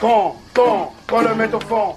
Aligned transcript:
Quand, 0.00 0.36
quand, 0.54 0.92
quand 1.08 1.22
le 1.22 1.34
met 1.34 1.52
au 1.52 1.58
fond. 1.58 1.96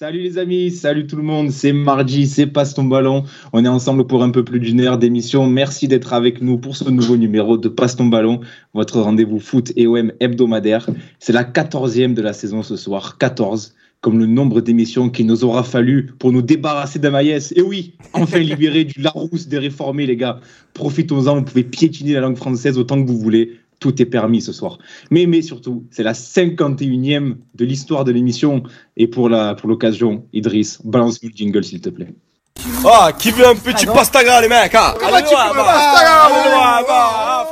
Salut 0.00 0.22
les 0.22 0.36
amis, 0.36 0.72
salut 0.72 1.06
tout 1.06 1.14
le 1.14 1.22
monde, 1.22 1.52
c'est 1.52 1.72
mardi, 1.72 2.26
c'est 2.26 2.48
Passe 2.48 2.74
ton 2.74 2.82
ballon. 2.82 3.22
On 3.52 3.64
est 3.64 3.68
ensemble 3.68 4.04
pour 4.04 4.24
un 4.24 4.30
peu 4.30 4.44
plus 4.44 4.58
d'une 4.58 4.80
heure 4.80 4.98
d'émission. 4.98 5.46
Merci 5.46 5.86
d'être 5.86 6.14
avec 6.14 6.42
nous 6.42 6.58
pour 6.58 6.76
ce 6.76 6.90
nouveau 6.90 7.16
numéro 7.16 7.56
de 7.58 7.68
Passe 7.68 7.94
ton 7.94 8.06
ballon, 8.06 8.40
votre 8.74 9.00
rendez-vous 9.00 9.38
foot 9.38 9.72
et 9.76 9.86
OM 9.86 10.12
hebdomadaire. 10.18 10.88
C'est 11.20 11.32
la 11.32 11.44
quatorzième 11.44 12.14
de 12.14 12.22
la 12.22 12.32
saison 12.32 12.64
ce 12.64 12.76
soir, 12.76 13.16
14, 13.16 13.76
comme 14.00 14.18
le 14.18 14.26
nombre 14.26 14.60
d'émissions 14.60 15.10
qu'il 15.10 15.26
nous 15.26 15.44
aura 15.44 15.62
fallu 15.62 16.06
pour 16.18 16.32
nous 16.32 16.42
débarrasser 16.42 16.98
d'Amaïs. 16.98 17.52
Et 17.54 17.62
oui, 17.62 17.94
enfin 18.14 18.40
libéré 18.40 18.82
du 18.82 19.00
Larousse 19.00 19.46
des 19.46 19.58
réformés 19.58 20.06
les 20.06 20.16
gars. 20.16 20.40
Profitons-en, 20.74 21.36
vous 21.36 21.42
pouvez 21.42 21.62
piétiner 21.62 22.14
la 22.14 22.20
langue 22.20 22.36
française 22.36 22.78
autant 22.78 23.00
que 23.00 23.08
vous 23.08 23.18
voulez 23.18 23.60
tout 23.80 24.00
est 24.02 24.06
permis 24.06 24.40
ce 24.40 24.52
soir. 24.52 24.78
Mais, 25.10 25.26
mais 25.26 25.42
surtout, 25.42 25.86
c'est 25.90 26.02
la 26.02 26.12
51e 26.12 27.36
de 27.54 27.64
l'histoire 27.64 28.04
de 28.04 28.12
l'émission. 28.12 28.62
Et 28.96 29.06
pour 29.06 29.28
la 29.28 29.54
pour 29.54 29.68
l'occasion, 29.68 30.24
Idriss, 30.32 30.80
balance 30.84 31.22
le 31.22 31.30
jingle 31.34 31.64
s'il 31.64 31.80
te 31.80 31.90
plaît. 31.90 32.14
Ah, 32.84 33.12
qui 33.16 33.30
veut 33.30 33.46
un 33.46 33.54
petit 33.54 33.86
pastaga, 33.86 34.40
les 34.40 34.48
mecs 34.48 34.74
hein 34.74 34.94
bah, 35.00 36.84
bah, 36.86 37.46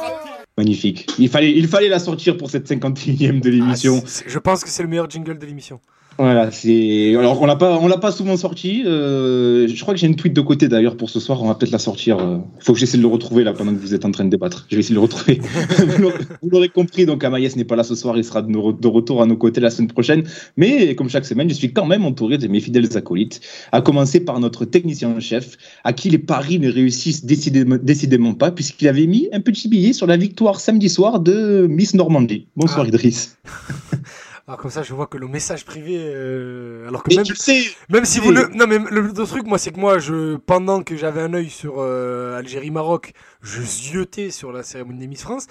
Magnifique. 0.58 1.06
Il 1.18 1.28
fallait, 1.28 1.52
il 1.52 1.68
fallait 1.68 1.88
la 1.88 1.98
sortir 1.98 2.36
pour 2.36 2.50
cette 2.50 2.68
51e 2.68 3.40
de 3.40 3.50
l'émission. 3.50 4.02
Ah, 4.04 4.22
je 4.26 4.38
pense 4.38 4.64
que 4.64 4.70
c'est 4.70 4.82
le 4.82 4.88
meilleur 4.88 5.08
jingle 5.08 5.38
de 5.38 5.46
l'émission. 5.46 5.80
Voilà, 6.18 6.50
c'est. 6.50 7.14
Alors, 7.16 7.40
on 7.42 7.46
l'a 7.46 7.56
pas, 7.56 7.78
on 7.78 7.88
l'a 7.88 7.98
pas 7.98 8.10
souvent 8.10 8.36
sorti. 8.36 8.82
euh, 8.86 9.68
je 9.68 9.80
crois 9.82 9.92
que 9.92 10.00
j'ai 10.00 10.06
une 10.06 10.16
tweet 10.16 10.32
de 10.32 10.40
côté 10.40 10.66
d'ailleurs 10.68 10.96
pour 10.96 11.10
ce 11.10 11.20
soir. 11.20 11.42
On 11.42 11.48
va 11.48 11.54
peut-être 11.54 11.72
la 11.72 11.78
sortir. 11.78 12.18
euh, 12.18 12.38
faut 12.60 12.72
que 12.72 12.78
j'essaie 12.78 12.96
de 12.96 13.02
le 13.02 13.08
retrouver 13.08 13.44
là 13.44 13.52
pendant 13.52 13.72
que 13.72 13.78
vous 13.78 13.94
êtes 13.94 14.04
en 14.06 14.10
train 14.10 14.24
de 14.24 14.30
débattre. 14.30 14.66
Je 14.70 14.76
vais 14.76 14.80
essayer 14.80 14.94
de 14.94 15.00
le 15.00 15.02
retrouver. 15.02 15.40
vous 16.42 16.48
l'aurez- 16.50 16.68
compris. 16.70 17.04
Donc, 17.06 17.22
Amaïs 17.22 17.54
n'est 17.56 17.64
pas 17.64 17.76
là 17.76 17.84
ce 17.84 17.94
soir. 17.94 18.16
Il 18.16 18.24
sera 18.24 18.40
de, 18.42 18.86
retour 18.88 19.20
à 19.22 19.26
nos 19.26 19.36
côtés 19.36 19.60
la 19.60 19.70
semaine 19.70 19.88
prochaine. 19.88 20.24
Mais 20.56 20.94
comme 20.94 21.08
chaque 21.10 21.26
semaine, 21.26 21.48
je 21.50 21.54
suis 21.54 21.72
quand 21.72 21.86
même 21.86 22.04
entouré 22.04 22.38
de 22.38 22.48
mes 22.48 22.60
fidèles 22.60 22.96
acolytes. 22.96 23.40
À 23.72 23.80
commencer 23.82 24.20
par 24.20 24.40
notre 24.40 24.64
technicien 24.64 25.10
en 25.10 25.20
chef, 25.20 25.56
à 25.84 25.92
qui 25.92 26.08
les 26.10 26.18
paris 26.18 26.58
ne 26.58 26.70
réussissent 26.70 27.24
décidément, 27.26 27.76
décidément 27.82 28.32
pas, 28.34 28.50
puisqu'il 28.50 28.88
avait 28.88 29.06
mis 29.06 29.28
un 29.32 29.40
petit 29.40 29.68
billet 29.68 29.92
sur 29.92 30.06
la 30.06 30.16
victoire 30.16 30.60
samedi 30.60 30.88
soir 30.88 31.20
de 31.20 31.66
Miss 31.68 31.94
Normandie. 31.94 32.46
Bonsoir 32.56 32.84
Ah. 32.86 32.88
Idriss. 32.88 33.36
Alors 34.48 34.60
comme 34.60 34.70
ça, 34.70 34.84
je 34.84 34.94
vois 34.94 35.08
que 35.08 35.18
le 35.18 35.26
message 35.26 35.64
privé, 35.64 35.96
euh, 35.98 36.86
alors 36.86 37.02
que 37.02 37.12
même, 37.12 37.24
tu 37.24 37.34
sais, 37.34 37.64
même 37.88 38.04
si 38.04 38.20
vous 38.20 38.30
le, 38.30 38.46
non 38.54 38.68
mais 38.68 38.78
le, 38.78 39.00
le 39.00 39.12
truc, 39.12 39.44
moi, 39.44 39.58
c'est 39.58 39.72
que 39.72 39.80
moi, 39.80 39.98
je, 39.98 40.36
pendant 40.36 40.84
que 40.84 40.96
j'avais 40.96 41.20
un 41.20 41.34
œil 41.34 41.50
sur 41.50 41.76
euh, 41.78 42.38
Algérie-Maroc, 42.38 43.12
je 43.42 43.60
ziotais 43.60 44.30
sur 44.30 44.52
la 44.52 44.62
cérémonie 44.62 45.00
des 45.00 45.08
Miss 45.08 45.22
France, 45.22 45.48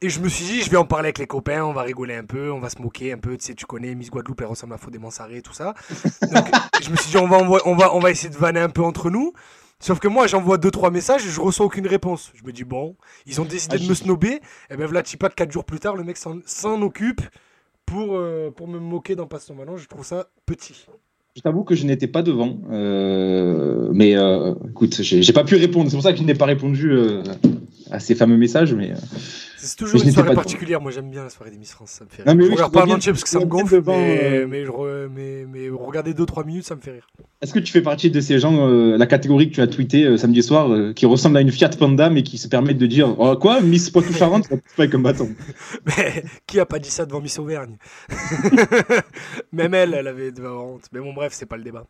et 0.00 0.08
je 0.08 0.18
me 0.18 0.28
suis 0.28 0.44
dit, 0.44 0.60
je 0.60 0.70
vais 0.70 0.76
en 0.76 0.84
parler 0.84 1.06
avec 1.06 1.18
les 1.18 1.28
copains, 1.28 1.62
on 1.64 1.72
va 1.72 1.82
rigoler 1.82 2.16
un 2.16 2.24
peu, 2.24 2.50
on 2.50 2.58
va 2.58 2.68
se 2.68 2.82
moquer 2.82 3.12
un 3.12 3.18
peu, 3.18 3.36
tu 3.36 3.44
sais, 3.44 3.54
tu 3.54 3.64
connais 3.64 3.94
Miss 3.94 4.10
Guadeloupe, 4.10 4.40
elle 4.40 4.48
ressemble 4.48 4.74
à 4.74 4.78
Fodé 4.78 4.98
Mansaré, 4.98 5.40
tout 5.40 5.52
ça. 5.52 5.74
Donc, 6.22 6.46
je 6.82 6.90
me 6.90 6.96
suis 6.96 7.10
dit, 7.12 7.18
on 7.18 7.28
va, 7.28 7.38
on 7.64 7.76
va, 7.76 7.94
on 7.94 8.00
va 8.00 8.10
essayer 8.10 8.28
de 8.28 8.36
vanner 8.36 8.58
un 8.58 8.70
peu 8.70 8.82
entre 8.82 9.08
nous. 9.08 9.32
Sauf 9.78 10.00
que 10.00 10.08
moi, 10.08 10.26
j'envoie 10.26 10.58
deux 10.58 10.72
trois 10.72 10.90
messages 10.90 11.24
et 11.24 11.28
je 11.28 11.40
reçois 11.40 11.66
aucune 11.66 11.86
réponse. 11.86 12.32
Je 12.34 12.44
me 12.44 12.52
dis 12.52 12.64
bon, 12.64 12.96
ils 13.26 13.40
ont 13.40 13.44
décidé 13.44 13.76
Ah, 13.80 13.84
de 13.84 13.88
me 13.88 13.94
snober. 13.94 14.40
Et 14.70 14.76
ben 14.76 14.86
voilà, 14.86 15.02
pas 15.18 15.28
quatre 15.28 15.52
jours 15.52 15.64
plus 15.64 15.78
tard, 15.78 15.96
le 15.96 16.02
mec 16.04 16.16
s'en 16.16 16.82
occupe 16.82 17.20
pour, 17.92 18.16
euh, 18.16 18.50
pour 18.50 18.68
me 18.68 18.78
moquer 18.78 19.14
dans 19.14 19.26
Passe 19.26 19.50
ballon. 19.50 19.76
Je 19.76 19.86
trouve 19.86 20.04
ça 20.04 20.28
petit. 20.46 20.86
Je 21.36 21.42
t'avoue 21.42 21.64
que 21.64 21.74
je 21.74 21.86
n'étais 21.86 22.06
pas 22.06 22.22
devant, 22.22 22.58
euh, 22.70 23.90
mais 23.94 24.16
euh, 24.16 24.54
écoute, 24.68 25.00
j'ai 25.00 25.32
pas 25.32 25.44
pu 25.44 25.56
répondre. 25.56 25.90
C'est 25.90 25.96
pour 25.96 26.02
ça 26.02 26.12
que 26.12 26.18
je 26.18 26.24
n'ai 26.24 26.34
pas 26.34 26.44
répondu 26.44 26.92
à 27.90 28.00
ces 28.00 28.14
fameux 28.14 28.36
messages. 28.36 28.74
Mais 28.74 28.92
C'est 29.64 29.76
toujours 29.76 30.00
Mais 30.00 30.06
une 30.08 30.12
soirée 30.12 30.34
particulière. 30.34 30.80
Moi, 30.80 30.90
j'aime 30.90 31.08
bien 31.08 31.22
la 31.22 31.30
soirée 31.30 31.52
des 31.52 31.56
Miss 31.58 31.70
France. 31.72 31.90
Ça 31.92 32.04
me 32.04 32.10
fait 32.10 32.24
Non, 32.24 32.32
rire. 32.32 32.36
mais 32.36 32.42
je 32.44 32.48
oui, 32.48 32.54
regarde 32.56 32.72
je 32.72 32.78
pas 32.78 32.84
bien- 32.86 32.98
parce 32.98 33.22
que 33.22 33.28
ça 33.28 33.38
me 33.38 33.44
gonfle. 33.44 33.74
devant, 33.76 33.96
mais, 33.96 34.20
euh, 34.22 34.46
mais, 34.48 34.64
je 34.64 35.06
mais, 35.08 35.46
mais 35.50 35.68
regarder 35.70 36.14
2-3 36.14 36.44
minutes, 36.44 36.64
ça 36.64 36.74
me 36.74 36.80
fait 36.80 36.90
rire. 36.92 37.06
est-ce 37.40 37.52
que 37.52 37.60
tu 37.60 37.70
fais 37.72 37.80
partie 37.82 38.10
de 38.10 38.20
ces 38.20 38.38
gens, 38.40 38.66
euh, 38.68 38.96
la 38.96 39.06
catégorie 39.06 39.48
que 39.50 39.54
tu 39.54 39.60
as 39.60 39.66
tweeté 39.68 40.04
euh, 40.04 40.16
samedi 40.16 40.42
soir, 40.42 40.72
euh, 40.72 40.92
qui 40.92 41.06
ressemble 41.06 41.36
à 41.36 41.40
une 41.42 41.52
Fiat 41.52 41.68
Panda, 41.70 42.10
mais 42.10 42.22
qui 42.24 42.38
se 42.38 42.48
permettent 42.48 42.78
de 42.78 42.86
dire 42.86 43.14
oh, 43.18 43.36
quoi, 43.36 43.60
Miss 43.60 43.88
Poitou-Charentes, 43.90 44.48
pas 44.48 44.56
avec 44.78 44.94
un 44.94 44.98
bâton. 44.98 45.30
Mais 45.86 46.24
qui 46.46 46.58
a 46.58 46.66
pas 46.66 46.78
dit 46.80 46.90
ça 46.90 47.06
devant 47.06 47.20
Miss 47.20 47.38
Auvergne? 47.38 47.76
Même 49.52 49.74
elle, 49.74 49.94
elle 49.94 50.06
avait 50.08 50.32
de 50.32 50.42
la 50.42 50.52
honte. 50.52 50.84
Mais 50.92 51.00
bon, 51.00 51.12
bref, 51.12 51.32
c'est 51.34 51.46
pas 51.46 51.56
le 51.56 51.62
débat. 51.64 51.86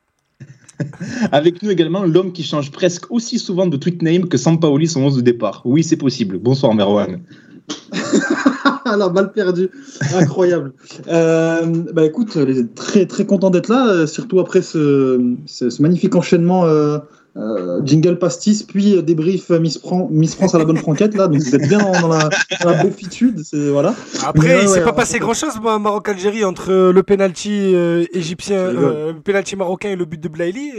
Avec 1.33 1.63
nous 1.63 1.71
également 1.71 2.03
l'homme 2.03 2.33
qui 2.33 2.43
change 2.43 2.71
presque 2.73 3.11
aussi 3.11 3.39
souvent 3.39 3.67
de 3.67 3.77
tweet 3.77 4.03
name 4.03 4.29
que 4.29 4.37
Sampaoli 4.37 4.89
son 4.89 5.03
11 5.03 5.17
de 5.17 5.21
départ. 5.21 5.63
Oui, 5.65 5.85
c'est 5.85 5.97
possible. 5.97 6.39
Bonsoir 6.39 6.75
Merwan. 6.75 7.21
La 8.97 9.09
balle 9.09 9.33
perdue. 9.33 9.71
Incroyable. 10.15 10.73
Euh, 11.09 11.63
bah 11.93 12.05
écoute, 12.05 12.37
très 12.75 13.07
très 13.07 13.25
content 13.27 13.51
d'être 13.51 13.69
là, 13.69 13.87
euh, 13.89 14.07
surtout 14.07 14.41
après 14.41 14.61
ce, 14.63 15.35
ce, 15.47 15.71
ce 15.71 15.81
magnifique 15.83 16.15
enchaînement 16.15 16.67
euh, 16.67 16.99
euh, 17.37 17.81
jingle 17.85 18.19
pastis, 18.19 18.63
puis 18.65 19.03
débrief 19.03 19.49
Miss, 19.51 19.79
Fran- 19.79 20.09
Miss 20.11 20.35
France 20.35 20.55
à 20.55 20.59
la 20.59 20.65
bonne 20.65 20.77
franquette 20.77 21.15
là. 21.15 21.29
Donc 21.29 21.41
vous 21.41 21.55
êtes 21.55 21.69
bien 21.69 21.79
dans, 21.79 22.09
la, 22.09 22.29
dans 22.63 22.71
la 22.71 22.83
beaufitude, 22.83 23.41
c'est 23.45 23.71
voilà. 23.71 23.95
Après, 24.27 24.63
il 24.63 24.69
s'est 24.69 24.79
ouais, 24.81 24.85
pas 24.85 24.93
passé 24.93 25.19
grand 25.19 25.35
chose, 25.35 25.55
Maroc-Algérie, 25.63 26.45
entre 26.45 26.71
euh, 26.71 26.93
le 26.93 27.03
penalty 27.03 27.75
égyptien, 28.13 28.73
le 28.73 29.15
penalty 29.25 29.57
marocain 29.57 29.91
et 29.91 29.97
le 29.97 30.05
but 30.05 30.21
de 30.21 30.29
Blaili. 30.29 30.73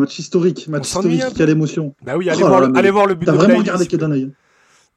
Match 0.00 0.18
historique, 0.18 0.66
match 0.68 0.88
historique 0.88 1.40
a 1.40 1.46
l'émotion. 1.46 1.94
Bah 2.04 2.14
oui, 2.16 2.28
allez, 2.28 2.42
Oh 2.42 2.48
voir, 2.48 2.60
là, 2.62 2.68
allez 2.74 2.90
voir 2.90 3.06
le 3.06 3.14
but 3.14 3.26
T'as 3.26 3.32
de 3.32 3.36
vraiment 3.36 3.54
Blaili. 3.54 3.62
regardé 3.70 3.86
que 3.86 3.96
d'un 3.96 4.10
œil. 4.10 4.30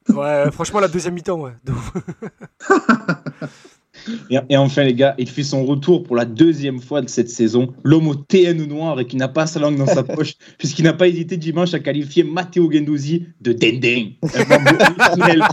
Ouais, 0.08 0.50
franchement, 0.52 0.80
la 0.80 0.88
deuxième 0.88 1.14
mi-temps, 1.14 1.40
ouais. 1.40 1.54
Et, 4.30 4.38
et 4.50 4.58
enfin, 4.58 4.84
les 4.84 4.94
gars, 4.94 5.16
il 5.18 5.30
fait 5.30 5.44
son 5.44 5.66
retour 5.66 6.04
pour 6.04 6.16
la 6.16 6.26
deuxième 6.26 6.80
fois 6.80 7.02
de 7.02 7.10
cette 7.10 7.30
saison. 7.30 7.74
L'homme 7.84 8.08
au 8.08 8.16
TN 8.16 8.66
noir 8.66 9.00
et 9.00 9.06
qui 9.06 9.18
n'a 9.18 9.28
pas 9.28 9.48
sa 9.48 9.60
langue 9.60 9.78
dans 9.78 9.86
sa 9.86 10.04
poche, 10.04 10.34
puisqu'il 10.58 10.84
n'a 10.84 10.94
pas 10.94 11.08
hésité 11.08 11.38
dimanche 11.38 11.74
à 11.74 11.80
qualifier 11.80 12.24
Matteo 12.24 12.72
Gendouzi 12.72 13.26
de 13.42 13.54
Dendeng. 13.54 14.14
Un 14.24 14.46
membre 14.46 14.82
originel, 14.82 15.44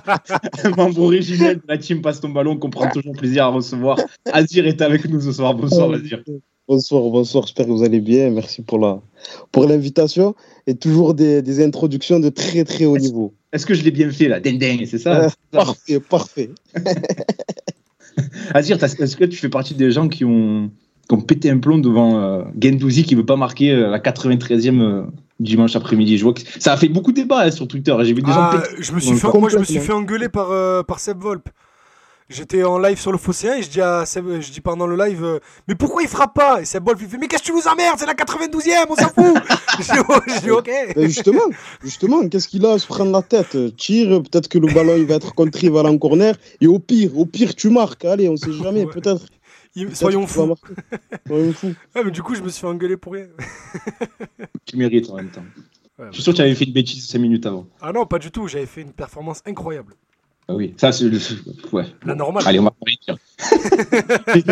un 0.65 0.71
membre 0.71 1.01
originel 1.01 1.57
de 1.57 1.65
la 1.69 1.79
team 1.79 2.03
Passe 2.03 2.21
ton 2.21 2.29
ballon 2.29 2.57
qu'on 2.57 2.71
prend 2.71 2.89
toujours 2.89 3.15
plaisir 3.15 3.45
à 3.45 3.49
recevoir. 3.49 3.99
Azir 4.33 4.67
est 4.67 4.81
avec 4.81 5.09
nous 5.09 5.21
ce 5.21 5.33
soir. 5.33 5.55
Bonsoir, 5.55 5.93
Azir. 5.93 6.23
Bonsoir, 6.69 7.03
bonsoir, 7.11 7.45
j'espère 7.47 7.67
que 7.67 7.71
vous 7.71 7.85
allez 7.85 8.01
bien. 8.01 8.31
Merci 8.31 8.63
pour 8.63 8.79
la 8.81 9.01
pour 9.53 9.67
l'invitation 9.67 10.35
et 10.67 10.75
toujours 10.75 11.15
des, 11.15 11.41
des 11.41 11.65
introductions 11.65 12.19
de 12.19 12.29
très 12.29 12.65
très 12.65 12.85
haut 12.87 12.99
niveau. 12.99 13.35
Est-ce 13.53 13.65
que 13.67 13.75
je 13.75 13.85
l'ai 13.85 13.93
bien 13.93 14.11
fait 14.11 14.27
là? 14.27 14.41
Dendeng, 14.41 14.85
c'est 14.85 14.99
ça? 14.99 15.25
Euh, 15.27 15.29
parfait, 15.53 16.01
parfait. 16.01 16.51
Azir, 18.55 18.83
est-ce 18.83 19.17
que 19.17 19.25
tu 19.25 19.37
fais 19.37 19.49
partie 19.49 19.75
des 19.75 19.91
gens 19.93 20.09
qui 20.09 20.25
ont, 20.25 20.71
qui 21.09 21.15
ont 21.15 21.21
pété 21.21 21.51
un 21.51 21.59
plomb 21.59 21.79
devant 21.79 22.19
euh, 22.21 22.43
Gendouzi 22.61 23.05
qui 23.05 23.15
veut 23.15 23.27
pas 23.27 23.37
marquer 23.37 23.71
euh, 23.71 23.89
la 23.91 24.01
93e 24.01 24.81
euh, 24.81 25.03
dimanche 25.39 25.77
après-midi? 25.77 26.19
Je 26.19 26.25
vois 26.25 26.33
que 26.33 26.41
ça 26.59 26.73
a 26.73 26.77
fait 26.77 26.89
beaucoup 26.89 27.13
de 27.13 27.17
débats 27.17 27.43
hein, 27.45 27.51
sur 27.51 27.69
Twitter. 27.69 27.95
J'ai 28.03 28.13
vu 28.15 28.23
des 28.23 28.33
gens 28.33 28.41
Ah, 28.41 28.51
péter- 28.63 28.83
je 28.83 28.93
me 28.93 29.01
suis 29.01 29.15
fait, 29.17 29.39
moi, 29.39 29.49
je 29.51 29.59
me 29.59 29.65
suis 29.65 29.79
fait 29.79 29.93
engueuler 29.93 30.29
par, 30.29 30.51
euh, 30.51 30.83
par 30.83 30.99
Seb 30.99 31.19
Volp. 31.21 31.49
J'étais 32.29 32.65
en 32.65 32.79
live 32.79 32.99
sur 32.99 33.13
le 33.13 33.19
Phocéen 33.19 33.55
et 33.55 33.63
je 33.63 33.71
dis, 33.71 33.81
à 33.81 34.05
Seb, 34.05 34.41
je 34.41 34.51
dis 34.51 34.61
pendant 34.61 34.89
le 34.89 34.97
live, 34.97 35.23
euh, 35.23 35.39
mais 35.69 35.77
pourquoi 35.77 36.03
il 36.03 36.09
frappe 36.09 36.35
pas? 36.35 36.61
Et 36.61 36.65
Seb 36.65 36.85
Volp, 36.85 36.99
il 37.01 37.09
fait, 37.09 37.19
mais 37.19 37.29
qu'est-ce 37.29 37.43
que 37.45 37.49
tu 37.49 37.53
nous 37.55 37.69
emmerdes? 37.69 38.01
C'est 38.01 38.07
la 38.07 38.15
92e, 38.15 38.87
on 38.91 38.97
s'en 38.97 39.09
fout 39.11 39.37
Je 39.79 39.93
dis, 39.93 39.99
oh, 40.09 40.15
je 40.27 40.41
dis, 40.41 40.51
ok. 40.51 40.71
Ben 40.97 41.07
justement, 41.07 41.43
justement, 41.85 42.29
qu'est-ce 42.29 42.49
qu'il 42.49 42.67
a 42.67 42.73
à 42.73 42.79
se 42.81 42.87
prendre 42.89 43.13
la 43.13 43.23
tête? 43.23 43.57
Tire, 43.77 44.23
peut-être 44.25 44.49
que 44.49 44.59
le 44.59 44.67
ballon 44.75 44.97
il 44.97 45.07
va 45.07 45.15
être 45.15 45.35
contré, 45.37 45.69
il 45.69 45.73
va 45.73 45.81
aller 45.81 45.89
en 45.91 45.99
corner. 45.99 46.35
Et 46.61 46.67
au 46.67 46.81
pire, 46.81 47.17
au 47.17 47.27
pire, 47.27 47.55
tu 47.55 47.71
marques. 47.71 48.05
Allez, 48.05 48.29
on 48.29 48.37
sait 48.37 48.53
jamais, 48.65 48.85
Ouais. 48.87 48.93
peut-être. 48.93 49.25
Il- 49.77 49.95
Soyons 49.95 50.27
fous. 50.27 50.53
Soyons 51.29 51.53
fous. 51.53 51.75
Ouais, 51.95 52.03
mais 52.05 52.11
du 52.11 52.23
coup, 52.25 52.35
je 52.35 52.41
me 52.43 52.49
suis 52.49 52.61
fait 52.63 52.67
engueuler 52.67 52.97
pour 52.97 53.13
rien. 53.13 53.27
Tu 54.65 54.77
mérites 54.77 55.09
en 55.11 55.17
même 55.17 55.29
temps. 55.31 55.45
Ouais, 55.99 56.07
Je 56.11 56.15
suis 56.15 56.23
sûr 56.25 56.33
que 56.33 56.37
tu 56.39 56.43
avais 56.43 56.55
fait 56.57 56.65
une 56.65 56.73
bêtise 56.73 57.07
5 57.09 57.19
minutes 57.21 57.47
avant. 57.47 57.67
Ah 57.81 57.93
non, 57.93 58.05
pas 58.05 58.19
du 58.19 58.31
tout, 58.33 58.49
j'avais 58.49 58.67
fait 58.67 58.81
une 58.83 58.93
performance 58.93 59.43
incroyable. 59.47 59.95
Ah 60.49 60.55
oui, 60.55 60.75
ça 60.77 60.93
c'est 60.93 61.07
le. 61.09 61.19
Ouais. 61.73 61.85
La 62.05 62.15
normale. 62.15 62.45
Allez, 62.47 62.61
on 62.61 62.65
va. 62.65 62.73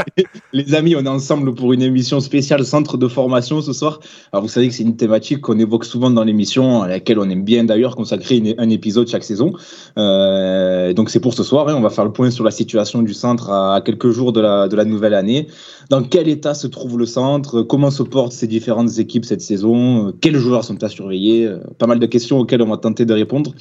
Les 0.52 0.74
amis, 0.74 0.96
on 0.96 1.04
est 1.04 1.08
ensemble 1.08 1.54
pour 1.54 1.72
une 1.72 1.82
émission 1.82 2.18
spéciale 2.20 2.64
centre 2.64 2.96
de 2.96 3.06
formation 3.06 3.60
ce 3.62 3.72
soir. 3.72 4.00
Alors, 4.32 4.42
vous 4.42 4.48
savez 4.48 4.68
que 4.68 4.74
c'est 4.74 4.82
une 4.82 4.96
thématique 4.96 5.40
qu'on 5.40 5.58
évoque 5.58 5.84
souvent 5.84 6.10
dans 6.10 6.24
l'émission, 6.24 6.82
à 6.82 6.88
laquelle 6.88 7.18
on 7.20 7.28
aime 7.30 7.44
bien 7.44 7.62
d'ailleurs 7.64 7.94
consacrer 7.96 8.36
une- 8.38 8.54
un 8.58 8.70
épisode 8.70 9.06
chaque 9.08 9.22
saison. 9.24 9.52
Euh, 9.96 10.92
donc, 10.94 11.10
c'est 11.10 11.20
pour 11.20 11.34
ce 11.34 11.42
soir. 11.44 11.68
hein, 11.68 11.74
on 11.76 11.80
va 11.80 11.90
faire 11.90 12.04
le 12.04 12.12
point 12.12 12.30
sur 12.30 12.44
la 12.44 12.50
situation 12.50 13.02
du 13.02 13.14
centre 13.14 13.50
à, 13.50 13.76
à 13.76 13.80
quelques 13.80 14.10
jours 14.10 14.32
de 14.32 14.40
la, 14.40 14.66
de 14.68 14.74
la 14.76 14.84
nouvelle 14.84 15.14
année. 15.14 15.46
Dans 15.90 16.02
quel 16.02 16.28
état 16.28 16.54
se 16.54 16.66
trouve 16.66 16.98
le 16.98 17.06
centre? 17.06 17.62
Comment 17.62 17.90
se 17.90 18.02
portent 18.02 18.32
ces 18.32 18.46
différentes 18.46 18.98
équipes 18.98 19.24
cette 19.24 19.40
saison? 19.42 20.12
Quels 20.20 20.36
joueurs 20.36 20.64
sont 20.64 20.82
à 20.82 20.88
surveiller? 20.88 21.46
Euh, 21.46 21.58
Pas 21.78 21.86
mal 21.86 21.98
de 21.98 22.06
questions 22.06 22.38
auxquelles 22.38 22.62
on 22.62 22.68
va 22.68 22.76
tenter 22.78 23.04
de 23.04 23.12
répondre. 23.14 23.52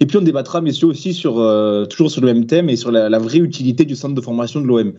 Et 0.00 0.06
puis 0.06 0.16
on 0.16 0.22
débattra, 0.22 0.60
messieurs, 0.60 0.88
aussi 0.88 1.12
sur 1.14 1.38
euh, 1.38 1.84
toujours 1.86 2.10
sur 2.10 2.20
le 2.22 2.26
même 2.32 2.46
thème 2.46 2.68
et 2.70 2.76
sur 2.76 2.90
la, 2.90 3.08
la 3.08 3.18
vraie 3.18 3.38
utilité 3.38 3.84
du 3.84 3.96
centre 3.96 4.14
de 4.14 4.20
formation 4.20 4.60
de 4.60 4.66
l'OM. 4.66 4.92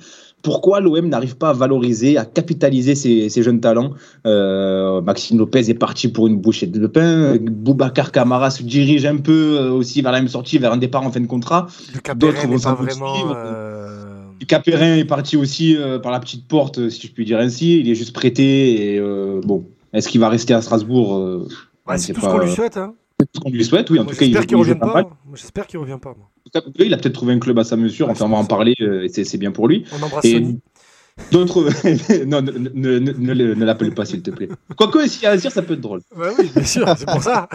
Pourquoi 0.44 0.80
l'OM 0.80 1.08
n'arrive 1.08 1.38
pas 1.38 1.50
à 1.50 1.54
valoriser, 1.54 2.18
à 2.18 2.26
capitaliser 2.26 2.96
ses, 2.96 3.30
ses 3.30 3.44
jeunes 3.44 3.60
talents? 3.62 3.92
Euh, 4.26 5.00
Maxime 5.02 5.38
Lopez 5.38 5.70
est 5.70 5.76
parti 5.76 6.08
pour 6.08 6.26
une 6.28 6.38
bouchée 6.38 6.66
de 6.68 6.88
pain. 6.88 7.36
Boubacar 7.40 8.12
Camara 8.12 8.50
se 8.50 8.64
dirige 8.64 9.06
un 9.06 9.18
peu 9.18 9.60
aussi 9.70 10.02
vers 10.02 10.12
la 10.12 10.20
même 10.20 10.28
sortie, 10.30 10.58
vers 10.58 10.74
un 10.74 10.78
départ 10.78 11.04
en 11.06 11.12
fin 11.12 11.20
de 11.20 11.28
contrat. 11.28 11.68
Lucas 11.94 12.16
vont 12.20 12.32
n'est 12.32 12.60
pas 12.60 12.74
vraiment. 12.74 13.14
euh, 13.36 14.21
Capérin 14.46 14.96
est 14.98 15.06
parti 15.06 15.38
aussi 15.38 15.76
euh, 15.76 16.00
par 16.00 16.12
la 16.12 16.20
petite 16.20 16.48
porte, 16.48 16.80
euh, 16.80 16.90
si 16.90 17.08
je 17.08 17.12
puis 17.12 17.26
dire 17.26 17.40
ainsi. 17.40 17.80
Il 17.80 17.90
est 17.90 17.96
juste 17.96 18.14
prêté. 18.14 18.94
Et 18.94 19.00
euh, 19.00 19.42
bon, 19.44 19.66
est-ce 19.94 20.08
qu'il 20.10 20.20
va 20.22 20.30
rester 20.30 20.54
à 20.54 20.62
Strasbourg 20.62 21.16
euh, 21.16 21.48
Ouais, 21.88 21.96
on 21.96 21.98
c'est 21.98 22.14
tout 22.14 22.22
ce 22.22 22.26
qu'on 22.28 22.40
lui 22.40 22.52
souhaite. 22.52 22.78
Hein. 22.78 22.94
C'est 23.20 23.28
ce 23.36 23.40
qu'on 23.40 23.50
lui 23.52 23.64
souhaite, 23.66 23.90
oui. 23.90 24.00
En 24.00 24.04
Moi, 24.04 24.14
tout 24.14 24.20
cas, 24.20 24.26
il, 24.26 24.30
J'espère 24.32 24.48
qu'il 24.48 24.58
revienne 24.58 24.80
pas 24.80 25.10
J'espère 25.36 25.68
qu'il 25.68 25.80
revient 25.80 26.00
pas. 26.02 26.16
moi. 26.18 26.30
Il 26.80 26.94
a 26.94 26.98
peut-être 26.98 27.14
trouvé 27.14 27.34
un 27.34 27.40
club 27.40 27.60
à 27.60 27.64
sa 27.64 27.76
mesure. 27.78 28.08
Ouais, 28.08 28.14
Enfin, 28.14 28.26
on 28.26 28.30
va 28.30 28.38
en 28.38 28.46
parler. 28.46 28.74
et 28.80 29.08
c'est 29.10 29.24
c'est 29.24 29.38
bien 29.38 29.52
pour 29.52 29.68
lui. 29.68 29.86
On 29.98 30.04
embrasse 30.04 30.26
Et 30.26 30.34
Sony. 30.34 30.60
D'autres. 31.32 31.66
non, 32.26 32.42
ne, 32.42 32.52
ne, 32.52 33.00
ne, 33.00 33.12
ne 33.12 33.34
le- 33.34 33.56
ne 33.56 33.66
l'appelle 33.66 33.94
pas, 33.94 34.06
s'il 34.06 34.22
te 34.22 34.32
plaît. 34.32 34.50
Quoique, 34.76 35.08
s'il 35.08 35.24
y 35.24 35.26
a 35.26 35.32
à 35.32 35.38
dire, 35.38 35.52
ça 35.52 35.62
peut 35.62 35.74
être 35.74 35.82
drôle. 35.82 36.02
Ouais, 36.16 36.30
oui, 36.40 36.50
bien 36.56 36.64
sûr, 36.66 36.86
c'est 36.98 37.06
pour 37.06 37.22
ça. 37.24 37.48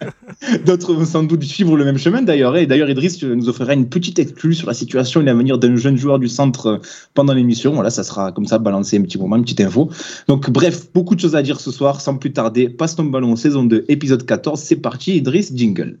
D'autres 0.66 0.94
vont 0.94 1.04
sans 1.04 1.22
doute 1.22 1.42
suivre 1.44 1.76
le 1.76 1.84
même 1.84 1.98
chemin 1.98 2.22
d'ailleurs. 2.22 2.56
Et 2.56 2.66
d'ailleurs, 2.66 2.88
Idriss 2.90 3.22
nous 3.22 3.48
offrira 3.48 3.74
une 3.74 3.88
petite 3.88 4.18
exclue 4.18 4.54
sur 4.54 4.66
la 4.68 4.74
situation 4.74 5.20
et 5.20 5.24
l'avenir 5.24 5.58
d'un 5.58 5.76
jeune 5.76 5.96
joueur 5.96 6.18
du 6.18 6.28
centre 6.28 6.80
pendant 7.14 7.34
l'émission. 7.34 7.72
Voilà, 7.74 7.90
ça 7.90 8.04
sera 8.04 8.32
comme 8.32 8.46
ça 8.46 8.58
balancé 8.58 8.98
un 8.98 9.02
petit 9.02 9.18
moment, 9.18 9.36
une 9.36 9.42
petite 9.42 9.60
info. 9.60 9.90
Donc, 10.28 10.50
bref, 10.50 10.92
beaucoup 10.94 11.14
de 11.14 11.20
choses 11.20 11.36
à 11.36 11.42
dire 11.42 11.60
ce 11.60 11.70
soir. 11.70 12.00
Sans 12.00 12.16
plus 12.16 12.32
tarder, 12.32 12.68
passe 12.68 12.96
ton 12.96 13.04
ballon, 13.04 13.36
saison 13.36 13.64
2, 13.64 13.84
épisode 13.88 14.24
14. 14.24 14.60
C'est 14.60 14.76
parti, 14.76 15.16
Idriss, 15.16 15.52
jingle. 15.54 15.98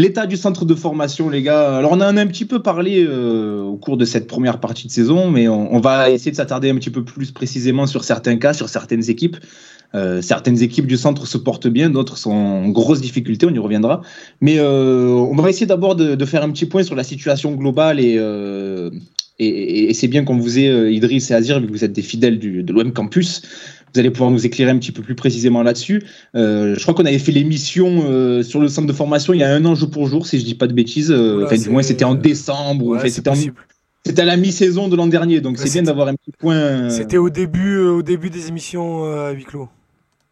L'état 0.00 0.26
du 0.26 0.36
centre 0.36 0.64
de 0.64 0.76
formation, 0.76 1.28
les 1.28 1.42
gars. 1.42 1.76
Alors, 1.76 1.90
on 1.90 1.96
en 1.96 2.16
a 2.16 2.20
un 2.20 2.26
petit 2.28 2.44
peu 2.44 2.62
parlé 2.62 3.04
euh, 3.04 3.62
au 3.62 3.76
cours 3.76 3.96
de 3.96 4.04
cette 4.04 4.28
première 4.28 4.60
partie 4.60 4.86
de 4.86 4.92
saison, 4.92 5.28
mais 5.28 5.48
on, 5.48 5.80
va 5.80 6.08
essayer 6.10 6.30
de 6.30 6.36
s'attarder 6.36 6.70
un 6.70 6.76
petit 6.76 6.90
peu 6.90 7.04
plus 7.04 7.32
précisément 7.32 7.84
sur 7.84 8.04
certains 8.04 8.36
cas, 8.36 8.52
sur 8.52 8.68
certaines 8.68 9.10
équipes. 9.10 9.36
Euh, 9.96 10.22
certaines 10.22 10.62
équipes 10.62 10.86
du 10.86 10.96
centre 10.96 11.26
se 11.26 11.36
portent 11.36 11.66
bien, 11.66 11.90
d'autres 11.90 12.16
sont 12.16 12.30
en 12.30 12.68
grosse 12.68 13.00
difficulté, 13.00 13.44
on 13.46 13.52
y 13.52 13.58
reviendra. 13.58 14.02
Mais 14.40 14.60
euh, 14.60 15.08
on 15.08 15.34
va 15.34 15.50
essayer 15.50 15.66
d'abord 15.66 15.96
de, 15.96 16.24
faire 16.24 16.44
un 16.44 16.50
petit 16.50 16.66
point 16.66 16.84
sur 16.84 16.94
la 16.94 17.02
situation 17.02 17.50
globale 17.56 17.98
et, 17.98 18.20
et, 19.40 19.94
c'est 19.94 20.08
bien 20.08 20.22
qu'on 20.24 20.36
vous 20.36 20.60
ait, 20.60 20.94
Idriss 20.94 21.32
et 21.32 21.34
Azir, 21.34 21.58
vu 21.58 21.66
que 21.66 21.72
vous 21.72 21.84
êtes 21.84 21.92
des 21.92 22.02
fidèles 22.02 22.38
de 22.38 22.72
l'OM 22.72 22.92
Campus. 22.92 23.42
Vous 23.94 24.00
allez 24.00 24.10
pouvoir 24.10 24.30
nous 24.30 24.44
éclairer 24.46 24.70
un 24.70 24.78
petit 24.78 24.92
peu 24.92 25.02
plus 25.02 25.14
précisément 25.14 25.62
là-dessus. 25.62 26.02
Euh, 26.34 26.74
je 26.76 26.82
crois 26.82 26.94
qu'on 26.94 27.06
avait 27.06 27.18
fait 27.18 27.32
l'émission 27.32 28.04
euh, 28.08 28.42
sur 28.42 28.60
le 28.60 28.68
centre 28.68 28.86
de 28.86 28.92
formation 28.92 29.32
il 29.32 29.40
y 29.40 29.42
a 29.42 29.52
un 29.52 29.64
an 29.64 29.74
jour 29.74 29.90
pour 29.90 30.06
jour, 30.08 30.26
si 30.26 30.38
je 30.38 30.44
dis 30.44 30.54
pas 30.54 30.66
de 30.66 30.72
bêtises. 30.74 31.10
Euh, 31.10 31.44
enfin, 31.46 31.56
du 31.56 31.68
moins, 31.70 31.82
c'était 31.82 32.04
en 32.04 32.14
décembre. 32.14 32.84
Ouais, 32.86 32.98
enfin, 32.98 33.08
c'était 33.08 33.30
en- 33.30 33.34
à 34.18 34.24
la 34.24 34.36
mi-saison 34.36 34.88
de 34.88 34.96
l'an 34.96 35.06
dernier, 35.06 35.40
donc 35.40 35.58
Ouais, 35.58 35.66
c'est 35.66 35.72
bien 35.72 35.82
d'avoir 35.82 36.08
un 36.08 36.14
petit 36.14 36.32
point. 36.38 36.88
C'était 36.90 37.18
au 37.18 37.30
début, 37.30 37.78
au 37.78 38.02
début 38.02 38.30
des 38.30 38.48
émissions 38.48 39.04
à 39.04 39.30
huis 39.32 39.44
clos. 39.44 39.68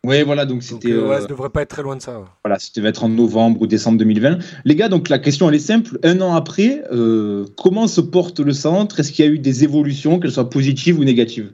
Ouais, 0.05 0.23
voilà, 0.23 0.47
donc 0.47 0.63
c'était. 0.63 0.93
euh, 0.93 1.09
ouais, 1.09 1.21
ça 1.21 1.27
devrait 1.27 1.49
pas 1.51 1.63
être 1.63 1.71
très 1.71 1.83
loin 1.83 1.97
de 1.97 2.01
ça. 2.01 2.19
ouais. 2.21 2.27
Voilà, 2.45 2.61
ça 2.61 2.69
devait 2.77 2.91
être 2.91 3.03
en 3.03 3.09
novembre 3.09 3.61
ou 3.63 3.67
décembre 3.67 3.99
2020. 3.99 4.39
Les 4.65 4.77
gars, 4.77 4.89
donc 4.89 5.09
la 5.09 5.19
question 5.19 5.49
elle 5.49 5.57
est 5.57 5.59
simple. 5.59 5.99
Un 6.05 6.21
an 6.21 6.35
après, 6.35 6.85
euh, 6.93 7.45
comment 7.57 7.89
se 7.89 8.01
porte 8.01 8.39
le 8.39 8.53
centre? 8.53 9.01
Est-ce 9.01 9.11
qu'il 9.11 9.25
y 9.25 9.29
a 9.29 9.31
eu 9.33 9.41
des 9.41 9.65
évolutions, 9.65 10.21
qu'elles 10.21 10.31
soient 10.31 10.49
positives 10.49 10.99
ou 11.01 11.05
négatives? 11.05 11.51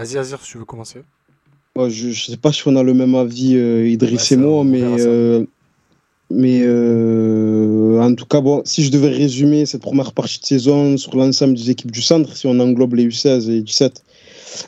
Vas-y, 0.00 0.16
Azir, 0.16 0.38
si 0.42 0.52
tu 0.52 0.58
veux 0.58 0.64
commencer. 0.64 1.00
Moi, 1.76 1.90
je 1.90 2.08
ne 2.08 2.12
sais 2.14 2.38
pas 2.38 2.52
si 2.52 2.62
on 2.66 2.74
a 2.76 2.82
le 2.82 2.94
même 2.94 3.14
avis, 3.14 3.54
euh, 3.56 3.86
Idriss 3.86 4.32
et 4.32 4.36
moi, 4.36 4.64
mais, 4.64 4.80
euh, 4.82 5.44
mais 6.30 6.62
euh, 6.64 8.00
en 8.00 8.14
tout 8.14 8.24
cas, 8.24 8.40
bon, 8.40 8.62
si 8.64 8.82
je 8.82 8.90
devais 8.90 9.08
résumer 9.10 9.66
cette 9.66 9.82
première 9.82 10.12
partie 10.12 10.40
de 10.40 10.46
saison 10.46 10.96
sur 10.96 11.14
l'ensemble 11.16 11.54
des 11.54 11.68
équipes 11.68 11.90
du 11.90 12.00
centre, 12.00 12.34
si 12.34 12.46
on 12.46 12.58
englobe 12.60 12.94
les 12.94 13.06
U16 13.06 13.50
et 13.50 13.60
U17, 13.60 13.92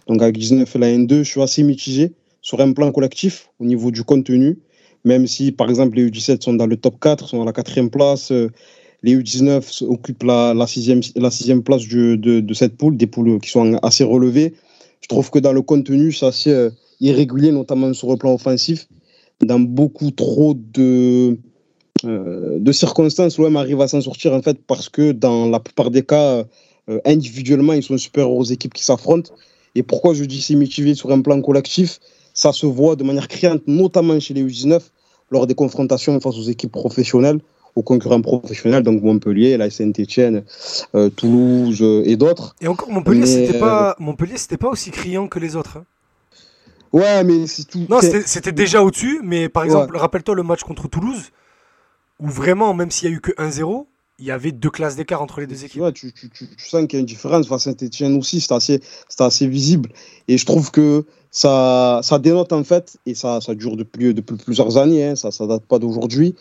donc 0.06 0.20
avec 0.20 0.36
19 0.36 0.76
et 0.76 0.78
la 0.78 0.88
N2, 0.88 1.18
je 1.22 1.30
suis 1.30 1.40
assez 1.40 1.62
mitigé 1.62 2.12
sur 2.42 2.60
un 2.60 2.72
plan 2.72 2.92
collectif 2.92 3.48
au 3.58 3.64
niveau 3.64 3.90
du 3.90 4.04
contenu, 4.04 4.58
même 5.06 5.26
si 5.26 5.50
par 5.50 5.70
exemple 5.70 5.96
les 5.96 6.10
U17 6.10 6.42
sont 6.42 6.54
dans 6.54 6.66
le 6.66 6.76
top 6.76 7.00
4, 7.00 7.26
sont 7.28 7.40
à 7.40 7.44
la 7.46 7.52
quatrième 7.54 7.88
place, 7.88 8.32
euh, 8.32 8.48
les 9.02 9.16
U19 9.16 9.82
occupent 9.86 10.22
la, 10.24 10.52
la, 10.54 10.66
sixième, 10.66 11.00
la 11.16 11.30
sixième 11.30 11.62
place 11.62 11.80
du- 11.82 12.18
de, 12.18 12.40
de 12.40 12.54
cette 12.54 12.76
poule, 12.76 12.96
des 12.96 13.06
poules 13.08 13.40
qui 13.40 13.50
sont 13.50 13.74
assez 13.82 14.04
relevées. 14.04 14.54
Je 15.02 15.08
trouve 15.08 15.30
que 15.30 15.38
dans 15.38 15.52
le 15.52 15.62
contenu, 15.62 16.12
c'est 16.12 16.26
assez 16.26 16.50
euh, 16.50 16.70
irrégulier, 17.00 17.50
notamment 17.50 17.92
sur 17.92 18.10
le 18.10 18.16
plan 18.16 18.32
offensif. 18.32 18.88
Dans 19.44 19.58
beaucoup 19.58 20.12
trop 20.12 20.54
de, 20.54 21.38
euh, 22.04 22.58
de 22.58 22.72
circonstances, 22.72 23.38
l'OM 23.38 23.56
arrive 23.56 23.80
à 23.80 23.88
s'en 23.88 24.00
sortir 24.00 24.32
en 24.32 24.42
fait 24.42 24.58
parce 24.66 24.88
que 24.88 25.12
dans 25.12 25.48
la 25.48 25.58
plupart 25.60 25.90
des 25.90 26.02
cas, 26.02 26.44
euh, 26.88 27.00
individuellement, 27.04 27.72
ils 27.72 27.82
sont 27.82 27.98
supérieurs 27.98 28.32
aux 28.32 28.44
équipes 28.44 28.74
qui 28.74 28.84
s'affrontent. 28.84 29.32
Et 29.74 29.82
pourquoi 29.82 30.14
je 30.14 30.24
dis 30.24 30.40
c'est 30.40 30.54
mitigé 30.54 30.94
sur 30.94 31.10
un 31.10 31.20
plan 31.20 31.40
collectif 31.40 31.98
Ça 32.34 32.52
se 32.52 32.66
voit 32.66 32.94
de 32.96 33.04
manière 33.04 33.28
criante, 33.28 33.62
notamment 33.66 34.18
chez 34.20 34.34
les 34.34 34.44
U19, 34.44 34.80
lors 35.30 35.46
des 35.46 35.54
confrontations 35.54 36.18
face 36.20 36.36
aux 36.36 36.42
équipes 36.42 36.72
professionnelles, 36.72 37.40
aux 37.74 37.82
concurrents 37.82 38.20
professionnels, 38.20 38.82
donc 38.82 39.02
Montpellier, 39.02 39.56
la 39.56 39.70
Saint-Etienne, 39.70 40.44
Toulouse 41.16 41.80
euh, 41.82 42.02
et 42.04 42.16
d'autres. 42.16 42.54
Et 42.60 42.68
encore, 42.68 42.90
Montpellier, 42.90 43.20
Mais, 43.20 43.26
c'était 43.26 43.56
euh, 43.56 43.60
pas, 43.60 43.96
Montpellier, 43.98 44.36
c'était 44.36 44.56
pas 44.56 44.68
aussi 44.68 44.90
criant 44.90 45.28
que 45.28 45.38
les 45.38 45.56
autres. 45.56 45.78
hein. 45.78 45.84
Ouais, 46.92 47.24
mais 47.24 47.46
c'est 47.46 47.64
tout. 47.64 47.86
Non, 47.88 48.00
c'était 48.00 48.52
déjà 48.52 48.82
au-dessus, 48.82 49.20
mais 49.24 49.48
par 49.48 49.64
exemple, 49.64 49.96
rappelle-toi 49.96 50.34
le 50.34 50.42
match 50.42 50.62
contre 50.62 50.88
Toulouse, 50.88 51.30
où 52.20 52.28
vraiment, 52.28 52.74
même 52.74 52.90
s'il 52.90 53.08
y 53.08 53.12
a 53.12 53.16
eu 53.16 53.20
que 53.20 53.32
1-0, 53.32 53.86
il 54.18 54.26
y 54.26 54.30
avait 54.30 54.52
deux 54.52 54.70
classes 54.70 54.94
d'écart 54.94 55.22
entre 55.22 55.40
les 55.40 55.46
deux 55.46 55.64
équipes. 55.64 55.80
vois, 55.80 55.90
tu, 55.90 56.12
tu, 56.12 56.28
tu, 56.28 56.46
tu 56.46 56.68
sens 56.68 56.82
qu'il 56.82 56.94
y 56.94 56.96
a 56.98 57.00
une 57.00 57.06
différence. 57.06 57.46
Enfin, 57.46 57.58
Saint-Etienne 57.58 58.16
aussi, 58.16 58.40
c'est 58.40 58.52
assez, 58.52 58.80
c'est 59.08 59.22
assez 59.22 59.46
visible. 59.46 59.90
Et 60.28 60.36
je 60.36 60.44
trouve 60.44 60.70
que 60.70 61.06
ça, 61.30 62.00
ça 62.02 62.18
dénote 62.18 62.52
en 62.52 62.62
fait, 62.62 62.98
et 63.06 63.14
ça, 63.14 63.40
ça 63.40 63.54
dure 63.54 63.76
depuis, 63.76 64.12
depuis 64.12 64.36
plusieurs 64.36 64.76
années, 64.76 65.04
hein, 65.04 65.16
ça 65.16 65.30
ne 65.40 65.48
date 65.48 65.64
pas 65.64 65.78
d'aujourd'hui. 65.78 66.36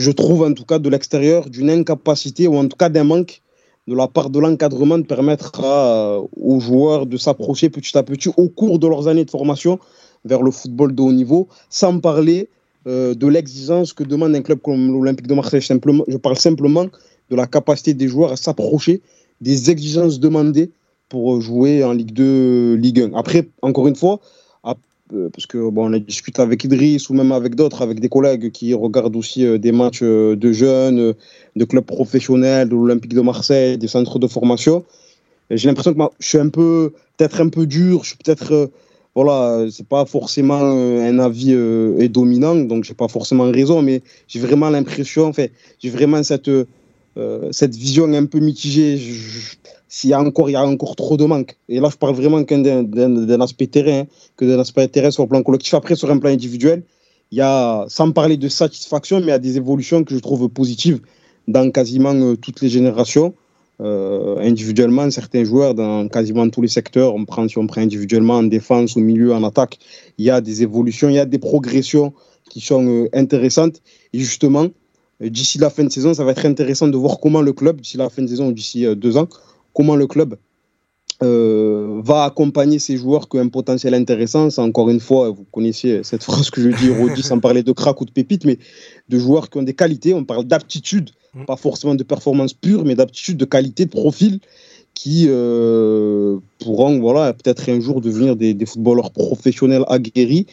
Je 0.00 0.10
trouve 0.10 0.44
en 0.44 0.54
tout 0.54 0.64
cas 0.64 0.78
de 0.78 0.88
l'extérieur 0.88 1.50
d'une 1.50 1.68
incapacité, 1.68 2.48
ou 2.48 2.56
en 2.56 2.66
tout 2.66 2.76
cas 2.78 2.88
d'un 2.88 3.04
manque 3.04 3.42
de 3.86 3.94
la 3.94 4.08
part 4.08 4.30
de 4.30 4.38
l'encadrement 4.38 4.96
de 4.96 5.04
permettre 5.04 5.60
euh, 5.62 6.22
aux 6.40 6.58
joueurs 6.58 7.04
de 7.04 7.18
s'approcher 7.18 7.68
petit 7.68 7.98
à 7.98 8.02
petit 8.02 8.30
au 8.34 8.48
cours 8.48 8.78
de 8.78 8.86
leurs 8.88 9.08
années 9.08 9.26
de 9.26 9.30
formation 9.30 9.78
vers 10.24 10.42
le 10.42 10.50
football 10.52 10.94
de 10.94 11.02
haut 11.02 11.12
niveau, 11.12 11.48
sans 11.68 11.98
parler 12.00 12.48
euh, 12.86 13.14
de 13.14 13.26
l'exigence 13.26 13.92
que 13.92 14.02
demande 14.02 14.34
un 14.34 14.40
club 14.40 14.60
comme 14.60 14.90
l'Olympique 14.90 15.26
de 15.26 15.34
Marseille. 15.34 15.60
Je 15.60 16.16
parle 16.16 16.38
simplement 16.38 16.86
de 17.28 17.36
la 17.36 17.46
capacité 17.46 17.92
des 17.92 18.08
joueurs 18.08 18.32
à 18.32 18.36
s'approcher 18.36 19.02
des 19.42 19.70
exigences 19.70 20.18
demandées 20.18 20.70
pour 21.10 21.34
euh, 21.34 21.40
jouer 21.40 21.84
en 21.84 21.92
Ligue 21.92 22.14
2, 22.14 22.76
Ligue 22.76 23.00
1. 23.00 23.18
Après, 23.18 23.48
encore 23.60 23.86
une 23.86 23.96
fois, 23.96 24.18
parce 25.32 25.46
que 25.46 25.70
bon, 25.70 25.90
on 25.90 25.92
a 25.92 25.98
discuté 25.98 26.42
avec 26.42 26.64
Idriss 26.64 27.10
ou 27.10 27.14
même 27.14 27.32
avec 27.32 27.54
d'autres, 27.54 27.82
avec 27.82 28.00
des 28.00 28.08
collègues 28.08 28.50
qui 28.50 28.74
regardent 28.74 29.16
aussi 29.16 29.44
euh, 29.44 29.58
des 29.58 29.72
matchs 29.72 30.00
euh, 30.02 30.36
de 30.36 30.52
jeunes, 30.52 30.98
euh, 30.98 31.12
de 31.56 31.64
clubs 31.64 31.84
professionnels, 31.84 32.68
de 32.68 32.74
l'Olympique 32.74 33.14
de 33.14 33.20
Marseille, 33.20 33.78
des 33.78 33.88
centres 33.88 34.18
de 34.18 34.26
formation. 34.26 34.84
J'ai 35.50 35.68
l'impression 35.68 35.94
que 35.94 36.00
je 36.20 36.28
suis 36.28 36.38
un 36.38 36.48
peu, 36.48 36.92
peut-être 37.16 37.40
un 37.40 37.48
peu 37.48 37.66
dur, 37.66 38.04
je 38.04 38.10
suis 38.10 38.16
peut-être, 38.16 38.52
euh, 38.52 38.66
voilà, 39.16 39.58
euh, 39.58 39.70
c'est 39.70 39.86
pas 39.86 40.04
forcément 40.04 40.60
euh, 40.62 41.08
un 41.08 41.18
avis 41.18 41.52
euh, 41.52 42.06
dominant, 42.08 42.54
donc 42.54 42.84
j'ai 42.84 42.94
pas 42.94 43.08
forcément 43.08 43.50
raison, 43.50 43.82
mais 43.82 44.02
j'ai 44.28 44.38
vraiment 44.38 44.70
l'impression, 44.70 45.26
enfin, 45.26 45.46
j'ai 45.80 45.90
vraiment 45.90 46.22
cette, 46.22 46.48
euh, 46.48 46.66
cette 47.50 47.74
vision 47.74 48.12
un 48.12 48.26
peu 48.26 48.38
mitigée. 48.38 48.98
S'il 49.88 50.10
y 50.10 50.12
a 50.12 50.20
encore, 50.20 50.48
il 50.48 50.52
y 50.52 50.56
a 50.56 50.64
encore 50.64 50.94
trop 50.94 51.16
de 51.16 51.24
manques. 51.24 51.56
Et 51.68 51.80
là, 51.80 51.88
je 51.90 51.96
parle 51.96 52.14
vraiment 52.14 52.44
qu'un 52.44 52.58
d'un- 52.60 53.40
aspect 53.40 53.66
terrain, 53.66 54.02
hein, 54.02 54.06
que 54.36 54.44
d'un 54.44 54.60
aspect 54.60 54.86
terrain 54.86 55.10
sur 55.10 55.24
le 55.24 55.28
plan 55.28 55.42
collectif. 55.42 55.74
Après, 55.74 55.96
sur 55.96 56.08
un 56.10 56.18
plan 56.18 56.30
individuel, 56.30 56.84
il 57.32 57.38
y 57.38 57.40
a, 57.40 57.84
sans 57.88 58.12
parler 58.12 58.36
de 58.36 58.48
satisfaction, 58.48 59.18
mais 59.18 59.26
il 59.26 59.30
y 59.30 59.32
a 59.32 59.38
des 59.40 59.56
évolutions 59.56 60.04
que 60.04 60.14
je 60.14 60.20
trouve 60.20 60.48
positives 60.48 61.00
dans 61.48 61.70
quasiment 61.72 62.14
euh, 62.14 62.36
toutes 62.36 62.60
les 62.60 62.68
générations. 62.68 63.34
Euh, 63.80 64.36
individuellement, 64.40 65.10
certains 65.10 65.42
joueurs 65.42 65.74
dans 65.74 66.06
quasiment 66.08 66.48
tous 66.50 66.62
les 66.62 66.68
secteurs, 66.68 67.14
on 67.14 67.24
prend, 67.24 67.48
si 67.48 67.58
on 67.58 67.66
prend 67.66 67.80
individuellement 67.80 68.34
en 68.34 68.42
défense, 68.42 68.96
au 68.96 69.00
milieu, 69.00 69.32
en 69.32 69.42
attaque, 69.42 69.78
il 70.18 70.24
y 70.26 70.30
a 70.30 70.40
des 70.40 70.62
évolutions, 70.62 71.08
il 71.08 71.14
y 71.14 71.18
a 71.18 71.24
des 71.24 71.38
progressions 71.38 72.12
qui 72.50 72.60
sont 72.60 72.86
euh, 72.86 73.08
intéressantes. 73.12 73.80
Et 74.12 74.18
justement, 74.18 74.64
euh, 74.64 74.68
d'ici 75.20 75.58
la 75.58 75.70
fin 75.70 75.84
de 75.84 75.90
saison, 75.90 76.14
ça 76.14 76.24
va 76.24 76.32
être 76.32 76.46
intéressant 76.46 76.88
de 76.88 76.96
voir 76.96 77.20
comment 77.20 77.42
le 77.42 77.52
club, 77.52 77.80
d'ici 77.80 77.96
la 77.96 78.08
fin 78.08 78.22
de 78.22 78.28
saison 78.28 78.48
ou 78.48 78.52
d'ici 78.52 78.86
euh, 78.86 78.94
deux 78.94 79.16
ans, 79.16 79.28
comment 79.74 79.96
le 79.96 80.06
club 80.06 80.36
euh, 81.22 82.00
va 82.02 82.24
accompagner 82.24 82.78
ces 82.78 82.96
joueurs 82.96 83.28
qui 83.28 83.36
ont 83.36 83.40
un 83.40 83.48
potentiel 83.48 83.92
intéressant. 83.94 84.48
C'est 84.48 84.62
encore 84.62 84.88
une 84.88 85.00
fois, 85.00 85.30
vous 85.30 85.44
connaissez 85.52 86.00
cette 86.02 86.24
phrase 86.28 86.48
que 86.50 86.62
je 86.62 86.74
dis, 86.76 86.90
redis 86.90 87.22
sans 87.22 87.40
parler 87.40 87.62
de 87.62 87.72
crack 87.72 88.00
ou 88.00 88.04
de 88.06 88.10
pépite, 88.10 88.44
mais 88.44 88.58
de 89.08 89.18
joueurs 89.18 89.50
qui 89.50 89.58
ont 89.58 89.62
des 89.62 89.74
qualités. 89.74 90.14
On 90.14 90.24
parle 90.24 90.44
d'aptitude, 90.44 91.10
Mm. 91.34 91.44
pas 91.44 91.56
forcément 91.56 91.94
de 91.94 92.02
performance 92.02 92.54
pure, 92.54 92.84
mais 92.84 92.94
d'aptitude, 92.94 93.36
de 93.36 93.44
qualité, 93.44 93.84
de 93.84 93.90
profil 93.90 94.40
qui 94.94 95.26
euh, 95.28 96.38
pourront 96.58 96.98
voilà, 96.98 97.32
peut-être 97.32 97.68
un 97.70 97.80
jour 97.80 98.00
devenir 98.00 98.34
des, 98.34 98.54
des 98.54 98.66
footballeurs 98.66 99.12
professionnels 99.12 99.84
aguerris. 99.88 100.46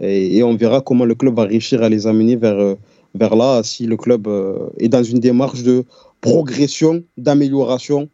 Et, 0.00 0.38
et 0.38 0.42
on 0.42 0.56
verra 0.56 0.80
comment 0.80 1.04
le 1.04 1.14
club 1.14 1.36
va 1.36 1.44
réussir 1.44 1.82
à 1.82 1.88
les 1.88 2.06
amener 2.06 2.36
vers, 2.36 2.76
vers 3.16 3.36
là 3.36 3.62
si 3.62 3.86
le 3.86 3.96
club 3.96 4.26
euh, 4.26 4.68
est 4.78 4.88
dans 4.88 5.02
une 5.02 5.18
démarche 5.20 5.62
de 5.62 5.84
progression, 6.20 7.02
d'amélioration. 7.16 8.08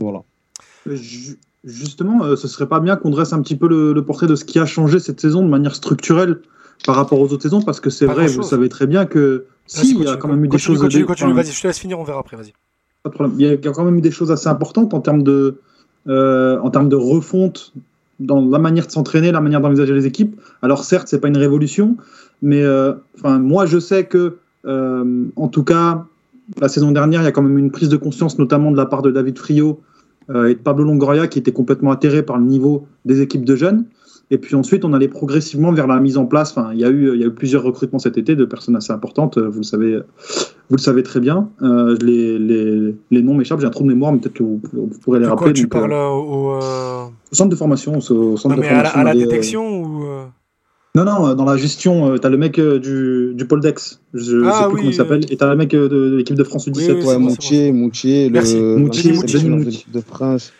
Voilà. 0.00 0.22
Ju- 0.86 1.38
Justement, 1.64 2.22
euh, 2.24 2.36
ce 2.36 2.46
serait 2.46 2.68
pas 2.68 2.78
bien 2.78 2.96
qu'on 2.96 3.08
dresse 3.08 3.32
un 3.32 3.40
petit 3.40 3.56
peu 3.56 3.66
le, 3.68 3.94
le 3.94 4.04
portrait 4.04 4.26
de 4.26 4.34
ce 4.34 4.44
qui 4.44 4.58
a 4.58 4.66
changé 4.66 4.98
cette 5.00 5.18
saison 5.18 5.42
de 5.42 5.48
manière 5.48 5.74
structurelle 5.74 6.40
par 6.84 6.94
rapport 6.94 7.18
aux 7.20 7.32
autres 7.32 7.42
saisons, 7.42 7.62
parce 7.62 7.80
que 7.80 7.88
c'est 7.88 8.04
vrai, 8.04 8.26
vous 8.26 8.42
savez 8.42 8.68
très 8.68 8.86
bien 8.86 9.06
que 9.06 9.46
Si, 9.66 9.92
il 9.92 10.02
y 10.04 10.06
a 10.08 10.16
quand 10.16 10.28
même 10.28 10.44
eu 10.44 10.48
des 10.48 10.58
choses. 10.58 10.80
Continue, 10.80 11.06
continue, 11.06 11.32
vas-y, 11.32 11.52
je 11.52 11.62
te 11.62 11.66
laisse 11.66 11.78
finir, 11.78 11.98
on 11.98 12.04
verra 12.04 12.20
après, 12.20 12.36
vas-y. 12.36 12.52
Pas 13.02 13.08
de 13.08 13.14
problème. 13.14 13.36
Il 13.38 13.46
y 13.46 13.68
a 13.68 13.72
quand 13.72 13.84
même 13.84 13.96
eu 13.96 14.02
des 14.02 14.10
choses 14.10 14.30
assez 14.30 14.48
importantes 14.48 14.92
en 14.92 15.00
termes 15.00 15.22
de, 15.22 15.58
euh, 16.08 16.58
en 16.60 16.68
termes 16.70 16.90
de 16.90 16.96
refonte 16.96 17.72
dans 18.20 18.44
la 18.44 18.58
manière 18.58 18.86
de 18.86 18.92
s'entraîner, 18.92 19.32
la 19.32 19.40
manière 19.40 19.62
d'envisager 19.62 19.94
les 19.94 20.04
équipes. 20.04 20.38
Alors 20.60 20.84
certes, 20.84 21.08
c'est 21.08 21.18
pas 21.20 21.28
une 21.28 21.38
révolution, 21.38 21.96
mais 22.44 22.62
euh, 22.62 22.92
enfin 23.16 23.38
moi 23.38 23.64
je 23.66 23.78
sais 23.78 24.04
que, 24.04 24.36
euh, 24.66 25.24
en 25.34 25.48
tout 25.48 25.64
cas, 25.64 26.04
la 26.60 26.68
saison 26.68 26.92
dernière, 26.92 27.22
il 27.22 27.24
y 27.24 27.26
a 27.26 27.32
quand 27.32 27.42
même 27.42 27.58
une 27.58 27.70
prise 27.70 27.88
de 27.88 27.96
conscience, 27.96 28.38
notamment 28.38 28.70
de 28.70 28.76
la 28.76 28.86
part 28.86 29.02
de 29.02 29.10
David 29.10 29.38
Frio 29.38 29.80
euh, 30.30 30.48
et 30.48 30.54
de 30.54 30.58
Pablo 30.60 30.84
Longoria, 30.84 31.26
qui 31.26 31.38
étaient 31.38 31.52
complètement 31.52 31.90
atterrés 31.90 32.22
par 32.22 32.36
le 32.36 32.44
niveau 32.44 32.86
des 33.06 33.22
équipes 33.22 33.44
de 33.44 33.56
jeunes. 33.56 33.86
Et 34.30 34.38
puis 34.38 34.54
ensuite, 34.54 34.84
on 34.84 34.92
allait 34.92 35.08
progressivement 35.08 35.72
vers 35.72 35.86
la 35.86 36.00
mise 36.00 36.16
en 36.16 36.26
place. 36.26 36.50
Enfin, 36.50 36.70
il 36.72 36.80
y 36.80 36.84
a 36.84 36.90
eu, 36.90 37.14
il 37.14 37.20
y 37.20 37.24
a 37.24 37.26
eu 37.26 37.34
plusieurs 37.34 37.62
recrutements 37.62 37.98
cet 37.98 38.18
été 38.18 38.36
de 38.36 38.44
personnes 38.44 38.76
assez 38.76 38.92
importantes. 38.92 39.38
Vous 39.38 39.58
le 39.58 39.64
savez, 39.64 40.00
vous 40.70 40.76
le 40.76 40.80
savez 40.80 41.02
très 41.02 41.20
bien. 41.20 41.50
Euh, 41.62 41.96
les, 42.00 42.38
les, 42.38 42.94
les, 43.10 43.22
noms 43.22 43.34
m'échappent. 43.34 43.60
J'ai 43.60 43.66
un 43.66 43.70
trou 43.70 43.84
de 43.84 43.88
mémoire, 43.88 44.12
mais 44.12 44.18
peut-être 44.18 44.34
que 44.34 44.42
vous, 44.42 44.60
vous, 44.72 44.98
pourrez 45.02 45.20
les 45.20 45.26
rappeler. 45.26 45.44
quoi 45.44 45.52
tu 45.52 45.62
Donc, 45.62 45.72
parles 45.72 45.92
euh, 45.92 46.08
au, 46.08 46.54
euh, 46.54 47.04
au 47.30 47.34
centre 47.34 47.50
de 47.50 47.56
formation, 47.56 47.98
au 47.98 48.00
centre 48.36 48.56
non, 48.56 48.62
de 48.62 48.66
à 48.66 48.82
la, 48.82 48.84
formation. 48.84 49.00
à 49.00 49.04
la 49.04 49.14
détection 49.14 49.82
ou 49.82 50.04
Non, 50.96 51.04
non, 51.04 51.26
euh, 51.26 51.34
dans 51.34 51.44
la 51.44 51.56
gestion, 51.56 52.16
tu 52.18 52.24
as 52.26 52.30
le 52.30 52.36
mec 52.36 52.58
euh, 52.60 52.78
du, 52.78 53.34
du 53.34 53.46
pôle 53.46 53.60
Dex. 53.60 54.00
Je 54.14 54.36
ne 54.36 54.44
Ah 54.46 54.52
sais 54.52 54.64
plus 54.68 54.74
oui, 54.74 54.78
comment 54.80 54.90
il 54.90 54.94
s'appelle. 54.94 55.20
euh, 55.24 55.32
Et 55.32 55.36
tu 55.36 55.42
as 55.44 55.50
le 55.50 55.56
mec 55.56 55.74
euh, 55.74 55.88
de, 55.88 56.10
de 56.10 56.16
l'équipe 56.16 56.36
de 56.36 56.44
France 56.44 56.68
U17. 56.68 56.76
Oui, 56.76 56.84
oui, 57.00 57.04
Ouais, 57.06 57.18
Moutier, 57.18 57.72
Moutier, 57.72 58.28
le 58.30 58.40
Moutier, 58.80 59.12
de 59.12 59.48
Moutier. 59.48 59.70
l'équipe 59.70 59.90
de 59.90 60.00
France. 60.00 60.52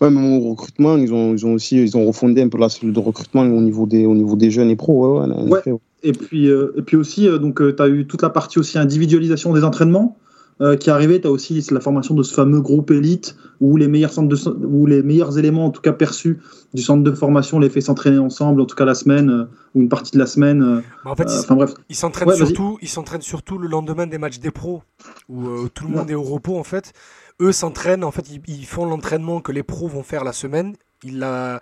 Ouais, 0.00 0.10
mais 0.10 0.36
au 0.36 0.50
recrutement, 0.50 0.96
ils 0.98 1.12
ont, 1.12 1.32
ils 1.34 1.44
ont 1.46 1.54
aussi 1.54 1.82
ils 1.82 1.96
ont 1.96 2.04
refondé 2.06 2.42
un 2.42 2.48
peu 2.48 2.58
la 2.58 2.68
cellule 2.68 2.92
de 2.92 3.00
recrutement 3.00 3.42
au 3.42 3.60
niveau 3.62 3.86
des, 3.86 4.04
au 4.04 4.14
niveau 4.14 4.36
des 4.36 4.50
jeunes 4.50 4.70
et 4.70 4.76
pros. 4.76 5.20
Ouais, 5.20 5.26
ouais, 5.26 5.48
Ouais. 5.50 5.58
effet. 5.60 5.72
Et 6.04 6.12
puis, 6.12 6.48
euh, 6.48 6.72
et 6.76 6.82
puis 6.82 6.96
aussi, 6.96 7.26
euh, 7.26 7.38
donc, 7.38 7.60
tu 7.76 7.82
as 7.82 7.88
eu 7.88 8.06
toute 8.06 8.22
la 8.22 8.30
partie 8.30 8.58
aussi 8.58 8.78
individualisation 8.78 9.52
des 9.54 9.64
entraînements 9.64 10.16
euh, 10.60 10.76
qui 10.76 10.88
est 10.90 10.92
arrivée. 10.92 11.20
Tu 11.20 11.26
as 11.26 11.30
aussi 11.30 11.64
la 11.70 11.80
formation 11.80 12.14
de 12.14 12.22
ce 12.22 12.34
fameux 12.34 12.60
groupe 12.60 12.90
élite 12.90 13.36
où 13.60 13.76
les 13.76 13.88
meilleurs, 13.88 14.12
centres 14.12 14.28
de, 14.28 14.66
où 14.66 14.86
les 14.86 15.02
meilleurs 15.02 15.38
éléments, 15.38 15.66
en 15.66 15.70
tout 15.70 15.80
cas 15.80 15.92
perçus 15.92 16.38
du 16.74 16.82
centre 16.82 17.02
de 17.02 17.12
formation, 17.12 17.58
les 17.58 17.70
fait 17.70 17.80
s'entraîner 17.80 18.18
ensemble, 18.18 18.60
en 18.60 18.66
tout 18.66 18.76
cas 18.76 18.84
la 18.84 18.94
semaine 18.94 19.30
euh, 19.30 19.44
ou 19.74 19.82
une 19.82 19.88
partie 19.88 20.12
de 20.12 20.18
la 20.18 20.26
semaine. 20.26 20.62
euh, 20.62 20.80
bah, 21.04 21.10
en 21.12 21.16
fait, 21.16 21.28
euh, 21.28 21.42
ils- 21.48 21.54
bref. 21.54 21.74
Ils 21.88 21.96
s'entraînent 21.96 22.28
Ouais, 22.28 22.36
surtout, 22.36 22.78
ils 22.82 22.88
s'entraînent 22.88 23.22
surtout 23.22 23.58
le 23.58 23.68
lendemain 23.68 24.06
des 24.06 24.18
matchs 24.18 24.38
des 24.38 24.50
pros 24.50 24.82
où 25.28 25.68
tout 25.68 25.86
le 25.86 25.94
monde 25.94 26.10
est 26.10 26.14
au 26.14 26.22
repos 26.22 26.58
en 26.58 26.64
fait. 26.64 26.92
Eux 27.40 27.52
s'entraînent 27.52 28.04
en 28.04 28.10
fait, 28.10 28.28
ils, 28.30 28.40
ils 28.48 28.66
font 28.66 28.84
l'entraînement 28.84 29.40
que 29.40 29.52
les 29.52 29.62
pros 29.62 29.88
vont 29.88 30.02
faire 30.02 30.24
la 30.24 30.32
semaine. 30.32 30.74
Ils 31.04 31.18
la, 31.20 31.60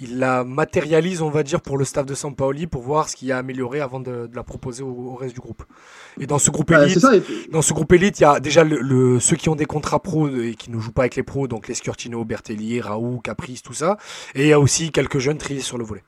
ils 0.00 0.18
la 0.18 0.44
matérialisent, 0.44 1.22
on 1.22 1.30
va 1.30 1.42
dire, 1.42 1.60
pour 1.60 1.76
le 1.78 1.84
staff 1.84 2.06
de 2.06 2.14
Sampaoli 2.14 2.66
pour 2.66 2.82
voir 2.82 3.08
ce 3.08 3.16
qu'il 3.16 3.28
y 3.28 3.32
a 3.32 3.38
amélioré 3.38 3.80
avant 3.80 4.00
de, 4.00 4.26
de 4.26 4.36
la 4.36 4.42
proposer 4.42 4.82
au, 4.82 4.88
au 4.90 5.14
reste 5.14 5.34
du 5.34 5.40
groupe. 5.40 5.62
Et 6.20 6.26
dans 6.26 6.38
ce 6.38 6.50
groupe 6.50 6.70
Ouais, 6.70 6.84
élite, 6.84 7.04
puis- 7.24 7.48
dans 7.50 7.62
ce 7.62 7.72
groupe 7.72 7.92
élite, 7.92 8.18
il 8.20 8.22
y 8.22 8.26
a 8.26 8.40
déjà 8.40 8.64
le, 8.64 8.80
le- 8.80 9.18
ceux 9.20 9.36
qui 9.36 9.48
ont 9.48 9.56
des 9.56 9.64
contrats 9.66 10.00
pros 10.00 10.28
et 10.28 10.54
qui 10.54 10.70
ne 10.70 10.78
jouent 10.78 10.92
pas 10.92 11.02
avec 11.02 11.16
les 11.16 11.22
pros, 11.22 11.48
donc 11.48 11.68
les 11.68 11.74
Sciortino, 11.74 12.24
Bertelli, 12.24 12.80
Raoult, 12.80 13.20
Caprice, 13.22 13.62
tout 13.62 13.72
ça. 13.72 13.96
Et 14.34 14.42
il 14.42 14.48
y 14.48 14.52
a 14.52 14.60
aussi 14.60 14.90
quelques 14.92 15.18
jeunes 15.18 15.38
triés 15.38 15.60
sur 15.60 15.78
le 15.78 15.84
volet. 15.84 16.02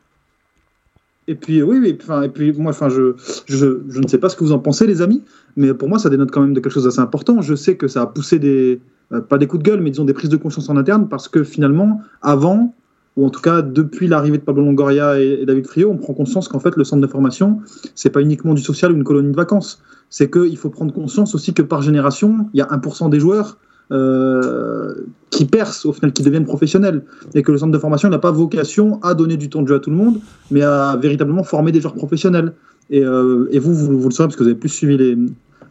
Et 1.29 1.35
puis 1.35 1.63
oui, 1.63 1.79
oui, 1.79 1.97
enfin, 2.03 2.23
et 2.23 2.29
puis 2.29 2.53
moi, 2.53 2.71
enfin, 2.71 2.89
je, 2.89 3.15
je, 3.47 3.83
je 3.89 4.01
ne 4.01 4.09
sais 4.09 4.19
pas 4.19 4.29
ce 4.29 4.37
que 4.37 4.43
vous 4.43 4.53
en 4.53 4.59
pensez, 4.59 4.87
les 4.87 5.01
amis, 5.01 5.23
mais 5.57 5.73
pour 5.75 5.89
moi, 5.89 5.99
ça 5.99 6.11
dénote 6.11 6.31
quand 6.33 6.41
même 6.41 6.55
de 6.55 6.61
quelque 6.61 6.73
chose 6.73 6.85
d'assez 6.85 6.99
important. 7.01 7.41
Je 7.41 7.55
sais 7.55 7.77
que 7.77 7.87
ça 7.87 8.03
a 8.03 8.07
poussé 8.07 8.39
des, 8.41 8.81
euh, 9.13 9.21
pas 9.21 9.39
des 9.39 9.47
coups 9.47 9.63
de 9.63 9.69
gueule, 9.69 9.81
mais 9.81 9.91
disons 9.91 10.05
des 10.05 10.15
prises 10.15 10.31
de 10.31 10.37
conscience 10.37 10.69
en 10.71 10.77
interne, 10.77 11.09
parce 11.09 11.29
que 11.29 11.45
finalement, 11.45 12.01
avant, 12.23 12.75
ou 13.21 13.27
en 13.27 13.31
tout 13.31 13.43
cas 13.43 13.61
depuis 13.61 14.09
l'arrivée 14.09 14.39
de 14.39 14.43
Pablo 14.43 14.65
Longoria 14.65 15.21
et, 15.21 15.45
David 15.45 15.67
Frio, 15.67 15.91
on 15.91 15.99
prend 15.99 16.15
conscience 16.15 16.49
qu'en 16.49 16.59
fait, 16.59 16.75
le 16.77 16.85
centre 16.85 17.03
de 17.03 17.07
formation, 17.07 17.61
c'est 17.95 18.09
pas 18.09 18.23
uniquement 18.23 18.55
du 18.55 18.63
social 18.63 18.93
ou 18.93 18.97
une 18.97 19.05
colonie 19.05 19.31
de 19.31 19.37
vacances. 19.37 19.83
C'est 20.09 20.31
qu'il 20.31 20.57
faut 20.57 20.71
prendre 20.71 20.93
conscience 20.95 21.35
aussi 21.35 21.53
que 21.53 21.61
par 21.61 21.83
génération, 21.83 22.49
il 22.55 22.59
y 22.59 22.63
a 22.63 22.67
1% 22.67 23.11
des 23.11 23.21
joueurs 23.21 23.59
euh, 23.93 24.95
qui 25.29 25.45
percent, 25.45 25.87
au 25.87 25.93
final, 25.93 26.13
qui 26.13 26.23
deviennent 26.23 26.47
professionnels 26.47 27.05
et 27.35 27.43
que 27.43 27.53
le 27.53 27.59
centre 27.59 27.73
de 27.73 27.79
formation 27.79 28.09
n'a 28.09 28.19
pas 28.19 28.31
vocation 28.31 29.01
à 29.03 29.13
donner 29.13 29.37
du 29.37 29.51
temps 29.51 29.61
de 29.61 29.69
jeu 29.69 29.75
à 29.75 29.81
tout 29.81 29.91
le 29.91 29.97
monde, 29.97 30.19
mais 30.51 30.63
à 30.63 30.97
véritablement 30.97 31.43
former 31.43 31.73
des 31.73 31.83
joueurs 31.83 31.95
professionnels. 31.95 32.55
Et, 32.89 33.05
euh, 33.05 33.49
vous, 33.61 33.75
vous, 33.75 34.09
le 34.09 34.15
saurez 34.15 34.29
parce 34.29 34.37
que 34.37 34.45
vous 34.45 34.49
avez 34.49 34.59
plus 34.59 34.71
suivi 34.71 34.97
les, 34.97 35.19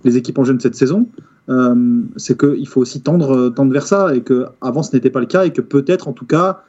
les 0.04 0.18
équipes 0.18 0.38
en 0.38 0.44
jeunes 0.44 0.60
cette 0.60 0.76
saison, 0.76 1.08
euh, 1.50 2.02
c'est 2.16 2.40
qu'il 2.40 2.68
faut 2.68 2.82
aussi 2.82 3.02
tendre, 3.02 3.50
tendre 3.50 3.74
vers 3.74 3.88
ça 3.88 4.16
et 4.16 4.22
que 4.22 4.46
avant 4.62 4.84
ce 4.84 4.96
n'était 4.96 5.10
pas 5.10 5.20
le 5.20 5.26
cas 5.26 5.46
et 5.46 5.52
que 5.52 5.62
peut-être, 5.62 6.08
en 6.08 6.14
tout 6.14 6.28
cas, 6.28 6.64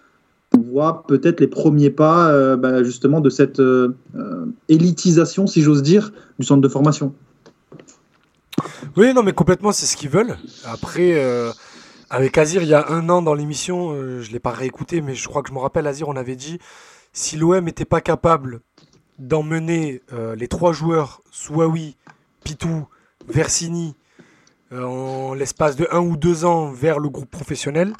on 0.56 0.60
voit 0.60 1.04
peut-être 1.06 1.40
les 1.40 1.46
premiers 1.46 1.90
pas 1.90 2.30
euh, 2.30 2.56
bah, 2.56 2.82
justement 2.82 3.20
de 3.20 3.30
cette 3.30 3.60
euh, 3.60 3.96
euh, 4.16 4.46
élitisation, 4.68 5.46
si 5.46 5.62
j'ose 5.62 5.82
dire, 5.82 6.12
du 6.38 6.46
centre 6.46 6.60
de 6.60 6.68
formation. 6.68 7.14
Oui, 8.96 9.14
non, 9.14 9.22
mais 9.22 9.32
complètement, 9.32 9.72
c'est 9.72 9.86
ce 9.86 9.96
qu'ils 9.96 10.10
veulent. 10.10 10.36
Après, 10.64 11.22
avec 12.10 12.36
Azir, 12.36 12.62
il 12.62 12.68
y 12.68 12.74
a 12.74 12.90
un 12.90 13.08
an 13.08 13.22
dans 13.22 13.32
l'émission, 13.32 13.94
je 13.94 14.26
ne 14.26 14.32
l'ai 14.32 14.40
pas 14.40 14.50
réécouté, 14.50 15.00
mais 15.00 15.14
je 15.14 15.26
crois 15.28 15.42
que 15.42 15.48
je 15.48 15.54
me 15.54 15.60
rappelle, 15.60 15.86
Azir, 15.86 16.08
on 16.08 16.16
avait 16.16 16.36
dit 16.36 16.58
si 17.12 17.36
l'OM 17.36 17.64
n'était 17.64 17.84
pas 17.84 18.00
capable 18.00 18.60
d'emmener 19.18 20.02
les 20.36 20.48
trois 20.48 20.72
joueurs, 20.72 21.22
Souaoui, 21.30 21.96
Pitou, 22.44 22.86
Versini, 23.28 23.94
en 24.72 25.34
l'espace 25.34 25.76
de 25.76 25.88
un 25.90 26.00
ou 26.00 26.16
deux 26.16 26.44
ans 26.44 26.70
vers 26.70 26.98
le 26.98 27.08
groupe 27.08 27.30
professionnel, 27.30 27.92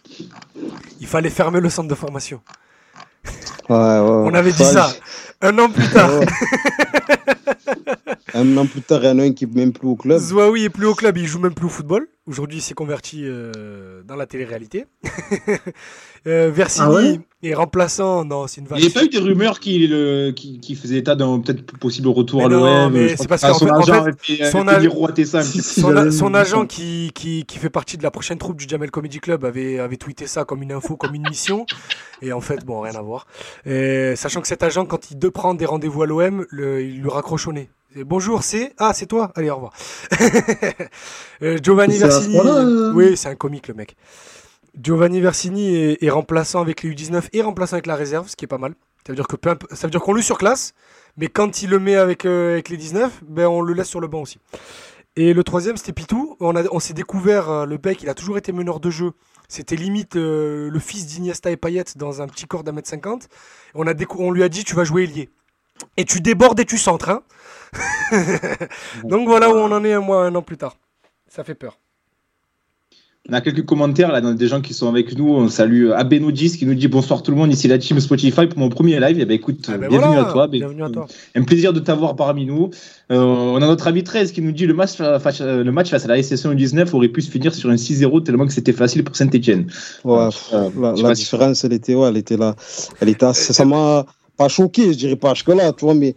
il 1.01 1.07
fallait 1.07 1.31
fermer 1.31 1.61
le 1.61 1.71
centre 1.71 1.89
de 1.89 1.95
formation. 1.95 2.41
Ouais, 3.69 3.77
ouais, 3.77 4.01
On 4.01 4.35
avait 4.35 4.53
dit 4.53 4.63
Ouais, 4.63 4.73
ça. 4.73 4.91
Un 5.43 5.59
an 5.59 5.71
plus 5.71 5.89
tard. 5.91 6.11
Un 8.35 8.57
an 8.57 8.67
plus 8.67 8.83
tard, 8.83 9.03
il 9.03 9.07
y 9.07 9.11
en 9.11 9.19
a 9.19 9.23
un 9.25 9.33
qui 9.33 9.47
n'est 9.47 9.53
même 9.55 9.73
plus 9.73 9.89
au 9.89 9.97
club. 9.97 10.19
Zouaoui 10.19 10.65
est 10.65 10.71
plus 10.71 10.87
au 10.87 10.95
club, 10.95 11.17
il 11.19 11.27
joue 11.27 11.39
même 11.41 11.55
plus 11.55 11.67
au 11.67 11.71
football. 11.71 12.09
Aujourd'hui, 12.27 12.59
il 12.59 12.63
s'est 12.63 12.75
converti 12.75 13.23
euh, 13.25 14.03
dans 14.07 14.15
la 14.15 14.27
télé-réalité. 14.27 14.85
euh, 16.27 16.51
Versini 16.53 16.87
Ah 16.87 16.93
ouais? 16.93 17.21
est 17.43 17.55
remplaçant. 17.55 18.25
Non, 18.25 18.47
c'est 18.47 18.61
une 18.61 18.69
Il 18.71 18.77
n'y 18.77 18.85
avait 18.85 18.93
pas 18.93 19.05
eu 19.05 19.09
des 19.09 19.19
rumeurs 19.19 19.59
qui, 19.59 19.87
le, 19.89 20.31
qui, 20.31 20.61
qui 20.61 20.77
faisaient 20.77 20.99
état 20.99 21.17
d'un 21.17 21.41
peut-être 21.41 21.77
possible 21.79 22.09
retour 22.09 22.39
Mais 22.41 22.45
à 22.45 22.49
l'OM 22.49 22.93
mais 22.93 23.17
c'est 23.17 23.27
parce 23.27 23.43
que 23.43 23.53
son 23.55 23.69
en 23.69 23.81
agent 23.81 24.05
fait, 24.05 24.37
fait- 24.37 24.51
son 24.51 24.65
miroiter 24.65 25.25
ça 25.25 25.39
un 25.39 25.43
petit 25.43 25.59
peu. 25.59 25.63
Si, 25.65 25.81
Son, 25.81 26.11
son 26.13 26.35
agent 26.35 26.67
qui, 26.67 27.11
qui, 27.15 27.45
qui 27.47 27.59
fait 27.59 27.71
partie 27.71 27.97
de 27.97 28.03
la 28.03 28.11
prochaine 28.11 28.39
troupe 28.39 28.59
du 28.59 28.67
Jamel 28.69 28.91
Comedy 28.91 29.19
Club 29.19 29.45
avait, 29.45 29.79
avait 29.81 29.97
tweeté 29.97 30.27
ça 30.27 30.45
comme 30.45 30.63
une 30.63 30.73
info, 30.73 30.97
comme 30.97 31.15
une 31.15 31.29
mission. 31.29 31.67
Et 32.23 32.33
en 32.33 32.41
fait, 32.41 32.65
bon, 32.65 32.81
rien 32.81 32.95
à 32.95 33.03
voir. 33.03 33.27
Et 33.67 34.15
sachant 34.15 34.41
que 34.41 34.47
cet 34.47 34.63
agent, 34.63 34.85
quand 34.85 35.11
il 35.11 35.19
de 35.19 35.29
prend 35.29 35.55
des 35.55 35.65
rendez-vous 35.67 36.03
à 36.03 36.07
l'OM, 36.07 36.47
il 36.53 37.01
le 37.03 37.09
raccroche 37.09 37.49
au 37.49 37.53
nez. 37.53 37.71
Bonjour, 37.97 38.43
c'est 38.45 38.73
Ah, 38.79 38.93
c'est 38.95 39.07
toi 39.07 39.33
Allez, 39.35 39.51
au 39.51 39.57
revoir. 39.57 39.73
Euh, 41.43 41.59
Giovanni 41.63 41.95
ce 41.99 42.05
Versini. 42.05 42.35
point-là, 42.37 42.59
euh 42.59 42.93
Oui, 42.93 43.17
c'est 43.17 43.29
un 43.31 43.35
comique, 43.35 43.67
le 43.69 43.73
mec. 43.75 43.97
Giovanni 44.81 45.21
Versini 45.23 45.75
est, 45.75 46.03
est 46.03 46.11
remplaçant 46.11 46.61
avec 46.61 46.83
les 46.83 46.91
U19 46.91 47.29
et 47.33 47.41
remplaçant 47.41 47.75
avec 47.75 47.87
la 47.87 47.97
réserve, 47.97 48.29
ce 48.29 48.37
qui 48.37 48.45
est 48.45 48.49
pas 48.49 48.59
mal. 48.59 48.75
Ça 49.07 49.13
veut 49.13 49.17
dire 49.17 49.27
que 49.27 49.37
ça 49.75 49.87
veut 49.87 49.91
dire 49.91 50.03
qu'on 50.03 50.13
le 50.13 50.21
surclasse, 50.21 50.75
mais 51.17 51.29
quand 51.29 51.63
il 51.63 51.71
le 51.71 51.79
met 51.79 51.97
avec, 51.97 52.27
euh, 52.27 52.53
avec 52.53 52.69
les 52.69 52.77
19, 52.77 53.23
ben 53.27 53.47
on 53.47 53.63
le 53.63 53.73
laisse 53.73 53.89
sur 53.89 54.01
le 54.01 54.07
banc 54.07 54.21
aussi. 54.21 54.39
Et 55.17 55.33
le 55.33 55.43
troisième, 55.43 55.79
c'était 55.79 55.95
Pitou. 55.95 56.37
On, 56.41 56.55
a- 56.55 56.69
on 56.73 56.79
s'est 56.79 56.93
découvert, 56.93 57.49
euh, 57.51 57.65
le 57.65 57.79
bec, 57.79 58.03
il 58.03 58.11
a 58.11 58.15
toujours 58.15 58.37
été 58.37 58.53
meneur 58.53 58.79
de 58.81 58.91
jeu. 58.91 59.13
C'était 59.49 59.77
limite 59.77 60.17
euh, 60.17 60.69
le 60.71 60.79
fils 60.79 61.07
d'Iniesta 61.07 61.51
et 61.51 61.57
Payet 61.57 61.85
dans 61.97 62.21
un 62.21 62.27
petit 62.29 62.45
corps 62.47 62.63
d'un 62.63 62.73
mètre 62.73 62.89
cinquante. 62.89 63.29
On, 63.75 63.87
a 63.87 63.95
on 64.19 64.31
lui 64.31 64.43
a 64.43 64.51
dit, 64.51 64.63
tu 64.65 64.75
vas 64.75 64.85
jouer 64.85 65.05
ailier. 65.05 65.31
Et 65.97 66.05
tu 66.05 66.21
débordes 66.21 66.61
et 66.61 66.67
tu 66.67 66.77
centres. 66.77 67.09
Hein 67.09 67.23
Donc 69.05 69.29
voilà 69.29 69.51
où 69.51 69.55
on 69.55 69.71
en 69.73 69.85
est 69.85 69.93
un 69.93 70.01
mois, 70.01 70.25
un 70.25 70.35
an 70.35 70.43
plus 70.43 70.57
tard. 70.57 70.77
Ça 71.29 71.45
fait 71.45 71.55
peur. 71.55 71.79
On 73.29 73.35
a 73.35 73.41
quelques 73.43 73.65
commentaires 73.67 74.11
là, 74.11 74.21
dans 74.23 74.33
des 74.33 74.49
gens 74.49 74.61
qui 74.63 74.73
sont 74.75 74.89
avec 74.89 75.17
nous. 75.17 75.29
On 75.29 75.49
salue 75.49 75.91
Abenodis 75.93 76.57
qui 76.59 76.67
nous 76.67 76.75
dit 76.75 76.89
bonsoir 76.89 77.23
tout 77.23 77.31
le 77.31 77.37
monde, 77.37 77.53
ici 77.53 77.69
la 77.69 77.79
team 77.79 78.01
Spotify 78.01 78.47
pour 78.47 78.59
mon 78.59 78.71
premier 78.71 78.99
live. 78.99 79.21
Et 79.21 79.25
ben 79.27 79.35
écoute, 79.35 79.67
Ah 79.69 79.77
ben 79.79 79.89
bienvenue 79.89 80.15
voilà, 80.15 80.29
à 80.29 80.33
toi. 80.33 80.49
Bienvenue 80.49 80.83
à 80.83 80.89
toi. 80.91 81.07
Un 81.37 81.43
plaisir 81.45 81.73
de 81.73 81.79
t'avoir 81.81 82.17
parmi 82.17 82.47
nous. 82.47 82.71
Euh, 83.13 83.19
on 83.21 83.57
a 83.57 83.67
notre 83.67 83.87
ami 83.87 84.03
13 84.03 84.33
qui 84.33 84.41
nous 84.41 84.51
dit 84.53 84.67
le 84.67 84.75
match, 84.75 84.97
face- 84.97 85.43
le 85.43 85.71
match 85.71 85.91
face 85.91 86.07
à 86.07 86.09
la 86.09 86.21
SSE 86.21 86.47
19 86.49 86.93
aurait 86.95 87.09
pu 87.09 87.21
se 87.21 87.31
finir 87.31 87.55
sur 87.55 87.69
un 87.71 87.77
6-0 87.77 88.21
tellement 88.25 88.47
que 88.47 88.53
c'était 88.53 88.73
facile 88.73 89.05
pour 89.05 89.15
Saint-Etienne. 89.15 89.71
Ouais, 90.03 90.29
Euh, 90.55 90.71
la, 90.97 91.13
différence, 91.13 91.63
elle 91.63 91.75
était, 91.75 91.95
ouais, 91.95 92.09
elle 92.09 92.17
était 92.17 92.39
là. 92.39 92.57
Elle 93.01 93.11
était 93.11 93.27
assez- 93.27 93.53
ça 93.53 93.65
m'a 93.67 94.07
pas 94.39 94.49
choqué, 94.49 94.93
je 94.95 94.99
dirais 94.99 95.17
pas 95.17 95.35
jusque-là, 95.35 95.73
tu 95.75 95.85
vois, 95.85 95.95
mais 95.95 96.17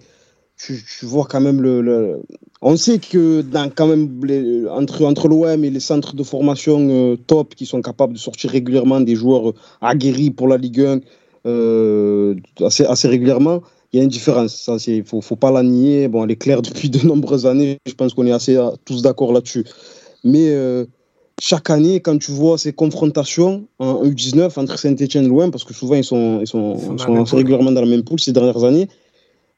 tu, 0.57 0.83
tu 0.99 1.05
vois 1.05 1.25
quand 1.29 1.41
même 1.41 1.61
le, 1.61 1.81
le- 1.81 2.21
On 2.61 2.77
sait 2.77 2.99
que 2.99 3.41
dans 3.41 3.69
quand 3.69 3.87
même 3.87 4.23
les- 4.25 4.67
entre, 4.69 5.03
entre 5.05 5.27
l'OM 5.27 5.63
et 5.63 5.69
les 5.69 5.79
centres 5.79 6.15
de 6.15 6.23
formation 6.23 6.87
euh, 6.89 7.15
top 7.27 7.55
qui 7.55 7.65
sont 7.65 7.81
capables 7.81 8.13
de 8.13 8.19
sortir 8.19 8.51
régulièrement 8.51 9.01
des 9.01 9.15
joueurs 9.15 9.53
aguerris 9.81 10.31
pour 10.31 10.47
la 10.47 10.57
Ligue 10.57 10.81
1 10.81 10.99
euh, 11.45 12.35
assez, 12.61 12.85
assez 12.85 13.07
régulièrement, 13.09 13.61
il 13.91 13.97
y 13.97 13.99
a 13.99 14.03
une 14.03 14.09
différence. 14.09 14.55
Ça, 14.55 14.79
c'est, 14.79 15.03
faut, 15.03 15.19
faut 15.21 15.35
pas 15.35 15.51
la 15.51 15.61
nier. 15.63 16.07
Bon, 16.07 16.23
elle 16.23 16.31
est 16.31 16.37
claire 16.37 16.61
depuis 16.67 16.89
de 16.89 17.05
nombreuses 17.05 17.45
années. 17.45 17.77
Je 17.85 17.93
pense 17.93 18.13
qu'on 18.13 18.25
est 18.25 18.31
assez 18.31 18.55
euh, 18.55 18.69
tous 18.85 19.01
d'accord 19.01 19.33
là-dessus. 19.33 19.65
Mais 20.23 20.49
euh, 20.51 20.85
chaque 21.41 21.69
année, 21.69 21.99
quand 21.99 22.17
tu 22.17 22.31
vois 22.31 22.57
ces 22.57 22.71
confrontations 22.71 23.65
en 23.79 24.05
U19 24.05 24.57
entre 24.57 24.79
Saint-Etienne 24.79 25.25
et 25.25 25.27
l'OM, 25.27 25.51
parce 25.51 25.65
que 25.65 25.73
souvent 25.73 25.95
ils 25.95 26.03
sont, 26.05 26.39
ils 26.41 26.47
sont, 26.47 26.77
Ils 26.93 26.99
sont 26.99 27.25
ils 27.25 27.35
régulièrement 27.35 27.71
dans 27.71 27.81
la 27.81 27.87
même 27.87 28.03
poule 28.03 28.19
ces 28.21 28.31
dernières 28.31 28.63
années, 28.63 28.87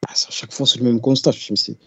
à 0.10 0.32
chaque 0.32 0.54
fois 0.54 0.66
c'est 0.66 0.80
le 0.80 0.86
même 0.86 1.02
constat. 1.02 1.32
Je 1.32 1.52
me 1.54 1.78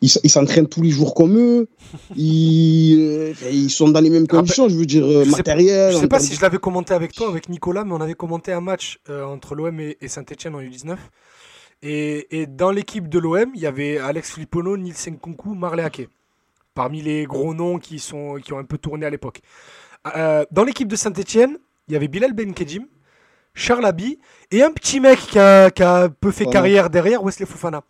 ils 0.00 0.30
s'entraînent 0.30 0.68
tous 0.68 0.82
les 0.82 0.90
jours 0.90 1.14
comme 1.14 1.36
eux. 1.36 1.68
Ils, 2.16 2.98
euh, 2.98 3.34
ils 3.50 3.70
sont 3.70 3.88
dans 3.88 4.00
les 4.00 4.10
mêmes 4.10 4.24
Après, 4.24 4.38
conditions, 4.38 4.68
je 4.68 4.76
veux 4.76 4.86
dire, 4.86 5.04
euh, 5.04 5.24
je 5.24 5.30
sais- 5.30 5.36
matérielles. 5.36 5.92
Je 5.92 5.98
en 5.98 6.00
sais 6.00 6.08
pas 6.08 6.20
si 6.20 6.34
je 6.34 6.40
l'avais 6.40 6.58
commenté 6.58 6.94
avec 6.94 7.12
toi, 7.12 7.28
avec 7.28 7.48
Nicolas, 7.48 7.84
mais 7.84 7.92
on 7.92 8.00
avait 8.00 8.14
commenté 8.14 8.52
un 8.52 8.60
match 8.60 8.98
euh, 9.10 9.24
entre 9.24 9.54
l'OM 9.54 9.78
et, 9.80 9.96
Saint-Etienne 10.08 10.54
en 10.54 10.60
U19. 10.60 10.96
Et, 11.82 12.40
et 12.40 12.46
dans 12.46 12.70
l'équipe 12.70 13.08
de 13.08 13.18
l'OM, 13.18 13.50
il 13.54 13.60
y 13.60 13.66
avait 13.66 13.98
Alex 13.98 14.32
Filippono, 14.32 14.76
Nils 14.76 14.94
Nkunku, 15.06 15.54
Marley 15.54 15.82
Ake. 15.82 16.08
Parmi 16.74 17.02
les 17.02 17.24
gros 17.24 17.54
noms 17.54 17.78
qui, 17.78 17.98
sont, 17.98 18.36
qui 18.42 18.52
ont 18.52 18.58
un 18.58 18.64
peu 18.64 18.78
tourné 18.78 19.06
à 19.06 19.10
l'époque. 19.10 19.40
Euh, 20.16 20.44
dans 20.50 20.64
l'équipe 20.64 20.88
de 20.88 20.96
Saint-Etienne, 20.96 21.58
il 21.88 21.94
y 21.94 21.96
avait 21.96 22.08
Bilal 22.08 22.32
Benkedjim, 22.32 22.84
Charles 23.56 23.86
Abi 23.86 24.20
et 24.52 24.62
un 24.62 24.70
petit 24.70 25.00
mec 25.00 25.18
qui 25.18 25.38
a, 25.38 25.70
qui 25.70 25.82
a 25.82 26.04
un 26.04 26.08
peu 26.08 26.30
fait 26.30 26.46
carrière 26.46 26.90
derrière, 26.90 27.24
Wesley 27.24 27.46
Fofana. 27.46 27.82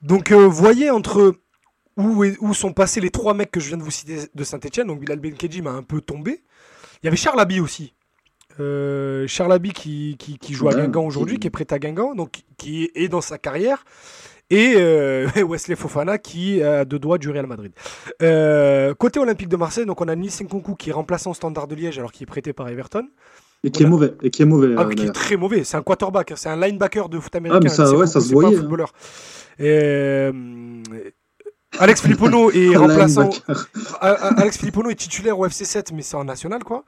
Donc, 0.00 0.30
euh, 0.30 0.46
voyez 0.46 0.90
entre 0.90 1.34
où, 1.96 2.54
sont 2.54 2.72
passés 2.72 3.00
les 3.00 3.10
trois 3.10 3.34
mecs 3.34 3.50
que 3.50 3.58
je 3.58 3.68
viens 3.68 3.76
de 3.76 3.82
vous 3.82 3.90
citer 3.90 4.20
de 4.32 4.44
Saint-Etienne. 4.44 4.86
Donc, 4.86 5.00
Bilal 5.00 5.18
Benkedjim 5.18 5.66
a 5.66 5.70
un 5.70 5.82
peu 5.82 6.00
tombé. 6.00 6.44
Il 7.02 7.06
y 7.06 7.08
avait 7.08 7.16
Charles 7.16 7.40
Abi 7.40 7.60
aussi. 7.60 7.94
Euh, 8.60 9.26
Charles 9.26 9.52
Abi 9.52 9.72
qui, 9.72 10.16
qui, 10.18 10.38
qui 10.38 10.54
joue 10.54 10.68
à 10.68 10.74
Guingamp 10.74 11.04
aujourd'hui, 11.04 11.38
qui 11.38 11.48
est 11.48 11.50
prêt 11.50 11.66
à 11.70 11.78
Guingamp, 11.78 12.14
donc 12.14 12.42
qui 12.56 12.90
est 12.94 13.08
dans 13.08 13.20
sa 13.20 13.38
carrière. 13.38 13.84
Et 14.50 14.74
euh, 14.76 15.28
Wesley 15.48 15.74
Fofana 15.74 16.16
qui 16.18 16.62
a 16.62 16.84
deux 16.84 17.00
doigts 17.00 17.18
du 17.18 17.28
Real 17.28 17.48
Madrid. 17.48 17.72
Côté 18.98 19.18
Olympique 19.18 19.48
de 19.48 19.56
Marseille, 19.56 19.84
donc 19.84 20.00
on 20.00 20.06
a 20.06 20.14
Nils 20.14 20.32
Nkunku 20.42 20.76
qui 20.76 20.90
est 20.90 20.92
remplaçant 20.92 21.32
au 21.32 21.34
Standard 21.34 21.66
de 21.66 21.74
Liège 21.74 21.98
alors 21.98 22.12
qu'il 22.12 22.22
est 22.22 22.26
prêté 22.26 22.52
par 22.52 22.68
Everton. 22.68 23.08
Et 23.64 23.70
qui 23.70 23.82
est 23.82 23.86
mauvais. 23.86 24.14
Et 24.22 24.30
qui 24.30 24.42
est 24.42 24.44
mauvais. 24.44 24.74
Ah, 24.76 24.82
euh, 24.82 24.84
mais 24.86 24.94
qui 24.94 25.02
est 25.02 25.06
d'ailleurs. 25.06 25.14
très 25.14 25.36
mauvais. 25.36 25.64
C'est 25.64 25.76
un 25.76 25.82
quarterback, 25.82 26.32
hein, 26.32 26.36
c'est 26.36 26.48
un 26.48 26.56
linebacker 26.56 27.08
de 27.08 27.18
foot 27.18 27.34
américain. 27.34 27.58
Ah, 27.60 27.62
mais 27.62 27.68
ça, 27.70 27.92
ouais, 27.96 28.06
ça 28.06 28.20
se 28.20 28.26
pas 28.32 28.38
un 28.38 28.40
voyait, 28.40 28.56
hein. 28.56 28.60
footballeur. 28.60 28.92
Et, 29.58 29.64
euh, 29.68 30.32
Alex 31.78 32.00
Filippono 32.02 32.50
est 32.52 32.76
remplaçant. 32.76 33.30
Alex 34.00 34.58
Filippono 34.58 34.90
est 34.90 34.94
titulaire 34.94 35.38
au 35.38 35.44
FC 35.46 35.64
7, 35.64 35.92
mais 35.92 36.02
c'est 36.02 36.16
en 36.16 36.24
national, 36.24 36.62
quoi. 36.64 36.84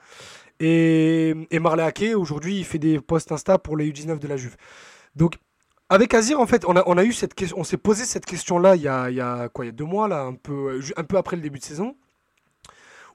Et, 0.61 1.35
et 1.51 1.59
Marley 1.59 1.83
Ake, 1.83 2.05
aujourd'hui, 2.15 2.59
il 2.59 2.65
fait 2.65 2.79
des 2.79 3.01
posts 3.01 3.33
Insta 3.33 3.59
pour 3.59 3.77
les 3.77 3.91
U19 3.91 4.19
de 4.19 4.29
la 4.29 4.37
Juve. 4.37 4.57
Donc, 5.17 5.39
avec 5.89 6.15
Azir, 6.15 6.39
en 6.39 6.47
fait, 6.47 6.65
on 6.67 6.77
a, 6.77 6.85
on 6.87 6.99
a 6.99 7.05
eu 7.05 7.13
cette 7.13 7.35
question, 7.35 7.59
on 7.59 7.65
s'est 7.65 7.79
posé 7.79 8.05
cette 8.05 8.25
question-là 8.27 8.77
il 8.77 8.83
y 8.83 8.89
a, 8.89 9.11
il 9.11 9.17
y 9.17 9.21
a 9.21 9.49
quoi, 9.49 9.65
il 9.65 9.69
y 9.69 9.71
a 9.71 9.73
deux 9.73 9.85
mois, 9.85 10.07
là, 10.07 10.21
un 10.23 10.35
peu, 10.35 10.81
ju- 10.81 10.93
un 10.97 11.03
peu 11.05 11.17
après 11.17 11.35
le 11.35 11.43
début 11.43 11.59
de 11.59 11.65
saison, 11.65 11.97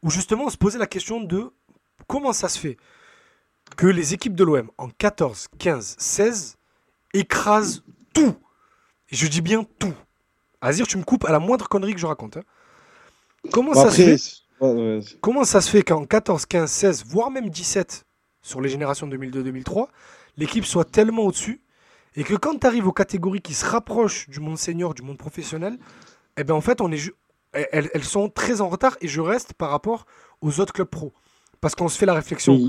où 0.03 0.09
justement 0.09 0.45
on 0.45 0.49
se 0.49 0.57
posait 0.57 0.79
la 0.79 0.87
question 0.87 1.21
de 1.21 1.51
comment 2.07 2.33
ça 2.33 2.49
se 2.49 2.59
fait 2.59 2.77
que 3.77 3.87
les 3.87 4.13
équipes 4.13 4.35
de 4.35 4.43
l'OM 4.43 4.69
en 4.77 4.89
14, 4.89 5.47
15, 5.57 5.95
16 5.97 6.57
écrasent 7.13 7.83
tout. 8.13 8.35
Et 9.11 9.15
je 9.15 9.27
dis 9.27 9.41
bien 9.41 9.65
tout. 9.79 9.93
Azir, 10.61 10.87
tu 10.87 10.97
me 10.97 11.03
coupes 11.03 11.25
à 11.25 11.31
la 11.31 11.39
moindre 11.39 11.67
connerie 11.67 11.93
que 11.93 11.99
je 11.99 12.05
raconte. 12.07 12.37
hein. 12.37 12.43
Comment 13.51 13.73
Bon, 13.73 13.83
ça 13.83 13.91
se 13.91 14.01
fait 14.01 14.17
ouais, 14.61 14.71
ouais, 14.73 14.99
Comment 15.21 15.43
ça 15.43 15.61
se 15.61 15.69
fait 15.69 15.83
qu'en 15.83 16.05
14, 16.05 16.45
15, 16.45 16.71
16, 16.71 17.05
voire 17.05 17.29
même 17.29 17.49
17, 17.49 18.05
sur 18.41 18.61
les 18.61 18.69
générations 18.69 19.07
2002-2003, 19.07 19.87
l'équipe 20.37 20.65
soit 20.65 20.85
tellement 20.85 21.23
au-dessus 21.23 21.61
et 22.15 22.23
que 22.23 22.33
quand 22.35 22.57
tu 22.59 22.65
arrives 22.65 22.87
aux 22.87 22.93
catégories 22.93 23.41
qui 23.41 23.53
se 23.53 23.65
rapprochent 23.65 24.29
du 24.29 24.39
monde 24.39 24.57
senior, 24.57 24.93
du 24.93 25.01
monde 25.01 25.17
professionnel, 25.17 25.77
eh 26.37 26.43
ben 26.43 26.53
en 26.55 26.61
fait, 26.61 26.81
on 26.81 26.91
est 26.91 26.97
ju- 26.97 27.13
elles, 27.53 27.89
elles 27.93 28.03
sont 28.03 28.29
très 28.29 28.61
en 28.61 28.69
retard 28.69 28.97
et 29.01 29.07
je 29.07 29.21
reste 29.21 29.53
par 29.53 29.69
rapport 29.69 30.05
aux 30.41 30.59
autres 30.59 30.73
clubs 30.73 30.87
pro. 30.87 31.13
Parce 31.65 31.73
qu'on 31.73 31.87
se 31.87 31.97
fait 31.97 32.05
la 32.05 32.13
réflexion 32.13 32.59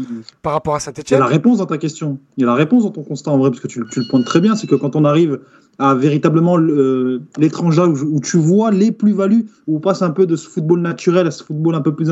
par 0.41 0.55
rapport 0.55 0.75
à 0.75 0.79
il 0.79 0.81
y 0.81 0.83
a 0.83 0.85
Saint-Etienne. 0.87 1.21
la 1.21 1.27
réponse 1.27 1.59
dans 1.59 1.67
ta 1.67 1.77
question. 1.77 2.19
Il 2.39 2.41
y 2.41 2.45
a 2.45 2.47
la 2.47 2.55
réponse 2.55 2.85
dans 2.85 2.91
ton 2.93 3.03
constat 3.03 3.31
en 3.31 3.37
vrai, 3.37 3.51
parce 3.51 3.61
que 3.61 3.69
tu, 3.69 3.85
tu 3.91 4.01
le 4.01 4.07
pointes 4.09 4.25
très 4.25 4.41
bien. 4.41 4.57
C'est 4.57 4.67
que 4.67 4.75
quand 4.75 4.97
on 4.97 5.05
arrive 5.05 5.39
à 5.79 5.95
véritablement 5.95 6.59
euh, 6.59 7.21
l'étranger 7.37 7.83
où, 7.83 7.93
où 7.93 8.21
tu 8.21 8.39
vois 8.39 8.71
les 8.71 8.93
plus-values, 8.93 9.49
où 9.67 9.77
on 9.77 9.81
passe 9.81 10.01
un 10.01 10.13
peu 10.13 10.25
de 10.25 10.35
ce 10.35 10.49
football 10.49 10.81
naturel 10.81 11.27
à 11.27 11.31
ce 11.31 11.45
football 11.45 11.75
un 11.75 11.83
peu 11.83 11.95
plus 11.95 12.11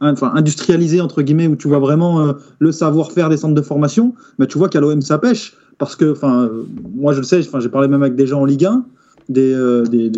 enfin, 0.00 0.32
industrialisé, 0.34 1.02
entre 1.02 1.20
guillemets, 1.20 1.48
où 1.48 1.56
tu 1.56 1.68
vois 1.68 1.80
vraiment 1.80 2.22
euh, 2.22 2.32
le 2.60 2.72
savoir-faire 2.72 3.28
des 3.28 3.36
centres 3.36 3.54
de 3.54 3.60
formation, 3.60 4.14
mais 4.38 4.46
tu 4.46 4.56
vois 4.56 4.70
qu'à 4.70 4.80
l'OM 4.80 5.02
ça 5.02 5.18
pêche. 5.18 5.54
Parce 5.76 5.96
que, 5.96 6.12
enfin, 6.12 6.44
euh, 6.44 6.64
moi 6.94 7.12
je 7.12 7.18
le 7.18 7.24
sais, 7.24 7.42
j'ai 7.42 7.68
parlé 7.68 7.88
même 7.88 8.02
avec 8.02 8.16
des 8.16 8.26
gens 8.26 8.40
en 8.40 8.46
Ligue 8.46 8.64
1, 8.64 8.86
des, 9.28 9.52
euh, 9.52 9.82
des, 9.82 10.10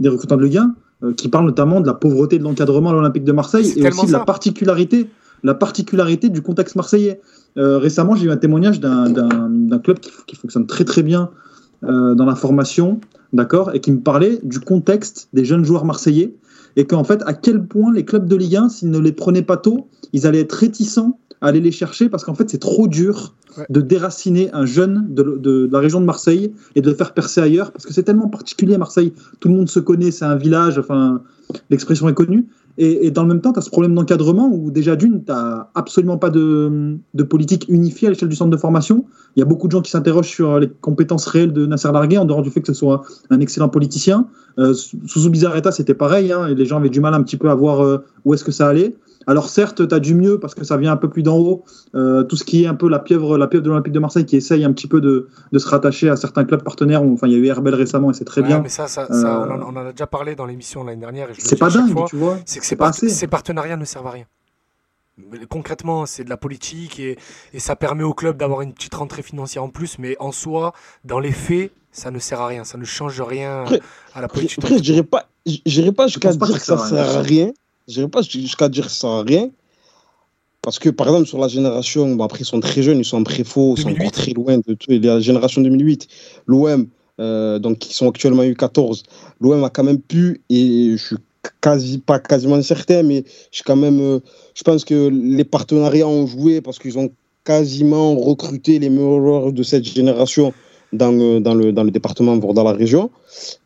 des 0.00 0.08
recrutants 0.08 0.38
de 0.38 0.44
Ligue 0.44 0.56
1, 0.56 0.74
euh, 1.04 1.14
qui 1.14 1.28
parlent 1.28 1.46
notamment 1.46 1.80
de 1.80 1.86
la 1.86 1.94
pauvreté 1.94 2.40
de 2.40 2.42
l'encadrement 2.42 2.90
à 2.90 2.92
l'Olympique 2.92 3.22
de 3.22 3.30
Marseille 3.30 3.72
et 3.76 3.86
aussi 3.86 4.06
de 4.06 4.12
la 4.12 4.18
particularité, 4.24 5.08
la 5.42 5.54
particularité 5.54 6.28
du 6.28 6.42
contexte 6.42 6.76
marseillais. 6.76 7.20
Euh, 7.56 7.78
récemment, 7.78 8.14
j'ai 8.14 8.26
eu 8.26 8.30
un 8.30 8.36
témoignage 8.36 8.80
d'un- 8.80 9.78
club 9.82 9.98
qui, 10.00 10.10
qui 10.26 10.36
fonctionne 10.36 10.66
très 10.66 10.84
très 10.84 11.02
bien 11.02 11.30
euh, 11.84 12.14
dans 12.14 12.24
la 12.24 12.34
formation, 12.34 13.00
d'accord, 13.32 13.74
et 13.74 13.80
qui 13.80 13.92
me 13.92 14.00
parlait 14.00 14.40
du 14.42 14.60
contexte 14.60 15.28
des 15.32 15.44
jeunes 15.44 15.64
joueurs 15.64 15.84
marseillais, 15.84 16.34
et 16.76 16.86
qu'en 16.86 17.04
fait, 17.04 17.22
à 17.26 17.34
quel 17.34 17.64
point 17.66 17.92
les 17.92 18.04
clubs 18.04 18.26
de 18.26 18.36
Ligue 18.36 18.56
1, 18.56 18.68
s'ils 18.68 18.90
ne 18.90 18.98
les 18.98 19.12
prenaient 19.12 19.42
pas 19.42 19.56
tôt, 19.56 19.88
ils 20.12 20.26
allaient 20.26 20.40
être 20.40 20.52
réticents 20.52 21.18
à 21.40 21.48
aller 21.48 21.60
les 21.60 21.72
chercher, 21.72 22.08
parce 22.08 22.24
qu'en 22.24 22.34
fait, 22.34 22.50
c'est 22.50 22.58
trop 22.58 22.88
dur 22.88 23.34
De 23.68 23.80
déraciner 23.80 24.50
un 24.52 24.66
jeune 24.66 25.06
de, 25.10 25.68
la 25.70 25.78
région 25.78 26.00
de 26.00 26.06
Marseille 26.06 26.52
et 26.74 26.80
de 26.80 26.90
le 26.90 26.96
faire 26.96 27.14
percer 27.14 27.40
ailleurs, 27.40 27.72
parce 27.72 27.86
que 27.86 27.92
c'est 27.92 28.02
tellement 28.02 28.28
particulier 28.28 28.78
Marseille, 28.78 29.12
tout 29.40 29.48
le 29.48 29.54
monde 29.54 29.68
se 29.68 29.80
connaît, 29.80 30.10
c'est 30.10 30.24
un 30.24 30.36
village, 30.36 30.78
enfin, 30.78 31.22
l'expression 31.70 32.08
est 32.08 32.14
connue. 32.14 32.46
Et, 32.80 33.10
dans 33.10 33.22
le 33.22 33.28
même 33.28 33.40
temps, 33.40 33.52
tu 33.52 33.58
as 33.58 33.62
ce 33.62 33.70
problème 33.70 33.96
d'encadrement 33.96 34.48
où 34.48 34.70
déjà 34.70 34.94
d'une, 34.94 35.24
tu 35.24 35.32
absolument 35.74 36.16
pas 36.16 36.30
de, 36.30 36.96
de 37.12 37.22
politique 37.24 37.66
unifiée 37.68 38.06
à 38.06 38.12
l'échelle 38.12 38.28
du 38.28 38.36
centre 38.36 38.52
de 38.52 38.56
formation. 38.56 39.04
Il 39.34 39.40
y 39.40 39.42
a 39.42 39.46
beaucoup 39.46 39.66
de 39.66 39.72
gens 39.72 39.82
qui 39.82 39.90
s'interrogent 39.90 40.28
sur 40.28 40.60
les 40.60 40.68
compétences 40.68 41.26
réelles 41.26 41.52
de 41.52 41.66
Nasser 41.66 41.90
Larguet, 41.90 42.18
en 42.18 42.24
dehors 42.24 42.42
du 42.42 42.50
fait 42.50 42.60
que 42.60 42.68
ce 42.68 42.74
soit 42.74 43.02
un 43.30 43.40
excellent 43.40 43.68
politicien. 43.68 44.28
Euh, 44.60 44.74
sous 44.74 45.28
Bizarreta, 45.28 45.72
c'était 45.72 45.94
pareil, 45.94 46.30
hein, 46.30 46.46
et 46.46 46.54
les 46.54 46.66
gens 46.66 46.76
avaient 46.76 46.88
du 46.88 47.00
mal 47.00 47.14
un 47.14 47.22
petit 47.24 47.36
peu 47.36 47.50
à 47.50 47.54
voir 47.56 47.80
euh, 47.80 47.98
où 48.24 48.32
est-ce 48.32 48.44
que 48.44 48.52
ça 48.52 48.68
allait. 48.68 48.94
Alors 49.28 49.48
certes, 49.48 49.86
tu 49.86 49.94
as 49.94 50.00
du 50.00 50.14
mieux 50.14 50.40
parce 50.40 50.54
que 50.56 50.64
ça 50.64 50.76
vient 50.76 50.90
un 50.90 50.96
peu 50.96 51.08
plus 51.08 51.22
d'en 51.22 51.36
haut, 51.38 51.62
euh, 51.94 52.24
tout 52.24 52.36
ce 52.36 52.42
qui 52.44 52.64
est 52.64 52.66
un 52.66 52.74
peu 52.74 52.88
la 52.88 52.98
pieuvre, 52.98 53.38
la 53.38 53.46
pieuvre 53.46 53.62
de 53.64 53.68
l'Olympique 53.68 53.92
de 53.92 53.98
Marseille 54.00 54.24
qui 54.26 54.36
essaye 54.36 54.64
un 54.64 54.72
petit 54.72 54.86
peu 54.88 55.00
de, 55.00 55.28
de 55.52 55.58
se 55.58 55.68
rattacher 55.68 56.08
à 56.08 56.16
certains 56.16 56.44
clubs 56.44 56.62
partenaires. 56.64 57.02
Enfin, 57.02 57.26
il 57.28 57.34
y 57.34 57.36
a 57.36 57.38
eu 57.38 57.46
Herbel 57.46 57.74
récemment 57.74 58.10
et 58.10 58.14
c'est 58.14 58.24
très 58.24 58.40
Ouais, 58.40 58.46
bien. 58.48 58.60
mais 58.60 58.68
ça, 58.70 58.88
ça, 58.88 59.06
ça, 59.06 59.42
Euh, 59.42 59.46
on, 59.50 59.62
en, 59.62 59.74
on 59.74 59.76
en 59.76 59.86
a 59.86 59.92
déjà 59.92 60.06
parlé 60.06 60.34
dans 60.34 60.46
l'émission 60.46 60.82
l'année 60.82 61.00
dernière. 61.00 61.28
C'est 61.38 61.56
pas 61.58 61.70
dingue, 61.70 61.92
fois. 61.92 62.06
tu 62.08 62.16
vois. 62.16 62.38
c'est 62.46 62.58
que 62.58 62.66
ces, 62.66 62.74
pas 62.74 62.86
part- 62.86 62.88
assez. 62.94 63.08
ces 63.10 63.26
partenariats 63.28 63.76
ne 63.76 63.84
servent 63.84 64.06
à 64.08 64.10
rien. 64.12 64.24
Mais 65.18 65.38
Concrètement, 65.48 66.06
c'est 66.06 66.24
de 66.24 66.30
la 66.30 66.36
politique 66.36 66.98
et, 67.00 67.18
et 67.52 67.58
ça 67.58 67.76
permet 67.76 68.04
au 68.04 68.14
club 68.14 68.36
d'avoir 68.38 68.62
une 68.62 68.72
petite 68.72 68.94
rentrée 68.94 69.22
financière 69.22 69.62
en 69.64 69.68
plus, 69.68 69.98
mais 69.98 70.16
en 70.20 70.32
soi, 70.32 70.72
dans 71.04 71.18
les 71.20 71.32
faits, 71.32 71.72
ça 71.90 72.10
ne 72.10 72.18
sert 72.18 72.40
à 72.40 72.46
rien, 72.46 72.64
ça 72.64 72.78
ne 72.78 72.84
change 72.84 73.20
rien 73.20 73.62
Après- 73.62 73.80
à 74.14 74.20
la 74.20 74.28
politique. 74.28 74.58
après, 74.62 74.78
je 74.78 74.82
dirais 74.82 75.02
pas, 75.02 75.26
je 75.44 75.58
dirais 75.66 75.92
pas 75.92 76.06
jusqu'à 76.06 76.30
dire 76.32 76.46
que 76.54 76.64
ça 76.64 76.78
ça 76.78 76.86
sert 76.88 77.00
à 77.00 77.04
sert 77.08 77.18
à 77.18 77.22
rien. 77.22 77.50
Je 77.88 77.94
dirais 77.94 78.08
pas 78.08 78.22
jusqu'à 78.22 78.68
dire 78.68 78.88
à 79.02 79.22
rien. 79.22 79.50
Parce 80.62 80.78
que, 80.78 80.90
par 80.90 81.06
exemple, 81.08 81.26
sur 81.26 81.38
la 81.38 81.48
génération, 81.48 82.14
bon, 82.14 82.24
après, 82.24 82.40
ils 82.40 82.44
sont 82.44 82.60
très 82.60 82.82
jeunes, 82.82 82.98
ils 82.98 83.04
sont 83.04 83.16
en 83.18 83.22
préfaux, 83.22 83.74
ils 83.76 83.82
sont 83.82 83.88
2008. 83.88 84.00
encore 84.06 84.12
très 84.12 84.32
loin 84.32 84.58
de 84.58 84.74
tout. 84.74 84.90
La 84.90 85.20
génération 85.20 85.62
2008, 85.62 86.08
l'OM, 86.46 86.86
euh, 87.20 87.58
donc, 87.58 87.78
qui 87.78 87.94
sont 87.94 88.08
actuellement 88.08 88.42
U14, 88.42 89.04
l'OM 89.40 89.64
a 89.64 89.70
quand 89.70 89.84
même 89.84 90.00
pu, 90.00 90.42
et 90.50 90.92
je 90.96 91.02
suis 91.02 91.16
quasi, 91.60 91.98
pas 91.98 92.18
quasiment 92.18 92.60
certain, 92.60 93.02
mais 93.02 93.24
je 93.50 93.56
suis 93.56 93.64
quand 93.64 93.76
même, 93.76 94.00
euh, 94.00 94.18
je 94.54 94.62
pense 94.64 94.84
que 94.84 95.08
les 95.08 95.44
partenariats 95.44 96.06
ont 96.08 96.26
joué 96.26 96.60
parce 96.60 96.78
qu'ils 96.78 96.98
ont 96.98 97.10
quasiment 97.44 98.14
recruté 98.16 98.78
les 98.78 98.90
meilleurs 98.90 99.20
joueurs 99.20 99.52
de 99.52 99.62
cette 99.62 99.84
génération 99.84 100.52
dans, 100.92 101.12
le- 101.12 101.40
dans, 101.40 101.54
le, 101.54 101.72
dans 101.72 101.84
le 101.84 101.90
département, 101.90 102.36
voire 102.38 102.52
dans 102.52 102.64
la 102.64 102.72
région. 102.72 103.10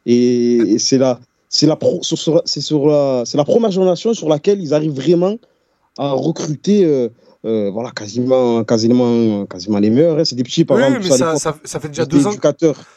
Et, 0.07 0.57
et 0.75 0.79
c'est 0.79 0.99
la, 0.99 1.19
c'est 1.55 1.67
la, 1.67 1.77
pro- 1.77 2.03
sur- 2.03 2.19
sur- 2.19 2.43
c'est 2.47 2.62
sur 2.62 2.87
la, 2.87 3.23
c'est 3.27 3.37
la 3.37 3.45
première 3.45 3.71
génération 3.71 4.15
sur 4.15 4.29
laquelle 4.29 4.61
ils 4.61 4.73
arrivent 4.75 4.95
vraiment 5.05 5.37
à 5.99 6.11
recruter 6.12 6.85
euh, 6.87 7.09
euh, 7.45 7.71
voilà, 7.71 7.91
quasiment, 7.91 8.65
quasiment, 8.65 9.45
quasiment 9.47 9.79
les 9.79 9.91
meilleurs. 9.91 10.19
hein. 10.19 10.25
C'est 10.25 10.37
des 10.37 10.45
petits, 10.45 10.65
par 10.65 10.77
Oui, 10.79 10.85
exemple, 10.85 11.03
mais 11.11 11.17
ça, 11.17 11.37
ça, 11.37 11.55
ça 11.65 11.79
fait 11.81 11.88
déjà 11.88 12.07
deux 12.07 12.27
ans, 12.27 12.31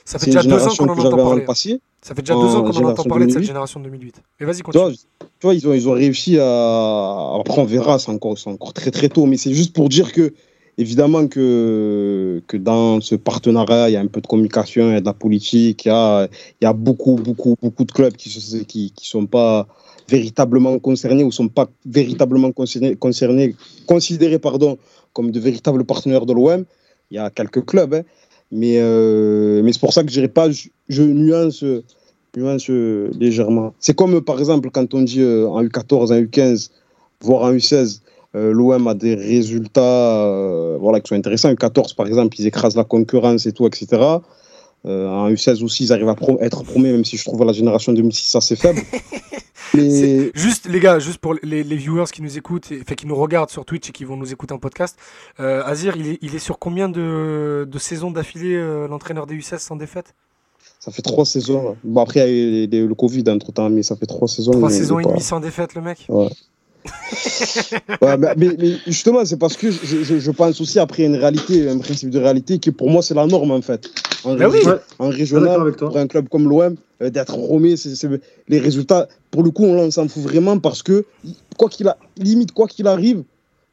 ça 0.06 0.20
fait 0.20 0.28
déjà 0.28 0.41
deux 0.44 0.54
ans 0.63 0.76
qu'on 0.78 0.88
en 0.88 0.98
entend 0.98 1.18
parler. 1.18 1.41
passé. 1.41 1.82
Ça 2.02 2.13
fait 2.15 2.22
déjà 2.22 2.36
deux 2.36 2.39
ans 2.56 2.62
qu'on 2.63 2.68
en 2.68 2.70
entend 2.70 2.72
génération 3.04 3.04
parler 3.10 3.26
de 3.26 3.32
cette 3.32 3.38
2008. 3.41 3.48
génération 3.48 3.80
2008. 3.82 4.15
Mais 4.39 4.46
vas-y, 4.46 4.56
Tu 4.58 4.63
vois, 4.72 4.72
continue. 4.84 4.98
tu 5.20 5.28
vois, 5.48 5.54
ils 5.56 5.68
ont, 5.68 5.74
ils 5.74 5.89
ont 5.89 5.94
réussi 5.94 6.38
à. 6.39 7.36
Après, 7.39 7.60
on 7.60 7.65
verra, 7.65 7.98
c'est 8.00 8.12
encore, 8.12 8.38
c'est 8.38 8.50
encore 8.50 8.74
très 8.74 8.91
très 8.91 9.10
tôt, 9.10 9.26
mais 9.26 9.38
c'est 9.38 9.52
juste 9.54 9.74
pour 9.74 9.89
dire 9.89 10.13
que, 10.13 10.34
évidemment, 10.78 11.28
que, 11.28 12.42
que 12.48 12.58
dans 12.58 13.02
ce 13.02 13.16
partenariat, 13.16 13.90
il 13.90 13.94
y 13.94 13.96
a 13.96 14.02
un 14.02 14.08
peu 14.08 14.22
de 14.22 14.28
communication, 14.28 14.90
il 14.90 14.94
y 14.94 14.98
a 14.98 15.02
de 15.02 15.06
la 15.06 15.14
politique, 15.14 15.86
il 15.86 15.90
y 15.90 15.92
a, 15.92 16.28
il 16.62 16.66
y 16.66 16.68
a 16.68 16.74
beaucoup, 16.74 17.16
beaucoup, 17.16 17.56
beaucoup 17.62 17.86
de 17.86 17.92
clubs 17.92 18.14
qui 18.14 18.30
ne 18.54 18.64
qui, 18.64 18.94
sont 19.02 19.26
pas 19.26 19.68
véritablement 20.08 20.78
concernés 20.80 21.24
ou 21.24 21.32
sont 21.32 21.48
pas 21.48 21.68
véritablement 21.86 22.52
concernés, 22.52 22.96
concernés 22.96 23.56
considérés 23.88 24.40
pardon, 24.40 24.78
comme 25.14 25.32
de 25.32 25.40
véritables 25.40 25.84
partenaires 25.86 26.26
de 26.26 26.34
l'OM. 26.34 26.66
Il 27.12 27.16
y 27.16 27.20
a 27.20 27.30
quelques 27.30 27.66
clubs, 27.66 27.94
hein. 27.94 28.02
mais, 28.52 28.78
euh, 28.80 29.62
mais 29.64 29.72
c'est 29.74 29.80
pour 29.80 29.94
ça 29.94 30.04
que 30.04 30.12
je 30.12 30.26
pas, 30.26 30.50
je, 30.90 31.04
nuance 31.04 31.64
nuance 32.36 32.68
légèrement. 32.68 33.74
C'est 33.80 33.96
comme 33.96 34.22
par 34.22 34.40
exemple 34.40 34.70
quand 34.70 34.94
on 34.94 35.02
dit 35.04 35.22
euh, 35.22 35.48
en 35.48 35.64
U14, 35.64 36.12
en 36.12 36.22
U15, 36.22 36.70
voire 37.22 37.44
en 37.44 37.54
U16, 37.54 38.02
euh, 38.02 38.05
l'OM 38.52 38.88
a 38.88 38.93
des 38.93 39.15
résultats 39.15 40.26
euh, 40.26 40.78
voilà, 40.80 41.00
qui 41.00 41.10
sont 41.10 41.15
intéressants. 41.15 41.52
U14 41.54 41.95
par 41.95 42.08
exemple, 42.08 42.36
ils 42.39 42.48
écrasent 42.48 42.76
la 42.76 42.84
concurrence 42.84 43.45
et 43.45 43.52
tout, 43.52 43.65
etc. 43.67 43.88
Euh, 44.86 45.08
en 45.10 45.30
U16 45.32 45.63
aussi, 45.63 45.86
ils 45.86 45.93
arrivent 45.93 46.10
à 46.10 46.15
pro- 46.15 46.38
être 46.41 46.63
premiers, 46.63 46.91
même 46.91 47.06
si 47.06 47.17
je 47.17 47.26
trouve 47.26 47.43
la 47.43 47.54
génération 47.54 47.91
2006 47.93 48.36
assez 48.36 48.56
faible. 48.56 48.82
Mais 49.74 50.32
Juste, 50.36 50.67
les 50.69 50.80
gars, 50.80 51.00
juste 51.00 51.17
pour 51.17 51.34
les, 51.43 51.63
les 51.63 51.76
viewers 51.76 52.06
qui 52.13 52.21
nous 52.21 52.38
écoutent, 52.38 52.71
et, 52.71 52.80
enfin, 52.82 52.95
qui 52.95 53.08
nous 53.08 53.15
regardent 53.15 53.50
sur 53.50 53.65
Twitch 53.65 53.89
et 53.89 53.91
qui 53.91 54.06
vont 54.06 54.15
nous 54.15 54.32
écouter 54.32 54.54
en 54.54 54.58
podcast, 54.60 54.95
euh, 55.39 55.63
Azir, 55.65 55.98
il 55.98 56.08
est, 56.08 56.17
il 56.21 56.36
est 56.36 56.39
sur 56.39 56.60
combien 56.60 56.88
de, 56.88 57.67
de 57.69 57.80
saisons 57.80 58.12
d'affilée, 58.12 58.56
euh, 58.56 58.88
l'entraîneur 58.88 59.26
des 59.26 59.36
U16 59.36 59.58
sans 59.60 59.76
défaite? 59.76 60.13
Ça 60.80 60.91
fait 60.91 61.02
trois 61.02 61.26
saisons. 61.26 61.76
Bon, 61.84 62.02
après, 62.02 62.32
il 62.32 62.74
y 62.74 62.78
a 62.78 62.80
eu 62.80 62.88
le 62.88 62.95
Covid 62.95 63.24
entre 63.30 63.52
temps, 63.52 63.69
mais 63.69 63.82
ça 63.84 63.95
fait 63.95 64.06
trois 64.06 64.28
saisons. 64.28 64.52
Trois 64.52 64.69
saisons 64.69 65.00
et 65.00 65.04
demie 65.04 65.21
sans 65.21 65.39
défaite, 65.39 65.74
le 65.74 65.82
mec? 65.82 66.06
Ouais, 66.10 66.30
mais, 68.02 68.17
mais- 68.38 68.56
mais 68.58 68.71
justement, 68.88 69.26
c'est 69.26 69.38
parce 69.38 69.58
que 69.58 69.71
je, 69.71 70.04
je- 70.04 70.19
je 70.19 70.32
pense 70.32 70.60
aussi 70.62 70.80
après 70.80 71.04
une 71.04 71.15
réalité, 71.15 71.67
un 71.69 71.78
principe 71.78 72.10
de 72.10 72.19
réalité 72.19 72.60
qui 72.60 72.71
pour 72.71 72.89
moi 72.89 73.02
c'est 73.02 73.13
la 73.13 73.26
norme 73.26 73.52
en 73.52 73.62
fait. 73.62 73.89
En, 74.24 74.36
Ben 74.36 74.50
régi- 74.50 74.80
en 75.00 75.10
régional, 75.10 75.62
avec 75.62 75.78
toi. 75.78 75.89
pour 75.89 75.98
un 75.98 76.08
club 76.08 76.28
comme 76.30 76.48
l'OM, 76.50 76.76
euh, 77.02 77.10
d'être 77.10 77.34
romé, 77.36 77.76
les 78.48 78.60
résultats, 78.60 79.08
pour 79.32 79.43
le 79.43 79.52
coup, 79.52 79.65
on 79.65 79.91
s'en 79.91 80.08
fout 80.08 80.24
vraiment 80.24 80.58
parce 80.60 80.82
que, 80.82 81.06
quoi 81.58 81.69
qu'il 81.69 81.88
a, 81.88 81.98
limite, 82.17 82.52
quoi 82.52 82.67
qu'il 82.67 82.88
arrive, 82.88 83.24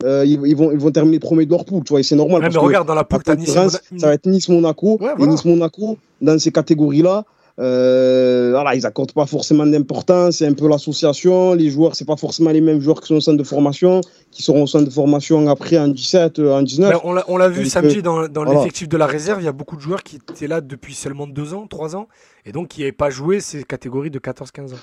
euh, 0.05 0.25
ils, 0.27 0.40
ils 0.46 0.57
vont, 0.57 0.70
ils 0.72 0.79
vont 0.79 0.90
terminer 0.90 1.18
premier 1.20 1.46
de 1.46 1.51
leur 1.53 1.64
poule, 1.64 1.85
tu 1.85 1.90
vois, 1.90 2.01
et 2.01 2.03
c'est 2.03 2.16
normal. 2.16 2.37
Ouais, 2.37 2.40
parce 2.42 2.55
mais 2.57 2.61
que 2.61 2.66
regarde, 2.66 2.87
dans 2.88 2.94
la 2.94 3.05
poule, 3.05 3.22
t'as 3.22 3.37
Nice 3.37 3.51
ça 3.98 4.07
va 4.09 4.14
être 4.14 4.27
Nice-Monaco. 4.27 4.98
Ouais, 5.01 5.12
Et. 5.18 5.27
Nice-Monaco, 5.27 5.96
dans 6.20 6.38
ces 6.38 6.51
catégories-là, 6.53 7.25
euh, 7.59 8.51
voilà, 8.53 8.75
ils 8.75 8.87
accordent 8.87 9.12
pas 9.12 9.27
forcément 9.27 9.67
d'importance. 9.67 10.37
C'est 10.38 10.47
un 10.47 10.55
peu 10.55 10.69
l'association. 10.69 11.55
Les 11.55 11.71
joueurs, 11.71 11.95
c'est 11.97 12.05
pas 12.07 12.17
forcément 12.17 12.51
les 12.51 12.61
mêmes 12.61 12.81
joueurs 12.81 13.01
qui 13.01 13.09
sont 13.09 13.17
au 13.17 13.21
centre 13.21 13.38
de 13.38 13.45
formation, 13.45 14.01
qui 14.31 14.43
seront 14.43 14.62
au 14.62 14.67
centre 14.67 14.85
de 14.87 14.91
formation 14.91 15.49
après 15.49 15.79
en 15.79 15.88
17, 15.88 16.38
euh, 16.38 16.53
en 16.55 16.62
19. 16.62 16.93
Ben, 16.93 17.01
on 17.29 17.37
l'a- 17.37 17.49
vu 17.49 17.67
samedi 17.67 17.99
euh, 17.99 18.03
dans, 18.03 18.29
dans 18.29 18.45
voilà. 18.45 18.61
l'effectif 18.61 18.88
de 18.88 18.97
la 18.97 19.07
réserve, 19.07 19.41
il 19.43 19.45
y 19.45 19.49
a 19.49 19.53
beaucoup 19.53 19.77
de 19.77 19.83
joueurs 19.83 20.03
qui 20.03 20.17
étaient 20.17 20.47
là 20.47 20.61
depuis 20.61 20.95
seulement 20.95 21.27
2 21.27 21.55
ans, 21.55 21.67
3 21.67 21.97
ans, 21.97 22.09
et 22.47 22.53
donc 22.53 22.69
qui 22.69 22.81
n'avaient 22.81 22.93
pas 22.93 23.11
joué 23.11 23.41
ces 23.41 23.65
catégories 23.65 24.11
de 24.11 24.19
14-15 24.19 24.73
ans. 24.73 24.77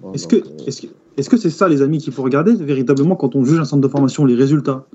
Voilà, 0.00 0.14
Est-ce 0.14 0.26
que 0.26 0.36
donc, 0.36 0.46
euh, 0.46 0.64
est-ce 0.66 0.82
que 0.82 0.86
est-ce 1.18 1.28
que 1.28 1.36
c'est 1.36 1.50
ça 1.50 1.68
les 1.68 1.82
amis 1.82 1.98
qu'il 1.98 2.12
faut 2.12 2.22
regarder 2.22 2.54
véritablement 2.54 3.16
quand 3.16 3.36
on 3.36 3.44
juge 3.44 3.58
un 3.58 3.64
centre 3.66 3.82
de 3.82 3.88
formation 3.88 4.24
les 4.24 4.34
résultats? 4.34 4.86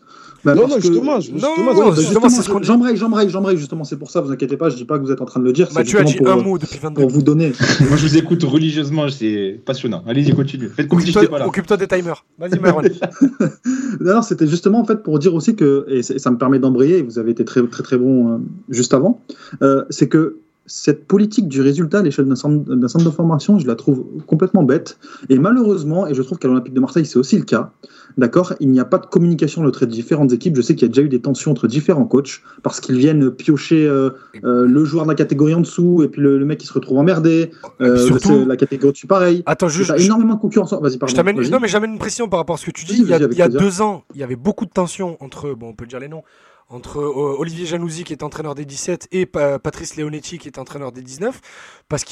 Bah, 0.45 0.53
Non, 0.55 0.67
non, 0.67 0.75
que- 0.75 0.81
justement, 0.81 1.19
justement, 1.19 1.41
non, 1.41 1.49
c'est- 1.55 1.63
non, 1.81 1.95
c'est- 1.95 2.01
justement, 2.01 2.29
c'est 2.29 2.41
ce. 2.43 2.51
J'embraye, 2.63 2.95
j'embraye, 2.95 3.29
j'embraye, 3.29 3.57
justement, 3.57 3.83
c'est 3.83 3.97
pour 3.97 4.12
ça, 4.12 4.21
vous 4.21 4.31
inquiétez 4.31 4.55
pas, 4.55 4.69
je 4.69 4.75
dis 4.75 4.86
pas 4.86 4.97
que 4.99 5.03
vous 5.03 5.12
êtes 5.12 5.19
en 5.21 5.25
train 5.25 5.39
de 5.39 5.45
le 5.45 5.51
dire, 5.53 5.67
c'est 5.69 5.75
Mathieu 5.79 5.99
a 5.99 6.03
dit 6.03 6.17
un 6.25 6.33
pour, 6.36 6.43
mot 6.43 6.57
depuis 6.60 6.77
22 6.79 7.01
pour 7.01 7.10
vous 7.10 7.21
donner. 7.23 7.51
Moi, 7.89 7.97
je 7.97 8.07
vous 8.07 8.17
écoute 8.17 8.43
religieusement, 8.43 9.10
c'est 9.10 9.60
passionnant. 9.65 10.03
Allez-y, 10.07 10.33
continue. 10.33 10.69
Faites 10.69 10.88
comme 10.88 10.99
Occupe-toi 10.99 11.77
des 11.77 11.88
timers. 11.88 12.23
Vas-y, 12.39 12.60
Myron. 12.60 12.81
Non, 13.99 14.21
c'était 14.21 14.47
justement 14.47 14.79
en 14.79 14.86
fait 14.86 15.03
pour 15.03 15.19
dire 15.19 15.33
aussi 15.33 15.55
que, 15.55 15.86
et 15.89 16.03
c'est- 16.03 16.19
ça 16.19 16.31
me 16.31 16.38
permet 16.38 16.60
d'embrayer, 16.60 17.01
vous 17.01 17.19
avez 17.19 17.31
été 17.31 17.43
très 17.45 17.65
très 17.67 17.83
très 17.83 17.97
bon 17.97 18.33
euh, 18.33 18.38
juste 18.69 18.93
avant, 18.93 19.21
euh, 19.62 19.83
c'est 19.89 20.07
que 20.07 20.38
cette 20.67 21.08
politique 21.08 21.47
du 21.47 21.62
résultat 21.62 21.99
à 21.99 22.01
l'échelle 22.03 22.25
d'un 22.25 22.36
centre, 22.36 22.63
centre 22.88 23.06
de 23.06 23.10
formation, 23.10 23.58
je 23.58 23.65
la 23.67 23.75
trouve 23.75 24.06
complètement 24.27 24.63
bête. 24.63 24.99
Et 25.30 25.39
malheureusement, 25.39 26.06
et 26.08 26.13
je 26.13 26.21
trouve 26.21 26.38
qu'à 26.38 26.47
l'Olympique 26.47 26.73
de 26.73 26.80
Marseille, 26.80 27.06
c'est 27.06 27.17
aussi 27.17 27.38
le 27.38 27.45
cas, 27.45 27.71
d'accord, 28.17 28.53
il 28.60 28.69
n'y 28.69 28.80
a 28.80 28.86
pas 28.86 28.97
de 28.97 29.06
communication 29.06 29.63
entre 29.63 29.86
les 29.86 29.91
différentes 29.91 30.32
équipes. 30.34 30.56
Je 30.56 30.62
sais 30.62 30.75
qu'il 30.75 30.84
y 30.84 30.91
a 30.91 30.93
déjà 30.93 31.01
eu 31.01 31.10
des 31.10 31.21
tensions 31.21 31.51
entre 31.51 31.67
différents 31.67 32.06
coachs 32.06 32.41
parce 32.63 32.80
qu'ils 32.82 32.97
viennent 32.97 33.32
piocher 33.32 33.88
euh, 33.88 34.10
euh, 34.43 34.65
le 34.67 34.86
joueur 34.86 35.06
de 35.06 35.10
la 35.10 35.15
catégorie 35.15 35.53
en 35.53 35.62
dessous 35.62 36.03
et 36.03 36.10
puis 36.10 36.21
le, 36.21 36.38
le 36.38 36.45
mec 36.45 36.58
qui 36.60 36.67
se 36.67 36.73
retrouve 36.73 36.97
emmerdé, 36.97 37.51
euh, 37.82 37.97
surtout- 37.97 38.27
c'est 38.30 38.45
la 38.45 38.58
catégorie 38.58 38.89
au-dessus 38.89 39.08
pareil. 39.08 39.43
Attends, 39.45 39.67
Il 39.67 39.71
je, 39.73 39.84
y 39.84 39.91
a 39.91 39.97
je- 39.97 40.06
énormément 40.06 40.36
de 40.36 40.39
concurrence. 40.41 40.73
Vas-y, 40.73 40.97
pardon. 40.97 41.15
je. 41.41 41.49
Non, 41.51 41.60
mais 41.62 41.67
j'amène 41.67 41.91
une 41.93 41.99
précision 41.99 42.27
par 42.27 42.39
rapport 42.39 42.56
à 42.56 42.58
ce 42.58 42.65
que 42.65 42.71
tu 42.71 42.86
dis. 42.86 42.97
Il 43.01 43.08
y 43.08 43.13
a, 43.13 43.19
il 43.19 43.38
y 43.38 43.41
a 43.41 43.47
deux 43.47 43.82
ans, 43.82 44.03
il 44.13 44.19
y 44.19 44.23
avait 44.23 44.36
beaucoup 44.36 44.65
de 44.65 44.71
tensions 44.71 45.17
entre, 45.21 45.53
bon, 45.53 45.69
on 45.69 45.73
peut 45.73 45.86
dire 45.86 45.99
les 45.99 46.10
noms, 46.10 46.23
entre 46.69 46.99
euh, 46.99 47.36
Olivier 47.39 47.65
Janouzi 47.65 48.03
qui 48.03 48.13
est 48.13 48.23
entraîneur 48.23 48.53
des 48.56 48.65
17 48.65 49.08
et 49.12 49.25
Pa- 49.25 49.58
Patrice 49.60 49.95
Leonetti 49.95 50.38
qui 50.38 50.47
est 50.49 50.58
entraîneur 50.60 50.91
des 50.91 51.01
19 51.01 51.39
parce, 51.88 52.03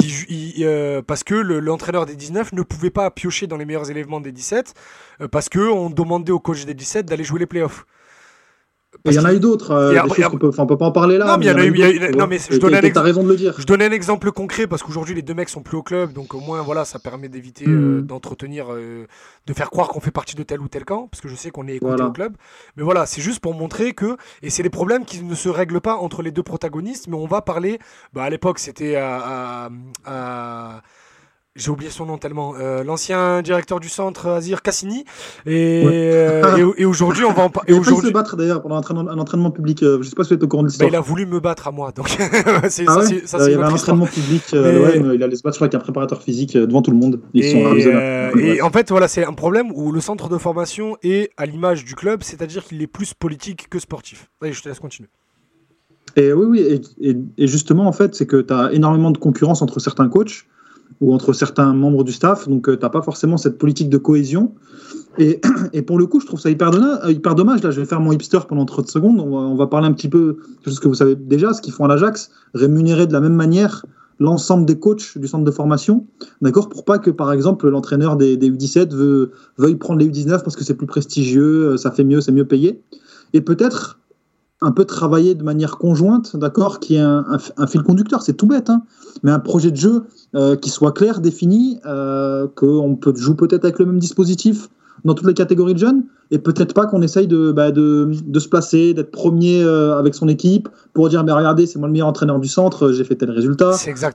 euh, 0.62 1.02
parce 1.02 1.24
que 1.24 1.36
le- 1.36 1.60
l'entraîneur 1.60 2.06
des 2.06 2.15
19 2.15 2.54
ne 2.54 2.62
pouvait 2.62 2.89
pas 2.89 3.12
piocher 3.12 3.48
dans 3.48 3.58
les 3.58 3.65
meilleurs 3.65 3.91
éléments 3.91 4.22
des 4.22 4.32
17 4.32 4.74
euh, 5.22 5.28
parce 5.28 5.50
que 5.50 5.60
on 5.60 5.89
demandait 5.89 6.32
au 6.32 6.39
coach 6.39 6.65
des 6.65 6.74
17 6.74 7.06
d'aller 7.06 7.24
jouer 7.26 7.39
les 7.39 7.46
playoffs. 7.46 7.86
Il 9.06 9.14
y 9.14 9.20
en 9.20 9.26
a 9.26 9.34
eu 9.34 9.40
d'autres, 9.40 9.72
euh, 9.72 9.96
a- 9.98 10.30
qu'on 10.30 10.38
peut, 10.38 10.48
enfin, 10.50 10.64
on 10.64 10.68
peut 10.68 10.78
pas 10.78 10.86
en 10.86 10.92
parler 10.92 11.18
là. 11.18 11.26
Non, 11.26 11.38
mais 11.38 11.46
il 11.46 11.50
y 11.50 11.52
en 11.52 11.58
a 11.58 11.66
eu- 11.66 11.72
il 11.74 11.80
y 11.80 11.84
a 11.84 11.92
eu- 11.92 12.12
non, 12.16 12.28
mais 12.28 12.38
je 12.40 12.58
donnais 12.58 12.98
un 12.98 13.02
raison 13.02 13.24
de 13.24 13.30
le 13.30 13.36
dire. 13.36 13.54
Je 13.58 13.66
donnais 13.66 13.86
un 13.86 13.92
exemple 13.92 14.32
concret 14.32 14.68
parce 14.68 14.82
qu'aujourd'hui 14.84 15.14
les 15.16 15.22
deux 15.22 15.34
mecs 15.34 15.50
sont 15.50 15.62
plus 15.62 15.78
au 15.78 15.84
club, 15.84 16.14
donc 16.14 16.34
au 16.34 16.40
moins 16.40 16.62
voilà, 16.62 16.86
ça 16.86 16.98
permet 17.00 17.28
d'éviter 17.30 17.66
euh, 17.68 18.00
Mhm. 18.00 18.02
d'entretenir, 18.08 18.68
euh, 18.72 19.06
de 19.48 19.54
faire 19.54 19.70
croire 19.70 19.90
qu'on 19.90 20.00
fait 20.00 20.12
partie 20.12 20.36
de 20.36 20.44
tel 20.44 20.60
ou 20.62 20.68
tel 20.68 20.86
camp, 20.86 21.08
parce 21.12 21.22
que 21.22 21.28
je 21.28 21.36
sais 21.36 21.52
qu'on 21.52 21.68
est 21.68 21.76
écouté 21.76 21.92
Voilà. 21.92 22.08
au 22.08 22.12
club. 22.12 22.34
Mais 22.78 22.84
voilà, 22.84 23.06
c'est 23.06 23.22
juste 23.22 23.40
pour 23.42 23.54
montrer 23.54 23.94
que, 23.94 24.18
et 24.42 24.50
c'est 24.50 24.64
des 24.64 24.70
problèmes 24.70 25.06
qui 25.06 25.22
ne 25.24 25.36
se 25.36 25.50
règlent 25.50 25.82
pas 25.82 25.96
entre 25.96 26.22
les 26.22 26.32
deux 26.32 26.44
protagonistes, 26.44 27.08
mais 27.08 27.16
on 27.16 27.28
va 27.28 27.42
parler, 27.42 27.80
bah, 28.14 28.24
à 28.24 28.30
l'époque 28.30 28.60
c'était 28.60 28.96
à, 28.96 29.18
à- 29.18 29.70
à- 30.06 30.82
j'ai 31.58 31.72
oublié 31.72 31.89
son 31.89 32.06
nom 32.06 32.18
tellement, 32.18 32.54
euh, 32.60 32.84
l'ancien 32.84 33.41
directeur 33.41 33.80
du 33.80 33.88
centre 33.88 34.28
Azir 34.28 34.62
Cassini, 34.62 35.06
et, 35.46 35.84
euh, 35.86 36.74
et, 36.78 36.82
et 36.82 36.86
aujourd'hui 36.86 37.24
on 37.24 37.32
va 37.32 37.44
en 37.44 37.50
parler. 37.50 37.72
Il 37.74 37.80
a 37.80 37.84
failli 37.84 38.02
se 38.02 38.10
battre 38.12 38.36
d'ailleurs 38.36 38.62
pendant 38.62 38.76
un 38.76 38.80
entraînement, 38.80 39.10
un 39.10 39.18
entraînement 39.18 39.52
public. 39.52 39.82
euh, 39.82 40.00
je 40.02 40.10
sais 40.10 40.15
pas 40.15 40.24
si 40.26 40.30
vous 40.32 40.36
êtes 40.36 40.44
au 40.44 40.48
courant 40.50 40.63
de 40.63 40.68
Bah, 40.68 40.72
l'histoire. 40.72 40.89
il 40.89 40.96
a 40.98 41.00
voulu 41.00 41.26
me 41.26 41.39
battre 41.39 41.70
à 41.70 41.72
moi, 41.72 41.94
donc 41.94 42.10
c'est 42.70 42.84
Ah 42.88 42.94
ça, 42.96 43.00
ouais 43.00 43.06
c'est- 43.06 43.26
ça, 43.28 43.38
Euh, 43.39 43.48
il 43.48 43.52
y 43.52 43.56
avait 43.56 43.63
un 43.63 43.72
entraînement 43.72 44.06
public, 44.06 44.44
euh, 44.54 45.13
il 45.15 45.24
allait 45.24 45.36
se 45.38 45.44
battre 45.44 45.62
avec 45.62 45.74
un 45.76 45.80
préparateur 45.80 46.22
physique 46.22 46.58
devant 46.58 46.82
tout 46.82 46.91
le 46.91 46.98
monde. 46.98 47.22
Ils 47.34 47.46
Et, 47.46 47.52
sont 47.52 47.63
euh, 47.65 48.32
et 48.36 48.62
en 48.62 48.70
fait, 48.70 48.89
voilà, 48.91 49.08
c'est 49.08 49.24
un 49.26 49.34
problème 49.34 49.72
où 49.74 49.94
le 49.94 50.02
centre 50.02 50.28
de 50.28 50.38
formation 50.38 50.98
est 51.04 51.32
à 51.38 51.46
l'image 51.46 51.86
du 51.86 51.96
club, 51.96 52.22
c'est-à-dire 52.22 52.65
qu'il 52.65 52.82
est 52.82 52.88
plus 52.88 53.13
politique 53.13 53.70
que 53.70 53.80
sportif. 53.80 54.30
Allez, 54.41 54.52
je 54.52 54.62
te 54.62 54.68
laisse 54.68 54.80
continuer. 54.80 55.08
Et 56.18 56.34
oui, 56.34 56.46
oui, 56.50 56.60
et, 56.60 57.10
et- 57.12 57.18
et 57.38 57.48
justement, 57.48 57.88
en 57.88 57.91
fait, 57.94 58.13
c'est 58.13 58.26
que 58.26 58.41
tu 58.41 58.54
as 58.54 58.72
énormément 58.74 59.12
de 59.12 59.18
concurrence 59.18 59.62
entre 59.62 59.80
certains 59.80 60.10
coachs 60.10 60.46
ou 61.02 61.14
entre 61.14 61.34
certains 61.34 61.74
membres 61.74 62.04
du 62.04 62.12
staff, 62.12 62.48
donc 62.48 62.66
tu 62.72 62.78
n'as 62.82 62.90
pas 62.90 63.02
forcément 63.02 63.38
cette 63.38 63.58
politique 63.58 63.90
de 63.90 63.98
cohésion. 63.98 64.54
Et, 65.18 65.42
pour 65.88 65.98
le 65.98 66.06
coup, 66.08 66.20
je 66.20 66.26
trouve 66.26 66.40
ça 66.40 66.50
euh, 66.50 67.12
hyper 67.12 67.36
dommage. 67.36 67.64
Là, 67.64 67.72
je 67.72 67.80
vais 67.80 67.86
faire 67.86 68.00
mon 68.00 68.12
hipster 68.12 68.40
pendant 68.48 68.66
30 68.66 68.90
secondes. 68.90 69.20
On 69.20 69.56
va, 69.56 69.68
parler 69.68 69.88
un 69.88 69.94
petit 69.94 70.10
peu 70.10 70.38
de 70.66 70.72
ce 70.72 70.80
que 70.80 70.88
vous 70.88 70.96
savez 70.96 71.16
déjà, 71.16 71.54
ce 71.54 71.62
qu'ils 71.62 71.74
font 71.74 71.86
à 71.86 71.88
l'Ajax, 71.88 72.32
rémunérer 72.54 73.08
de 73.08 73.14
la 73.14 73.22
même 73.22 73.36
manière 73.36 73.86
l'ensemble 74.20 74.66
des 74.66 74.80
coachs 74.80 75.18
du 75.18 75.28
centre 75.28 75.44
de 75.44 75.52
formation, 75.52 76.06
d'accord, 76.42 76.70
pour 76.70 76.86
pas 76.86 77.00
que 77.00 77.10
par 77.10 77.34
exemple 77.34 77.68
l'entraîneur 77.68 78.16
des, 78.16 78.38
des 78.38 78.50
U17 78.50 78.94
veut, 78.94 79.32
veuille 79.58 79.76
prendre 79.76 80.00
les 80.00 80.08
U19 80.08 80.42
parce 80.42 80.56
que 80.56 80.64
c'est 80.64 80.76
plus 80.76 80.88
prestigieux, 80.88 81.72
euh, 81.72 81.78
ça 81.78 81.92
fait 81.92 82.06
mieux, 82.06 82.22
c'est 82.22 82.32
mieux 82.32 82.46
payé, 82.46 82.82
et 83.34 83.42
peut-être 83.42 84.00
un 84.65 84.71
peu 84.71 84.86
travailler 84.86 85.36
de 85.36 85.43
manière 85.43 85.78
conjointe, 85.78 86.36
d'accord, 86.36 86.80
qui 86.80 86.95
est 86.95 86.99
un, 86.99 87.23
un 87.30 87.38
f- 87.38 87.51
un 87.58 87.67
fil 87.67 87.84
conducteur, 87.84 88.21
c'est 88.21 88.34
tout 88.34 88.47
bête, 88.47 88.69
hein, 88.69 88.82
mais 89.23 89.32
un 89.32 89.39
projet 89.39 89.71
de 89.71 89.75
jeu 89.78 90.04
euh, 90.36 90.56
qui 90.56 90.69
soit 90.69 90.91
clair, 90.91 91.19
défini, 91.21 91.80
euh, 91.86 92.47
qu'on 92.56 92.95
peut 92.95 93.13
jouer 93.15 93.36
peut-être 93.36 93.63
avec 93.65 93.80
le 93.80 93.86
même 93.86 93.99
dispositif 93.99 94.69
dans 95.04 95.13
toutes 95.13 95.28
les 95.28 95.34
catégories 95.36 95.75
de 95.75 95.80
jeunes, 95.80 96.04
et 96.32 96.39
peut-être 96.39 96.73
pas 96.73 96.86
qu'on 96.88 97.01
essaye 97.04 97.28
de, 97.28 97.51
bah, 97.51 97.69
de, 97.71 98.10
de 98.25 98.39
se 98.39 98.49
placer, 98.49 98.93
d'être 98.95 99.12
premier 99.12 99.62
euh, 99.62 99.99
avec 99.99 100.15
son 100.15 100.28
équipe, 100.28 100.67
pour 100.93 101.08
dire, 101.10 101.23
mais 101.23 101.32
regardez, 101.32 101.67
c'est 101.67 101.78
moi 101.78 101.88
le 101.88 101.91
meilleur 101.93 102.08
entraîneur 102.08 102.39
du 102.39 102.47
centre, 102.47 102.91
j'ai 102.91 103.04
fait 103.04 103.15
tel 103.15 103.30
résultat, 103.30 103.73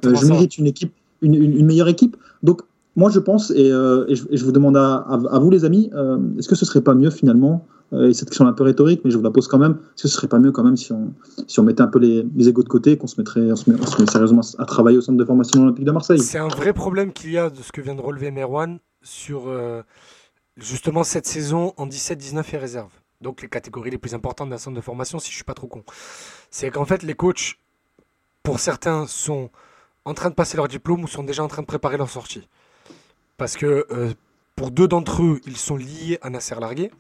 euh, 0.08 0.14
je 0.16 0.26
ça. 0.26 0.32
mérite 0.32 0.58
une 0.58 0.66
équipe, 0.66 0.92
une, 1.22 1.34
une- 1.36 1.56
une 1.56 1.66
meilleure 1.66 1.88
équipe. 1.88 2.16
Donc, 2.42 2.62
moi, 2.96 3.08
je 3.10 3.20
pense, 3.20 3.52
et, 3.54 3.70
euh, 3.70 4.04
et 4.08 4.16
je, 4.16 4.24
et 4.30 4.36
je 4.36 4.44
vous 4.44 4.50
demande 4.52 4.76
à, 4.76 4.94
à- 4.96 5.20
à 5.36 5.38
vous, 5.38 5.50
les 5.50 5.64
amis, 5.64 5.90
euh, 5.94 6.18
est-ce 6.38 6.48
que 6.48 6.56
ce 6.56 6.64
serait 6.66 6.80
pas 6.80 6.94
mieux 6.94 7.10
finalement, 7.10 7.54
euh, 7.54 7.79
et 7.92 8.14
cette 8.14 8.28
question 8.28 8.46
est 8.46 8.48
un 8.48 8.52
peu 8.52 8.62
rhétorique, 8.62 9.00
mais 9.04 9.10
je 9.10 9.16
vous 9.16 9.22
la 9.22 9.30
pose 9.30 9.48
quand 9.48 9.58
même, 9.58 9.72
est-ce 9.72 10.02
que 10.04 10.08
ce 10.08 10.14
serait 10.14 10.28
pas 10.28 10.38
mieux 10.38 10.52
quand 10.52 10.62
même 10.62 10.76
si 10.76 10.92
on, 10.92 11.12
si 11.48 11.58
on 11.58 11.64
mettait 11.64 11.82
un 11.82 11.88
peu 11.88 11.98
les, 11.98 12.24
les 12.36 12.48
égos 12.48 12.62
de 12.62 12.68
côté, 12.68 12.96
qu'on 12.96 13.08
se 13.08 13.20
mettrait, 13.20 13.50
on 13.50 13.56
se, 13.56 14.06
sérieusement 14.06 14.42
à 14.58 14.64
travailler 14.64 14.98
au 14.98 15.00
centre 15.00 15.18
de 15.18 15.24
formation 15.24 15.62
olympique 15.62 15.84
de 15.84 15.90
Marseille 15.90 16.20
C'est 16.20 16.38
un 16.38 16.48
vrai 16.48 16.72
problème 16.72 17.12
qu'il 17.12 17.32
y 17.32 17.38
a 17.38 17.50
de 17.50 17.60
ce 17.62 17.72
que 17.72 17.80
vient 17.80 17.94
de 17.94 18.00
relever 18.00 18.30
Merwan 18.30 18.78
sur 19.02 19.48
euh, 19.48 19.82
justement 20.56 21.04
cette 21.04 21.26
saison 21.26 21.72
en 21.76 21.86
17-19 21.86 22.44
et 22.54 22.58
réserve. 22.58 22.92
Donc 23.20 23.42
les 23.42 23.48
catégories 23.48 23.90
les 23.90 23.98
plus 23.98 24.14
importantes 24.14 24.50
d'un 24.50 24.58
centre 24.58 24.76
de 24.76 24.80
formation, 24.80 25.18
si 25.18 25.30
je 25.30 25.34
suis 25.34 25.44
pas 25.44 25.54
trop 25.54 25.66
con. 25.66 25.82
C'est 26.50 26.70
qu'en 26.70 26.84
fait, 26.84 27.02
les 27.02 27.14
coachs, 27.14 27.58
pour 28.42 28.60
certains, 28.60 29.06
sont 29.06 29.50
en 30.04 30.14
train 30.14 30.30
de 30.30 30.34
passer 30.34 30.56
leur 30.56 30.68
diplôme 30.68 31.02
ou 31.02 31.08
sont 31.08 31.22
déjà 31.22 31.42
en 31.42 31.48
train 31.48 31.62
de 31.62 31.66
préparer 31.66 31.96
leur 31.96 32.08
sortie. 32.08 32.48
Parce 33.36 33.56
que 33.56 33.86
euh, 33.90 34.12
pour 34.56 34.70
deux 34.70 34.88
d'entre 34.88 35.22
eux, 35.22 35.40
ils 35.46 35.56
sont 35.56 35.76
liés 35.76 36.18
à 36.22 36.30
Nasser 36.30 36.54
Largué. 36.58 36.90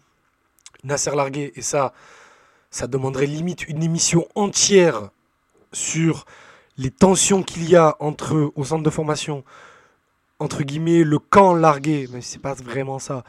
Nasser 0.84 1.14
Largué, 1.14 1.52
et 1.54 1.62
ça, 1.62 1.92
ça 2.70 2.86
demanderait 2.86 3.26
limite 3.26 3.68
une 3.68 3.82
émission 3.82 4.26
entière 4.34 5.10
sur 5.72 6.24
les 6.76 6.90
tensions 6.90 7.42
qu'il 7.42 7.68
y 7.68 7.76
a 7.76 7.96
entre 8.00 8.52
au 8.54 8.64
centre 8.64 8.82
de 8.82 8.90
formation, 8.90 9.44
entre 10.38 10.62
guillemets, 10.62 11.04
le 11.04 11.18
camp 11.18 11.54
largué, 11.54 12.08
mais 12.12 12.22
c'est 12.22 12.38
pas 12.38 12.54
vraiment 12.54 12.98
ça, 12.98 13.24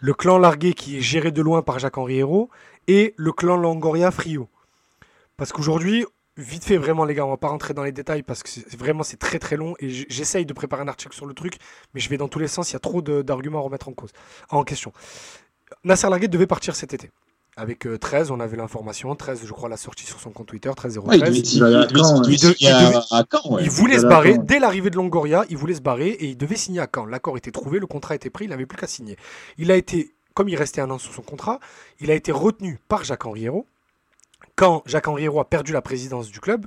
le 0.00 0.14
clan 0.14 0.38
largué 0.38 0.74
qui 0.74 0.98
est 0.98 1.00
géré 1.00 1.30
de 1.30 1.42
loin 1.42 1.62
par 1.62 1.78
Jacques-Henri 1.78 2.18
Hérault, 2.18 2.50
et 2.88 3.14
le 3.16 3.32
clan 3.32 3.56
Longoria 3.56 4.10
Frio. 4.10 4.48
Parce 5.36 5.52
qu'aujourd'hui, 5.52 6.04
vite 6.36 6.64
fait, 6.64 6.76
vraiment, 6.76 7.04
les 7.04 7.14
gars, 7.14 7.26
on 7.26 7.30
va 7.30 7.36
pas 7.36 7.48
rentrer 7.48 7.74
dans 7.74 7.84
les 7.84 7.92
détails 7.92 8.22
parce 8.22 8.42
que 8.42 8.48
vraiment 8.76 9.02
c'est 9.02 9.18
très 9.18 9.38
très 9.38 9.56
long 9.56 9.74
et 9.78 9.88
j'essaye 9.88 10.46
de 10.46 10.52
préparer 10.52 10.82
un 10.82 10.88
article 10.88 11.14
sur 11.14 11.26
le 11.26 11.34
truc, 11.34 11.54
mais 11.94 12.00
je 12.00 12.08
vais 12.08 12.16
dans 12.16 12.28
tous 12.28 12.38
les 12.38 12.48
sens, 12.48 12.70
il 12.70 12.74
y 12.74 12.76
a 12.76 12.80
trop 12.80 13.02
d'arguments 13.02 13.58
à 13.58 13.62
remettre 13.62 13.88
en 13.88 13.92
cause, 13.92 14.12
en 14.50 14.64
question. 14.64 14.92
Nasser 15.84 16.08
Largué 16.08 16.28
devait 16.28 16.46
partir 16.46 16.74
cet 16.76 16.94
été. 16.94 17.10
avec 17.56 17.86
euh, 17.88 17.98
13, 17.98 18.30
on 18.30 18.38
avait 18.38 18.56
l'information. 18.56 19.14
13, 19.16 19.40
je 19.44 19.52
crois, 19.52 19.68
l'a 19.68 19.76
sorti 19.76 20.06
sur 20.06 20.20
son 20.20 20.30
compte 20.30 20.46
Twitter. 20.46 20.70
13 20.76 20.98
Ouais, 20.98 21.16
il 21.16 21.20
013. 21.20 21.28
devait 21.30 21.38
Il 21.40 21.60
va 21.60 21.66
aller 21.66 21.76
à 21.76 21.80
il 21.80 21.86
devait- 21.88 22.00
Caen, 22.00 22.22
il 22.22 22.22
devait 22.22 22.28
ouais. 22.28 22.34
Il 22.34 22.40
de- 22.50 22.54
signer 22.54 22.56
il 22.60 22.68
à- 22.74 22.84
devait- 22.86 22.98
à 23.10 23.24
Caen, 23.32 23.54
ouais. 23.54 23.62
Il 23.64 23.70
voulait 23.70 23.98
se 23.98 24.06
barrer 24.06 24.38
dès 24.38 24.58
l'arrivée 24.60 24.90
de 24.90 24.96
Longoria. 24.96 25.44
Il 25.50 25.56
voulait 25.56 25.74
se 25.74 25.80
barrer 25.80 26.10
et 26.10 26.26
il 26.26 26.36
devait 26.36 26.54
signer 26.56 26.80
à 26.80 26.86
Caen. 26.94 27.06
L'accord 27.06 27.36
était 27.36 27.50
trouvé, 27.50 27.80
le 27.80 27.86
contrat 27.86 28.14
était 28.14 28.30
pris, 28.30 28.44
il 28.44 28.50
n'avait 28.50 28.66
plus 28.66 28.78
qu'à 28.78 28.86
signer. 28.86 29.16
Il 29.56 29.72
a 29.72 29.76
été, 29.76 30.14
comme 30.34 30.48
il 30.48 30.54
restait 30.56 30.80
un 30.80 30.90
an 30.90 30.98
sur 30.98 31.12
son 31.12 31.22
contrat, 31.22 31.58
il 32.00 32.10
a 32.12 32.14
été 32.14 32.30
retenu 32.30 32.78
par 32.88 33.02
Jacques-Henri 33.02 33.46
Hérault. 33.46 33.66
Quand 34.54 34.82
Jacques-Henri 34.86 35.24
Hérault 35.24 35.40
a 35.40 35.44
perdu 35.48 35.72
la 35.72 35.82
présidence 35.82 36.28
du 36.30 36.38
club, 36.38 36.66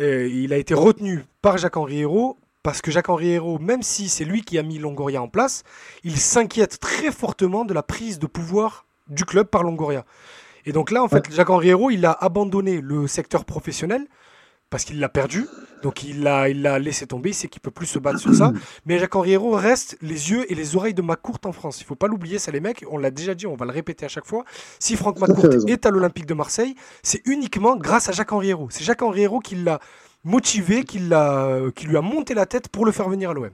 euh, 0.00 0.28
il 0.28 0.52
a 0.52 0.56
été 0.56 0.72
retenu 0.74 1.24
par 1.42 1.58
Jacques-Henri 1.58 2.00
Hérault 2.00 2.36
parce 2.62 2.82
que 2.82 2.90
Jacques-Henri 2.90 3.30
Hérault, 3.30 3.58
même 3.58 3.82
si 3.82 4.08
c'est 4.08 4.24
lui 4.24 4.42
qui 4.42 4.58
a 4.58 4.62
mis 4.62 4.78
Longoria 4.78 5.22
en 5.22 5.28
place, 5.28 5.62
il 6.04 6.18
s'inquiète 6.18 6.78
très 6.78 7.10
fortement 7.10 7.64
de 7.64 7.74
la 7.74 7.82
prise 7.82 8.18
de 8.18 8.26
pouvoir 8.26 8.86
du 9.08 9.24
club 9.24 9.46
par 9.46 9.62
Longoria. 9.62 10.04
Et 10.66 10.72
donc 10.72 10.90
là, 10.90 11.02
en 11.02 11.08
fait, 11.08 11.32
Jacques-Henri 11.32 11.68
Hérault, 11.70 11.90
il 11.90 12.04
a 12.04 12.12
abandonné 12.12 12.80
le 12.80 13.06
secteur 13.06 13.44
professionnel 13.44 14.06
parce 14.68 14.84
qu'il 14.84 15.00
l'a 15.00 15.08
perdu. 15.08 15.46
Donc 15.82 16.04
il 16.04 16.22
l'a 16.22 16.48
il 16.48 16.62
l'a 16.62 16.78
laissé 16.78 17.06
tomber, 17.06 17.30
il 17.30 17.34
sait 17.34 17.48
qu'il 17.48 17.60
peut 17.60 17.70
plus 17.70 17.86
se 17.86 17.98
battre 17.98 18.18
sur 18.18 18.34
ça. 18.34 18.52
Mais 18.86 18.98
Jacques-Henri 18.98 19.32
Hérault 19.32 19.56
reste 19.56 19.96
les 20.00 20.30
yeux 20.30 20.50
et 20.50 20.54
les 20.54 20.76
oreilles 20.76 20.94
de 20.94 21.02
McCourt 21.02 21.40
en 21.44 21.52
France. 21.52 21.80
Il 21.80 21.84
faut 21.84 21.96
pas 21.96 22.06
l'oublier, 22.06 22.38
ça 22.38 22.52
les 22.52 22.60
mecs, 22.60 22.84
on 22.90 22.98
l'a 22.98 23.10
déjà 23.10 23.34
dit, 23.34 23.46
on 23.46 23.56
va 23.56 23.64
le 23.64 23.72
répéter 23.72 24.04
à 24.04 24.08
chaque 24.08 24.26
fois. 24.26 24.44
Si 24.78 24.96
Franck 24.96 25.18
McCourt 25.18 25.44
raison. 25.44 25.66
est 25.66 25.86
à 25.86 25.90
l'Olympique 25.90 26.26
de 26.26 26.34
Marseille, 26.34 26.74
c'est 27.02 27.26
uniquement 27.26 27.76
grâce 27.76 28.08
à 28.08 28.12
Jacques-Henri 28.12 28.50
Hérault. 28.50 28.68
C'est 28.70 28.84
Jacques-Henri 28.84 29.22
Hérault 29.22 29.40
qui 29.40 29.56
l'a 29.56 29.80
motivé, 30.24 30.84
qui, 30.84 30.98
qui 31.74 31.86
lui 31.86 31.96
a 31.96 32.00
monté 32.02 32.34
la 32.34 32.46
tête 32.46 32.68
pour 32.68 32.84
le 32.84 32.92
faire 32.92 33.08
venir 33.08 33.30
à 33.30 33.34
l'OM. 33.34 33.50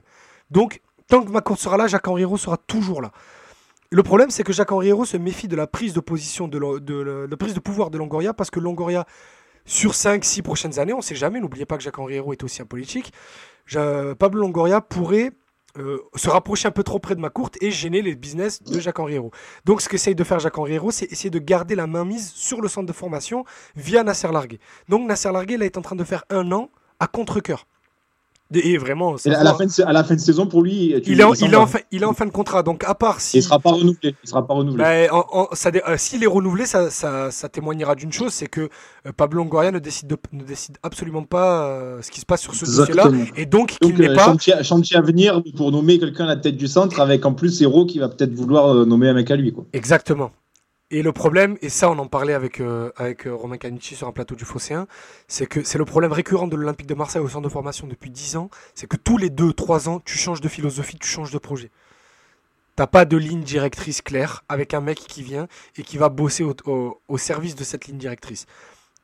Donc, 0.51 0.81
tant 1.07 1.23
que 1.23 1.31
McCourt 1.31 1.57
sera 1.57 1.77
là, 1.77 1.87
Jacques-Henri 1.87 2.23
Hérault 2.23 2.37
sera 2.37 2.57
toujours 2.57 3.01
là. 3.01 3.11
Le 3.89 4.03
problème, 4.03 4.29
c'est 4.31 4.43
que 4.43 4.51
Jacques-Henri 4.51 4.89
Hérault 4.89 5.05
se 5.05 5.15
méfie 5.17 5.47
de 5.47 5.55
la 5.55 5.65
prise 5.67 5.93
de 5.93 6.01
position, 6.01 6.47
de, 6.49 6.59
de, 6.79 6.93
le- 6.93 7.27
de 7.27 7.35
prise 7.35 7.53
de 7.53 7.59
pouvoir 7.61 7.89
de 7.89 7.97
Longoria, 7.97 8.33
parce 8.33 8.49
que 8.49 8.59
Longoria, 8.59 9.05
sur 9.65 9.91
5-6 9.91 10.41
prochaines 10.41 10.79
années, 10.79 10.93
on 10.93 10.97
ne 10.97 11.01
sait 11.01 11.15
jamais, 11.15 11.39
n'oubliez 11.39 11.65
pas 11.65 11.77
que 11.77 11.83
Jacques-Henri 11.83 12.15
Hérault 12.15 12.33
est 12.33 12.43
aussi 12.43 12.61
un 12.61 12.65
politique, 12.65 13.13
Pablo 13.71 14.41
Longoria 14.41 14.81
pourrait 14.81 15.31
euh, 15.77 16.03
se 16.15 16.29
rapprocher 16.29 16.67
un 16.67 16.71
peu 16.71 16.83
trop 16.83 16.99
près 16.99 17.15
de 17.15 17.21
McCourt 17.21 17.51
et 17.61 17.71
gêner 17.71 18.01
les 18.01 18.15
business 18.15 18.63
de 18.63 18.79
Jacques-Henri 18.79 19.15
Hérault. 19.15 19.31
Donc 19.65 19.81
ce 19.81 19.89
qu'essaye 19.89 20.15
de 20.15 20.23
faire 20.23 20.39
Jacques-Henri 20.39 20.73
Hérault, 20.73 20.91
c'est 20.91 21.11
essayer 21.11 21.29
de 21.29 21.39
garder 21.39 21.75
la 21.75 21.87
main 21.87 22.05
mise 22.05 22.31
sur 22.31 22.61
le 22.61 22.67
centre 22.67 22.87
de 22.87 22.93
formation 22.93 23.45
via 23.75 24.03
Nasser 24.03 24.31
Largué. 24.31 24.59
Donc 24.89 25.07
Nasser 25.07 25.31
Largué, 25.31 25.57
là, 25.57 25.65
est 25.65 25.77
en 25.77 25.81
train 25.81 25.95
de 25.95 26.03
faire 26.03 26.23
un 26.29 26.51
an 26.51 26.69
à 26.99 27.07
contre-coeur. 27.07 27.67
Et 28.53 28.77
vraiment, 28.77 29.17
ça 29.17 29.29
Et 29.29 29.33
à, 29.35 29.43
la 29.43 29.53
fin 29.53 29.65
de, 29.65 29.81
à 29.85 29.91
la 29.91 30.03
fin 30.03 30.15
de 30.15 30.19
saison, 30.19 30.47
pour 30.47 30.61
lui, 30.63 30.93
tu- 31.03 31.11
il, 31.11 31.19
est 31.19 31.23
en, 31.23 31.33
s'en 31.33 31.45
il, 31.45 31.51
est 31.53 31.55
va. 31.57 31.61
en 31.61 31.67
fin, 31.67 31.79
il 31.91 32.01
est 32.01 32.05
en 32.05 32.13
fin 32.13 32.25
de 32.25 32.31
contrat, 32.31 32.63
donc 32.63 32.83
à 32.85 32.95
part 32.95 33.19
si... 33.19 33.37
Il 33.37 33.43
sera 33.43 33.59
pas 33.59 33.71
renouvelé. 33.71 34.15
Il 34.23 34.29
sera 34.29 34.47
pas 34.47 34.53
renouvelé. 34.53 34.83
Bah, 35.09 35.13
en- 35.31 35.47
ça 35.53 35.69
euh, 35.87 35.95
S'il 35.97 36.23
est 36.23 36.27
renouvelé, 36.27 36.65
ça, 36.65 36.89
ça- 36.89 37.29
ça 37.31 37.49
témoignera 37.49 37.95
d'une 37.95 38.11
chose, 38.13 38.31
c'est 38.33 38.47
que 38.47 38.61
euh, 39.05 39.11
Pablo 39.15 39.39
Longoria 39.39 39.71
ne 39.71 39.79
décide, 39.79 40.07
de- 40.07 40.17
ne 40.31 40.43
décide 40.43 40.77
absolument 40.83 41.23
pas 41.23 41.67
euh, 41.67 42.01
ce 42.01 42.09
qui 42.09 42.21
se 42.21 42.25
passe 42.25 42.41
sur 42.41 42.55
ce 42.55 42.65
dossier-là, 42.65 43.09
et 43.35 43.45
donc 43.45 43.75
Donc, 43.81 43.97
n'est 43.97 44.13
pas... 44.13 44.25
chantier, 44.25 44.53
chantier 44.63 44.97
à 44.97 45.01
venir 45.01 45.41
pour 45.55 45.71
nommer 45.71 45.99
quelqu'un 45.99 46.23
à 46.23 46.27
la 46.27 46.35
tête 46.37 46.55
du 46.57 46.67
centre, 46.67 46.99
avec 47.01 47.25
en 47.25 47.33
plus 47.33 47.61
Héros 47.61 47.85
qui 47.85 47.99
va 47.99 48.07
peut-être 48.09 48.33
vouloir 48.33 48.85
nommer 48.85 49.09
un 49.09 49.13
mec 49.13 49.29
à 49.29 49.35
lui. 49.35 49.51
Quoi. 49.51 49.65
Exactement. 49.73 50.31
Et 50.89 51.01
le 51.01 51.11
problème, 51.11 51.57
et 51.61 51.67
ça 51.69 51.89
on 51.91 51.97
en 51.99 52.07
parlait 52.07 52.33
avec, 52.33 52.61
euh, 52.61 52.91
avec 52.95 53.27
euh, 53.27 53.35
Romain 53.35 53.57
Canici 53.57 53.93
sur 53.95 54.07
un 54.07 54.13
plateau 54.13 54.35
du 54.35 54.45
Phocéen, 54.45 54.87
c'est 55.27 55.45
que 55.45 55.61
c'est 55.63 55.77
le 55.77 55.83
problème 55.83 56.13
récurrent 56.13 56.47
de 56.47 56.55
l'Olympique 56.55 56.87
de 56.87 56.93
Marseille 56.93 57.21
au 57.21 57.27
centre 57.27 57.43
de 57.43 57.51
formation 57.51 57.87
depuis 57.87 58.09
10 58.09 58.37
ans, 58.37 58.49
c'est 58.73 58.87
que 58.87 58.95
tous 58.95 59.17
les 59.17 59.29
2-3 59.29 59.89
ans, 59.89 59.99
tu 60.05 60.17
changes 60.17 60.39
de 60.39 60.47
philosophie, 60.47 60.97
tu 60.97 61.07
changes 61.09 61.31
de 61.31 61.37
projet. 61.39 61.71
T'as 62.77 62.87
pas 62.87 63.03
de 63.03 63.17
ligne 63.17 63.41
directrice 63.41 64.01
claire 64.01 64.43
avec 64.47 64.73
un 64.73 64.79
mec 64.79 64.97
qui 64.99 65.23
vient 65.23 65.47
et 65.77 65.83
qui 65.83 65.97
va 65.97 66.07
bosser 66.07 66.43
au, 66.45 66.53
au- 66.67 67.01
au 67.09 67.17
service 67.17 67.55
de 67.55 67.65
cette 67.65 67.87
ligne 67.87 67.97
directrice. 67.97 68.45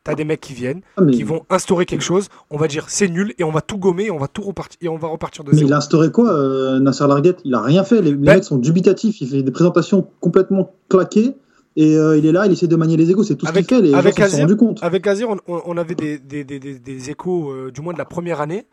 T'as 0.06 0.15
des 0.15 0.24
mecs 0.26 0.41
qui 0.41 0.54
viennent, 0.54 0.82
Ah, 0.98 1.02
mais, 1.02 1.12
qui 1.12 1.24
vont 1.24 1.46
instaurer 1.50 1.86
quelque 1.86 2.02
chose, 2.04 2.28
on 2.50 2.58
va 2.58 2.67
dire 2.67 2.86
c'est 2.89 3.08
nul 3.10 3.34
et 3.39 3.43
on 3.43 3.52
va 3.52 3.62
tout 3.62 3.78
gommer 3.78 4.06
et 4.06 4.12
on 4.12 4.17
va 4.19 4.28
tout 4.30 4.41
repartir 4.43 4.78
et 4.82 4.88
on 4.89 4.98
va 4.98 5.08
repartir 5.10 5.43
de 5.43 5.52
mais 5.52 5.58
zéro. 5.58 5.69
il 5.69 5.74
a 5.74 5.78
instauré 5.78 6.12
quoi, 6.12 6.32
euh, 6.32 6.80
Nasser 6.80 7.08
Larguette 7.08 7.39
Il 7.46 7.54
a 7.56 7.62
rien 7.62 7.84
fait. 7.84 8.02
Les, 8.02 8.12
les 8.12 8.15
Ben- 8.15 8.36
mecs 8.36 8.43
sont 8.46 8.58
dubitatifs. 8.58 9.19
Il 9.22 9.28
fait 9.30 9.43
des 9.43 9.52
présentations 9.52 10.08
complètement 10.22 10.76
claquées. 10.89 11.36
Et 11.76 11.96
euh, 11.98 12.18
il 12.18 12.26
est 12.26 12.32
là, 12.32 12.46
il 12.46 12.52
essaie 12.52 12.68
de 12.68 12.76
manier 12.76 12.98
les 12.98 13.10
égos. 13.10 13.24
C'est 13.24 13.36
tout 13.36 13.48
Avec- 13.48 13.64
ce 13.64 13.68
qu'il 13.70 13.78
fait. 13.78 13.84
Les 13.84 13.94
avec 13.96 14.18
gens 14.18 14.24
Azir- 14.26 14.56
compte. 14.58 14.84
Avec 14.84 15.08
Azir, 15.08 15.28
on, 15.48 15.78
avait 15.78 15.96
des, 15.96 16.20
des- 16.20 16.44
des- 16.44 16.60
des- 16.60 16.80
des 16.80 17.10
échos, 17.10 17.52
euh, 17.52 17.72
du 17.72 17.82
moins 17.82 17.94
de 17.94 17.98
la 17.98 18.06
première 18.06 18.42
année. 18.42 18.68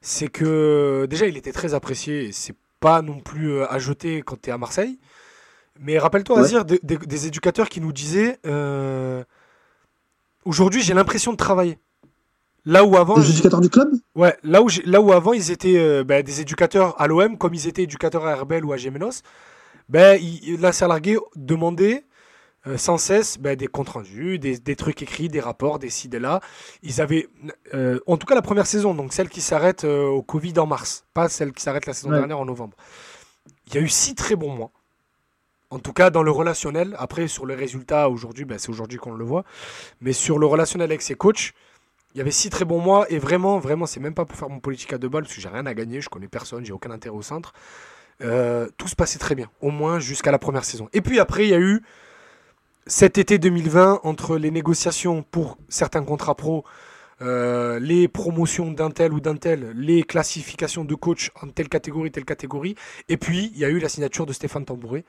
C'est 0.00 0.28
que 0.28 1.06
déjà, 1.08 1.26
il 1.26 1.36
était 1.36 1.52
très 1.52 1.72
apprécié. 1.74 2.30
C'est 2.32 2.54
pas 2.80 3.00
non 3.02 3.20
plus 3.20 3.52
euh, 3.52 3.66
à 3.72 3.78
jeter 3.78 4.22
quand 4.22 4.36
tu 4.40 4.50
es 4.50 4.52
à 4.52 4.58
Marseille. 4.58 4.98
Mais 5.80 5.98
rappelle-toi, 5.98 6.36
Ouais. 6.36 6.42
Azir, 6.42 6.64
des, 6.64 6.78
des- 6.82 6.98
des 6.98 7.26
éducateurs 7.26 7.68
qui 7.68 7.80
nous 7.80 7.92
disaient 7.92 8.38
euh, 8.46 9.22
Aujourd'hui, 10.44 10.82
j'ai 10.82 10.92
l'impression 10.94 11.32
de 11.32 11.36
travailler. 11.36 11.78
Là 12.64 12.84
où 12.84 12.96
avant. 12.96 13.20
Je- 13.20 13.30
éducateurs 13.30 13.60
du 13.60 13.70
club? 13.70 13.90
Ouais, 14.14 14.36
là 14.42 14.62
où, 14.62 14.68
là 14.84 15.00
où 15.00 15.12
avant 15.12 15.32
ils 15.32 15.50
étaient 15.50 16.04
ben, 16.04 16.22
des 16.22 16.40
éducateurs 16.40 17.00
à 17.00 17.06
l'OM, 17.06 17.38
comme 17.38 17.54
ils 17.54 17.66
étaient 17.66 17.82
éducateurs 17.84 18.26
à 18.26 18.32
Herbel 18.32 18.64
ou 18.64 18.72
à 18.72 18.76
Gémenos, 18.76 19.22
ben, 19.88 20.18
il, 20.20 20.60
Nasser 20.60 20.86
Largué 20.86 21.16
demandait 21.36 22.04
euh, 22.66 22.76
sans 22.76 22.96
cesse 22.98 23.38
ben, 23.38 23.56
des 23.56 23.66
comptes 23.66 23.88
rendus, 23.90 24.38
des, 24.38 24.58
des 24.58 24.76
trucs 24.76 25.02
écrits, 25.02 25.28
des 25.28 25.40
rapports, 25.40 25.78
des 25.78 25.90
ci, 25.90 26.08
des 26.08 26.18
là. 26.20 26.40
Ils 26.82 27.00
avaient, 27.00 27.28
euh, 27.74 27.98
en 28.06 28.16
tout 28.16 28.26
cas 28.26 28.34
la 28.34 28.42
première 28.42 28.66
saison, 28.66 28.94
donc 28.94 29.12
celle 29.12 29.28
qui 29.28 29.40
s'arrête 29.40 29.84
euh, 29.84 30.06
au 30.06 30.22
Covid 30.22 30.58
en 30.58 30.66
mars, 30.66 31.04
pas 31.14 31.28
celle 31.28 31.52
qui 31.52 31.62
s'arrête 31.62 31.86
la 31.86 31.92
saison 31.92 32.10
Ouais. 32.10 32.18
dernière 32.18 32.38
en 32.38 32.44
novembre. 32.44 32.76
Il 33.68 33.74
y 33.74 33.78
a 33.78 33.80
eu 33.80 33.88
six 33.88 34.14
très 34.14 34.36
bons 34.36 34.54
mois. 34.54 34.70
En 35.70 35.78
tout 35.78 35.92
cas, 35.94 36.10
dans 36.10 36.22
le 36.22 36.30
relationnel, 36.30 36.94
après 36.98 37.28
sur 37.28 37.46
les 37.46 37.54
résultats, 37.54 38.10
aujourd'hui, 38.10 38.44
ben, 38.44 38.58
c'est 38.58 38.68
aujourd'hui 38.70 38.98
qu'on 38.98 39.12
le 39.14 39.24
voit, 39.24 39.44
mais 40.00 40.12
sur 40.12 40.38
le 40.38 40.46
relationnel 40.46 40.90
avec 40.90 41.00
ses 41.02 41.14
coachs, 41.14 41.54
il 42.14 42.18
y 42.18 42.20
avait 42.20 42.30
six 42.30 42.50
très 42.50 42.66
bons 42.66 42.78
mois 42.78 43.10
et 43.10 43.18
vraiment, 43.18 43.58
vraiment, 43.58 43.86
c'est 43.86 43.98
même 43.98 44.12
pas 44.12 44.26
pour 44.26 44.36
faire 44.36 44.50
mon 44.50 44.60
politique 44.60 44.92
à 44.92 44.98
deux 44.98 45.08
balles 45.08 45.22
parce 45.22 45.34
que 45.34 45.40
j'ai 45.40 45.48
rien 45.48 45.64
à 45.64 45.72
gagner, 45.72 46.02
je 46.02 46.10
connais 46.10 46.28
personne, 46.28 46.62
j'ai 46.64 46.74
aucun 46.74 46.90
intérêt 46.90 47.16
au 47.16 47.22
centre. 47.22 47.54
Euh, 48.20 48.68
tout 48.76 48.86
se 48.86 48.94
passait 48.94 49.18
très 49.18 49.34
bien, 49.34 49.48
au 49.62 49.70
moins 49.70 49.98
jusqu'à 49.98 50.30
la 50.30 50.38
première 50.38 50.64
saison. 50.64 50.90
Et 50.92 51.00
puis 51.00 51.18
après, 51.18 51.44
il 51.44 51.48
y 51.50 51.54
a 51.54 51.58
eu 51.58 51.82
cet 52.86 53.18
été 53.18 53.38
2020 53.38 54.00
entre 54.04 54.36
les 54.36 54.50
négociations 54.50 55.22
pour 55.22 55.58
certains 55.68 56.02
contrats 56.04 56.34
pro, 56.34 56.64
euh, 57.20 57.78
les 57.78 58.08
promotions 58.08 58.72
d'un 58.72 58.90
tel 58.90 59.12
ou 59.12 59.20
d'un 59.20 59.36
tel, 59.36 59.72
les 59.76 60.02
classifications 60.02 60.84
de 60.84 60.94
coach 60.94 61.30
en 61.40 61.48
telle 61.48 61.68
catégorie, 61.68 62.10
telle 62.10 62.24
catégorie, 62.24 62.74
et 63.08 63.16
puis 63.16 63.52
il 63.54 63.58
y 63.60 63.64
a 63.64 63.68
eu 63.68 63.78
la 63.78 63.88
signature 63.88 64.26
de 64.26 64.32
Stéphane 64.32 64.64
Tambouré, 64.64 65.04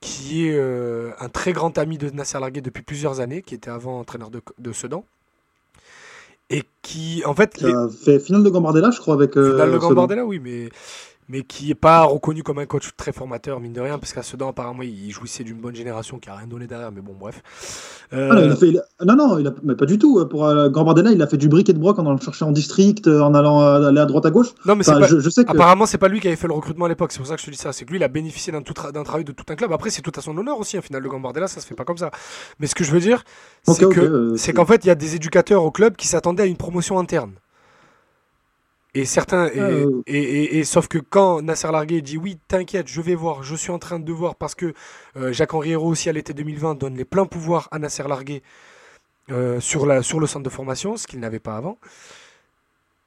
qui 0.00 0.46
est 0.48 0.54
euh, 0.54 1.12
un 1.18 1.30
très 1.30 1.52
grand 1.54 1.78
ami 1.78 1.96
de 1.96 2.10
Nasser 2.10 2.38
Largué 2.38 2.60
depuis 2.60 2.82
plusieurs 2.82 3.20
années, 3.20 3.40
qui 3.40 3.54
était 3.54 3.70
avant 3.70 3.98
entraîneur 4.00 4.30
de, 4.30 4.42
de 4.58 4.72
Sedan. 4.72 5.04
Et 6.50 6.62
qui, 6.82 7.22
en 7.24 7.34
fait, 7.34 7.54
Qui 7.54 7.64
les- 7.64 7.72
a 7.72 7.88
fait 7.88 8.20
finale 8.20 8.42
de 8.44 8.50
Gambardella, 8.50 8.90
je 8.90 9.00
crois, 9.00 9.14
avec. 9.14 9.34
euh, 9.38 9.52
Finale 9.52 9.70
de 9.72 9.78
Sedan. 9.78 9.88
Gambardella, 9.88 10.26
oui, 10.26 10.40
mais, 10.40 10.68
mais 11.28 11.42
qui 11.42 11.68
n'est 11.68 11.74
pas 11.74 12.02
reconnu 12.04 12.42
comme 12.42 12.58
un 12.58 12.66
coach 12.66 12.90
très 12.96 13.12
formateur, 13.12 13.60
mine 13.60 13.72
de 13.72 13.80
rien, 13.80 13.98
parce 13.98 14.12
qu'à 14.12 14.22
Sedan, 14.22 14.48
apparemment, 14.50 14.82
il 14.82 15.10
jouissait 15.10 15.44
d'une 15.44 15.58
bonne 15.60 15.74
génération 15.74 16.18
qui 16.18 16.28
a 16.28 16.34
rien 16.36 16.46
donné 16.46 16.66
derrière, 16.66 16.92
mais 16.92 17.00
bon, 17.00 17.14
bref. 17.18 17.42
Euh, 18.12 18.28
Ah 18.30 18.34
non, 18.34 18.42
il 18.44 18.50
a 18.50 18.56
fait, 18.56 18.68
il 18.68 18.78
a- 18.78 19.04
non, 19.04 19.16
non, 19.16 19.38
il 19.38 19.46
a, 19.46 19.54
mais 19.62 19.74
pas 19.74 19.86
du 19.86 19.98
tout. 19.98 20.24
Pour 20.26 20.44
euh, 20.46 20.68
Gambardella, 20.68 21.12
il 21.12 21.22
a 21.22 21.26
fait 21.26 21.36
du 21.36 21.48
brick 21.48 21.68
et 21.68 21.72
de 21.72 21.78
broc 21.78 21.98
en 21.98 22.02
allant 22.02 22.14
le 22.14 22.20
chercher 22.20 22.44
en 22.44 22.52
district, 22.52 23.06
euh, 23.08 23.20
en 23.20 23.34
allant 23.34 23.62
euh, 23.62 23.88
aller 23.88 24.00
à 24.00 24.06
droite 24.06 24.26
à 24.26 24.30
gauche. 24.30 24.48
non, 24.66 24.76
mais 24.76 24.86
Enfin, 24.88 25.00
pas- 25.00 25.06
je, 25.06 25.18
je 25.18 25.30
sais 25.30 25.44
que. 25.44 25.50
Apparemment, 25.50 25.86
c'est 25.86 25.98
pas 25.98 26.08
lui 26.08 26.20
qui 26.20 26.26
avait 26.28 26.36
fait 26.36 26.46
le 26.48 26.52
recrutement 26.54 26.84
à 26.84 26.88
l'époque, 26.88 27.12
c'est 27.12 27.18
pour 27.18 27.26
ça 27.26 27.34
que 27.36 27.40
je 27.40 27.46
te 27.46 27.50
dis 27.50 27.56
ça. 27.56 27.72
C'est 27.72 27.84
que 27.84 27.90
lui, 27.90 27.98
il 27.98 28.04
a 28.04 28.08
bénéficié 28.08 28.52
d'un 28.52 28.60
tra- 28.60 28.92
travail 29.04 29.24
de 29.24 29.32
tout 29.32 29.44
un 29.48 29.54
club. 29.56 29.72
Après, 29.72 29.90
c'est 29.90 30.02
tout 30.02 30.12
à 30.16 30.20
son 30.20 30.36
honneur 30.36 30.58
aussi, 30.60 30.76
un 30.76 30.82
final 30.82 31.02
de 31.02 31.08
Gambardella, 31.08 31.48
ça 31.48 31.60
se 31.60 31.66
fait 31.66 31.74
pas 31.74 31.84
comme 31.84 31.98
ça. 31.98 32.10
Mais 32.60 32.66
ce 32.66 32.74
que 32.74 32.84
je 32.84 32.92
veux 32.92 33.00
dire, 33.00 33.24
que 33.66 34.00
euh, 34.00 34.36
c'est 34.36 34.52
qu'en 34.52 34.66
fait, 34.66 34.84
il 34.84 34.88
y 34.88 34.90
a 34.90 34.94
des 34.94 35.14
éducateurs 35.16 35.64
au 35.64 35.70
club 35.70 35.96
qui 35.96 36.06
s'attendaient 36.06 36.42
à 36.44 36.46
une 36.46 36.56
promotion 36.56 36.98
interne. 36.98 37.32
Et 38.96 39.04
certains, 39.06 39.48
et, 39.48 39.58
Euh. 39.58 40.02
et- 40.06 40.22
et- 40.22 40.58
et 40.58 40.64
sauf 40.64 40.86
que 40.86 40.98
quand 40.98 41.42
Nasser 41.42 41.70
Largué 41.72 42.00
dit 42.00 42.16
oui, 42.16 42.38
t'inquiète, 42.46 42.86
je 42.86 43.00
vais 43.00 43.16
voir, 43.16 43.42
je 43.42 43.56
suis 43.56 43.72
en 43.72 43.78
train 43.80 43.98
de 43.98 44.12
voir 44.12 44.36
parce 44.36 44.54
que 44.54 44.72
euh, 45.16 45.32
Jacques-Henri 45.32 45.70
Hérault 45.72 45.88
aussi 45.90 46.08
à 46.08 46.12
l'été 46.12 46.32
2020 46.32 46.76
donne 46.76 46.96
les 46.96 47.04
pleins 47.04 47.26
pouvoirs 47.26 47.66
à 47.72 47.78
Nasser 47.80 48.04
Largué 48.06 48.42
euh, 49.30 49.58
sur, 49.58 49.84
la, 49.86 50.02
sur 50.02 50.20
le 50.20 50.26
centre 50.28 50.44
de 50.44 50.50
formation, 50.50 50.96
ce 50.96 51.06
qu'il 51.08 51.18
n'avait 51.18 51.40
pas 51.40 51.56
avant. 51.56 51.78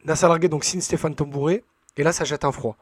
Nasser 0.04 0.28
Largué 0.28 0.50
donc 0.50 0.64
signe 0.66 0.82
Stéphane 0.82 1.16
Tambouré, 1.16 1.64
et 1.96 2.04
là 2.04 2.12
ça 2.12 2.26
jette 2.26 2.44
un 2.46 2.52
froid. 2.52 2.76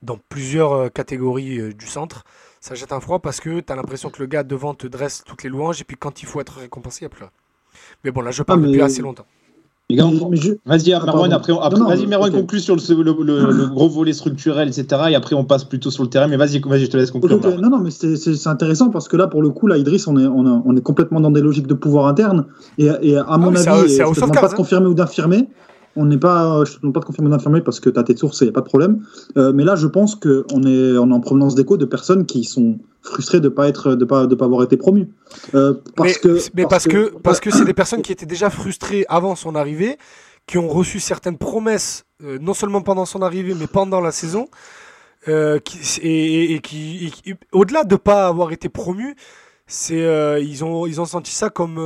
Dans 0.00 0.16
plusieurs 0.28 0.92
catégories 0.92 1.74
du 1.74 1.86
centre, 1.86 2.24
ça 2.60 2.74
jette 2.74 2.92
un 2.92 3.00
froid 3.00 3.18
parce 3.18 3.40
que 3.40 3.60
tu 3.60 3.72
as 3.72 3.76
l'impression 3.76 4.10
que 4.10 4.20
le 4.20 4.26
gars 4.26 4.44
devant 4.44 4.72
te 4.74 4.86
dresse 4.86 5.24
toutes 5.24 5.42
les 5.42 5.50
louanges, 5.50 5.80
et 5.80 5.84
puis 5.84 5.96
quand 5.96 6.22
il 6.22 6.26
faut 6.26 6.40
être 6.40 6.58
récompensé, 6.58 7.00
il 7.00 7.04
n'y 7.04 7.06
a 7.06 7.10
plus 7.10 7.22
rien. 7.24 7.32
Mais 8.04 8.10
bon, 8.12 8.20
là 8.22 8.30
je 8.30 8.42
parle 8.42 8.60
Ah, 8.60 8.62
mais- 8.62 8.68
depuis 8.68 8.82
assez 8.82 9.02
longtemps. 9.02 9.26
Je- 9.90 10.52
Vas-y, 10.66 10.92
Ah, 10.92 11.02
Merwan, 11.06 11.32
après, 11.32 11.52
on- 11.52 11.60
après- 11.60 11.80
vas-y, 11.80 12.06
Merwan, 12.06 12.30
ok. 12.30 12.40
conclue 12.40 12.60
sur 12.60 12.76
le, 12.76 13.02
le- 13.02 13.24
le- 13.24 13.52
le 13.52 13.66
gros 13.68 13.88
volet 13.88 14.12
structurel, 14.12 14.68
etc. 14.68 14.86
Et 15.10 15.14
après, 15.14 15.34
on 15.34 15.44
passe 15.44 15.64
plutôt 15.64 15.90
sur 15.90 16.02
le 16.02 16.10
terrain. 16.10 16.28
Mais 16.28 16.36
vas-y, 16.36 16.60
je 16.62 16.86
te 16.86 16.96
laisse 16.98 17.10
conclure. 17.10 17.40
Non, 17.58 17.70
non, 17.70 17.78
mais 17.78 17.90
c'est- 17.90 18.46
intéressant 18.46 18.90
parce 18.90 19.08
que 19.08 19.16
là, 19.16 19.26
pour 19.28 19.40
le 19.40 19.48
coup, 19.48 19.66
là, 19.66 19.78
Idriss, 19.78 20.06
on 20.06 20.18
est, 20.18 20.26
on, 20.26 20.46
a- 20.46 20.62
on 20.64 20.76
est 20.76 20.82
complètement 20.82 21.20
dans 21.20 21.30
des 21.30 21.40
logiques 21.40 21.66
de 21.66 21.74
pouvoir 21.74 22.06
interne. 22.06 22.44
Et, 22.76 22.88
et 23.02 23.16
à 23.16 23.38
mon 23.38 23.54
c'est 23.56 23.68
avis, 23.68 24.00
House 24.00 24.10
of 24.10 24.16
demande 24.16 24.32
Cards, 24.32 24.42
pas 24.42 24.48
de 24.48 24.52
hein. 24.52 24.56
confirmer 24.56 24.86
ou 24.88 24.94
d'infirmer. 24.94 25.48
On 25.98 26.06
n'est 26.06 26.18
pas, 26.18 26.64
je 26.64 26.78
demande 26.78 26.94
pas 26.94 27.00
de 27.00 27.04
confirmer 27.04 27.28
ou 27.28 27.32
d'infirmer 27.32 27.60
parce 27.60 27.80
que 27.80 27.90
tu 27.90 27.98
as 27.98 28.02
tes 28.04 28.16
sources 28.16 28.40
et 28.40 28.44
il 28.44 28.48
n'y 28.48 28.52
a 28.52 28.54
pas 28.54 28.60
de 28.60 28.66
problème. 28.66 29.04
Euh, 29.36 29.52
mais 29.52 29.64
là, 29.64 29.74
je 29.76 29.86
pense 29.86 30.14
qu'on 30.14 30.62
est, 30.62 30.98
on 30.98 31.10
est 31.10 31.14
en 31.14 31.20
provenance 31.20 31.54
d'écho 31.54 31.76
de 31.76 31.84
personnes 31.84 32.24
qui 32.24 32.44
sont 32.44 32.78
frustrés 33.02 33.40
de 33.40 33.48
pas 33.48 33.68
être, 33.68 33.94
de 33.94 34.04
pas, 34.04 34.26
de 34.26 34.34
pas 34.34 34.44
avoir 34.44 34.62
été 34.62 34.76
promus. 34.76 35.08
Euh, 35.54 35.74
parce 35.96 36.08
mais, 36.08 36.14
que, 36.20 36.38
mais 36.54 36.66
parce, 36.66 36.86
que, 36.86 37.12
parce 37.18 37.40
que 37.40 37.50
c'est 37.50 37.64
des 37.64 37.74
personnes 37.74 38.02
qui 38.02 38.12
étaient 38.12 38.26
déjà 38.26 38.48
frustrées 38.48 39.04
avant 39.08 39.34
son 39.34 39.54
arrivée, 39.54 39.98
qui 40.46 40.56
ont 40.56 40.68
reçu 40.68 41.00
certaines 41.00 41.36
promesses, 41.36 42.04
euh, 42.24 42.38
non 42.40 42.54
seulement 42.54 42.80
pendant 42.80 43.04
son 43.04 43.20
arrivée, 43.20 43.54
mais 43.58 43.66
pendant 43.66 44.00
la 44.00 44.12
saison, 44.12 44.48
qui, 45.26 46.00
et, 46.00 46.54
et 46.54 46.60
qui, 46.60 47.12
au-delà 47.52 47.84
de 47.84 47.96
pas 47.96 48.28
avoir 48.28 48.50
été 48.50 48.70
c'est, 49.68 50.02
euh, 50.02 50.40
ils 50.40 50.64
ont, 50.64 50.86
ils 50.86 51.00
ont 51.00 51.04
senti 51.04 51.30
ça 51.30 51.50
comme, 51.50 51.78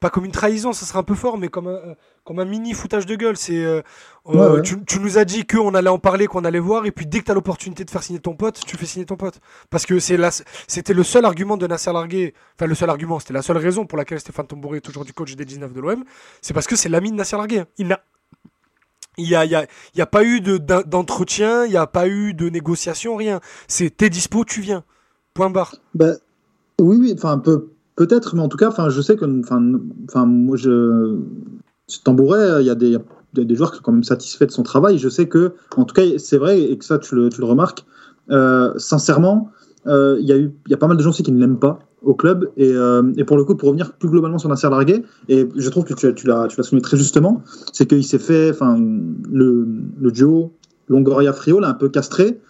pas 0.00 0.10
comme 0.10 0.24
une 0.26 0.32
trahison, 0.32 0.72
ça 0.72 0.84
serait 0.84 0.98
un 0.98 1.02
peu 1.04 1.14
fort, 1.14 1.38
mais 1.38 1.48
comme 1.48 1.66
un, 1.68 1.78
comme 2.24 2.38
un 2.38 2.44
mini 2.44 2.74
foutage 2.74 3.06
de 3.06 3.14
gueule. 3.14 3.36
C'est, 3.36 3.64
euh, 3.64 3.80
Ouais, 4.26 4.36
euh, 4.38 4.54
ouais. 4.56 4.62
Tu, 4.62 4.82
tu 4.84 5.00
nous 5.00 5.18
as 5.18 5.24
dit 5.24 5.46
qu'on 5.46 5.74
allait 5.74 5.88
en 5.90 5.98
parler, 5.98 6.26
qu'on 6.26 6.44
allait 6.44 6.58
voir, 6.58 6.86
et 6.86 6.90
puis 6.92 7.06
dès 7.06 7.20
que 7.20 7.24
tu 7.24 7.30
as 7.30 7.34
l'opportunité 7.34 7.84
de 7.84 7.90
faire 7.90 8.02
signer 8.02 8.20
ton 8.20 8.34
pote, 8.34 8.60
tu 8.66 8.76
fais 8.76 8.86
signer 8.86 9.06
ton 9.06 9.16
pote. 9.16 9.40
Parce 9.70 9.84
que 9.86 9.98
c'est 9.98 10.18
c'était 10.66 10.94
le 10.94 11.02
seul 11.02 11.24
argument 11.24 11.56
de 11.56 11.66
Nasser 11.66 11.92
Largué, 11.92 12.34
enfin 12.56 12.66
le 12.66 12.74
seul 12.74 12.90
argument, 12.90 13.18
c'était 13.18 13.34
la 13.34 13.42
seule 13.42 13.58
raison 13.58 13.86
pour 13.86 13.96
laquelle 13.98 14.20
Stéphane 14.20 14.46
Tombouré 14.46 14.78
est 14.78 14.80
toujours 14.82 15.04
du 15.04 15.12
coach 15.12 15.34
des 15.36 15.44
19 15.44 15.72
de 15.72 15.80
l'OM, 15.80 16.04
c'est 16.42 16.54
parce 16.54 16.66
que 16.66 16.76
c'est 16.76 16.88
l'ami 16.88 17.10
de 17.10 17.16
Nasser 17.16 17.36
Largué. 17.36 17.64
Il 17.78 17.88
n'a 17.88 18.00
il 19.16 19.28
n'y 19.28 19.34
a, 19.36 19.44
y 19.44 19.54
a, 19.54 19.62
il 19.94 19.98
y 19.98 20.02
a 20.02 20.06
pas 20.06 20.24
eu 20.24 20.40
de- 20.40 20.58
d'en- 20.58 20.82
d'entretien, 20.82 21.64
il 21.66 21.70
n'y 21.70 21.76
a 21.76 21.86
pas 21.86 22.08
eu 22.08 22.34
de 22.34 22.48
négociation, 22.48 23.14
rien. 23.16 23.40
C'est 23.68 23.90
t'es 23.96 24.10
dispo, 24.10 24.44
tu 24.44 24.60
viens. 24.60 24.82
Point 25.34 25.50
barre. 25.50 25.76
Bah, 25.94 26.14
oui, 26.80 26.96
oui, 26.98 27.14
enfin, 27.16 27.38
peut, 27.38 27.73
peut-être, 27.96 28.34
mais 28.34 28.42
en 28.42 28.48
tout 28.48 28.56
cas, 28.56 28.68
enfin, 28.68 28.90
je 28.90 29.00
sais 29.00 29.16
que, 29.16 29.24
enfin, 29.40 30.26
moi, 30.26 30.56
je, 30.56 31.18
Tambouret, 32.04 32.62
il 32.62 32.66
y 32.66 32.70
a 32.70 32.74
des, 32.74 32.90
y 32.90 32.96
a 33.40 33.44
des 33.44 33.54
joueurs 33.54 33.70
qui 33.70 33.78
sont 33.78 33.82
quand 33.82 33.92
même 33.92 34.04
satisfaits 34.04 34.46
de 34.46 34.50
son 34.50 34.62
travail. 34.62 34.98
Je 34.98 35.08
sais 35.08 35.28
que, 35.28 35.52
en 35.76 35.84
tout 35.84 35.94
cas, 35.94 36.02
c'est 36.18 36.38
vrai, 36.38 36.60
et 36.60 36.76
que 36.78 36.84
ça, 36.84 36.98
tu 36.98 37.14
le, 37.14 37.28
tu 37.28 37.40
le 37.40 37.46
remarques, 37.46 37.84
euh, 38.30 38.72
sincèrement, 38.76 39.50
euh, 39.86 40.16
il 40.20 40.26
y 40.26 40.32
a 40.32 40.36
eu, 40.36 40.52
y 40.68 40.74
a 40.74 40.76
pas 40.76 40.86
mal 40.86 40.96
de 40.96 41.02
gens 41.02 41.10
aussi 41.10 41.22
qui 41.22 41.32
ne 41.32 41.38
l'aiment 41.38 41.58
pas 41.58 41.78
au 42.02 42.14
club, 42.14 42.50
et, 42.56 42.70
euh, 42.70 43.02
et 43.16 43.24
pour 43.24 43.36
le 43.36 43.44
coup, 43.44 43.54
pour 43.54 43.68
revenir 43.68 43.92
plus 43.94 44.08
globalement 44.08 44.38
sur 44.38 44.48
Nasser 44.48 44.68
Largué, 44.68 45.02
et 45.28 45.48
je 45.56 45.70
trouve 45.70 45.84
que 45.84 45.94
tu, 45.94 46.14
tu 46.14 46.26
l'as, 46.26 46.48
souligné 46.50 46.82
très 46.82 46.96
justement, 46.96 47.42
c'est 47.72 47.86
qu'il 47.86 48.04
s'est 48.04 48.18
fait, 48.18 48.50
enfin, 48.50 48.78
le, 49.30 49.66
le 50.00 50.10
duo 50.10 50.52
Longoria-Frio 50.88 51.60
l'a 51.60 51.70
un 51.70 51.74
peu 51.74 51.88
castré. 51.88 52.40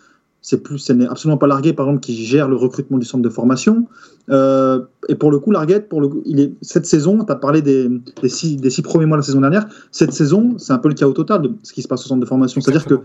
C'est 0.47 0.63
plus, 0.63 0.79
ce 0.79 0.93
n'est 0.93 1.07
absolument 1.07 1.39
pas 1.39 1.47
Larguet, 1.47 1.73
par 1.73 1.87
exemple, 1.87 2.05
qui 2.05 2.23
gère 2.23 2.49
le 2.49 2.57
recrutement 2.57 2.99
du 2.99 3.07
centre 3.07 3.23
de 3.23 3.31
formation. 3.31 3.87
Euh, 4.29 4.83
et 5.09 5.15
pour 5.15 5.31
le 5.31 5.39
coup, 5.39 5.51
Larguette, 5.51 5.89
pour 5.89 6.03
le 6.03 6.09
coup, 6.09 6.21
il 6.27 6.39
est, 6.39 6.53
cette 6.61 6.85
saison, 6.85 7.25
tu 7.25 7.33
as 7.33 7.37
parlé 7.37 7.63
des, 7.63 7.89
des, 8.21 8.29
six, 8.29 8.57
des 8.57 8.69
six 8.69 8.83
premiers 8.83 9.07
mois 9.07 9.17
de 9.17 9.23
la 9.23 9.27
saison 9.27 9.41
dernière. 9.41 9.67
Cette 9.91 10.13
saison, 10.13 10.59
c'est 10.59 10.75
un 10.75 10.79
peu 10.79 10.89
le 10.89 10.95
chaos 10.95 11.15
total 11.15 11.41
de 11.41 11.53
ce 11.63 11.73
qui 11.73 11.81
se 11.81 11.89
passe 11.89 12.05
au 12.05 12.09
centre 12.09 12.21
de 12.21 12.27
formation. 12.27 12.61
C'est-à-dire 12.61 12.85
que, 12.85 13.01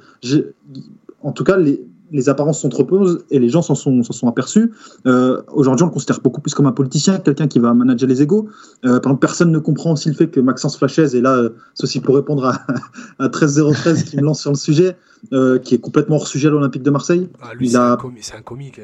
en 1.24 1.32
tout 1.32 1.46
cas, 1.46 1.56
les, 1.56 1.82
les 2.12 2.30
apparences 2.30 2.60
sont 2.62 2.70
trop 2.70 2.84
posées 2.86 3.20
et 3.32 3.40
les 3.40 3.50
gens 3.50 3.62
s'en 3.62 3.76
sont, 3.76 4.04
s'en 4.04 4.14
sont 4.14 4.28
aperçus. 4.28 4.72
Euh, 5.06 5.42
Aujourd'hui, 5.54 5.84
on 5.84 5.88
le 5.88 5.92
considère 5.94 6.20
beaucoup 6.22 6.42
plus 6.42 6.54
comme 6.54 6.66
un 6.68 6.72
politicien, 6.72 7.18
quelqu'un 7.20 7.48
qui 7.48 7.60
va 7.60 7.74
manager 7.74 8.08
les 8.10 8.22
égaux. 8.22 8.48
Euh, 8.86 9.00
par 9.00 9.12
exemple, 9.12 9.20
personne 9.20 9.52
ne 9.52 9.60
comprend 9.60 9.92
aussi 9.94 10.10
le 10.10 10.16
fait 10.16 10.28
que 10.28 10.40
Maxence 10.40 10.78
Flachez, 10.78 11.16
et 11.16 11.22
là, 11.22 11.34
euh, 11.36 11.50
ceci 11.74 12.00
pour 12.00 12.16
répondre 12.16 12.46
à, 12.46 12.60
à 13.20 13.30
13013 13.30 14.04
qui 14.06 14.18
me 14.18 14.22
lance 14.24 14.42
sur 14.42 14.52
le 14.52 14.58
sujet, 14.58 14.96
euh, 15.34 15.60
qui 15.60 15.76
est 15.76 15.80
complètement 15.80 16.16
hors 16.16 16.28
sujet 16.28 16.48
à 16.48 16.52
l'Olympique 16.52 16.82
de 16.84 16.90
Marseille. 16.92 17.28
Ah, 17.42 17.54
lui, 17.54 17.68
Il 17.68 17.72
c'est 17.72 17.78
a- 17.78 17.92
un, 17.94 17.96
comi- 17.96 18.18
c'est 18.22 18.36
un 18.38 18.42
comique. 18.42 18.80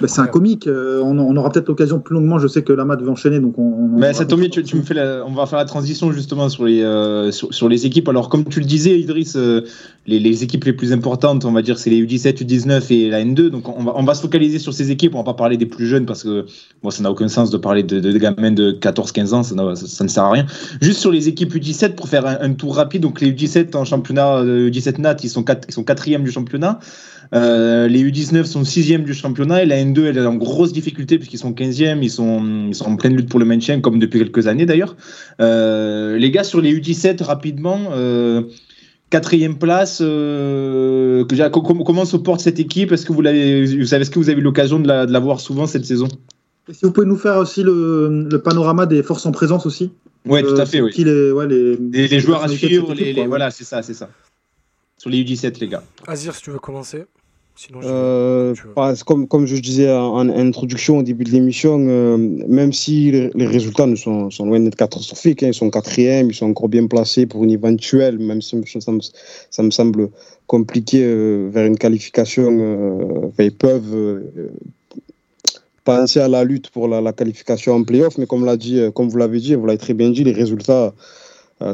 Bah, 0.00 0.08
c'est 0.08 0.20
un 0.20 0.26
comique. 0.26 0.66
euh, 0.66 1.00
on, 1.02 1.16
on 1.18 1.36
aura 1.36 1.50
peut-être 1.50 1.68
l'occasion 1.68 2.00
plus 2.00 2.14
longuement. 2.14 2.38
Je 2.38 2.48
sais 2.48 2.62
que 2.62 2.72
Lama 2.72 2.96
devait 2.96 3.10
enchaîner, 3.10 3.38
donc 3.40 3.58
on. 3.58 3.62
on- 3.62 3.98
Mais 3.98 4.12
ça 4.12 4.24
tombe 4.24 4.40
tu, 4.50 4.62
tu 4.64 4.76
me 4.76 4.82
fais 4.82 4.94
la- 4.94 5.24
on 5.26 5.32
va 5.32 5.46
faire 5.46 5.58
la 5.58 5.64
transition 5.64 6.10
justement 6.12 6.48
sur 6.48 6.64
les, 6.64 6.82
euh, 6.82 7.30
sur, 7.30 7.54
sur 7.54 7.68
les 7.68 7.86
équipes. 7.86 8.08
Alors, 8.08 8.28
comme 8.28 8.44
tu 8.44 8.58
le 8.60 8.66
disais, 8.66 8.98
Idriss, 8.98 9.36
euh, 9.36 9.62
les, 10.06 10.18
les 10.18 10.42
équipes 10.42 10.64
les 10.64 10.72
plus 10.72 10.92
importantes, 10.92 11.44
on 11.44 11.52
va 11.52 11.62
dire, 11.62 11.78
c'est 11.78 11.90
les 11.90 12.02
U17, 12.04 12.42
U19 12.50 12.92
et 12.92 13.10
la 13.10 13.22
N2. 13.22 13.48
Donc, 13.48 13.68
on 13.68 13.84
va, 13.84 13.92
on 13.96 14.02
va 14.02 14.14
se 14.14 14.22
focaliser 14.22 14.58
sur 14.58 14.74
ces 14.74 14.90
équipes. 14.90 15.14
On 15.14 15.18
va 15.18 15.24
pas 15.24 15.34
parler 15.34 15.56
des 15.56 15.66
plus 15.66 15.86
jeunes 15.86 16.06
parce 16.06 16.22
que 16.22 16.46
ça 16.88 17.02
n'a 17.02 17.10
aucun 17.10 17.28
sens 17.28 17.50
de 17.50 17.56
parler 17.56 17.82
de, 17.82 18.00
de, 18.00 18.12
de 18.12 18.18
gamins 18.18 18.50
de 18.50 18.72
14-15 18.72 19.34
ans. 19.34 19.42
Ça, 19.42 19.54
ça, 19.74 20.04
ne 20.04 20.08
sert 20.08 20.24
à 20.24 20.32
rien. 20.32 20.46
Juste 20.80 21.00
sur 21.00 21.12
les 21.12 21.28
équipes 21.28 21.54
U17 21.54 21.94
pour 21.94 22.08
faire 22.08 22.26
un, 22.26 22.52
tour 22.54 22.76
rapide. 22.76 23.02
Donc, 23.02 23.20
les 23.20 23.32
U17 23.32 23.76
en 23.76 23.84
championnat, 23.84 24.38
euh, 24.38 24.70
U17 24.70 25.00
Nat, 25.00 25.16
ils 25.22 25.30
sont, 25.30 25.42
quatre- 25.42 25.66
ils 25.68 25.74
sont 25.74 25.84
du 25.84 26.30
championnat. 26.30 26.80
Euh, 27.32 27.86
les 27.86 28.02
U19 28.02 28.44
sont 28.44 28.64
sixième 28.64 29.04
du 29.04 29.14
championnat 29.14 29.62
et 29.62 29.66
la 29.66 29.76
N2 29.76 30.06
elle 30.06 30.18
est 30.18 30.26
en 30.26 30.34
grosse 30.34 30.72
difficulté 30.72 31.16
puisqu'ils 31.16 31.38
sont 31.38 31.52
15e, 31.52 32.02
ils 32.02 32.10
sont, 32.10 32.66
ils 32.68 32.74
sont 32.74 32.86
en 32.86 32.96
pleine 32.96 33.14
lutte 33.14 33.28
pour 33.28 33.38
le 33.38 33.44
maintien 33.44 33.80
comme 33.80 34.00
depuis 34.00 34.18
quelques 34.18 34.48
années 34.48 34.66
d'ailleurs. 34.66 34.96
Euh, 35.40 36.18
les 36.18 36.30
gars 36.30 36.42
sur 36.42 36.60
les 36.60 36.74
U17 36.74 37.22
rapidement, 37.22 37.78
euh, 37.92 38.42
quatrième 39.10 39.58
place, 39.58 39.98
euh, 40.00 41.24
comment 41.52 42.04
se 42.04 42.16
porte 42.16 42.40
cette 42.40 42.58
équipe? 42.60 42.92
Est-ce 42.92 43.04
que 43.04 43.12
vous 43.12 43.20
l'avez, 43.20 43.76
vous 43.76 43.84
savez, 43.86 44.02
est-ce 44.02 44.10
que 44.10 44.18
vous 44.18 44.30
avez 44.30 44.40
eu 44.40 44.44
l'occasion 44.44 44.78
de 44.78 44.88
la, 44.88 45.06
de 45.06 45.12
la 45.12 45.18
voir 45.18 45.40
souvent 45.40 45.66
cette 45.66 45.84
saison? 45.84 46.08
Et 46.68 46.72
si 46.74 46.84
vous 46.84 46.92
pouvez 46.92 47.06
nous 47.06 47.16
faire 47.18 47.36
aussi 47.36 47.62
le, 47.62 48.28
le 48.30 48.42
panorama 48.42 48.86
des 48.86 49.02
forces 49.02 49.26
en 49.26 49.32
présence 49.32 49.66
aussi. 49.66 49.92
Ouais, 50.26 50.42
tout 50.42 50.48
Euh, 50.50 50.60
à 50.60 50.66
fait, 50.66 50.78
c'est 50.78 50.80
oui. 50.82 50.92
qui 50.92 51.04
les, 51.04 51.32
ouais, 51.32 51.46
les, 51.46 51.76
Les, 51.76 52.08
les 52.08 52.20
joueurs 52.20 52.44
à 52.44 52.48
suivre, 52.48 52.92
équipe, 52.92 53.26
voilà, 53.26 53.50
c'est 53.50 53.64
ça, 53.64 53.82
c'est 53.82 53.94
ça. 53.94 54.08
Sur 54.98 55.10
les 55.10 55.24
U17 55.24 55.58
les 55.60 55.68
gars. 55.68 55.82
Azir, 56.06 56.34
si 56.34 56.42
tu 56.42 56.50
veux 56.50 56.58
commencer. 56.58 57.04
Sinon, 57.56 57.80
Euh, 57.84 58.54
comme, 59.06 59.28
comme 59.28 59.46
je 59.46 59.56
disais 59.56 59.90
en, 59.92 60.16
en 60.16 60.28
introduction 60.30 60.98
au 60.98 61.02
début 61.02 61.24
de 61.24 61.30
l'émission, 61.30 61.78
euh, 61.78 62.16
même 62.16 62.72
si 62.72 63.10
les, 63.10 63.30
les 63.34 63.46
résultats 63.46 63.86
ne 63.86 63.96
sont, 63.96 64.30
sont 64.30 64.46
loin 64.46 64.60
d'être 64.60 64.76
catastrophiques, 64.76 65.42
hein, 65.42 65.48
ils 65.48 65.54
sont 65.54 65.68
quatrième, 65.68 66.30
ils 66.30 66.34
sont 66.34 66.46
encore 66.46 66.68
bien 66.68 66.86
placés 66.86 67.26
pour 67.26 67.44
une 67.44 67.50
éventuelle, 67.50 68.18
même 68.18 68.40
si 68.40 68.56
ça 68.80 68.92
me, 68.92 69.00
ça 69.50 69.62
me 69.62 69.70
semble 69.70 70.08
compliqué 70.46 71.02
euh, 71.04 71.48
vers 71.52 71.66
une 71.66 71.76
qualification, 71.76 73.30
ils 73.38 73.54
peuvent 73.54 74.22
penser 75.84 76.20
à 76.20 76.28
la 76.28 76.44
lutte 76.44 76.70
pour 76.70 76.88
la, 76.88 77.00
la 77.00 77.12
qualification 77.12 77.74
en 77.74 77.84
playoff, 77.84 78.16
mais 78.16 78.26
comme, 78.26 78.44
l'a 78.44 78.56
dit, 78.56 78.80
comme 78.94 79.08
vous 79.08 79.18
l'avez 79.18 79.38
dit, 79.38 79.54
vous 79.54 79.66
l'avez 79.66 79.78
très 79.78 79.94
bien 79.94 80.10
dit, 80.10 80.24
les 80.24 80.32
résultats 80.32 80.94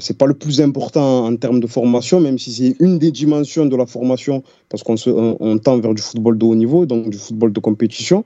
c'est 0.00 0.18
pas 0.18 0.26
le 0.26 0.34
plus 0.34 0.60
important 0.60 1.26
en 1.26 1.36
termes 1.36 1.60
de 1.60 1.66
formation, 1.66 2.20
même 2.20 2.38
si 2.38 2.52
c'est 2.52 2.76
une 2.80 2.98
des 2.98 3.12
dimensions 3.12 3.66
de 3.66 3.76
la 3.76 3.86
formation, 3.86 4.42
parce 4.68 4.82
qu'on 4.82 4.96
se, 4.96 5.10
on, 5.10 5.36
on 5.38 5.58
tend 5.58 5.78
vers 5.78 5.94
du 5.94 6.02
football 6.02 6.36
de 6.38 6.44
haut 6.44 6.54
niveau, 6.56 6.86
donc 6.86 7.08
du 7.10 7.18
football 7.18 7.52
de 7.52 7.60
compétition. 7.60 8.24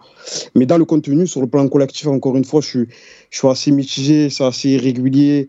Mais 0.54 0.66
dans 0.66 0.78
le 0.78 0.84
contenu, 0.86 1.26
sur 1.26 1.40
le 1.40 1.46
plan 1.46 1.68
collectif, 1.68 2.06
encore 2.06 2.36
une 2.36 2.44
fois, 2.44 2.60
je 2.62 2.68
suis, 2.68 2.86
je 3.30 3.38
suis 3.38 3.48
assez 3.48 3.72
mitigé, 3.72 4.30
c'est 4.30 4.44
assez 4.44 4.70
irrégulier. 4.70 5.48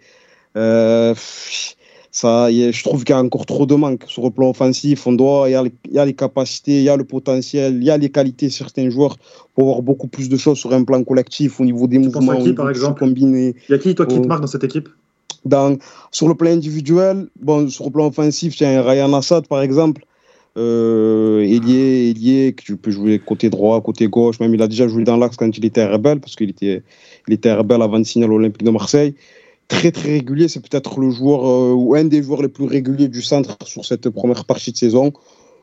Euh, 0.57 1.15
ça, 2.13 2.51
je 2.51 2.83
trouve 2.83 3.05
qu'il 3.05 3.15
y 3.15 3.17
a 3.17 3.21
encore 3.23 3.45
trop 3.45 3.65
de 3.65 3.73
manque 3.73 4.03
sur 4.07 4.23
le 4.23 4.31
plan 4.31 4.49
offensif. 4.49 5.07
On 5.07 5.13
doit, 5.13 5.47
il 5.49 5.53
y, 5.53 5.55
a 5.55 5.63
les- 5.63 5.71
il 5.89 5.93
y 5.93 5.99
a 5.99 6.05
les 6.05 6.13
capacités, 6.13 6.79
il 6.79 6.83
y 6.83 6.89
a 6.89 6.97
le 6.97 7.05
potentiel, 7.05 7.77
il 7.77 7.83
y 7.85 7.89
a 7.89 7.97
les 7.97 8.09
qualités 8.09 8.47
de 8.47 8.51
certains 8.51 8.89
joueurs 8.89 9.15
pour 9.55 9.63
avoir 9.69 9.81
beaucoup 9.81 10.07
plus 10.07 10.27
de 10.27 10.35
choses 10.35 10.57
sur 10.57 10.73
un 10.73 10.83
plan 10.83 11.01
collectif 11.05 11.61
au 11.61 11.65
niveau 11.65 11.87
des 11.87 11.99
mouvements, 11.99 12.35
qui, 12.35 12.41
au 12.41 12.47
niveau 12.47 12.55
par 12.55 12.67
du 12.67 12.73
jeu 12.73 12.81
exemple? 12.81 12.99
combiné. 12.99 13.55
Il 13.69 13.71
y 13.71 13.75
a 13.75 13.77
qui, 13.77 13.95
toi, 13.95 14.05
qui 14.05 14.21
te 14.21 14.27
marque 14.27 14.41
dans 14.41 14.47
cette 14.47 14.65
équipe? 14.65 14.89
Dans, 15.43 15.77
sur 16.11 16.27
le 16.27 16.35
plan 16.35 16.51
individuel, 16.51 17.27
bon, 17.39 17.67
sur 17.67 17.85
le 17.85 17.91
plan 17.91 18.07
offensif, 18.07 18.61
un 18.61 18.81
Ryan 18.81 19.13
Assad, 19.13 19.47
par 19.47 19.61
exemple. 19.61 20.05
Euh, 20.57 21.39
ailier, 21.43 22.53
que 22.53 22.63
tu 22.63 22.75
peux 22.75 22.91
jouer 22.91 23.19
côté 23.19 23.49
droit, 23.49 23.79
côté 23.81 24.07
gauche. 24.07 24.39
Même 24.41 24.53
il 24.53 24.61
a 24.61 24.67
déjà 24.67 24.87
joué 24.87 25.03
dans 25.03 25.15
l'axe 25.15 25.37
quand 25.37 25.57
il 25.57 25.63
était 25.63 25.85
Rebelle, 25.85 26.19
parce 26.19 26.35
qu'il 26.35 26.49
était, 26.49 26.83
il 27.27 27.33
était 27.33 27.53
Rebelle 27.53 27.81
avant 27.81 27.99
de 27.99 28.03
signer 28.03 28.25
à 28.25 28.27
l'Olympique 28.27 28.63
de 28.63 28.71
Marseille. 28.71 29.15
Très, 29.69 29.91
très 29.91 30.11
régulier. 30.11 30.49
C'est 30.49 30.59
peut-être 30.59 30.99
le 30.99 31.09
joueur, 31.09 31.47
euh, 31.47 31.73
ou 31.73 31.95
un 31.95 32.03
des 32.03 32.21
joueurs 32.21 32.41
les 32.41 32.49
plus 32.49 32.65
réguliers 32.65 33.07
du 33.07 33.21
centre 33.21 33.57
sur 33.65 33.85
cette 33.85 34.09
première 34.09 34.43
partie 34.43 34.73
de 34.73 34.77
saison. 34.77 35.13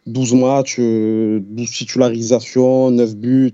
12 0.06 0.34
matchs, 0.34 0.76
euh, 0.78 1.40
12 1.42 1.70
titularisations, 1.70 2.90
9 2.90 3.16
buts. 3.16 3.52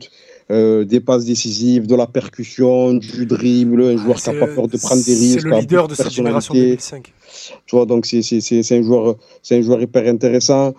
Euh, 0.51 0.85
des 0.85 1.01
passes 1.01 1.25
décisives, 1.25 1.87
de 1.87 1.95
la 1.95 2.07
percussion, 2.07 2.93
du 2.95 3.25
dribble, 3.27 3.83
un 3.83 3.97
joueur 3.97 4.17
qui 4.23 4.29
n'a 4.31 4.35
pas 4.41 4.47
peur 4.55 4.69
de 4.69 4.77
prendre 4.77 5.03
des 5.05 5.15
risques. 5.15 5.41
C'est 5.41 5.49
le 5.49 5.59
leader 5.59 5.89
de 5.89 5.95
cette 5.95 6.11
génération 6.11 6.53
personnalité. 6.55 6.77
2005. 6.91 7.13
Tu 7.67 7.77
vois, 7.77 7.87
donc 7.87 8.05
c'est 8.07 8.23
c'est- 8.23 8.41
c'est- 8.41 8.63
c'est 8.63 8.79
un, 8.79 8.83
joueur- 8.83 9.17
c'est 9.43 9.57
un 9.57 9.63
joueur 9.63 9.81
hyper 9.81 10.07
intéressant. 10.07 10.75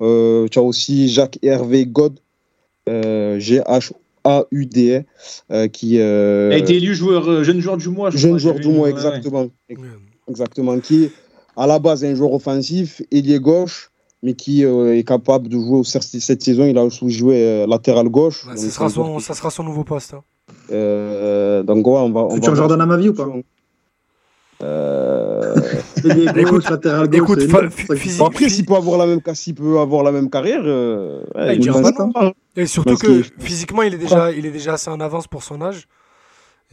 Euh, 0.00 0.48
tu 0.50 0.58
as 0.58 0.62
aussi 0.62 1.08
Jacques 1.08 1.38
Hervé 1.42 1.86
God, 1.86 2.18
euh, 2.88 3.38
G-H-A-U-D, 3.38 5.04
euh, 5.50 5.68
qui. 5.68 6.00
euh, 6.00 6.48
Il 6.52 6.54
a 6.54 6.58
été 6.58 6.76
élu 6.76 6.94
joueur, 6.94 7.28
euh, 7.28 7.42
jeune 7.44 7.60
joueur 7.60 7.76
du 7.76 7.88
mois. 7.88 8.10
je 8.10 8.18
jeune 8.18 8.30
crois, 8.32 8.38
joueur 8.38 8.54
du 8.60 8.68
mois, 8.68 8.90
exactement. 8.90 9.42
Ouais. 9.70 9.76
Exactement. 10.28 10.78
Qui 10.80 11.04
est 11.04 11.10
à 11.56 11.66
la 11.66 11.78
base 11.78 12.04
un 12.04 12.14
joueur 12.14 12.32
offensif, 12.32 13.02
ailier 13.12 13.38
gauche, 13.38 13.90
mais 14.24 14.32
qui 14.34 14.64
euh, 14.64 14.96
est 14.96 15.04
capable 15.04 15.46
de 15.48 15.56
jouer. 15.56 15.84
Cette 15.84 16.02
cette 16.02 16.42
saison, 16.42 16.64
il 16.64 16.76
a 16.78 16.82
aussi 16.84 17.08
joué 17.10 17.36
euh, 17.44 17.66
latéral 17.68 18.08
gauche. 18.08 18.44
Ouais, 18.46 18.56
ça, 18.56 18.70
sera 18.70 18.88
son, 18.88 19.18
qui- 19.18 19.22
ça 19.22 19.34
sera 19.34 19.50
son 19.50 19.62
nouveau 19.62 19.84
poste. 19.84 20.14
hein. 20.14 20.22
Euh, 20.72 21.62
donc, 21.62 21.86
ouais, 21.86 21.92
on 21.98 22.10
va. 22.10 22.22
On 22.22 22.30
Futur 22.34 22.52
va 22.52 22.56
Jordan 22.56 22.80
Amavi 22.80 23.10
ou 23.10 23.14
pas? 23.14 23.28
Euh, 24.62 25.54
gauche, 26.02 26.36
Écoute, 26.36 26.70
latéral 26.70 27.08
gauche. 27.08 27.20
écoute, 27.42 28.18
Bon, 28.18 28.26
après, 28.26 28.48
s'il 28.48 28.64
peut 28.64 28.74
avoir 28.74 28.98
la 28.98 29.06
même, 29.06 29.20
s'il 29.34 29.54
peut 29.54 29.78
avoir 29.78 30.02
la 30.04 30.12
même 30.12 30.30
carrière, 30.30 30.62
euh, 30.64 31.22
ouais, 31.34 31.40
Ouais, 31.48 31.56
il 31.56 31.64
il 31.64 31.72
pas 31.72 31.78
être 31.80 31.84
non. 31.84 31.92
sympa. 32.12 32.32
Et 32.56 32.66
surtout 32.66 32.90
Parce 32.90 33.02
que 33.02 33.22
que- 33.22 33.42
physiquement, 33.42 33.82
il 33.82 33.94
est, 33.94 33.98
déjà, 33.98 34.30
il 34.32 34.46
est 34.46 34.50
déjà 34.52 34.74
assez 34.74 34.90
en 34.90 35.00
avance 35.00 35.26
pour 35.26 35.42
son 35.42 35.60
âge. 35.60 35.86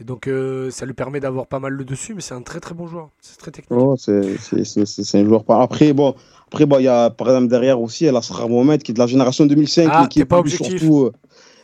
Et 0.02 0.04
donc, 0.04 0.26
euh, 0.26 0.68
ça 0.72 0.84
lui 0.84 0.94
permet 0.94 1.20
d'avoir 1.20 1.46
pas 1.46 1.60
mal 1.60 1.74
le 1.74 1.84
dessus, 1.84 2.12
mais 2.12 2.22
c'est 2.22 2.34
un 2.34 2.42
très 2.42 2.58
très 2.58 2.74
bon 2.74 2.88
joueur. 2.88 3.10
C'est 3.20 3.38
très 3.38 3.52
technique. 3.52 3.80
Oh, 3.80 3.94
c'est- 3.96 5.14
un 5.14 5.24
joueur. 5.24 5.44
pas- 5.44 5.62
Après, 5.62 5.92
bon, 5.92 6.16
après, 6.48 6.66
bon, 6.66 6.80
il 6.80 6.86
y 6.86 6.88
a 6.88 7.08
par 7.10 7.28
exemple 7.28 7.46
derrière 7.46 7.80
aussi 7.80 8.04
El 8.06 8.16
Asrar 8.16 8.48
Mohamed 8.48 8.82
qui 8.82 8.90
est 8.90 8.94
de 8.94 8.98
la 8.98 9.06
génération 9.06 9.46
2005, 9.46 9.88
Ah, 9.92 10.00
mais 10.02 10.08
qui 10.08 10.18
t'es 10.18 10.24
pas 10.24 10.38
évolue 10.38 10.54
objectif. 10.54 10.80
surtout, 10.80 11.02
euh, 11.02 11.12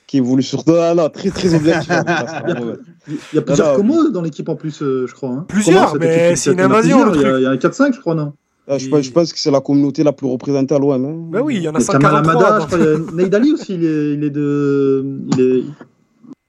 qui 0.06 0.18
évolue 0.18 0.44
sur. 0.44 0.62
Ah 0.68 0.94
non, 0.94 1.08
très 1.08 1.30
très 1.30 1.52
objectif. 1.52 1.88
il 3.08 3.34
y 3.34 3.38
a 3.38 3.42
plusieurs 3.42 3.74
comos 3.74 4.08
dans 4.10 4.22
l'équipe 4.22 4.48
en 4.48 4.54
plus, 4.54 4.82
euh, 4.82 5.08
je 5.08 5.14
crois. 5.14 5.30
Hein. 5.30 5.44
Plusieurs, 5.48 5.96
mais 5.98 6.36
c'est 6.36 6.52
une 6.52 6.60
invasion. 6.60 7.12
Il 7.12 7.20
y 7.20 7.24
a, 7.24 7.38
il 7.38 7.42
y 7.42 7.46
a 7.46 7.50
un 7.50 7.56
4-5, 7.56 7.92
je 7.92 7.98
crois, 7.98 8.14
non 8.14 8.34
ah, 8.68 8.78
je, 8.78 8.88
pense, 8.88 9.02
je, 9.02 9.10
pense, 9.10 9.32
que 9.32 9.38
c'est 9.40 9.50
la 9.50 9.62
communauté 9.62 10.04
la 10.04 10.12
plus 10.12 10.28
représentée 10.28 10.76
à 10.76 10.78
l'OM. 10.78 11.04
Hein. 11.04 11.28
Bah 11.32 11.40
oui, 11.42 11.56
il 11.56 11.62
y 11.62 11.68
en 11.68 11.74
a 11.74 11.80
143. 11.80 12.68
Neidali 13.14 13.52
aussi, 13.54 13.74
il 13.74 13.84
est, 13.84 14.12
il 14.12 14.22
est 14.22 14.30
de. 14.30 15.04
Il 15.32 15.40
est... 15.40 15.64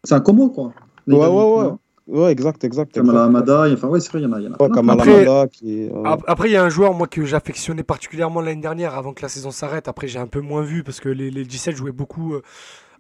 C'est 0.03 0.13
un 0.13 0.19
combo, 0.19 0.49
quoi. 0.49 0.71
Ouais, 1.07 1.27
ouais, 1.27 1.27
ouais. 1.27 1.71
Ouais, 2.07 2.31
exact, 2.31 2.63
exact. 2.63 2.91
Kamala 2.91 3.25
Amada, 3.25 3.67
enfin, 3.71 3.87
ouais, 3.87 3.99
c'est 3.99 4.09
vrai, 4.11 4.21
il 4.21 4.23
y 4.23 4.27
en 4.27 4.33
a. 4.33 4.39
Y 4.39 4.47
en 4.47 4.53
a 4.53 4.63
ouais, 4.63 4.69
Kamala 4.71 5.03
après, 5.03 5.27
Amada 5.27 5.47
qui 5.47 5.81
est, 5.83 5.91
après, 6.27 6.49
il 6.49 6.53
y 6.53 6.57
a 6.57 6.63
un 6.63 6.69
joueur, 6.69 6.95
moi, 6.95 7.05
que 7.05 7.23
j'affectionnais 7.23 7.83
particulièrement 7.83 8.41
l'année 8.41 8.61
dernière, 8.61 8.95
avant 8.95 9.13
que 9.13 9.21
la 9.21 9.29
saison 9.29 9.51
s'arrête. 9.51 9.87
Après, 9.87 10.07
j'ai 10.07 10.17
un 10.17 10.25
peu 10.25 10.41
moins 10.41 10.63
vu, 10.63 10.83
parce 10.83 10.99
que 10.99 11.09
les, 11.09 11.29
les 11.29 11.45
17 11.45 11.75
jouaient 11.75 11.91
beaucoup 11.91 12.33
euh, 12.33 12.41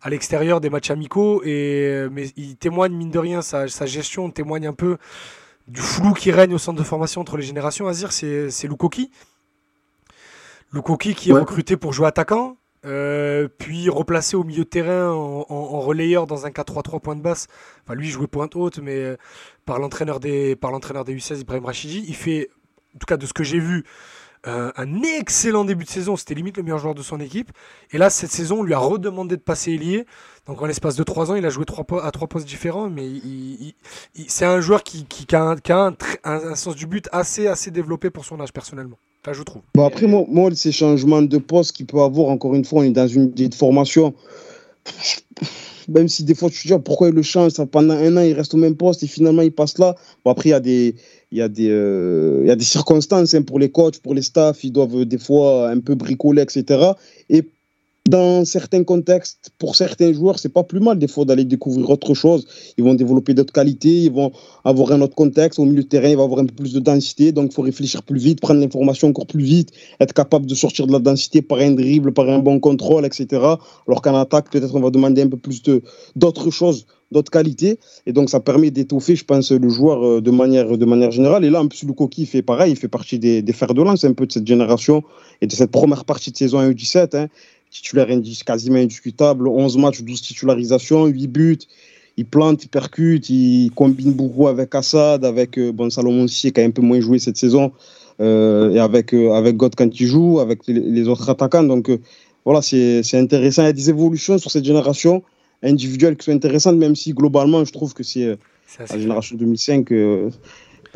à 0.03 0.11
l'extérieur 0.11 0.61
des 0.61 0.69
matchs 0.69 0.91
amicaux. 0.91 1.41
Et, 1.43 1.87
euh, 1.87 2.09
mais 2.11 2.27
il 2.37 2.55
témoigne, 2.57 2.93
mine 2.93 3.09
de 3.09 3.17
rien, 3.17 3.41
sa, 3.41 3.67
sa 3.67 3.87
gestion 3.87 4.29
témoigne 4.29 4.67
un 4.67 4.73
peu 4.73 4.97
du 5.67 5.81
flou 5.81 6.13
qui 6.13 6.31
règne 6.31 6.53
au 6.53 6.59
centre 6.59 6.77
de 6.77 6.83
formation 6.83 7.21
entre 7.21 7.35
les 7.37 7.43
générations. 7.43 7.87
Azir, 7.87 8.11
c'est 8.11 8.67
Lukoki. 8.67 9.09
Lukoki 10.71 11.15
qui 11.15 11.31
est 11.31 11.33
recruté 11.33 11.77
pour 11.77 11.93
jouer 11.93 12.07
attaquant, 12.07 12.57
euh, 12.85 13.47
puis 13.57 13.89
replacé 13.89 14.37
au 14.37 14.43
milieu 14.43 14.63
de 14.63 14.69
terrain 14.69 15.11
en, 15.11 15.79
relayeur 15.79 16.27
dans 16.27 16.45
un 16.45 16.49
4-3-3 16.49 17.01
point 17.01 17.15
de 17.15 17.21
basse. 17.21 17.47
Enfin, 17.83 17.95
lui, 17.95 18.09
jouait 18.09 18.27
pointe 18.27 18.55
haute, 18.55 18.79
mais 18.79 18.95
euh, 18.95 19.17
par 19.65 19.79
l'entraîneur 19.79 20.19
des, 20.19 20.55
par 20.55 20.71
l'entraîneur 20.71 21.03
des 21.03 21.15
U16, 21.15 21.41
Ibrahim 21.41 21.65
Rachidi. 21.65 22.05
Il 22.07 22.15
fait, 22.15 22.49
en 22.95 22.99
tout 22.99 23.05
cas 23.05 23.17
de 23.17 23.25
ce 23.25 23.33
que 23.33 23.43
j'ai 23.43 23.59
vu, 23.59 23.83
euh, 24.47 24.71
un 24.77 25.01
excellent 25.03 25.65
début 25.65 25.83
de 25.83 25.89
saison. 25.89 26.15
C'était 26.15 26.35
limite 26.35 26.57
le 26.57 26.63
meilleur 26.63 26.79
joueur 26.79 26.95
de 26.95 27.01
son 27.01 27.19
équipe. 27.19 27.51
Et 27.91 27.97
là, 27.97 28.09
cette 28.09 28.31
saison, 28.31 28.59
on 28.59 28.63
lui 28.63 28.73
a 28.73 28.79
redemandé 28.79 29.35
de 29.35 29.41
passer 29.41 29.73
ailier. 29.73 30.05
Donc 30.45 30.61
en 30.61 30.65
l'espace 30.65 30.95
de 30.95 31.03
3 31.03 31.31
ans, 31.31 31.35
il 31.35 31.45
a 31.45 31.49
joué 31.49 31.65
à 32.01 32.11
trois 32.11 32.27
postes 32.27 32.47
différents, 32.47 32.89
mais 32.89 33.07
c'est 34.27 34.45
un 34.45 34.61
joueur 34.61 34.83
qui, 34.83 35.05
a, 35.33 35.55
un, 36.23 36.55
sens 36.55 36.75
du 36.75 36.87
but 36.87 37.09
assez, 37.11 37.47
assez 37.47 37.71
développé 37.71 38.09
pour 38.09 38.25
son 38.25 38.39
âge 38.39 38.53
personnellement. 38.53 38.97
Enfin, 39.23 39.33
je 39.33 39.43
trouve. 39.43 39.61
Bon, 39.75 39.85
après, 39.85 40.07
moi, 40.07 40.25
moi, 40.29 40.49
ces 40.53 40.71
changements 40.71 41.21
de 41.21 41.37
poste 41.37 41.73
qu'il 41.73 41.85
peut 41.85 42.01
avoir, 42.01 42.29
encore 42.29 42.55
une 42.55 42.63
fois, 42.63 42.81
on 42.81 42.83
est 42.83 42.91
dans 42.91 43.07
une 43.07 43.25
idée 43.25 43.49
de 43.49 43.55
formation. 43.55 44.13
Même 45.89 46.07
si 46.07 46.23
des 46.23 46.35
fois 46.35 46.51
tu 46.51 46.61
te 46.61 46.67
dis 46.67 46.73
ah, 46.73 46.79
pourquoi 46.79 47.09
il 47.09 47.15
le 47.15 47.23
change, 47.23 47.53
ça, 47.53 47.65
pendant 47.65 47.95
un 47.95 48.15
an 48.15 48.21
il 48.21 48.33
reste 48.33 48.53
au 48.53 48.57
même 48.57 48.75
poste 48.75 49.01
et 49.01 49.07
finalement 49.07 49.41
il 49.41 49.51
passe 49.51 49.79
là. 49.79 49.95
Bon, 50.23 50.31
après, 50.31 50.49
il 50.49 50.51
y 50.51 50.55
a 50.55 50.59
des, 50.59 50.95
il 51.31 51.39
y, 51.39 51.41
a 51.41 51.49
des, 51.49 51.69
euh, 51.69 52.41
il 52.43 52.47
y 52.47 52.51
a 52.51 52.55
des 52.55 52.63
circonstances 52.63 53.33
hein, 53.33 53.41
pour 53.41 53.57
les 53.57 53.71
coachs, 53.71 53.97
pour 53.99 54.13
les 54.13 54.21
staffs, 54.21 54.63
ils 54.63 54.71
doivent 54.71 55.05
des 55.05 55.17
fois 55.17 55.69
un 55.69 55.79
peu 55.79 55.95
bricoler, 55.95 56.43
etc. 56.43 56.91
Et 57.29 57.49
dans 58.09 58.43
certains 58.43 58.83
contextes, 58.83 59.51
pour 59.59 59.75
certains 59.75 60.11
joueurs, 60.13 60.39
c'est 60.39 60.49
pas 60.49 60.63
plus 60.63 60.79
mal 60.79 60.97
des 60.97 61.07
fois 61.07 61.25
d'aller 61.25 61.45
découvrir 61.45 61.87
autre 61.91 62.15
chose. 62.15 62.47
Ils 62.75 62.83
vont 62.83 62.95
développer 62.95 63.35
d'autres 63.35 63.53
qualités, 63.53 64.05
ils 64.05 64.11
vont 64.11 64.31
avoir 64.65 64.91
un 64.93 65.01
autre 65.01 65.13
contexte. 65.13 65.59
Au 65.59 65.65
milieu 65.65 65.83
de 65.83 65.87
terrain, 65.87 66.09
il 66.09 66.17
va 66.17 66.23
avoir 66.23 66.39
un 66.39 66.47
peu 66.47 66.55
plus 66.55 66.73
de 66.73 66.79
densité, 66.79 67.31
donc 67.31 67.51
il 67.51 67.53
faut 67.53 67.61
réfléchir 67.61 68.01
plus 68.01 68.19
vite, 68.19 68.41
prendre 68.41 68.61
l'information 68.61 69.09
encore 69.09 69.27
plus 69.27 69.43
vite, 69.43 69.69
être 69.99 70.13
capable 70.13 70.47
de 70.47 70.55
sortir 70.55 70.87
de 70.87 70.91
la 70.91 70.97
densité 70.97 71.43
par 71.43 71.59
un 71.59 71.69
dribble, 71.71 72.11
par 72.11 72.27
un 72.27 72.39
bon 72.39 72.59
contrôle, 72.59 73.05
etc. 73.05 73.27
Alors 73.87 74.01
qu'en 74.01 74.15
attaque, 74.15 74.49
peut-être 74.49 74.73
on 74.73 74.79
va 74.79 74.89
demander 74.89 75.21
un 75.21 75.29
peu 75.29 75.37
plus 75.37 75.61
d'autres 76.15 76.49
choses 76.49 76.87
d'autres 77.11 77.31
qualités. 77.31 77.79
Et 78.05 78.13
donc, 78.13 78.29
ça 78.29 78.39
permet 78.39 78.69
d'étoffer, 78.69 79.15
je 79.15 79.25
pense, 79.25 79.51
le 79.51 79.67
joueur 79.67 80.05
euh, 80.05 80.21
de 80.21 80.29
manière, 80.29 80.77
de 80.77 80.85
manière 80.85 81.09
générale. 81.09 81.43
Et 81.43 81.49
là, 81.49 81.59
en 81.59 81.67
plus, 81.67 81.83
coquille 81.97 82.27
fait 82.27 82.43
pareil. 82.43 82.73
Il 82.73 82.77
fait 82.77 82.87
partie 82.87 83.17
des, 83.17 83.41
des 83.41 83.53
fers 83.53 83.73
de 83.73 83.81
lance 83.81 84.03
un 84.03 84.13
peu 84.13 84.27
de 84.27 84.31
cette 84.31 84.45
génération 84.45 85.03
et 85.41 85.47
de 85.47 85.51
cette 85.51 85.71
première 85.71 86.05
partie 86.05 86.31
de 86.31 86.37
saison 86.37 86.61
U17. 86.69 87.17
Hein 87.17 87.27
titulaire 87.69 88.07
quasiment 88.45 88.77
indiscutable, 88.77 89.47
11 89.47 89.77
matchs, 89.77 90.01
12 90.01 90.21
titularisations, 90.21 91.05
8 91.05 91.27
buts. 91.27 91.57
Il 92.17 92.25
plante, 92.25 92.63
il 92.65 92.67
percute, 92.67 93.29
il 93.29 93.71
combine 93.75 94.11
beaucoup 94.11 94.47
avec 94.47 94.75
Assad, 94.75 95.23
avec 95.23 95.57
euh, 95.57 95.71
bon, 95.71 95.89
Salomon 95.89 96.25
qui 96.25 96.51
a 96.53 96.63
un 96.63 96.71
peu 96.71 96.81
moins 96.81 96.99
joué 96.99 97.17
cette 97.17 97.37
saison, 97.37 97.71
euh, 98.19 98.71
et 98.71 98.79
avec, 98.79 99.13
euh, 99.13 99.31
avec 99.31 99.55
God 99.55 99.73
quand 99.75 99.97
il 99.97 100.05
joue, 100.05 100.39
avec 100.41 100.67
les, 100.67 101.07
autres 101.07 101.29
attaquants. 101.29 101.63
Donc 101.63 101.89
voilà, 102.43 102.61
c'est 102.61 103.01
intéressant. 103.13 103.61
Il 103.61 103.67
y 103.67 103.69
a 103.69 103.73
des 103.73 103.89
évolutions 103.89 104.37
sur 104.37 104.51
cette 104.51 104.65
génération 104.65 105.23
individuelle 105.63 106.17
qui 106.17 106.25
sont 106.25 106.33
intéressantes, 106.33 106.75
même 106.75 106.95
si 106.95 107.13
globalement, 107.13 107.63
je 107.63 107.71
trouve 107.71 107.93
que 107.93 108.03
c'est 108.03 108.37
la 108.77 108.97
génération 108.97 109.37
2005. 109.37 109.87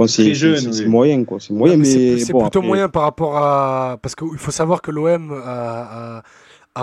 c'est 0.08 0.86
moyen, 0.88 1.24
quoi. 1.24 1.38
C'est 1.40 1.54
moyen, 1.54 1.78
mais, 1.78 2.18
c'est 2.18 2.34
plutôt 2.34 2.62
moyen 2.62 2.90
par 2.90 3.04
rapport 3.04 3.38
à. 3.38 3.98
Parce 4.02 4.16
qu'il 4.16 4.38
faut 4.38 4.52
savoir 4.52 4.82
que 4.82 4.92
l'OM 4.92 5.32
a, 5.32 6.18
a 6.18 6.24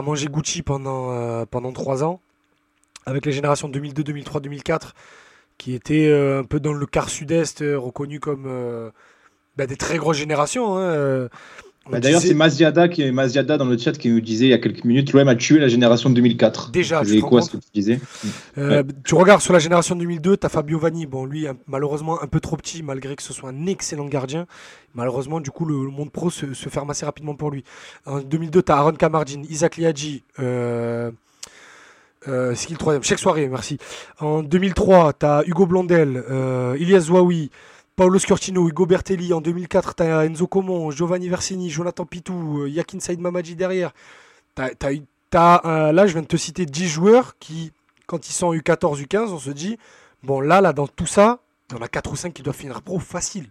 mangé 0.03 0.29
Gucci 0.29 0.63
pendant, 0.63 1.13
euh, 1.13 1.45
pendant 1.47 1.73
3 1.73 2.05
ans, 2.05 2.21
avec 3.07 3.27
les 3.27 3.33
générations 3.33 3.69
2002, 3.69 4.05
2003, 4.05 4.41
2004, 4.41 4.95
qui 5.59 5.75
étaient 5.75 6.09
euh, 6.09 6.41
un 6.41 6.45
peu 6.45 6.61
dans 6.61 6.73
le 6.73 6.87
quart 6.87 7.11
sud-est, 7.11 7.63
euh, 7.63 7.79
reconnus 7.79 8.21
comme 8.21 8.93
bah, 9.57 9.67
des 9.67 9.77
très 9.77 9.99
grosses 9.99 10.19
générations. 10.19 10.77
Hein, 10.79 11.29
bah, 11.89 11.99
d'ailleurs, 11.99 12.21
c'est 12.21 12.35
Maziada, 12.35 12.89
qui, 12.89 13.11
Maziada 13.11 13.57
dans 13.57 13.65
le 13.65 13.79
chat 13.79 13.93
qui 13.93 14.11
nous 14.11 14.21
disait 14.21 14.47
il 14.47 14.51
y 14.51 14.55
a 14.55 14.59
quelques 14.59 14.85
minutes 14.85 15.13
l'OM 15.13 15.27
a 15.27 15.35
tué 15.35 15.59
la 15.59 15.69
génération 15.69 16.11
2004. 16.11 16.71
Déjà, 16.71 17.03
je 17.03 17.21
quoi 17.21 17.43
ce 17.43 17.51
que 17.51 17.57
tu 17.57 17.69
disais 17.75 18.01
euh, 18.59 18.83
Tu 19.05 19.15
regardes 19.15 19.41
sur 19.41 19.53
la 19.53 19.59
génération 19.59 19.97
2002, 19.97 20.37
tu 20.37 20.47
as 20.47 20.49
Fabio 20.49 20.79
Vanni. 20.79 21.07
Bon, 21.07 21.25
lui, 21.25 21.47
malheureusement, 21.67 22.23
un 22.23 22.27
peu 22.27 22.39
trop 22.39 22.57
petit, 22.57 22.83
malgré 22.83 23.17
que 23.17 23.23
ce 23.23 23.33
soit 23.33 23.49
un 23.49 23.67
excellent 23.67 24.07
gardien. 24.07 24.47
Malheureusement, 24.95 25.41
du 25.41 25.51
coup, 25.51 25.65
le, 25.65 25.75
monde 25.75 26.11
pro 26.11 26.31
se, 26.31 26.47
ferme 26.55 26.91
assez 26.91 27.07
rapidement 27.07 27.35
pour 27.35 27.51
lui. 27.51 27.65
En 28.07 28.21
2002, 28.21 28.63
tu 28.63 28.73
as 28.73 28.77
Aaron 28.77 28.93
Kamardin, 28.93 29.43
Isaac 29.49 29.77
Liadji. 29.77 30.23
Euh, 30.39 31.11
euh, 32.29 32.55
c'est 32.55 32.67
qui 32.67 32.73
le 32.73 32.79
troisième? 32.79 33.03
Cheikh 33.03 33.19
Soirée, 33.19 33.49
merci. 33.49 33.79
En 34.19 34.43
2003, 34.43 35.15
tu 35.15 35.27
as 35.27 35.43
Hugo 35.47 35.67
Blondel, 35.67 36.23
euh, 36.31 36.77
Ilias 36.79 37.01
Zouaoui, 37.01 37.51
Paolo 38.01 38.19
Scortino, 38.19 38.67
Hugo 38.67 38.87
Bertelli. 38.87 39.35
En 39.35 39.43
2004, 39.43 39.95
tu 39.95 40.03
as 40.05 40.25
Enzo 40.25 40.47
Comon, 40.47 40.91
Giovanni 40.91 41.29
Versini, 41.29 41.69
Jonathan 41.69 42.07
Pitou, 42.07 42.63
euh, 42.63 42.67
Yakin 42.71 42.99
Saïd 42.99 43.21
Mamadji 43.21 43.57
derrière. 43.57 43.93
Là, 44.57 44.71
je 46.07 46.13
viens 46.13 46.23
de 46.23 46.27
te 46.27 46.39
citer 46.39 46.65
10 46.65 46.89
joueurs 46.89 47.37
qui, 47.39 47.73
quand 48.07 48.27
ils 48.27 48.33
sont 48.33 48.55
U14, 48.55 49.03
U15, 49.03 49.29
on 49.33 49.39
se 49.39 49.51
dit, 49.51 49.79
bon, 50.23 50.41
là, 50.41 50.63
là, 50.63 50.73
dans 50.73 50.89
tout 50.89 51.05
ça, 51.05 51.41
il 51.69 51.77
y 51.77 51.79
en 51.79 51.83
a 51.83 51.89
4 51.89 52.13
ou 52.13 52.17
5 52.17 52.33
qui 52.33 52.43
doivent 52.43 52.57
finir 52.57 52.81
pro 52.81 52.99
facile. 52.99 53.51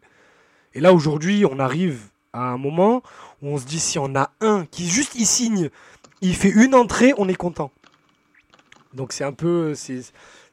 Et 0.74 0.80
là, 0.80 0.96
aujourd'hui, 0.96 1.46
on 1.46 1.60
arrive 1.60 2.08
à 2.34 2.50
un 2.50 2.58
moment 2.58 3.04
où 3.44 3.50
on 3.50 3.60
se 3.60 3.68
dit, 3.68 3.80
si 3.80 4.00
on 4.00 4.16
a 4.16 4.32
un 4.42 4.66
qui 4.66 4.90
juste 4.90 5.14
il 5.14 5.28
signe, 5.28 5.70
il 6.22 6.36
fait 6.36 6.50
une 6.50 6.74
entrée, 6.74 7.14
on 7.20 7.30
est 7.30 7.36
content. 7.36 7.70
Donc 8.96 9.14
c'est 9.14 9.24
un 9.24 9.34
peu, 9.34 9.76
c'est 9.76 10.02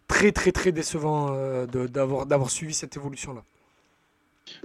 très 0.06 0.32
très 0.32 0.52
très 0.52 0.70
décevant 0.70 1.28
euh, 1.30 1.64
d'avoir, 1.64 2.26
d'avoir 2.26 2.50
suivi 2.50 2.74
cette 2.74 2.94
évolution-là. 2.94 3.42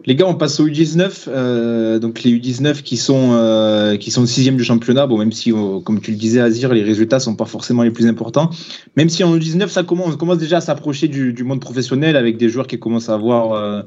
Les 0.06 0.16
gars, 0.16 0.26
on 0.26 0.34
passe 0.34 0.60
au 0.60 0.68
U19. 0.68 1.26
Euh, 1.28 2.00
donc 2.00 2.24
les 2.24 2.32
U19 2.32 2.82
qui 2.82 2.98
sont 2.98 3.32
euh, 3.34 3.98
qui 3.98 4.12
sont 4.12 4.26
sixième 4.26 4.58
du 4.58 4.64
championnat. 4.64 5.06
Bon, 5.08 5.18
même 5.18 5.32
si, 5.32 5.52
euh, 5.52 5.80
comme 5.80 6.02
tu 6.02 6.12
le 6.12 6.18
disais, 6.18 6.40
Azir, 6.40 6.74
les 6.74 6.84
résultats 6.84 7.20
sont 7.20 7.36
pas 7.36 7.46
forcément 7.46 7.84
les 7.84 7.92
plus 7.92 8.08
importants. 8.08 8.50
Même 8.96 9.10
si 9.10 9.24
en 9.24 9.36
U19, 9.36 9.68
ça 9.68 9.84
commence, 9.84 10.14
on 10.14 10.18
commence 10.18 10.40
déjà 10.40 10.58
à 10.58 10.62
s'approcher 10.62 11.08
du, 11.08 11.44
monde 11.44 11.62
professionnel 11.62 12.16
avec 12.16 12.38
des 12.38 12.50
joueurs 12.50 12.68
qui 12.68 12.80
commencent 12.80 13.10
à 13.10 13.14
avoir 13.14 13.86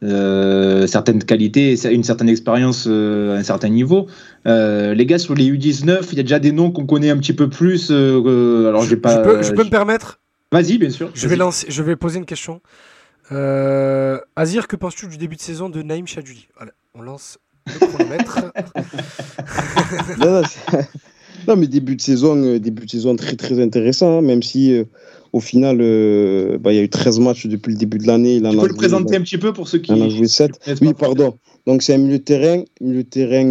certaines 0.00 1.24
qualités, 1.24 1.76
une 1.90 2.04
certaine 2.04 2.28
expérience 2.28 2.86
à 2.86 2.90
un 2.90 3.42
certain 3.42 3.68
niveau. 3.68 4.06
les 4.44 5.06
gars, 5.06 5.18
sur 5.18 5.34
les 5.34 5.50
U19, 5.50 6.08
il 6.12 6.16
y 6.18 6.20
a 6.20 6.22
déjà 6.22 6.38
des 6.38 6.52
noms 6.52 6.70
qu'on 6.70 6.86
connaît 6.86 7.10
un 7.10 7.16
petit 7.16 7.32
peu 7.32 7.48
plus. 7.48 7.90
alors, 7.90 8.84
j'ai 8.84 8.96
pas. 8.96 9.42
Je 9.42 9.52
peux, 9.52 9.64
me 9.64 9.70
permettre? 9.70 10.20
Vas-y, 10.52 10.78
bien 10.78 10.90
sûr. 10.90 11.10
Je 11.14 11.28
vais 11.28 11.36
lancer. 11.36 11.66
Je 11.70 11.82
vais 11.82 11.96
poser 11.96 12.18
une 12.18 12.26
question. 12.26 12.60
Euh, 13.32 14.18
Azir, 14.36 14.68
que 14.68 14.76
penses-tu 14.76 15.06
du 15.06 15.18
début 15.18 15.36
de 15.36 15.40
saison 15.40 15.68
de 15.68 15.82
Naïm 15.82 16.06
Chadouli? 16.06 16.48
On 16.94 17.02
lance 17.02 17.38
le 17.66 17.86
chronomètre. 17.86 18.52
non, 21.48 21.56
mais 21.56 21.66
début 21.66 21.96
de 21.96 22.00
saison, 22.00 22.36
euh, 22.36 22.58
début 22.58 22.86
de 22.86 22.90
saison 22.90 23.16
très 23.16 23.36
très 23.36 23.60
intéressant, 23.60 24.18
hein, 24.18 24.22
même 24.22 24.42
si 24.42 24.72
euh, 24.72 24.84
au 25.32 25.40
final, 25.40 25.76
bah, 26.58 26.72
il 26.72 26.76
y 26.76 26.78
a 26.78 26.82
eu 26.82 26.88
13 26.88 27.20
matchs 27.20 27.46
depuis 27.46 27.72
le 27.72 27.78
début 27.78 27.98
de 27.98 28.06
l'année. 28.06 28.40
Tu 28.42 28.56
peux 28.56 28.68
le 28.68 28.74
présenter 28.74 29.16
un 29.16 29.20
petit 29.20 29.36
peu 29.36 29.52
pour 29.52 29.68
ceux 29.68 29.78
qui. 29.78 29.92
en 29.92 30.00
a 30.00 30.08
joué 30.08 30.26
7. 30.26 30.52
Oui, 30.80 30.94
pardon. 30.94 31.36
Donc 31.66 31.82
c'est 31.82 31.92
un 31.94 31.98
milieu 31.98 32.18
de 32.18 32.24
terrain, 32.24 32.64
milieu 32.80 33.02
de 33.02 33.08
terrain 33.08 33.44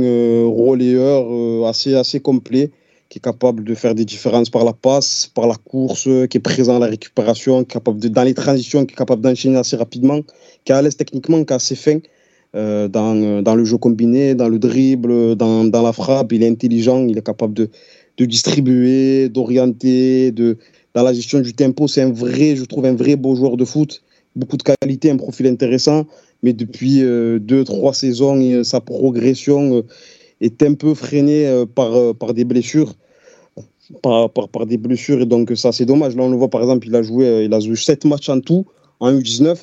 relayeur 0.50 1.68
assez, 1.68 1.94
assez 1.94 2.20
complet 2.20 2.72
qui 3.10 3.20
est 3.20 3.22
capable 3.22 3.64
de 3.64 3.74
faire 3.74 3.96
des 3.96 4.06
différences 4.06 4.50
par 4.50 4.66
la 4.66 4.74
passe, 4.74 5.32
par 5.34 5.48
la 5.48 5.56
course, 5.56 6.10
qui 6.30 6.38
est 6.38 6.42
présent 6.42 6.76
à 6.76 6.80
la 6.80 6.88
récupération, 6.88 7.64
capable 7.64 8.00
de, 8.00 8.10
dans 8.10 8.24
les 8.24 8.34
transitions, 8.34 8.86
qui 8.86 8.94
est 8.94 8.98
capable 8.98 9.22
d'enchaîner 9.22 9.58
assez 9.58 9.76
rapidement, 9.76 10.22
qui 10.66 10.72
est 10.72 10.76
à 10.76 10.82
l'aise 10.82 10.98
techniquement, 10.98 11.44
qui 11.44 11.54
est 11.54 11.56
assez 11.56 11.76
fin 11.76 12.00
euh, 12.56 12.88
dans, 12.88 13.42
dans, 13.42 13.56
le 13.56 13.66
jeu 13.66 13.78
combiné, 13.78 14.36
dans 14.36 14.50
le 14.50 14.60
dribble, 14.60 15.36
dans, 15.36 15.64
dans, 15.66 15.82
la 15.82 15.94
frappe. 15.94 16.32
Il 16.34 16.44
est 16.44 16.50
intelligent, 16.50 17.06
il 17.08 17.18
est 17.18 17.26
capable 17.26 17.54
de, 17.54 17.70
de 18.18 18.26
distribuer, 18.26 19.30
d'orienter, 19.30 20.32
de, 20.32 20.58
dans 20.94 21.04
la 21.04 21.14
gestion 21.14 21.40
du 21.40 21.54
tempo. 21.54 21.88
C'est 21.88 22.02
un 22.02 22.12
vrai, 22.12 22.56
je 22.56 22.66
trouve, 22.66 22.86
un 22.86 22.96
vrai 22.96 23.16
beau 23.16 23.36
joueur 23.36 23.58
de 23.58 23.66
foot. 23.66 24.02
Beaucoup 24.36 24.58
de 24.58 24.64
qualité, 24.64 25.12
un 25.12 25.18
profil 25.18 25.48
intéressant. 25.48 26.06
Mais 26.44 26.54
depuis 26.54 27.04
euh, 27.04 27.40
deux, 27.40 27.64
trois 27.64 27.94
saisons, 27.94 28.64
sa 28.64 28.82
progression 28.82 29.84
est 30.42 30.62
un 30.64 30.74
peu 30.74 30.94
freiné 30.94 31.48
euh, 31.48 31.66
par, 31.66 31.94
euh, 31.96 32.14
par 32.14 32.34
des 32.34 32.46
blessures. 32.46 32.94
par, 34.02 34.30
par, 34.30 34.50
par, 34.50 34.66
des 34.66 34.78
blessures. 34.78 35.22
Et 35.22 35.26
donc, 35.26 35.52
ça, 35.56 35.72
c'est 35.72 35.86
dommage. 35.86 36.16
Là, 36.16 36.24
on 36.24 36.30
le 36.30 36.38
voit, 36.38 36.50
par 36.50 36.62
exemple, 36.62 36.88
il 36.88 36.96
a 36.96 37.02
joué, 37.02 37.46
il 37.46 37.54
a 37.54 37.60
joué 37.60 37.76
7 37.76 38.06
matchs 38.06 38.30
en 38.30 38.40
tout, 38.40 38.66
en 39.00 39.12
U19, 39.12 39.58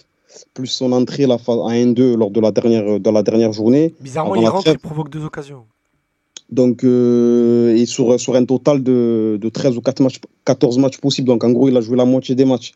plus 0.54 0.66
son 0.66 0.92
entrée 0.92 1.26
la 1.26 1.36
en 1.46 1.70
1-2 1.70 2.16
lors 2.16 2.30
de 2.30 2.40
la 2.40 2.50
dernière, 2.50 3.00
de 3.00 3.10
la 3.10 3.22
dernière 3.22 3.52
journée. 3.52 3.94
Bizarrement, 4.00 4.36
il 4.36 4.48
rentre 4.48 4.68
et 4.68 4.78
provoque 4.78 5.10
deux 5.10 5.24
occasions. 5.24 5.64
Donc, 6.50 6.84
euh, 6.84 7.74
et 7.74 7.86
sur, 7.86 8.20
sur 8.20 8.34
un 8.36 8.44
total 8.44 8.82
de, 8.82 9.38
de 9.40 9.48
13 9.48 9.76
ou 9.76 9.80
4 9.80 10.00
matchs, 10.00 10.20
14 10.44 10.78
matchs 10.78 10.98
possibles. 10.98 11.28
Donc, 11.28 11.44
en 11.44 11.50
gros, 11.50 11.68
il 11.68 11.76
a 11.76 11.80
joué 11.80 11.96
la 11.96 12.04
moitié 12.04 12.34
des 12.34 12.44
matchs. 12.44 12.74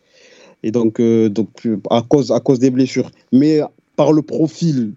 Et 0.63 0.71
donc, 0.71 1.01
euh, 1.01 1.29
donc 1.29 1.49
à, 1.91 2.03
cause, 2.03 2.33
à 2.33 2.41
cause 2.41 2.59
des 2.59 2.71
blessures. 2.71 3.11
Mais 3.33 3.61
par 3.97 4.13
le 4.13 4.23
profil, 4.23 4.93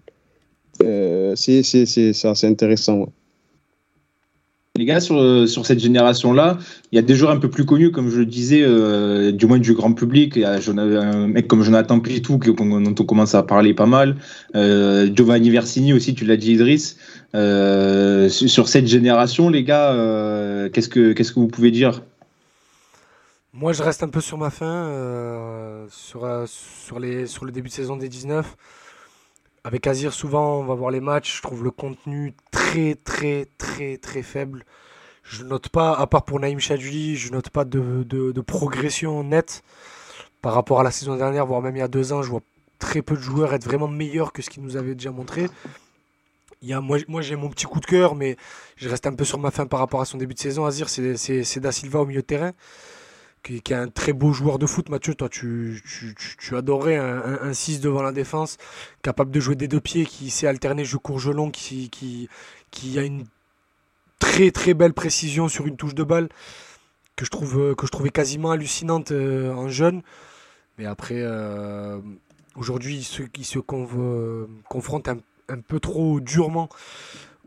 euh, 0.82 1.34
c'est 1.36 1.60
assez 1.60 2.46
intéressant. 2.46 2.98
Ouais. 3.00 3.06
Les 4.74 4.86
gars, 4.86 5.00
sur, 5.00 5.46
sur 5.46 5.66
cette 5.66 5.80
génération-là, 5.80 6.56
il 6.90 6.96
y 6.96 6.98
a 6.98 7.02
des 7.02 7.14
joueurs 7.14 7.30
un 7.30 7.36
peu 7.36 7.50
plus 7.50 7.66
connus, 7.66 7.90
comme 7.90 8.08
je 8.08 8.20
le 8.20 8.24
disais, 8.24 8.62
euh, 8.62 9.30
du 9.30 9.44
moins 9.44 9.58
du 9.58 9.74
grand 9.74 9.92
public. 9.92 10.32
Il 10.36 10.42
y 10.42 10.44
a 10.46 10.58
un 10.58 11.26
mec 11.26 11.46
comme 11.46 11.62
Jonathan 11.62 12.00
Pitou, 12.00 12.38
dont 12.38 12.94
on 12.98 13.04
commence 13.04 13.34
à 13.34 13.42
parler 13.42 13.74
pas 13.74 13.84
mal. 13.84 14.16
Euh, 14.54 15.10
Giovanni 15.14 15.50
Versini 15.50 15.92
aussi, 15.92 16.14
tu 16.14 16.24
l'as 16.24 16.38
dit, 16.38 16.52
Idriss. 16.52 16.96
Euh, 17.34 18.30
sur 18.30 18.66
cette 18.66 18.86
génération, 18.86 19.50
les 19.50 19.62
gars, 19.62 19.92
euh, 19.92 20.70
qu'est-ce 20.70 20.88
que 20.88 21.12
qu'est-ce 21.12 21.32
que 21.32 21.40
vous 21.40 21.48
pouvez 21.48 21.70
dire? 21.70 22.02
Moi, 23.52 23.74
je 23.74 23.82
reste 23.82 24.02
un 24.02 24.08
peu 24.08 24.22
sur 24.22 24.38
ma 24.38 24.48
fin, 24.48 24.64
euh, 24.64 25.86
sur, 25.90 26.26
sur, 26.46 26.98
les, 26.98 27.26
sur 27.26 27.44
le 27.44 27.52
début 27.52 27.68
de 27.68 27.74
saison 27.74 27.96
des 27.96 28.08
19. 28.08 28.56
Avec 29.64 29.86
Azir, 29.86 30.12
souvent, 30.12 30.58
on 30.58 30.64
va 30.64 30.74
voir 30.74 30.90
les 30.90 31.00
matchs. 31.00 31.36
Je 31.36 31.42
trouve 31.42 31.62
le 31.62 31.70
contenu 31.70 32.34
très, 32.50 32.96
très, 32.96 33.46
très, 33.58 33.96
très 33.96 34.22
faible. 34.22 34.64
Je 35.22 35.44
note 35.44 35.68
pas, 35.68 35.94
à 35.94 36.06
part 36.08 36.24
pour 36.24 36.40
Naïm 36.40 36.58
Chadjuli, 36.58 37.16
je 37.16 37.30
note 37.30 37.50
pas 37.50 37.64
de, 37.64 38.40
progression 38.40 39.22
nette 39.22 39.62
par 40.40 40.54
rapport 40.54 40.80
à 40.80 40.82
la 40.82 40.90
saison 40.90 41.16
dernière, 41.16 41.46
voire 41.46 41.62
même 41.62 41.76
il 41.76 41.78
y 41.78 41.82
a 41.82 41.88
deux 41.88 42.12
ans. 42.12 42.22
Je 42.22 42.30
vois 42.30 42.40
très 42.80 43.02
peu 43.02 43.14
de 43.14 43.20
joueurs 43.20 43.54
être 43.54 43.64
vraiment 43.64 43.86
meilleurs 43.86 44.32
que 44.32 44.42
ce 44.42 44.50
qu'ils 44.50 44.64
nous 44.64 44.76
avaient 44.76 44.96
déjà 44.96 45.12
montré. 45.12 45.48
Moi 46.62 47.22
j'ai 47.22 47.36
mon 47.36 47.48
petit 47.48 47.66
coup 47.66 47.78
de 47.78 47.86
cœur, 47.86 48.16
mais 48.16 48.36
je 48.76 48.88
reste 48.88 49.06
un 49.06 49.14
peu 49.14 49.24
sur 49.24 49.38
ma 49.38 49.52
fin 49.52 49.66
par 49.66 49.78
rapport 49.78 50.00
à 50.00 50.04
son 50.04 50.18
début 50.18 50.34
de 50.34 50.40
saison. 50.40 50.66
Azir, 50.66 50.88
c'est 50.88 51.60
Da 51.60 51.70
Silva 51.70 52.00
au 52.00 52.06
milieu 52.06 52.22
de 52.22 52.26
terrain 52.26 52.52
qui, 53.42 53.56
est 53.56 53.72
un 53.72 53.88
très 53.88 54.12
beau 54.12 54.32
joueur 54.32 54.58
de 54.58 54.66
foot. 54.66 54.88
Mathieu, 54.88 55.14
toi, 55.14 55.28
tu, 55.28 55.82
tu, 55.86 56.14
tu 56.38 56.56
adorais 56.56 56.96
un, 56.96 57.52
6 57.52 57.80
devant 57.80 58.02
la 58.02 58.12
défense, 58.12 58.56
capable 59.02 59.30
de 59.30 59.40
jouer 59.40 59.56
des 59.56 59.68
deux 59.68 59.80
pieds, 59.80 60.06
qui 60.06 60.30
sait 60.30 60.46
alterner 60.46 60.84
jeu 60.84 60.98
court, 60.98 61.18
jeu 61.18 61.32
long, 61.32 61.50
qui, 61.50 61.90
qui, 61.90 62.28
qui 62.70 62.98
a 62.98 63.02
une 63.02 63.24
très 64.18 64.50
très 64.50 64.74
belle 64.74 64.94
précision 64.94 65.48
sur 65.48 65.66
une 65.66 65.76
touche 65.76 65.94
de 65.94 66.04
balle 66.04 66.28
que 67.16 67.24
je, 67.24 67.30
trouve, 67.30 67.74
que 67.74 67.86
je 67.86 67.90
trouvais 67.90 68.10
quasiment 68.10 68.52
hallucinante 68.52 69.10
euh, 69.12 69.52
en 69.52 69.68
jeune. 69.68 70.02
Mais 70.78 70.86
après, 70.86 71.18
euh, 71.18 72.00
aujourd'hui, 72.56 73.02
ceux 73.02 73.26
qui 73.26 73.44
se 73.44 73.58
confrontent 73.58 75.08
un, 75.08 75.18
un, 75.48 75.60
peu 75.60 75.80
trop 75.80 76.20
durement 76.20 76.68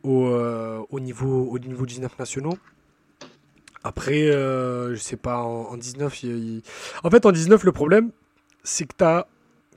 au, 0.03 0.27
euh, 0.27 0.81
au, 0.89 0.99
niveau, 0.99 1.49
au 1.49 1.57
niveau 1.59 1.85
19 1.85 2.19
nationaux. 2.19 2.57
Après, 3.85 4.31
euh, 4.31 4.95
je 4.95 4.99
sais 4.99 5.15
pas, 5.15 5.43
en, 5.43 5.77
19, 5.77 6.25
en 7.03 7.09
fait, 7.11 7.25
en 7.27 7.31
19, 7.31 7.63
le 7.65 7.71
problème, 7.71 8.09
c'est 8.63 8.85
que 8.85 8.95
tu 8.97 9.03
as. 9.03 9.27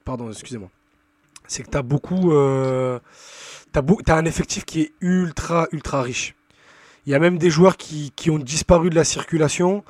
Pardon, 0.06 0.30
excusez-moi. 0.30 0.70
C'est 1.46 1.62
que 1.62 1.68
tu 1.68 1.76
as 1.76 1.82
beaucoup. 1.82 2.32
Euh, 2.32 3.00
tu 3.74 3.78
as, 3.78 4.16
un 4.16 4.24
effectif 4.24 4.64
qui 4.64 4.80
est 4.80 4.92
ultra, 5.02 5.68
ultra 5.72 6.00
riche. 6.00 6.34
Il 7.04 7.12
y 7.12 7.14
a 7.14 7.18
même 7.18 7.36
des 7.36 7.50
joueurs 7.50 7.76
qui, 7.76 8.10
qui 8.16 8.30
ont 8.30 8.38
disparu 8.38 8.88
de 8.88 8.94
la 8.94 9.04
circulation. 9.04 9.84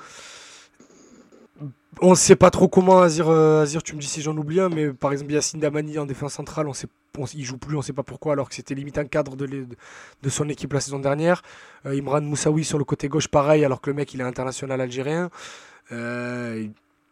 On 2.00 2.10
ne 2.10 2.16
sait 2.16 2.34
pas 2.34 2.50
trop 2.50 2.66
comment 2.66 3.00
Azir, 3.00 3.28
euh, 3.28 3.62
Azir, 3.62 3.84
tu 3.84 3.94
me 3.94 4.00
dis 4.00 4.08
si 4.08 4.20
j'en 4.20 4.36
oublie 4.36 4.58
un, 4.58 4.68
mais 4.68 4.92
par 4.92 5.12
exemple 5.12 5.30
Yacine 5.32 5.60
Damani 5.60 5.96
en 5.96 6.06
défense 6.06 6.32
centrale, 6.32 6.66
on 6.66 6.72
sait, 6.72 6.88
il 7.34 7.44
joue 7.44 7.58
plus, 7.58 7.74
on 7.74 7.78
ne 7.78 7.84
sait 7.84 7.92
pas 7.92 8.02
pourquoi, 8.02 8.32
alors 8.32 8.48
que 8.48 8.54
c'était 8.54 8.74
limite 8.74 8.98
un 8.98 9.04
cadre 9.04 9.36
de, 9.36 9.46
de, 9.46 10.28
son 10.28 10.48
équipe 10.48 10.72
la 10.72 10.80
saison 10.80 10.98
dernière. 10.98 11.42
Euh, 11.86 11.98
Imran 11.98 12.20
Moussaoui 12.20 12.64
sur 12.64 12.78
le 12.78 12.84
côté 12.84 13.08
gauche, 13.08 13.28
pareil, 13.28 13.64
alors 13.64 13.80
que 13.80 13.90
le 13.90 13.94
mec 13.94 14.14
il 14.14 14.20
est 14.20 14.24
international 14.24 14.80
algérien. 14.80 15.30
Euh, 15.92 16.66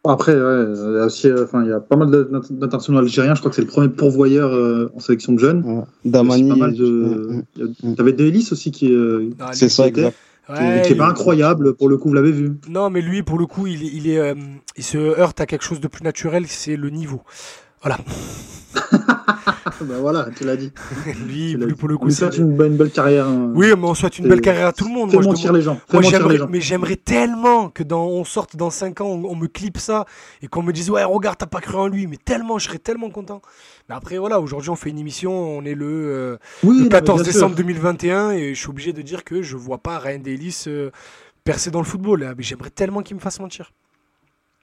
Après, 0.05 0.33
il 0.33 1.69
y 1.69 1.73
a 1.73 1.81
pas 1.81 1.97
mal 1.97 2.11
d'internationaux 2.11 2.99
algériens. 2.99 3.35
Je 3.35 3.41
crois 3.41 3.51
que 3.51 3.57
c'est 3.57 3.63
le 3.63 3.69
premier 3.69 3.89
pourvoyeur 3.89 4.91
en 4.95 5.01
sélection 5.01 5.33
de 5.33 5.39
jeunes. 5.39 5.85
Damani. 6.05 6.49
De... 6.77 7.43
Tu 7.57 8.01
avais 8.01 8.13
Delis 8.13 8.49
aussi 8.53 8.71
qui. 8.71 8.95
c'est 9.53 9.69
ça, 9.69 9.87
exact 9.87 10.17
qui 10.85 10.95
pas 10.95 11.09
incroyable, 11.09 11.75
pour 11.75 11.89
le 11.89 11.97
coup, 11.97 12.09
vous 12.09 12.15
l'avez 12.15 12.33
vu. 12.33 12.53
Non, 12.69 12.91
mais 12.91 13.01
lui, 13.01 13.23
pour 13.23 13.39
le 13.39 13.47
coup, 13.47 13.67
il, 13.67 13.83
il, 13.83 14.09
est, 14.09 14.19
euh, 14.19 14.35
il 14.77 14.85
se 14.85 14.99
heurte 14.99 15.41
à 15.41 15.47
quelque 15.47 15.65
chose 15.65 15.81
de 15.81 15.89
plus 15.89 16.05
naturel, 16.05 16.47
c'est 16.47 16.77
le 16.77 16.91
niveau. 16.91 17.23
Voilà. 17.83 17.99
ben 19.81 19.99
voilà, 19.99 20.29
tu 20.37 20.45
l'as 20.45 20.57
dit. 20.57 20.73
lui, 21.27 21.57
pour 21.75 21.89
le 21.89 21.99
coup, 21.99 22.11
souhaite 22.11 22.39
une, 22.39 22.51
une, 22.51 22.77
belle 22.77 22.91
carrière. 22.91 23.27
Hein. 23.27 23.51
Oui, 23.55 23.69
mais 23.77 23.85
on 23.85 23.95
souhaite 23.95 24.19
une 24.19 24.29
belle 24.29 24.41
carrière 24.41 24.69
à 24.69 24.73
tout 24.73 24.87
le 24.87 24.93
monde. 24.93 25.11
Fais 25.11 25.17
moi, 25.17 25.27
mentir 25.27 25.53
les 25.53 25.63
gens. 25.63 25.81
Moi, 25.93 26.03
mais 26.49 26.61
j'aimerais 26.61 26.97
tellement 26.97 27.69
que 27.69 27.83
dans 27.83 28.07
on 28.07 28.25
sorte 28.25 28.57
dans 28.57 28.71
5 28.71 29.01
ans, 29.01 29.09
on, 29.09 29.37
me 29.37 29.47
clipe 29.47 29.79
ça 29.79 30.07
et 30.43 30.49
qu'on 30.49 30.63
me 30.63 30.73
dise 30.73 30.91
ouais, 30.91 31.05
regarde, 31.05 31.37
t'as 31.39 31.47
pas 31.47 31.61
cru 31.61 31.77
en 31.77 31.89
lui, 31.89 32.07
mais 32.07 32.17
tellement, 32.17 32.59
je 32.59 32.67
serais 32.69 32.79
tellement 32.79 33.11
content. 33.11 33.43
Mais 33.89 33.95
après, 33.95 34.19
voilà, 34.19 34.41
aujourd'hui, 34.41 34.71
on 34.71 34.77
fait 34.77 34.91
une 34.91 34.99
émission, 34.99 35.33
on 35.33 35.65
est 35.65 35.75
le, 35.75 36.39
euh, 36.65 36.89
14 36.89 37.23
décembre 37.23 37.55
2021 37.57 38.33
et 38.33 38.55
je 38.55 38.59
suis 38.59 38.71
obligé 38.71 38.93
de 38.93 39.03
dire 39.03 39.25
que 39.25 39.43
je 39.43 39.57
vois 39.57 39.79
pas 39.79 39.99
Ryan 39.99 40.19
Davis 40.19 40.69
euh, 40.69 40.91
percer 41.45 41.71
dans 41.71 41.81
le 41.81 41.87
football. 41.87 42.35
Mais 42.37 42.43
j'aimerais 42.43 42.71
tellement 42.71 43.03
qu'il 43.03 43.17
me 43.17 43.21
fasse 43.21 43.41
mentir. 43.41 43.73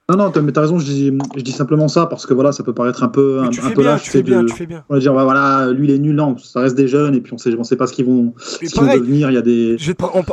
Non, 0.09 0.17
non, 0.17 0.33
mais 0.41 0.51
t'as 0.51 0.59
raison, 0.59 0.79
je 0.79 0.85
dis, 0.85 1.17
je 1.37 1.41
dis 1.41 1.53
simplement 1.53 1.87
ça 1.87 2.07
parce 2.07 2.25
que 2.25 2.33
voilà, 2.33 2.51
ça 2.51 2.61
peut 2.61 2.73
paraître 2.73 3.03
un 3.03 3.07
peu, 3.07 3.39
un, 3.39 3.45
un 3.47 3.71
peu 3.71 3.83
lâche. 3.83 4.03
Tu 4.03 4.09
fais 4.09 4.21
bien, 4.21 4.43
tu 4.43 4.53
fais 4.53 4.65
bien. 4.65 4.83
On 4.89 4.95
va 4.95 4.99
dire, 4.99 5.13
voilà, 5.13 5.71
lui 5.71 5.87
il 5.87 5.93
est 5.93 5.97
nul, 5.97 6.13
non, 6.13 6.37
ça 6.37 6.59
reste 6.59 6.75
des 6.75 6.89
jeunes 6.89 7.15
et 7.15 7.21
puis 7.21 7.31
on 7.31 7.37
sait, 7.37 7.55
on 7.57 7.63
sait 7.63 7.77
pas 7.77 7.87
ce 7.87 7.93
qu'ils 7.93 8.05
vont, 8.05 8.33
ce 8.37 8.77
vont 8.77 8.93
devenir. 8.93 9.31
Il 9.31 9.35
y 9.35 9.37
a 9.37 9.41
des. 9.41 9.77
on, 10.13 10.23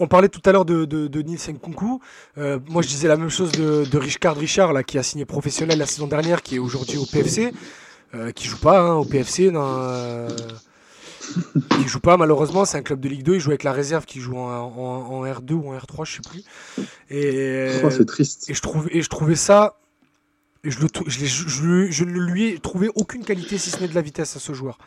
on, 0.00 0.08
parlait 0.08 0.28
tout 0.28 0.40
à 0.46 0.50
l'heure 0.50 0.64
de, 0.64 0.84
de, 0.84 1.06
de 1.06 1.22
Nielsen 1.22 1.60
Kunku. 1.60 2.00
Euh, 2.38 2.58
moi 2.68 2.82
je 2.82 2.88
disais 2.88 3.06
la 3.06 3.16
même 3.16 3.28
chose 3.30 3.52
de, 3.52 3.88
de 3.88 3.98
Richard 3.98 4.36
Richard, 4.36 4.72
là, 4.72 4.82
qui 4.82 4.98
a 4.98 5.04
signé 5.04 5.24
professionnel 5.24 5.78
la 5.78 5.86
saison 5.86 6.08
dernière, 6.08 6.42
qui 6.42 6.56
est 6.56 6.58
aujourd'hui 6.58 6.98
au 6.98 7.06
PFC, 7.06 7.52
euh, 8.16 8.32
qui 8.32 8.48
joue 8.48 8.58
pas 8.58 8.80
hein, 8.80 8.94
au 8.94 9.04
PFC. 9.04 9.52
Dans, 9.52 9.78
euh, 9.78 10.28
il 11.78 11.88
joue 11.88 12.00
pas 12.00 12.16
malheureusement, 12.16 12.64
c'est 12.64 12.78
un 12.78 12.82
club 12.82 13.00
de 13.00 13.08
Ligue 13.08 13.22
2, 13.22 13.34
il 13.34 13.40
joue 13.40 13.50
avec 13.50 13.64
la 13.64 13.72
réserve 13.72 14.04
qui 14.04 14.20
joue 14.20 14.36
en, 14.36 15.24
R2 15.24 15.52
ou 15.52 15.70
en 15.70 15.78
R3, 15.78 16.04
je 16.04 16.14
sais 16.14 16.20
plus. 16.28 16.44
Et 17.10 17.70
oh, 17.84 17.90
c'est 17.90 18.04
triste. 18.04 18.48
Et 18.48 18.54
je 18.54 18.60
trouvais 18.60 18.90
et 18.92 19.02
je 19.02 19.08
trouvais 19.08 19.36
ça 19.36 19.76
je, 20.62 20.78
le, 20.80 20.88
je, 21.06 21.26
je, 21.26 21.90
je, 21.90 22.04
ne 22.04 22.20
lui 22.20 22.48
ai 22.48 22.58
trouvé 22.58 22.90
aucune 22.94 23.24
qualité 23.24 23.56
si 23.56 23.70
ce 23.70 23.80
n'est 23.80 23.88
de 23.88 23.94
la 23.94 24.02
vitesse 24.02 24.36
à 24.36 24.40
ce 24.40 24.52
joueur. 24.52 24.78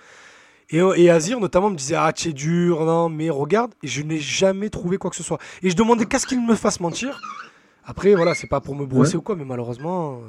Et, 0.70 0.78
et 0.78 1.10
Azir 1.10 1.40
notamment 1.40 1.70
me 1.70 1.76
disait 1.76 1.96
ah 1.96 2.14
tu 2.14 2.30
es 2.30 2.34
dur, 2.34 2.86
non 2.86 3.10
mais 3.10 3.30
regarde 3.30 3.72
et 3.82 3.88
je 3.88 4.02
n'ai 4.02 4.20
jamais 4.20 4.70
trouvé 4.70 4.98
quoi 4.98 5.10
que 5.10 5.16
ce 5.16 5.24
soit. 5.24 5.40
Et 5.62 5.70
je 5.70 5.76
demandais 5.76 6.06
qu'est-ce 6.06 6.28
qu'il 6.28 6.46
me 6.46 6.56
fasse 6.56 6.80
mentir. 6.80 7.20
Après 7.86 8.14
voilà 8.16 8.34
c'est 8.34 8.48
pas 8.48 8.62
pour 8.62 8.76
me 8.76 8.86
brosser 8.86 9.18
ou 9.18 9.22
quoi 9.22 9.36
mais 9.36 9.46
malheureusement. 9.46 10.22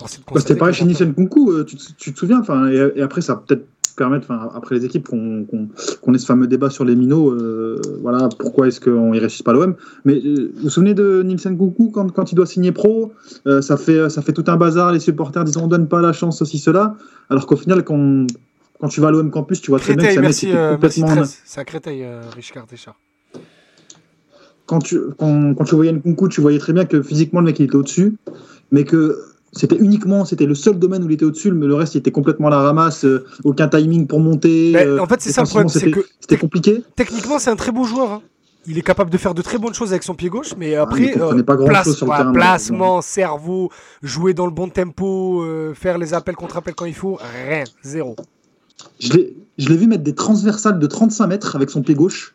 Bah, 0.00 0.06
c'était 0.40 0.56
pareil 0.56 0.72
chez 0.72 0.84
Nissan 0.84 1.14
Kunku, 1.14 1.50
euh, 1.50 1.64
tu, 1.64 1.76
tu, 1.76 2.14
te 2.14 2.18
souviens, 2.18 2.42
et, 2.70 2.98
et 2.98 3.02
après 3.02 3.20
ça 3.20 3.36
peut-être 3.36 3.66
permettre, 3.94 4.30
après 4.54 4.74
les 4.74 4.84
équipes, 4.84 5.08
qu'on 5.08 6.14
ait 6.14 6.18
ce 6.18 6.26
fameux 6.26 6.46
débat 6.46 6.70
sur 6.70 6.84
les 6.84 6.94
minots. 6.94 7.30
Euh, 7.30 7.80
voilà, 8.02 8.28
pourquoi 8.38 8.68
est-ce 8.68 8.80
qu'on 8.80 9.12
ne 9.12 9.20
réussit 9.20 9.44
pas 9.44 9.52
l'OM 9.52 9.74
Mais 10.04 10.20
euh, 10.24 10.52
vous 10.56 10.62
vous 10.62 10.70
souvenez 10.70 10.94
de 10.94 11.22
Nielsen 11.22 11.56
Koukou 11.56 11.90
quand, 11.90 12.10
quand 12.12 12.32
il 12.32 12.34
doit 12.34 12.46
signer 12.46 12.72
pro 12.72 13.12
euh, 13.46 13.62
ça, 13.62 13.76
fait, 13.76 14.08
ça 14.10 14.22
fait 14.22 14.32
tout 14.32 14.44
un 14.48 14.56
bazar. 14.56 14.92
Les 14.92 15.00
supporters 15.00 15.44
disent 15.44 15.56
on 15.56 15.66
donne 15.66 15.88
pas 15.88 16.00
la 16.00 16.12
chance, 16.12 16.42
aussi, 16.42 16.58
cela. 16.58 16.96
Alors 17.28 17.46
qu'au 17.46 17.56
final, 17.56 17.84
quand, 17.84 18.26
quand 18.80 18.88
tu 18.88 19.00
vas 19.00 19.08
à 19.08 19.10
l'OM 19.10 19.30
Campus, 19.30 19.60
tu 19.60 19.70
vois 19.70 19.80
très 19.80 19.96
bien 19.96 20.14
que 20.14 20.20
merci, 20.20 20.52
complètement. 20.72 21.24
C'est 21.44 21.60
à 21.60 21.64
Créteil, 21.64 22.06
Richard 22.34 22.66
Deschard. 22.66 22.98
Quand 24.66 24.78
tu, 24.78 25.00
quand, 25.18 25.54
quand 25.54 25.64
tu 25.64 25.74
voyais 25.74 25.92
Nkunku, 25.92 26.28
tu 26.28 26.40
voyais 26.40 26.58
très 26.58 26.72
bien 26.72 26.84
que 26.84 27.02
physiquement 27.02 27.40
le 27.40 27.46
mec 27.46 27.58
il 27.58 27.64
était 27.64 27.74
au-dessus, 27.74 28.14
mais 28.70 28.84
que 28.84 29.18
c'était 29.52 29.76
uniquement, 29.76 30.24
c'était 30.24 30.46
le 30.46 30.54
seul 30.54 30.78
domaine 30.78 31.02
où 31.02 31.06
il 31.06 31.14
était 31.14 31.24
au-dessus, 31.24 31.50
mais 31.50 31.66
le 31.66 31.74
reste 31.74 31.94
il 31.94 31.98
était 31.98 32.12
complètement 32.12 32.48
à 32.48 32.50
la 32.50 32.60
ramasse, 32.60 33.04
euh, 33.04 33.24
aucun 33.42 33.68
timing 33.68 34.06
pour 34.06 34.20
monter. 34.20 34.76
Euh, 34.76 35.00
en 35.00 35.06
fait, 35.06 35.20
c'est 35.20 35.32
ça 35.32 35.42
le 35.42 35.48
problème, 35.48 35.68
c'est 35.68 35.90
que 35.90 36.04
c'était 36.20 36.36
compliqué. 36.36 36.84
Techniquement, 36.94 37.38
c'est 37.38 37.50
un 37.50 37.56
très 37.56 37.72
beau 37.72 37.84
joueur. 37.84 38.12
Hein. 38.12 38.22
Il 38.66 38.78
est 38.78 38.82
capable 38.82 39.10
de 39.10 39.16
faire 39.16 39.34
de 39.34 39.42
très 39.42 39.58
bonnes 39.58 39.74
choses 39.74 39.90
avec 39.90 40.02
son 40.02 40.14
pied 40.14 40.28
gauche, 40.28 40.54
mais 40.56 40.76
ah, 40.76 40.82
après, 40.82 41.16
euh, 41.18 41.42
pas 41.42 41.56
place, 41.56 41.92
sur 41.92 42.06
le 42.06 42.12
terrain, 42.12 42.32
placement, 42.32 43.00
cerveau, 43.00 43.70
jouer 44.02 44.34
dans 44.34 44.44
le 44.44 44.52
bon 44.52 44.68
tempo, 44.68 45.44
faire 45.74 45.98
les 45.98 46.14
appels 46.14 46.36
contre 46.36 46.58
appels 46.58 46.74
quand 46.74 46.84
il 46.84 46.94
faut, 46.94 47.18
rien, 47.48 47.64
zéro. 47.82 48.16
Je 49.00 49.12
l'ai 49.68 49.76
vu 49.76 49.86
mettre 49.86 50.04
des 50.04 50.14
transversales 50.14 50.78
de 50.78 50.86
35 50.86 51.26
mètres 51.26 51.56
avec 51.56 51.70
son 51.70 51.82
pied 51.82 51.94
gauche. 51.94 52.34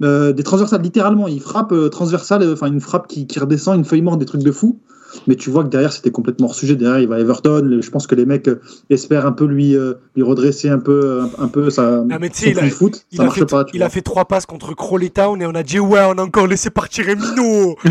des 0.00 0.42
transversales 0.42 0.82
littéralement, 0.82 1.28
il 1.28 1.40
frappe 1.40 1.74
transversale, 1.90 2.50
enfin 2.50 2.66
une 2.66 2.80
frappe 2.80 3.06
qui, 3.06 3.26
qui 3.26 3.38
redescend, 3.38 3.76
une 3.76 3.84
feuille 3.84 4.02
morte, 4.02 4.18
des 4.18 4.26
trucs 4.26 4.42
de 4.42 4.52
fou. 4.52 4.80
Mais 5.26 5.36
tu 5.36 5.50
vois 5.50 5.64
que 5.64 5.68
derrière, 5.68 5.92
c'était 5.92 6.10
complètement 6.10 6.46
hors 6.48 6.54
sujet. 6.54 6.76
Derrière, 6.76 7.00
il 7.00 7.08
va 7.08 7.16
à 7.16 7.18
Everton. 7.20 7.78
Je 7.80 7.90
pense 7.90 8.06
que 8.06 8.14
les 8.14 8.26
mecs 8.26 8.48
euh, 8.48 8.60
espèrent 8.90 9.26
un 9.26 9.32
peu 9.32 9.44
lui, 9.46 9.74
euh, 9.76 9.94
lui 10.16 10.22
redresser 10.22 10.68
un 10.68 10.78
peu, 10.78 11.20
un, 11.22 11.30
un 11.44 11.48
peu 11.48 11.70
sa, 11.70 12.04
Ah, 12.10 12.18
mais 12.18 12.28
son 12.32 12.46
il, 12.50 12.58
a, 12.58 12.70
foot. 12.70 13.04
il 13.12 13.16
ça 13.16 13.22
a 13.22 13.26
marche 13.26 13.38
fait, 13.38 13.46
pas. 13.46 13.64
a 13.82 13.88
trois 14.02 14.24
passes 14.26 14.46
contre 14.46 14.74
Crawley 14.74 15.10
Town 15.10 15.40
et 15.42 15.46
on 15.46 15.54
a 15.54 15.62
dit 15.62 15.78
ouais, 15.78 16.00
on 16.08 16.18
a 16.18 16.22
encore 16.22 16.46
laissé 16.46 16.70
partir 16.70 17.08
Emino. 17.08 17.76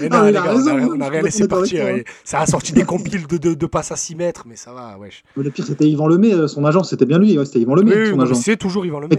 Mais 0.00 0.08
non, 0.08 0.18
Ah, 0.18 0.26
les 0.26 0.32
gars, 0.32 0.42
raison, 0.42 0.70
on 0.72 0.78
a, 0.78 0.86
on 0.96 1.00
a 1.00 1.06
je 1.06 1.10
rien 1.10 1.22
laissé 1.22 1.48
partir. 1.48 1.86
et 1.88 2.04
Ça 2.24 2.40
a 2.40 2.46
sorti 2.46 2.72
des 2.72 2.84
compiles 2.84 3.26
de, 3.26 3.36
de, 3.36 3.54
de 3.54 3.66
passes 3.66 3.92
à 3.92 3.96
6 3.96 4.14
mètres, 4.16 4.44
mais 4.46 4.56
ça 4.56 4.72
va, 4.72 4.96
wesh. 4.98 5.22
Mais 5.36 5.44
Le 5.44 5.50
pire, 5.50 5.64
c'était 5.66 5.88
Yvan 5.88 6.06
Lemay, 6.08 6.32
euh, 6.34 6.48
son 6.48 6.64
agent, 6.64 6.82
c'était 6.84 7.06
bien 7.06 7.18
lui. 7.18 7.38
ouais, 7.38 7.44
c'était 7.44 7.60
Yvan 7.60 7.74
Lemay, 7.74 7.94
Oui, 7.94 8.10
son 8.10 8.16
oui, 8.18 8.22
agent. 8.22 8.34
c'est 8.34 8.56
toujours 8.56 8.84
Yvan 8.86 9.00
Le 9.00 9.06
Lemay. 9.08 9.16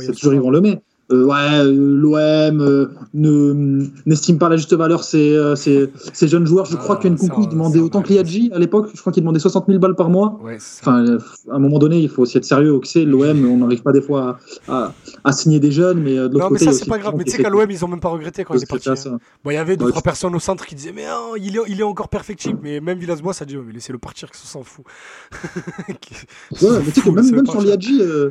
c'est 0.00 0.12
toujours. 0.12 0.34
Yvan 0.34 0.50
Lemay. 0.50 0.80
Euh, 1.12 1.24
ouais, 1.24 1.60
euh, 1.60 1.72
l'OM 1.72 2.60
euh, 2.60 2.86
ne 3.14 3.86
n'estime 4.06 4.38
pas 4.38 4.48
la 4.48 4.56
juste 4.56 4.74
valeur 4.74 5.04
ces, 5.04 5.38
ces, 5.54 5.90
ces 6.12 6.26
jeunes 6.26 6.46
joueurs. 6.46 6.64
Je 6.66 6.74
Ah, 6.76 6.80
crois 6.80 6.96
qu'Nkunku, 6.96 7.26
ça, 7.26 7.34
il 7.42 7.48
demandait 7.48 7.78
autant 7.78 8.02
que 8.02 8.12
Liadji 8.12 8.50
à 8.52 8.58
l'époque. 8.58 8.88
Je 8.92 9.00
crois 9.00 9.12
qu'il 9.12 9.22
demandait 9.22 9.38
60 9.38 9.66
000 9.68 9.78
balles 9.78 9.94
par 9.94 10.10
mois. 10.10 10.40
Ouais. 10.42 10.56
Enfin, 10.80 11.18
à 11.50 11.54
un 11.54 11.58
moment 11.60 11.78
donné, 11.78 12.00
il 12.00 12.08
faut 12.08 12.22
aussi 12.22 12.38
être 12.38 12.44
sérieux. 12.44 12.72
Au 12.72 12.82
c'est 12.82 13.04
l'OM, 13.04 13.46
on 13.46 13.58
n'arrive 13.58 13.82
pas 13.82 13.92
des 13.92 14.00
fois 14.02 14.38
à, 14.66 14.72
à, 14.72 14.94
à 15.22 15.32
signer 15.32 15.60
des 15.60 15.70
jeunes, 15.70 16.00
mais 16.00 16.14
de 16.16 16.22
l'autre 16.22 16.38
Non, 16.38 16.50
mais 16.50 16.58
côté, 16.58 16.64
y 16.64 16.72
ça, 16.72 16.72
c'est 16.72 16.88
pas 16.88 16.98
grave. 16.98 17.14
Mais 17.16 17.22
tu 17.24 17.30
sais 17.30 17.42
qu'à 17.42 17.50
l'OM, 17.50 17.70
ils 17.70 17.84
ont 17.84 17.88
même 17.88 18.00
pas 18.00 18.08
regretté 18.08 18.42
quand 18.44 18.54
il 18.54 18.62
est 18.62 18.66
parti. 18.68 18.88
hein. 18.88 19.18
Bon, 19.44 19.50
il 19.50 19.54
y 19.54 19.58
avait 19.58 19.76
deux, 19.76 19.84
Ouais, 19.84 19.90
trois 19.92 20.02
personnes 20.02 20.34
au 20.34 20.40
centre 20.40 20.66
qui 20.66 20.74
disaient, 20.74 20.92
mais 20.92 21.06
non, 21.06 21.36
il 21.36 21.56
est, 21.56 21.60
il 21.68 21.78
est 21.78 21.84
encore 21.84 22.08
perfectible. 22.08 22.58
Mais 22.62 22.80
même 22.80 22.98
Villas-Boas, 22.98 23.32
ça 23.32 23.44
dit, 23.44 23.56
oh, 23.56 23.62
mais 23.64 23.72
laissez-le 23.72 23.98
partir, 23.98 24.28
que 24.30 24.36
ça 24.36 24.46
s'en 24.46 24.64
fout. 24.64 24.84
Ouais, 26.62 26.78
mais 26.84 26.92
tu 26.92 27.00
sais 27.00 27.00
que 27.02 27.10
même, 27.10 27.30
même 27.30 27.46
sur. 27.46 27.60
Liadji, 27.60 28.00
euh, 28.00 28.30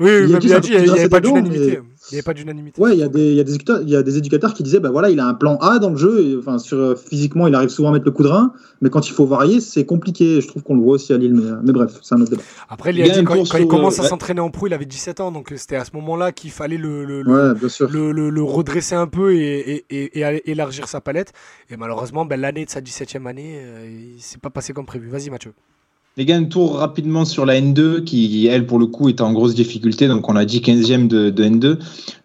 Oui, 0.00 0.10
oui, 0.10 0.26
Liadji, 0.28 0.32
même 0.32 0.40
ça 0.40 0.54
Liadji, 0.70 0.72
il 0.74 0.92
n'y 0.92 0.98
avait 1.00 1.08
pas 1.08 1.20
d'unanimité. 1.20 1.66
mais- 1.66 1.82
Il 2.10 2.14
n'y 2.14 2.18
avait 2.18 2.22
pas 2.22 2.32
d'unanimité. 2.34 2.80
Ouais, 2.80 2.94
il 2.94 3.00
y, 3.00 3.02
a 3.02 3.08
des- 3.08 3.30
il 3.32 3.34
y, 3.34 3.40
a 3.40 3.44
des 3.44 3.54
éducateurs- 3.56 3.82
il 3.82 3.90
y 3.90 3.96
a 3.96 4.02
des 4.02 4.16
éducateurs 4.16 4.54
qui 4.54 4.62
disaient 4.62 4.80
bah 4.80 4.90
voilà, 4.90 5.10
il 5.10 5.20
a 5.20 5.26
un 5.26 5.34
plan 5.34 5.56
A 5.58 5.78
dans 5.78 5.90
le 5.90 5.96
jeu. 5.96 6.20
Et, 6.24 6.36
enfin, 6.38 6.58
sur, 6.58 6.78
euh, 6.78 6.94
physiquement, 6.94 7.46
il 7.46 7.54
arrive 7.54 7.68
souvent 7.68 7.90
à 7.90 7.92
mettre 7.92 8.06
le 8.06 8.12
coup 8.12 8.22
de 8.22 8.28
rein, 8.28 8.52
mais 8.80 8.88
quand 8.88 9.06
il 9.08 9.12
faut 9.12 9.26
varier, 9.26 9.60
c'est 9.60 9.84
compliqué. 9.84 10.40
Je 10.40 10.46
trouve 10.48 10.62
qu'on 10.62 10.76
le 10.76 10.80
voit 10.82 10.94
aussi 10.94 11.12
à 11.12 11.18
Lille, 11.18 11.34
mais, 11.34 11.44
euh, 11.50 11.56
mais 11.62 11.72
bref, 11.72 11.98
c'est 12.02 12.14
un 12.14 12.20
autre 12.22 12.30
débat. 12.30 12.42
Après, 12.70 12.92
Il 12.92 12.98
y 13.06 13.10
a 13.10 13.18
un 13.18 13.24
quand, 13.24 13.34
il 13.58 13.66
commence 13.66 13.98
à 13.98 14.02
ouais. 14.04 14.08
s'entraîner 14.08 14.40
en 14.40 14.48
pro, 14.50 14.68
il 14.68 14.72
avait 14.72 14.86
17 14.86 15.20
ans. 15.20 15.32
Donc 15.32 15.52
c'était 15.56 15.76
à 15.76 15.84
ce 15.84 15.90
moment-là 15.96 16.32
qu'il 16.32 16.50
fallait 16.50 16.78
le, 16.78 17.04
le, 17.04 17.20
le- 17.22 17.30
Ouais, 17.52 17.58
bien 17.58 17.68
sûr. 17.68 17.90
le, 17.90 18.12
le- 18.12 18.30
le 18.30 18.42
redresser 18.42 18.94
un 18.94 19.06
peu 19.08 19.34
et, 19.34 19.42
et- 19.70 19.84
et- 19.90 20.18
et 20.20 20.24
aller 20.24 20.42
élargir 20.46 20.88
sa 20.88 21.02
palette. 21.02 21.32
Et 21.68 21.76
malheureusement, 21.76 22.24
ben, 22.24 22.40
l'année 22.40 22.64
de 22.64 22.70
sa 22.70 22.80
17e 22.80 23.26
année, 23.26 23.58
euh, 23.60 24.12
il 24.16 24.20
s'est 24.22 24.38
pas 24.38 24.50
passé 24.50 24.72
comme 24.72 24.86
prévu. 24.86 25.08
Vas-y, 25.08 25.28
Mathieu. 25.28 25.52
Les 26.16 26.24
gars, 26.24 26.36
un 26.36 26.44
tour 26.46 26.78
rapidement 26.78 27.24
sur 27.24 27.46
la 27.46 27.60
N2 27.60 28.02
qui, 28.02 28.48
elle, 28.48 28.66
pour 28.66 28.80
le 28.80 28.86
coup, 28.86 29.08
est 29.08 29.20
en 29.20 29.32
grosse 29.32 29.54
difficulté. 29.54 30.08
Donc, 30.08 30.28
on 30.28 30.34
a 30.34 30.44
dit 30.44 30.58
15e 30.58 31.06
de, 31.06 31.30
de 31.30 31.44
N2. 31.44 31.78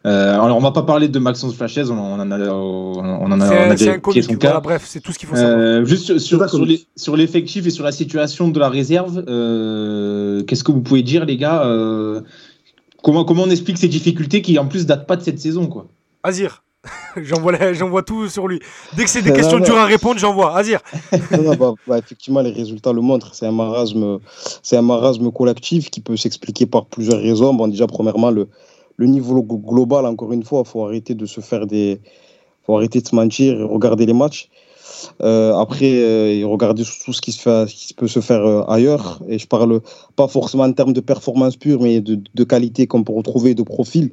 Euh, 0.08 0.34
alors, 0.34 0.58
on 0.58 0.62
va 0.62 0.72
pas 0.72 0.82
parler 0.82 1.08
de 1.10 1.20
Maxence 1.20 1.54
Flachez. 1.54 1.84
On, 1.92 1.94
on 2.00 2.20
en 2.20 2.32
a, 2.32 2.40
on 2.50 2.96
en 3.32 3.40
a, 3.40 3.48
C'est 3.48 3.54
on 3.56 3.60
a 3.60 3.66
un- 3.66 3.70
c'est 3.70 3.76
déjà 3.78 3.92
un 3.92 3.94
évoqué 3.94 4.02
comique. 4.02 4.24
son 4.24 4.36
cas. 4.38 4.48
Voilà, 4.48 4.62
bref, 4.62 4.84
c'est 4.88 5.00
tout 5.00 5.12
ce 5.12 5.20
qu'il 5.20 5.30
faut 5.30 5.36
savoir. 5.36 5.58
Euh, 5.60 5.86
juste 5.86 6.18
sur, 6.18 6.44
sur, 6.96 7.16
l'effectif 7.16 7.68
et 7.68 7.70
sur 7.70 7.84
la 7.84 7.92
situation 7.92 8.48
de 8.48 8.60
la 8.60 8.70
réserve, 8.70 9.24
euh, 9.28 10.42
qu'est-ce 10.44 10.64
que 10.64 10.72
vous 10.72 10.82
pouvez 10.82 11.04
dire, 11.04 11.26
les 11.26 11.38
gars 11.38 11.64
euh, 11.66 12.22
comment, 13.04 13.26
comment 13.26 13.44
on 13.44 13.50
explique 13.52 13.78
ces 13.78 13.90
difficultés 13.90 14.42
qui, 14.42 14.58
en 14.58 14.66
plus, 14.66 14.88
datent 14.88 15.06
pas 15.06 15.18
de 15.18 15.22
cette 15.22 15.40
saison 15.40 15.68
quoi? 15.68 15.86
Azir. 16.24 16.64
J'envoie 17.18 17.74
j'envoie 17.74 18.04
tout 18.04 18.28
sur 18.28 18.48
lui. 18.48 18.60
Dès 18.96 19.04
que 19.06 19.10
c'est 19.10 19.22
des 19.22 19.30
Non, 19.30 19.36
questions 19.36 19.60
non. 19.60 19.64
dures 19.66 19.78
à 19.78 19.86
répondre, 19.86 20.20
j'envoie. 20.20 20.56
Azir. 20.58 20.82
Non, 21.32 21.56
bah, 21.56 21.74
bah, 21.88 21.98
effectivement, 22.00 22.42
les 22.42 22.52
résultats 22.52 22.92
le 22.92 23.02
montrent. 23.02 23.34
C'est 23.34 23.46
un 23.46 23.52
marasme, 23.52 24.20
c'est 24.62 24.76
un 24.78 24.82
marasme 24.82 25.32
collectif 25.32 25.90
qui 25.90 26.02
peut 26.02 26.18
s'expliquer 26.18 26.66
par 26.66 26.86
plusieurs 26.88 27.20
raisons. 27.22 27.54
Bon, 27.54 27.68
déjà, 27.68 27.88
premièrement, 27.88 28.32
le, 28.32 28.50
le 28.98 29.06
niveau 29.08 29.42
glo- 29.42 29.62
global, 29.62 30.06
encore 30.06 30.34
une 30.34 30.44
fois, 30.44 30.64
faut 30.66 30.84
arrêter 30.86 31.14
de 31.16 31.26
se 31.26 31.40
faire 31.40 31.66
des, 31.68 32.02
faut 32.66 32.76
arrêter 32.76 33.00
de 33.02 33.08
se 33.08 33.16
mentir 33.16 33.60
et 33.60 33.64
regarder 33.64 34.06
les 34.06 34.14
matchs. 34.14 34.50
Euh, 35.22 35.54
après, 35.56 35.92
euh, 36.02 36.46
regarder 36.46 36.84
surtout 36.84 37.14
ce 37.14 37.22
qui 37.22 37.32
se 37.32 37.42
fait, 37.42 37.68
ce 37.70 37.76
qui 37.88 37.94
peut 37.94 38.08
se 38.08 38.20
faire 38.20 38.46
euh, 38.46 38.64
ailleurs. 38.68 39.22
Et 39.30 39.40
je 39.40 39.48
parle 39.48 39.80
pas 40.18 40.28
forcément 40.28 40.64
en 40.64 40.74
termes 40.74 40.94
de 40.94 41.02
performance 41.02 41.56
pure, 41.56 41.82
mais 41.82 42.02
de, 42.02 42.20
de 42.34 42.44
qualité 42.44 42.88
qu'on 42.88 43.04
peut 43.04 43.14
retrouver, 43.14 43.54
de 43.56 43.64
profil. 43.64 44.12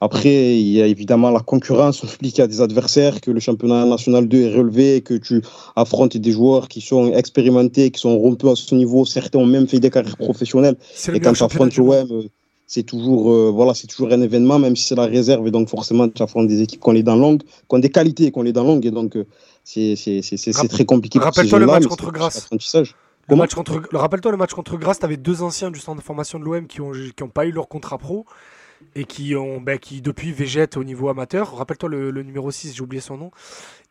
Après, 0.00 0.56
il 0.58 0.68
y 0.68 0.82
a 0.82 0.86
évidemment 0.86 1.30
la 1.30 1.40
concurrence. 1.40 2.02
On 2.04 2.06
oublie 2.06 2.30
qu'il 2.30 2.38
y 2.40 2.42
a 2.42 2.46
des 2.46 2.60
adversaires, 2.60 3.20
que 3.20 3.30
le 3.30 3.40
championnat 3.40 3.84
national 3.84 4.28
2 4.28 4.38
est 4.40 4.54
relevé, 4.56 5.00
que 5.02 5.14
tu 5.14 5.42
affrontes 5.76 6.16
des 6.16 6.32
joueurs 6.32 6.68
qui 6.68 6.80
sont 6.80 7.12
expérimentés, 7.12 7.90
qui 7.90 8.00
sont 8.00 8.16
rompus 8.18 8.50
à 8.50 8.56
ce 8.56 8.74
niveau. 8.74 9.04
Certains 9.04 9.38
ont 9.38 9.46
même 9.46 9.66
fait 9.68 9.80
des 9.80 9.90
carrières 9.90 10.16
professionnelles. 10.16 10.76
Et 11.16 11.20
quand 11.20 11.32
tu 11.32 11.42
affrontes 11.44 11.76
l'OM, 12.10 12.24
c'est 12.70 12.82
toujours, 12.82 13.32
euh, 13.32 13.50
voilà, 13.50 13.72
c'est 13.72 13.86
toujours 13.86 14.12
un 14.12 14.20
événement, 14.20 14.58
même 14.58 14.76
si 14.76 14.84
c'est 14.84 14.94
la 14.94 15.06
réserve. 15.06 15.46
Et 15.46 15.50
donc, 15.50 15.68
forcément, 15.70 16.06
tu 16.08 16.22
affrontes 16.22 16.48
des 16.48 16.60
équipes 16.60 16.82
qui 16.82 16.88
ont 16.88 16.92
les 16.92 17.02
dents 17.02 17.16
longues, 17.16 17.42
qui 17.42 17.74
ont 17.74 17.78
des 17.78 17.88
qualités, 17.90 18.30
qui 18.30 18.38
ont 18.38 18.42
les 18.42 18.52
dents 18.52 18.64
longues. 18.64 18.84
Et 18.84 18.90
donc, 18.90 19.16
euh, 19.16 19.24
c'est 19.64 19.94
très 20.68 20.84
compliqué. 20.84 21.18
rappelle-toi 21.18 21.58
le 21.58 21.66
match 21.66 21.86
contre 21.86 22.12
Grasse. 22.12 22.48
Le 23.30 23.36
match 23.36 23.54
contre, 23.54 23.82
le- 23.92 23.98
rappelle-toi 23.98 24.30
le 24.32 24.38
match 24.38 24.54
contre 24.54 24.76
Grasse, 24.78 24.98
t'avais 25.00 25.18
deux 25.18 25.42
anciens 25.42 25.70
du 25.70 25.78
centre 25.80 25.98
de 26.00 26.04
formation 26.04 26.38
de 26.38 26.44
l'OM 26.44 26.66
qui 26.66 26.80
ont, 26.80 26.92
qui 27.14 27.22
ont 27.22 27.28
pas 27.28 27.44
eu 27.44 27.52
leur 27.52 27.68
contrat 27.68 27.98
pro 27.98 28.24
et 28.94 29.04
qui 29.04 29.34
ont, 29.36 29.60
ben, 29.60 29.78
qui 29.78 30.00
depuis 30.02 30.32
végètent 30.32 30.76
au 30.76 30.84
niveau 30.84 31.08
amateur. 31.08 31.56
Rappelle-toi 31.56 31.88
le, 31.88 32.10
le 32.10 32.22
numéro 32.22 32.50
6, 32.50 32.74
j'ai 32.74 32.82
oublié 32.82 33.00
son 33.00 33.16
nom. 33.16 33.30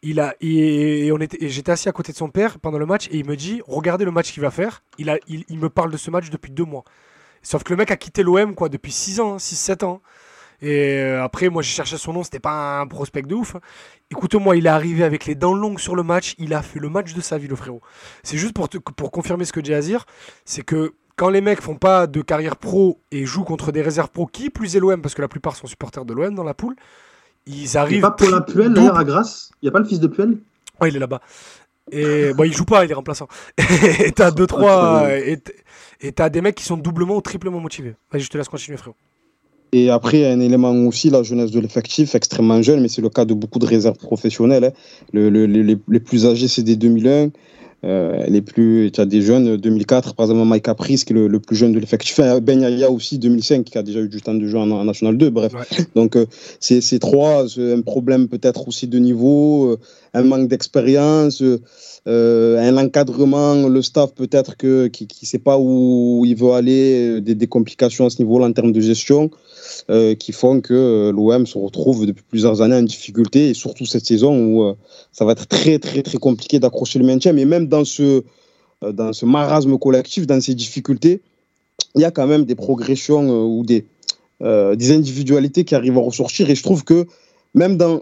Il 0.02 0.20
a, 0.20 0.36
et, 0.42 1.12
on 1.12 1.20
était, 1.20 1.50
j'étais 1.50 1.72
assis 1.72 1.90
à 1.90 1.92
côté 1.92 2.12
de 2.12 2.18
son 2.18 2.30
père 2.30 2.60
pendant 2.60 2.78
le 2.78 2.86
match 2.86 3.08
et 3.12 3.18
il 3.18 3.26
me 3.26 3.36
dit, 3.36 3.62
regardez 3.68 4.06
le 4.06 4.12
match 4.12 4.32
qu'il 4.32 4.42
va 4.42 4.52
faire. 4.52 4.84
Il 4.98 5.10
a, 5.10 5.18
il, 5.28 5.44
il 5.50 5.60
me 5.60 5.70
parle 5.70 5.92
de 5.92 5.98
ce 5.98 6.12
match 6.12 6.30
depuis 6.30 6.52
deux 6.52 6.66
mois. 6.66 6.84
Sauf 7.42 7.64
que 7.64 7.72
le 7.74 7.78
mec 7.78 7.92
a 7.92 7.98
quitté 7.98 8.24
l'OM 8.24 8.56
quoi 8.56 8.70
depuis 8.70 8.92
6 8.92 9.20
ans, 9.20 9.38
6-7 9.38 9.86
ans. 9.86 10.02
Et 10.62 10.98
euh, 11.02 11.24
après, 11.24 11.50
moi 11.50 11.62
j'ai 11.62 11.70
cherché 11.72 11.98
son 11.98 12.14
nom, 12.14 12.24
c'était 12.24 12.40
pas 12.40 12.80
un 12.80 12.88
prospect 12.88 13.22
de 13.22 13.36
ouf. 13.36 13.56
Écoute-moi, 14.12 14.58
il 14.58 14.66
est 14.66 14.70
arrivé 14.70 15.04
avec 15.04 15.26
les 15.26 15.36
dents 15.36 15.54
longues 15.54 15.80
sur 15.80 15.96
le 15.96 16.02
match, 16.02 16.34
il 16.40 16.54
a 16.54 16.64
fait 16.64 16.80
le 16.80 16.90
match 16.90 17.14
de 17.14 17.22
sa 17.22 17.38
vie, 17.38 17.48
le 17.48 17.56
frérot. 17.56 17.82
C'est 18.24 18.38
juste 18.38 18.54
pour, 18.54 18.68
te- 18.68 18.78
pour 18.80 19.12
confirmer 19.12 19.46
ce 19.46 19.54
que 19.54 19.60
dit 19.60 19.74
Azir, 19.74 20.06
c'est 20.46 20.64
que 20.64 20.94
quand 21.18 21.30
les 21.30 21.42
mecs 21.42 21.62
font 21.62 21.76
pas 21.76 22.08
de 22.08 22.22
carrière 22.22 22.56
pro 22.56 23.00
et 23.12 23.26
jouent 23.26 23.44
contre 23.44 23.72
des 23.74 23.82
réserves 23.82 24.10
pro, 24.10 24.26
qui 24.28 24.50
plus 24.50 24.76
est 24.76 24.80
l'OM, 24.80 25.02
parce 25.02 25.14
que 25.16 25.22
la 25.22 25.28
plupart 25.28 25.56
sont 25.58 25.68
supporters 25.68 26.06
de 26.06 26.14
l'OM 26.14 26.34
dans 26.34 26.44
la 26.44 26.54
poule, 26.54 26.76
ils 27.46 27.56
Il 27.56 27.62
n'y 27.64 27.76
a 27.78 27.82
arrivent. 27.82 28.02
pas 28.02 28.12
Paulin 28.12 28.42
Puel 28.42 28.66
double- 28.68 28.74
d'ailleurs 28.76 28.98
à 28.98 29.04
Grasse? 29.04 29.50
Il 29.62 29.66
n'y 29.66 29.70
a 29.70 29.72
pas 29.74 29.80
le 29.80 29.86
fils 29.86 30.00
de 30.00 30.08
Puel? 30.08 30.38
Ouais, 30.80 30.90
il 30.90 30.96
est 30.96 31.00
là-bas. 31.00 31.22
Et 31.92 32.34
bon, 32.34 32.44
il 32.44 32.54
joue 32.54 32.66
pas, 32.66 32.86
il 32.86 32.92
est 32.92 32.94
remplaçant. 32.94 33.28
et 34.06 34.12
t'as 34.12 34.32
deux, 34.32 34.46
trois. 34.48 35.08
Et 36.02 36.12
t'as 36.12 36.30
des 36.30 36.42
mecs 36.42 36.56
qui 36.56 36.64
sont 36.66 36.78
doublement 36.78 37.16
ou 37.16 37.22
triplement 37.22 37.60
motivés. 37.60 37.96
Vas-y, 38.12 38.22
je 38.22 38.30
te 38.30 38.38
laisse 38.38 38.50
continuer, 38.50 38.78
frérot. 38.78 38.96
Et 39.72 39.90
après, 39.90 40.18
il 40.18 40.22
y 40.22 40.26
a 40.26 40.30
un 40.32 40.40
élément 40.40 40.72
aussi, 40.86 41.10
la 41.10 41.24
jeunesse 41.24 41.52
de 41.52 41.60
l'effectif, 41.60 42.14
extrêmement 42.16 42.62
jeune, 42.62 42.82
mais 42.82 42.88
c'est 42.88 43.02
le 43.02 43.10
cas 43.10 43.26
de 43.26 43.34
beaucoup 43.34 43.60
de 43.60 43.66
réserves 43.66 43.98
professionnelles. 43.98 44.64
hein. 44.66 44.72
Le- 45.14 45.30
le- 45.30 45.46
le- 45.46 45.62
les, 45.62 45.78
les 45.88 46.00
plus 46.00 46.26
âgés, 46.26 46.48
c'est 46.48 46.64
des 46.64 46.76
2001. 46.76 47.32
Euh, 47.84 48.26
les 48.28 48.42
plus, 48.42 48.90
tu 48.92 49.00
as 49.00 49.06
des 49.06 49.22
jeunes, 49.22 49.56
2004, 49.56 50.16
par 50.16 50.26
exemple, 50.26 50.48
Mike 50.48 50.64
Caprice, 50.64 51.04
qui 51.04 51.14
est 51.14 51.16
le, 51.16 51.28
le 51.28 51.40
plus 51.40 51.56
jeune 51.56 51.74
de 51.74 51.80
l'effectif. 51.80 52.20
Ben 52.42 52.60
Yaya 52.62 52.90
aussi, 52.90 53.20
2005, 53.20 53.64
qui 53.66 53.78
a 53.78 53.84
déjà 53.84 54.00
eu 54.00 54.10
du 54.10 54.20
temps 54.22 54.34
de 54.34 54.48
jeu 54.48 54.58
en, 54.58 54.70
en 54.72 54.84
National 54.84 55.16
2. 55.18 55.30
Bref, 55.30 55.54
Ouais. 55.54 55.86
donc 55.96 56.16
euh, 56.16 56.26
c'est 56.60 56.82
c'est 56.82 57.00
trois, 57.00 57.46
un 57.60 57.82
problème 57.82 58.28
peut-être 58.28 58.68
aussi 58.68 58.88
de 58.88 58.98
niveau, 58.98 59.74
euh, 59.74 59.80
un 60.16 60.24
manque 60.24 60.48
d'expérience, 60.48 61.44
euh, 62.08 62.58
un 62.58 62.78
encadrement, 62.78 63.68
le 63.68 63.82
staff 63.82 64.14
peut-être 64.14 64.56
que 64.56 64.88
qui 64.88 65.08
ne 65.22 65.28
sait 65.28 65.40
pas 65.40 65.58
où 65.60 66.24
il 66.26 66.38
veut 66.38 66.52
aller, 66.52 67.18
euh, 67.18 67.22
des, 67.22 67.48
complications 67.48 68.06
à 68.06 68.10
ce 68.10 68.20
niveau-là 68.20 68.46
en 68.48 68.54
termes 68.54 68.72
de 68.72 68.80
gestion, 68.80 69.30
euh, 69.90 70.16
qui 70.16 70.32
font 70.32 70.62
que 70.62 71.12
l'OM 71.14 71.46
se 71.46 71.58
retrouve 71.58 72.06
depuis 72.06 72.24
plusieurs 72.24 72.62
années 72.62 72.78
en 72.78 72.84
difficulté, 72.84 73.50
et 73.50 73.54
surtout 73.54 73.86
cette 73.86 74.06
saison 74.06 74.40
où 74.40 74.74
ça 75.12 75.26
va 75.26 75.34
être 75.34 75.48
très 75.48 75.80
très 75.80 76.02
très 76.02 76.18
compliqué 76.18 76.60
d'accrocher 76.60 76.98
le 76.98 77.06
maintien, 77.06 77.34
mais 77.34 77.44
même 77.44 77.68
dans 77.68 77.84
ce, 77.84 78.24
dans 78.82 79.12
ce 79.12 79.26
marasme 79.26 79.78
collectif, 79.78 80.26
dans 80.26 80.40
ces 80.40 80.56
difficultés, 80.56 81.20
il 81.96 82.02
y 82.02 82.06
a 82.06 82.12
quand 82.12 82.28
même 82.28 82.46
des 82.46 82.56
progressions 82.56 83.44
ou 83.44 83.66
des, 83.66 83.86
des 84.42 84.92
individualités 84.92 85.66
qui 85.66 85.76
arrivent 85.76 85.98
à 85.98 86.02
ressortir, 86.02 86.50
et 86.50 86.56
je 86.56 86.64
trouve 86.64 86.86
que 86.86 87.06
même 87.54 87.76
dans 87.76 88.02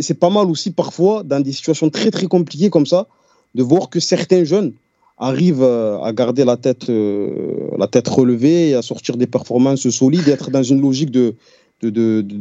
c'est 0.00 0.18
pas 0.18 0.30
mal 0.30 0.46
aussi 0.46 0.70
parfois 0.70 1.24
dans 1.24 1.40
des 1.40 1.52
situations 1.52 1.90
très 1.90 2.12
très 2.12 2.26
compliquées 2.26 2.70
comme 2.70 2.86
ça 2.86 3.08
de 3.54 3.62
voir 3.62 3.88
que 3.88 4.00
certains 4.00 4.44
jeunes 4.44 4.72
arrivent 5.18 5.62
euh, 5.62 5.98
à 6.00 6.12
garder 6.12 6.44
la 6.44 6.56
tête, 6.56 6.90
euh, 6.90 7.68
la 7.78 7.86
tête 7.86 8.08
relevée 8.08 8.70
et 8.70 8.74
à 8.74 8.82
sortir 8.82 9.16
des 9.16 9.26
performances 9.26 9.88
solides 9.88 10.28
et 10.28 10.32
être 10.32 10.50
dans 10.50 10.62
une 10.62 10.80
logique 10.80 11.10
de, 11.10 11.34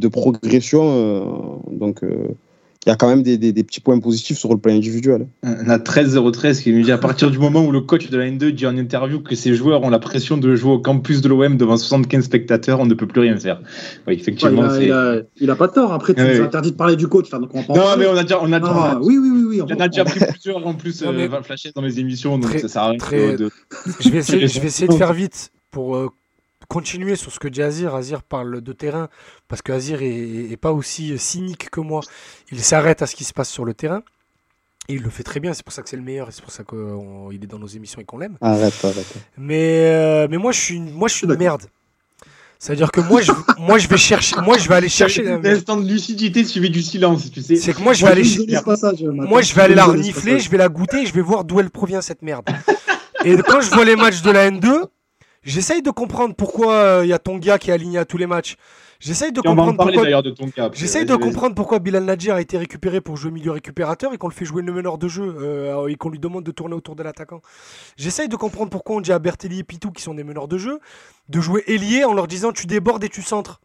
progression. 0.09 0.83
euh, 0.83 1.25
donc, 1.71 2.03
il 2.85 2.89
y 2.89 2.91
a 2.91 2.95
quand 2.95 3.07
même 3.07 3.23
des, 3.23 3.37
des, 3.39 3.51
des 3.51 3.63
petits 3.63 3.79
points 3.81 3.99
positifs 3.99 4.37
sur 4.37 4.49
le 4.53 4.57
plan 4.59 4.73
individuel. 4.73 5.27
On 5.43 5.69
a 5.69 5.77
13-013 5.79 6.61
qui 6.61 6.71
nous 6.71 6.83
dit 6.83 6.91
à 6.91 6.99
partir 6.99 7.31
du 7.31 7.39
moment 7.39 7.65
où 7.65 7.71
le 7.71 7.81
coach 7.81 8.09
de 8.11 8.17
la 8.17 8.25
N2 8.29 8.51
dit 8.51 8.67
en 8.67 8.77
interview 8.77 9.21
que 9.21 9.33
ses 9.35 9.55
joueurs 9.55 9.81
ont 9.83 9.89
la 9.89 9.97
pression 9.97 10.37
de 10.37 10.55
jouer 10.55 10.73
au 10.73 10.79
campus 10.79 11.21
de 11.21 11.27
l'OM 11.29 11.57
devant 11.57 11.77
75 11.77 12.23
spectateurs, 12.23 12.79
on 12.79 12.85
ne 12.85 12.93
peut 12.93 13.07
plus 13.07 13.21
rien 13.21 13.37
faire. 13.37 13.59
Oui, 13.61 13.67
Ouais, 14.07 14.15
effectivement. 14.15 14.63
il, 14.65 14.69
a, 14.69 14.75
c'est- 14.75 14.85
il, 14.85 14.91
a, 14.91 15.15
il 15.41 15.49
a 15.49 15.55
pas 15.55 15.67
tort. 15.67 15.93
Après, 15.93 16.13
tu 16.13 16.21
Ouais. 16.21 16.37
nous 16.37 16.43
interdis 16.45 16.71
de 16.71 16.75
parler 16.77 16.95
du 16.95 17.07
coach. 17.07 17.25
Enfin, 17.27 17.39
donc 17.39 17.49
on 17.55 17.61
Non, 17.75 17.97
mais 17.97 18.05
on 18.05 18.15
a 18.15 18.21
déjà, 18.23 18.39
on 18.41 18.51
a, 18.53 18.59
on 18.59 18.63
Ah, 18.65 18.91
a- 18.91 18.99
oui, 19.01 19.17
oui, 19.17 19.29
oui, 19.33 19.43
oui. 19.47 19.61
on 19.63 19.79
a 19.79 19.87
déjà 19.87 20.05
pris 20.05 20.19
plusieurs 20.19 20.65
en 20.67 20.73
plus 20.75 21.01
euh, 21.03 21.27
flashés 21.41 21.71
dans 21.75 21.81
les 21.81 21.99
émissions, 21.99 22.37
donc 22.37 22.51
Très- 22.51 22.59
ça 22.59 22.67
sert 22.67 22.81
à 22.83 22.89
rien 22.89 22.97
très- 22.99 23.31
de- 23.33 23.37
de- 23.45 23.49
Je 23.99 24.09
vais 24.09 24.19
essayer, 24.19 24.47
je 24.47 24.59
vais 24.59 24.67
essayer 24.67 24.87
de 24.87 24.93
faire 24.97 25.13
vite 25.13 25.51
pour 25.71 25.95
euh, 25.95 26.09
continuer 26.67 27.15
sur 27.15 27.31
ce 27.31 27.39
que 27.39 27.47
dit 27.47 27.61
Azir. 27.61 27.95
Azir 27.95 28.23
parle 28.23 28.61
de 28.61 28.73
terrain 28.73 29.09
parce 29.47 29.61
que 29.61 29.71
Azir 29.71 30.01
est, 30.01 30.51
est 30.51 30.57
pas 30.57 30.71
aussi 30.71 31.17
cynique 31.17 31.69
que 31.69 31.79
moi. 31.79 32.01
Il 32.51 32.63
s'arrête 32.63 33.01
à 33.01 33.07
ce 33.07 33.15
qui 33.15 33.23
se 33.23 33.33
passe 33.33 33.49
sur 33.49 33.65
le 33.65 33.73
terrain. 33.73 34.03
Et 34.87 34.93
il 34.93 35.01
le 35.01 35.09
fait 35.09 35.23
très 35.23 35.39
bien, 35.39 35.53
c'est 35.53 35.63
pour 35.63 35.73
ça 35.73 35.81
que 35.81 35.89
c'est 35.89 35.95
le 35.95 36.03
meilleur 36.03 36.29
et 36.29 36.31
c'est 36.31 36.43
pour 36.43 36.51
ça 36.51 36.63
qu'il 36.63 37.43
est 37.43 37.47
dans 37.47 37.57
nos 37.57 37.67
émissions 37.67 37.99
et 38.01 38.05
qu'on 38.05 38.19
l'aime. 38.19 38.37
Arrête, 38.39 38.73
arrête. 38.83 39.13
Mais, 39.35 39.85
euh, 39.85 40.27
mais 40.29 40.37
moi, 40.37 40.51
je 40.51 40.59
suis 40.59 40.75
une, 40.75 40.91
moi, 40.91 41.07
je 41.07 41.15
suis 41.15 41.25
une 41.25 41.35
merde. 41.35 41.63
C'est-à-dire 42.59 42.89
que 42.91 43.01
moi 43.01 43.21
je, 43.21 43.31
moi, 43.59 43.77
je 43.77 43.87
vais 43.87 43.97
chercher. 43.97 44.35
Moi, 44.41 44.57
je 44.57 44.69
vais 44.69 44.75
aller 44.75 44.89
chercher. 45.01 45.29
Un 45.29 45.43
instant 45.43 45.77
de 45.77 45.87
lucidité 45.87 46.43
suivi 46.43 46.69
du 46.69 46.81
silence, 46.81 47.31
tu 47.31 47.41
sais. 47.41 47.55
C'est 47.55 47.73
que 47.73 47.81
moi, 47.81 47.93
je 47.93 48.05
vais 48.05 48.11
aller. 48.11 48.23
Moi, 49.11 49.41
je 49.41 49.53
vais 49.53 49.61
aller 49.61 49.75
la 49.75 49.85
renifler, 49.85 50.39
je 50.39 50.49
vais 50.49 50.57
la 50.57 50.69
goûter, 50.69 51.01
et 51.01 51.05
je 51.05 51.13
vais 51.13 51.21
voir 51.21 51.43
d'où 51.43 51.59
elle 51.59 51.69
provient 51.69 52.01
cette 52.01 52.21
merde. 52.21 52.45
Et 53.23 53.35
quand 53.37 53.61
je 53.61 53.71
vois 53.71 53.85
les 53.85 53.95
matchs 53.95 54.21
de 54.21 54.31
la 54.31 54.49
N2, 54.51 54.85
j'essaye 55.45 55.81
de 55.81 55.91
comprendre 55.91 56.35
pourquoi 56.35 57.01
il 57.03 57.09
y 57.09 57.13
a 57.13 57.19
Tonga 57.19 57.57
qui 57.57 57.69
est 57.69 57.73
aligné 57.73 57.97
à 57.97 58.05
tous 58.05 58.17
les 58.17 58.27
matchs. 58.27 58.57
J'essaye 58.99 59.31
de 59.31 59.41
comprendre 59.41 59.75
pourquoi. 59.77 60.21
de. 60.21 60.33
J'essaye 60.73 61.05
de 61.05 61.15
comprendre 61.15 61.53
pourquoi 61.55 61.79
Bilal 61.79 62.05
Nadjir 62.05 62.35
a 62.35 62.41
été 62.41 62.57
récupéré 62.57 63.01
pour 63.01 63.17
jouer 63.17 63.31
milieu 63.31 63.51
récupérateur 63.51 64.13
et 64.13 64.17
qu'on 64.17 64.27
le 64.27 64.33
fait 64.33 64.45
jouer 64.45 64.61
le 64.61 64.71
meneur 64.71 64.97
de 64.97 65.07
jeu 65.07 65.35
euh, 65.37 65.87
et 65.87 65.95
qu'on 65.95 66.09
lui 66.09 66.19
demande 66.19 66.43
de 66.43 66.51
tourner 66.51 66.75
autour 66.75 66.95
de 66.95 67.03
l'attaquant. 67.03 67.41
J'essaye 67.97 68.29
de 68.29 68.35
comprendre 68.35 68.69
pourquoi 68.69 68.95
on 68.95 69.01
dit 69.01 69.11
à 69.11 69.19
Bertelli 69.19 69.59
et 69.59 69.63
Pitou 69.63 69.91
qui 69.91 70.01
sont 70.01 70.13
des 70.13 70.23
meneurs 70.23 70.47
de 70.47 70.57
jeu 70.57 70.79
de 71.29 71.41
jouer 71.41 71.63
ailier 71.67 72.03
en 72.03 72.13
leur 72.13 72.27
disant 72.27 72.51
tu 72.51 72.67
débordes 72.67 73.03
et 73.03 73.09
tu 73.09 73.21
centres. 73.21 73.59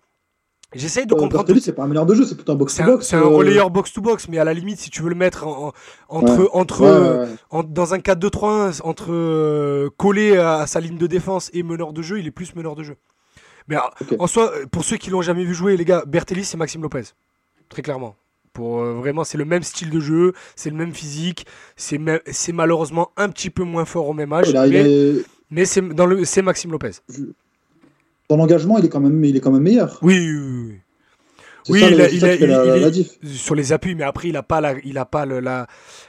J'essaye 0.73 1.05
de 1.07 1.12
Euh, 1.14 1.16
comprendre. 1.16 1.45
Bertelli, 1.45 1.61
c'est 1.61 1.73
pas 1.73 1.83
un 1.83 1.89
meneur 1.89 2.07
de 2.07 2.14
jeu, 2.14 2.25
c'est 2.25 2.37
plutôt 2.37 2.53
un 2.53 2.55
C'est 2.68 2.83
un, 2.83 2.87
box-to-box. 2.87 3.07
c'est 3.09 3.16
un 3.16 3.23
euh, 3.23 3.27
relayeur 3.27 3.71
box-to-box, 3.71 4.29
mais 4.29 4.39
à 4.39 4.45
la 4.45 4.55
limite, 4.55 4.79
si 4.79 4.89
tu 4.89 5.03
veux 5.03 5.09
le 5.09 5.16
mettre 5.16 5.47
en- 5.47 5.68
en- 5.68 5.73
entre, 6.09 6.39
Ouais. 6.43 6.49
entre, 6.53 6.81
ouais, 6.83 6.87
euh, 6.89 7.25
ouais. 7.27 7.31
en- 7.51 7.62
dans 7.64 7.93
un 7.95 7.99
4-2-3-1, 7.99 8.81
entre 8.85 9.09
euh, 9.11 9.91
collé 9.97 10.37
à, 10.37 10.59
à 10.59 10.66
sa 10.68 10.79
ligne 10.79 10.97
de 10.97 11.07
défense 11.09 11.51
et 11.55 11.62
meneur 11.64 11.93
de 11.93 12.03
jeu, 12.03 12.21
il 12.21 12.27
est 12.27 12.31
plus 12.31 12.55
meneur 12.55 12.77
de 12.77 12.85
jeu. 12.85 12.97
Mais 13.66 13.77
ah, 13.77 13.91
en 14.21 14.27
soi, 14.29 14.53
pour 14.71 14.85
ceux 14.85 14.97
qui 14.97 15.11
l'ont 15.11 15.23
jamais 15.23 15.45
vu 15.45 15.55
jouer, 15.55 15.77
les 15.77 15.85
gars, 15.85 16.05
Bertelli, 16.07 16.45
c'est 16.45 16.57
Maxime 16.57 16.83
Lopez. 16.83 17.03
Très 17.68 17.83
clairement. 17.83 18.14
Pour, 18.53 18.81
euh, 18.81 18.95
vraiment, 18.95 19.23
c'est 19.25 19.39
le 19.39 19.45
même 19.45 19.62
style 19.62 19.91
de 19.91 20.01
jeu, 20.01 20.33
c'est 20.57 20.71
le 20.71 20.77
même 20.77 20.93
physique, 20.93 21.47
c'est 21.77 21.99
me- 21.99 22.21
c'est 22.31 22.53
malheureusement 22.53 23.11
un 23.16 23.29
petit 23.29 23.51
peu 23.51 23.62
moins 23.64 23.85
fort 23.85 24.09
au 24.09 24.12
même 24.12 24.33
âge, 24.33 24.53
mais, 24.53 24.71
est- 24.81 25.25
mais 25.51 25.64
c'est 25.64 25.81
dans 25.83 26.07
le- 26.07 26.25
c'est 26.25 26.43
Maxime 26.43 26.71
Lopez. 26.73 26.91
Dans 28.31 28.37
l'engagement, 28.39 28.78
il 28.78 28.85
est 28.87 28.89
quand 28.89 29.01
même, 29.01 29.22
il 29.24 29.37
est 29.37 29.41
quand 29.41 29.51
même 29.51 29.62
meilleur. 29.62 29.99
Oui, 30.01 30.81
oui, 31.68 31.81
ça, 31.81 31.89
il 31.91 32.01
a- 32.01 32.09
c'est 32.09 32.14
il 32.14 32.20
ça 32.20 32.26
a- 32.26 32.33
qui 32.33 32.39
fait 32.39 32.47
la, 32.47 32.64
il- 32.64 32.76
il- 32.76 32.83
la 32.83 32.91
diff. 32.91 33.09
sur 33.24 33.55
les 33.55 33.72
appuis, 33.72 33.95
mais 33.95 34.05
après 34.05 34.28
il 34.28 34.37
a 34.39 34.43
pas 34.43 34.61
la, 34.62 34.74
il 34.83 34.97
a 34.97 35.05
pas 35.05 35.26
le, 35.26 35.41
la, 35.41 35.66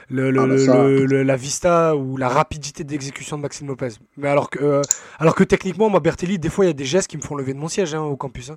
le, 0.08 0.30
le- 0.30 0.40
Ah, 0.40 0.46
bah 0.46 0.58
ça. 0.58 0.84
le- 0.88 1.22
la 1.24 1.36
vista 1.36 1.94
ou 1.94 2.16
la 2.16 2.28
rapidité 2.30 2.84
d'exécution 2.84 3.36
de 3.36 3.42
Maxime 3.42 3.66
Lopez. 3.66 3.88
Mais 4.16 4.28
alors 4.28 4.48
que, 4.48 4.58
euh, 4.62 4.82
alors 5.18 5.34
que 5.34 5.44
techniquement, 5.44 5.90
moi 5.90 6.00
Bertelli, 6.00 6.38
des 6.38 6.48
fois 6.48 6.64
il 6.64 6.68
y 6.68 6.70
a 6.70 6.74
des 6.74 6.86
gestes 6.86 7.08
qui 7.10 7.18
me 7.18 7.22
font 7.22 7.34
lever 7.34 7.52
de 7.52 7.58
mon 7.58 7.68
siège 7.68 7.92
hein, 7.94 8.00
au 8.02 8.16
campus. 8.16 8.50
hein. 8.50 8.56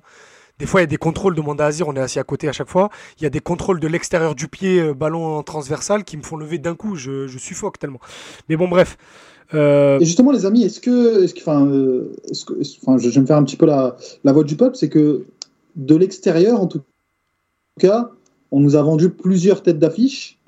Des 0.58 0.64
fois 0.64 0.80
il 0.80 0.84
y 0.84 0.88
a 0.88 0.88
des 0.88 0.96
contrôles 0.96 1.34
de 1.34 1.42
Manda 1.42 1.66
Azir, 1.66 1.86
on 1.86 1.94
est 1.96 2.00
assis 2.00 2.18
à 2.18 2.24
côté 2.24 2.48
à 2.48 2.52
chaque 2.52 2.70
fois. 2.70 2.88
Il 3.18 3.24
y 3.24 3.26
a 3.26 3.30
des 3.30 3.40
contrôles 3.40 3.78
de 3.78 3.88
l'extérieur 3.88 4.34
du 4.34 4.48
pied, 4.48 4.80
euh, 4.80 4.94
ballon 4.94 5.36
en 5.36 5.42
transversal, 5.42 6.02
qui 6.02 6.16
me 6.16 6.22
font 6.22 6.38
lever 6.38 6.56
d'un 6.58 6.74
coup. 6.76 6.96
Je, 6.96 7.26
je 7.26 7.36
suffoque 7.38 7.78
tellement. 7.78 8.00
Mais 8.48 8.56
bon, 8.56 8.68
bref. 8.68 8.96
Euh, 9.54 9.98
Et 10.00 10.04
justement, 10.04 10.32
les 10.32 10.44
amis, 10.46 10.64
est-ce 10.64 10.80
que, 10.80 11.22
est-ce 11.22 11.34
que, 11.34 11.40
enfin, 11.40 11.66
euh, 11.66 12.12
est-ce 12.30 12.44
que, 12.44 12.60
est-ce- 12.60 12.76
enfin, 12.82 12.98
je, 12.98 13.08
vais 13.08 13.20
me 13.20 13.26
faire 13.26 13.36
un 13.36 13.44
petit 13.44 13.56
peu 13.56 13.66
la, 13.66 13.96
la 14.24 14.32
voix 14.32 14.44
du 14.44 14.56
peuple, 14.56 14.76
c'est 14.76 14.88
que 14.88 15.24
de 15.76 15.94
l'extérieur, 15.94 16.60
en 16.60 16.66
tout 16.66 16.80
cas, 17.78 18.10
on 18.50 18.60
nous 18.60 18.76
a 18.76 18.82
vendu 18.82 19.10
plusieurs 19.10 19.62
têtes 19.62 19.78
d'affiche, 19.78 20.38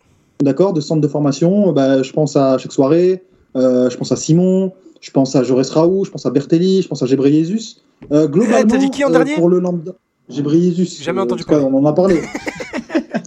d'accord, 0.41 0.73
de 0.73 0.81
centres 0.81 1.01
de 1.01 1.09
formation. 1.09 1.73
Bah, 1.73 2.03
je 2.03 2.13
pense 2.13 2.37
à 2.37 2.59
chaque 2.59 2.73
soirée, 2.73 3.23
euh, 3.57 3.91
je 3.91 3.97
pense 3.97 4.11
à 4.13 4.17
Simon, 4.17 4.73
je 5.01 5.11
pense 5.11 5.37
à 5.37 5.43
Jaurès 5.43 5.69
Raoult, 5.71 6.05
je 6.05 6.11
pense 6.11 6.27
à 6.27 6.31
Bertelli, 6.31 6.83
je 6.83 6.89
pense 6.89 7.03
à 7.03 7.07
Gébré 7.07 7.33
Jesus. 7.33 7.77
Euh, 8.13 8.27
globalement, 8.27 8.59
Eh, 8.61 8.67
t'as 8.67 8.79
dit 8.79 8.91
qui 8.91 9.05
en 9.05 9.09
euh, 9.11 9.13
dernier 9.13 9.35
pour 9.35 9.49
le 9.49 9.59
lambda, 9.61 9.93
Jesus. 10.29 11.03
Jamais 11.03 11.21
euh, 11.21 11.25
entendu 11.25 11.43
en 11.43 11.45
tout 11.45 11.51
cas, 11.51 11.61
parler. 11.61 11.75
On 11.75 11.79
en 11.79 11.87
a 11.87 11.93
parlé. 11.93 12.17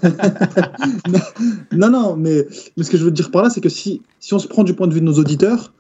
non, 1.72 1.90
non, 1.90 2.16
mais, 2.16 2.48
mais 2.78 2.84
ce 2.84 2.92
que 2.92 2.98
je 2.98 3.04
veux 3.04 3.12
dire 3.12 3.32
par 3.32 3.44
là, 3.44 3.50
c'est 3.50 3.62
que 3.62 3.70
si, 3.70 4.02
si 4.20 4.34
on 4.34 4.40
se 4.40 4.48
prend 4.48 4.64
du 4.64 4.74
point 4.74 4.88
de 4.88 4.94
vue 4.94 5.00
de 5.00 5.06
nos 5.06 5.20
auditeurs, 5.20 5.74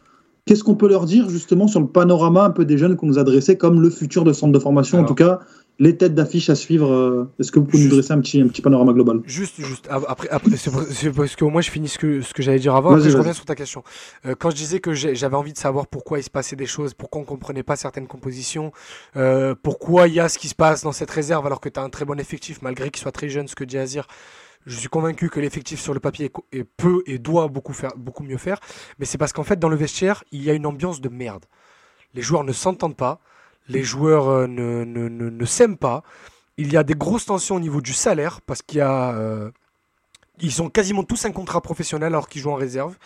qu'est-ce 0.45 0.63
qu'on 0.63 0.75
peut 0.75 0.87
leur 0.87 1.05
dire 1.05 1.29
justement 1.29 1.67
sur 1.67 1.79
le 1.79 1.87
panorama 1.87 2.43
un 2.43 2.49
peu 2.51 2.65
des 2.65 2.77
jeunes 2.77 2.95
qu'on 2.95 3.07
nous 3.07 3.19
a 3.19 3.23
dressé 3.23 3.57
comme 3.57 3.81
le 3.81 3.89
futur 3.89 4.23
de 4.23 4.33
centre 4.33 4.53
de 4.53 4.59
formation, 4.59 4.99
en 4.99 5.05
tout 5.05 5.15
cas 5.15 5.39
les 5.81 5.97
têtes 5.97 6.13
d'affiche 6.13 6.49
à 6.51 6.55
suivre 6.55 6.91
euh, 6.91 7.27
Est-ce 7.39 7.51
que 7.51 7.57
vous 7.59 7.65
pouvez 7.65 7.85
nous 7.85 7.89
dresser 7.89 8.13
un 8.13 8.21
petit, 8.21 8.39
un 8.39 8.47
petit 8.47 8.61
panorama 8.61 8.93
global 8.93 9.21
Juste, 9.25 9.55
juste, 9.59 9.87
ap- 9.89 10.05
après, 10.07 10.29
après 10.29 10.55
c'est 10.55 11.11
parce 11.11 11.35
qu'au 11.35 11.49
moins 11.49 11.61
je 11.61 11.71
finis 11.71 11.87
ce 11.89 11.97
que, 11.97 12.21
ce 12.21 12.33
que 12.35 12.43
j'allais 12.43 12.59
dire 12.59 12.75
avant, 12.75 12.91
après 12.95 13.09
je 13.09 13.17
reviens 13.17 13.33
sur 13.33 13.45
ta 13.45 13.55
question. 13.55 13.83
Euh, 14.27 14.35
quand 14.37 14.51
je 14.51 14.55
disais 14.55 14.79
que 14.79 14.93
j'avais 14.93 15.35
envie 15.35 15.53
de 15.53 15.57
savoir 15.57 15.87
pourquoi 15.87 16.19
il 16.19 16.23
se 16.23 16.29
passait 16.29 16.55
des 16.55 16.67
choses, 16.67 16.93
pourquoi 16.93 17.19
on 17.21 17.25
comprenait 17.25 17.63
pas 17.63 17.75
certaines 17.75 18.07
compositions, 18.07 18.71
euh, 19.17 19.55
pourquoi 19.61 20.07
il 20.07 20.13
y 20.13 20.19
a 20.19 20.29
ce 20.29 20.37
qui 20.37 20.47
se 20.49 20.55
passe 20.55 20.83
dans 20.83 20.91
cette 20.91 21.09
réserve 21.09 21.45
alors 21.47 21.59
que 21.59 21.69
tu 21.69 21.79
as 21.79 21.83
un 21.83 21.89
très 21.89 22.05
bon 22.05 22.19
effectif, 22.19 22.61
malgré 22.61 22.91
qu'il 22.91 23.01
soit 23.01 23.11
très 23.11 23.29
jeune, 23.29 23.47
ce 23.47 23.55
que 23.55 23.63
dit 23.63 23.79
Azir, 23.79 24.05
je 24.67 24.77
suis 24.77 24.89
convaincu 24.89 25.29
que 25.29 25.39
l'effectif 25.39 25.81
sur 25.81 25.95
le 25.95 25.99
papier 25.99 26.31
est 26.51 26.63
peut 26.63 27.01
et 27.07 27.17
doit 27.17 27.47
beaucoup, 27.47 27.73
faire, 27.73 27.93
beaucoup 27.97 28.23
mieux 28.23 28.37
faire, 28.37 28.59
mais 28.99 29.05
c'est 29.07 29.17
parce 29.17 29.33
qu'en 29.33 29.43
fait 29.43 29.57
dans 29.57 29.69
le 29.69 29.75
vestiaire, 29.75 30.23
il 30.31 30.43
y 30.43 30.51
a 30.51 30.53
une 30.53 30.67
ambiance 30.67 31.01
de 31.01 31.09
merde. 31.09 31.45
Les 32.13 32.21
joueurs 32.21 32.43
ne 32.43 32.51
s'entendent 32.53 32.95
pas, 32.97 33.19
les 33.71 33.83
joueurs 33.83 34.29
euh, 34.29 34.47
ne, 34.47 34.83
ne, 34.83 35.07
ne, 35.09 35.29
ne 35.29 35.45
s'aiment 35.45 35.77
pas, 35.77 36.03
il 36.57 36.71
y 36.71 36.77
a 36.77 36.83
des 36.83 36.93
grosses 36.95 37.25
tensions 37.25 37.55
au 37.55 37.59
niveau 37.59 37.81
du 37.81 37.93
salaire 37.93 38.41
parce 38.41 38.61
qu'il 38.61 38.79
y 38.79 38.81
a. 38.81 39.13
euh, 39.15 39.51
ils 40.39 40.61
ont 40.61 40.69
quasiment 40.69 41.03
tous 41.03 41.25
un 41.25 41.31
contrat 41.31 41.61
professionnel 41.61 42.07
alors 42.13 42.27
qu'ils 42.29 42.41
jouent 42.41 42.51
en 42.51 42.55
réserve. 42.55 42.97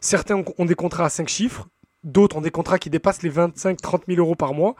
Certains 0.00 0.36
ont- 0.58 0.64
des 0.64 0.74
contrats 0.74 1.06
à 1.06 1.08
5 1.10 1.28
chiffres, 1.28 1.66
d'autres 2.04 2.36
ont 2.36 2.40
des 2.40 2.50
contrats 2.50 2.78
qui 2.78 2.90
dépassent 2.90 3.22
les 3.22 3.30
25-30 3.30 4.02
000 4.08 4.20
euros 4.20 4.36
par 4.36 4.54
mois 4.54 4.76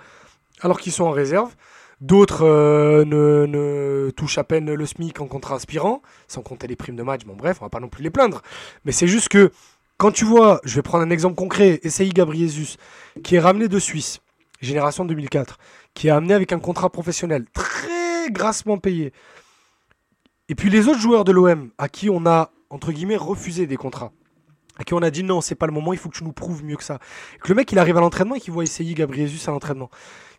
alors 0.61 0.81
qu'ils 0.81 0.93
sont 0.93 1.05
en 1.05 1.11
réserve. 1.11 1.55
D'autres 2.01 2.45
euh, 2.45 3.05
ne, 3.07 3.47
ne 3.47 4.11
touchent 4.11 4.39
à 4.39 4.45
peine 4.45 4.73
le 4.75 4.87
SMIC 4.87 5.21
en 5.21 5.27
contrat 5.27 5.57
aspirant, 5.57 6.03
sans 6.29 6.43
compter 6.43 6.67
les 6.67 6.77
primes 6.77 6.97
de 6.97 7.03
match. 7.03 7.25
Bon, 7.25 7.35
bref, 7.37 7.59
on 7.61 7.65
va 7.65 7.71
pas 7.71 7.81
non 7.81 7.89
plus 7.89 8.03
les 8.03 8.11
plaindre. 8.11 8.43
Mais 8.85 8.93
c'est 8.93 9.07
juste 9.09 9.29
que 9.29 9.51
quand 9.97 10.13
tu 10.13 10.25
vois, 10.27 10.61
je 10.65 10.77
vais 10.77 10.83
prendre 10.83 11.05
un 11.05 11.11
exemple 11.11 11.37
concret, 11.37 11.81
Essayi 11.83 12.11
Gabriesus, 12.11 12.77
qui 13.25 13.37
est 13.37 13.41
ramené 13.41 13.69
de 13.69 13.79
Suisse, 13.79 14.21
génération 14.61 15.05
2004, 15.05 15.59
qui 15.95 16.09
est 16.09 16.11
amené 16.11 16.35
avec 16.35 16.53
un 16.53 16.59
contrat 16.59 16.91
professionnel 16.91 17.45
très 17.53 18.31
grassement 18.31 18.79
payé. 18.79 19.13
Et 20.49 20.55
puis 20.55 20.71
les 20.71 20.89
autres 20.89 21.01
joueurs 21.01 21.25
de 21.25 21.33
l'OM 21.33 21.71
à 21.79 21.89
qui 21.89 22.09
on 22.11 22.27
a, 22.27 22.51
entre 22.71 22.93
guillemets, 22.93 23.17
refusé 23.17 23.67
des 23.67 23.77
contrats. 23.77 24.13
À 24.79 24.85
qui 24.85 24.95
on 24.95 25.03
a 25.03 25.11
dit 25.11 25.23
non, 25.23 25.41
c'est 25.41 25.55
pas 25.55 25.67
le 25.67 25.73
moment, 25.73 25.93
il 25.93 25.99
faut 25.99 26.09
que 26.11 26.17
tu 26.17 26.25
nous 26.25 26.33
prouves 26.33 26.63
mieux 26.63 26.77
que 26.77 26.85
ça. 26.85 26.99
Et 27.35 27.39
que 27.39 27.49
le 27.49 27.55
mec, 27.55 27.73
il 27.73 27.79
arrive 27.79 27.97
à 27.97 28.01
l'entraînement 28.01 28.35
et 28.35 28.41
qu'il 28.41 28.53
voit 28.53 28.63
essayer 28.63 28.95
Gabriel 28.95 29.27
Jesus 29.27 29.49
à 29.49 29.53
l'entraînement. 29.53 29.91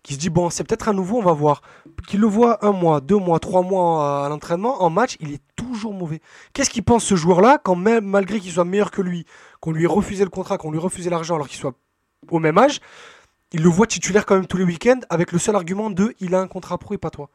Qui 0.03 0.13
se 0.13 0.19
dit, 0.19 0.29
bon, 0.29 0.49
c'est 0.49 0.63
peut-être 0.63 0.87
un 0.87 0.93
nouveau, 0.93 1.17
on 1.17 1.23
va 1.23 1.33
voir. 1.33 1.61
Qu'il 2.07 2.19
le 2.19 2.27
voit 2.27 2.63
un 2.63 2.71
mois, 2.71 3.01
deux 3.01 3.17
mois, 3.17 3.39
trois 3.39 3.63
mois 3.63 4.25
à 4.25 4.29
l'entraînement, 4.29 4.83
en 4.83 4.89
match, 4.89 5.17
il 5.19 5.33
est 5.33 5.41
toujours 5.55 5.93
mauvais. 5.93 6.21
Qu'est-ce 6.53 6.69
qu'il 6.69 6.83
pense 6.83 7.03
ce 7.03 7.15
joueur-là 7.15 7.57
quand 7.61 7.75
même, 7.75 8.05
malgré 8.05 8.39
qu'il 8.39 8.51
soit 8.51 8.63
meilleur 8.63 8.91
que 8.91 9.01
lui, 9.01 9.25
qu'on 9.59 9.71
lui 9.71 9.83
ait 9.83 9.87
refusé 9.87 10.23
le 10.23 10.29
contrat, 10.29 10.57
qu'on 10.57 10.71
lui 10.71 10.77
ait 10.77 10.81
refusé 10.81 11.09
l'argent 11.09 11.35
alors 11.35 11.47
qu'il 11.47 11.59
soit 11.59 11.73
au 12.29 12.39
même 12.39 12.57
âge, 12.57 12.79
il 13.53 13.61
le 13.63 13.69
voit 13.69 13.87
titulaire 13.87 14.25
quand 14.25 14.35
même 14.35 14.47
tous 14.47 14.57
les 14.57 14.63
week-ends 14.65 14.99
avec 15.09 15.31
le 15.31 15.39
seul 15.39 15.55
argument 15.55 15.89
de 15.89 16.13
il 16.19 16.35
a 16.35 16.39
un 16.41 16.47
contrat 16.47 16.77
pro 16.77 16.93
et 16.93 16.97
pas 16.97 17.09
toi. 17.09 17.29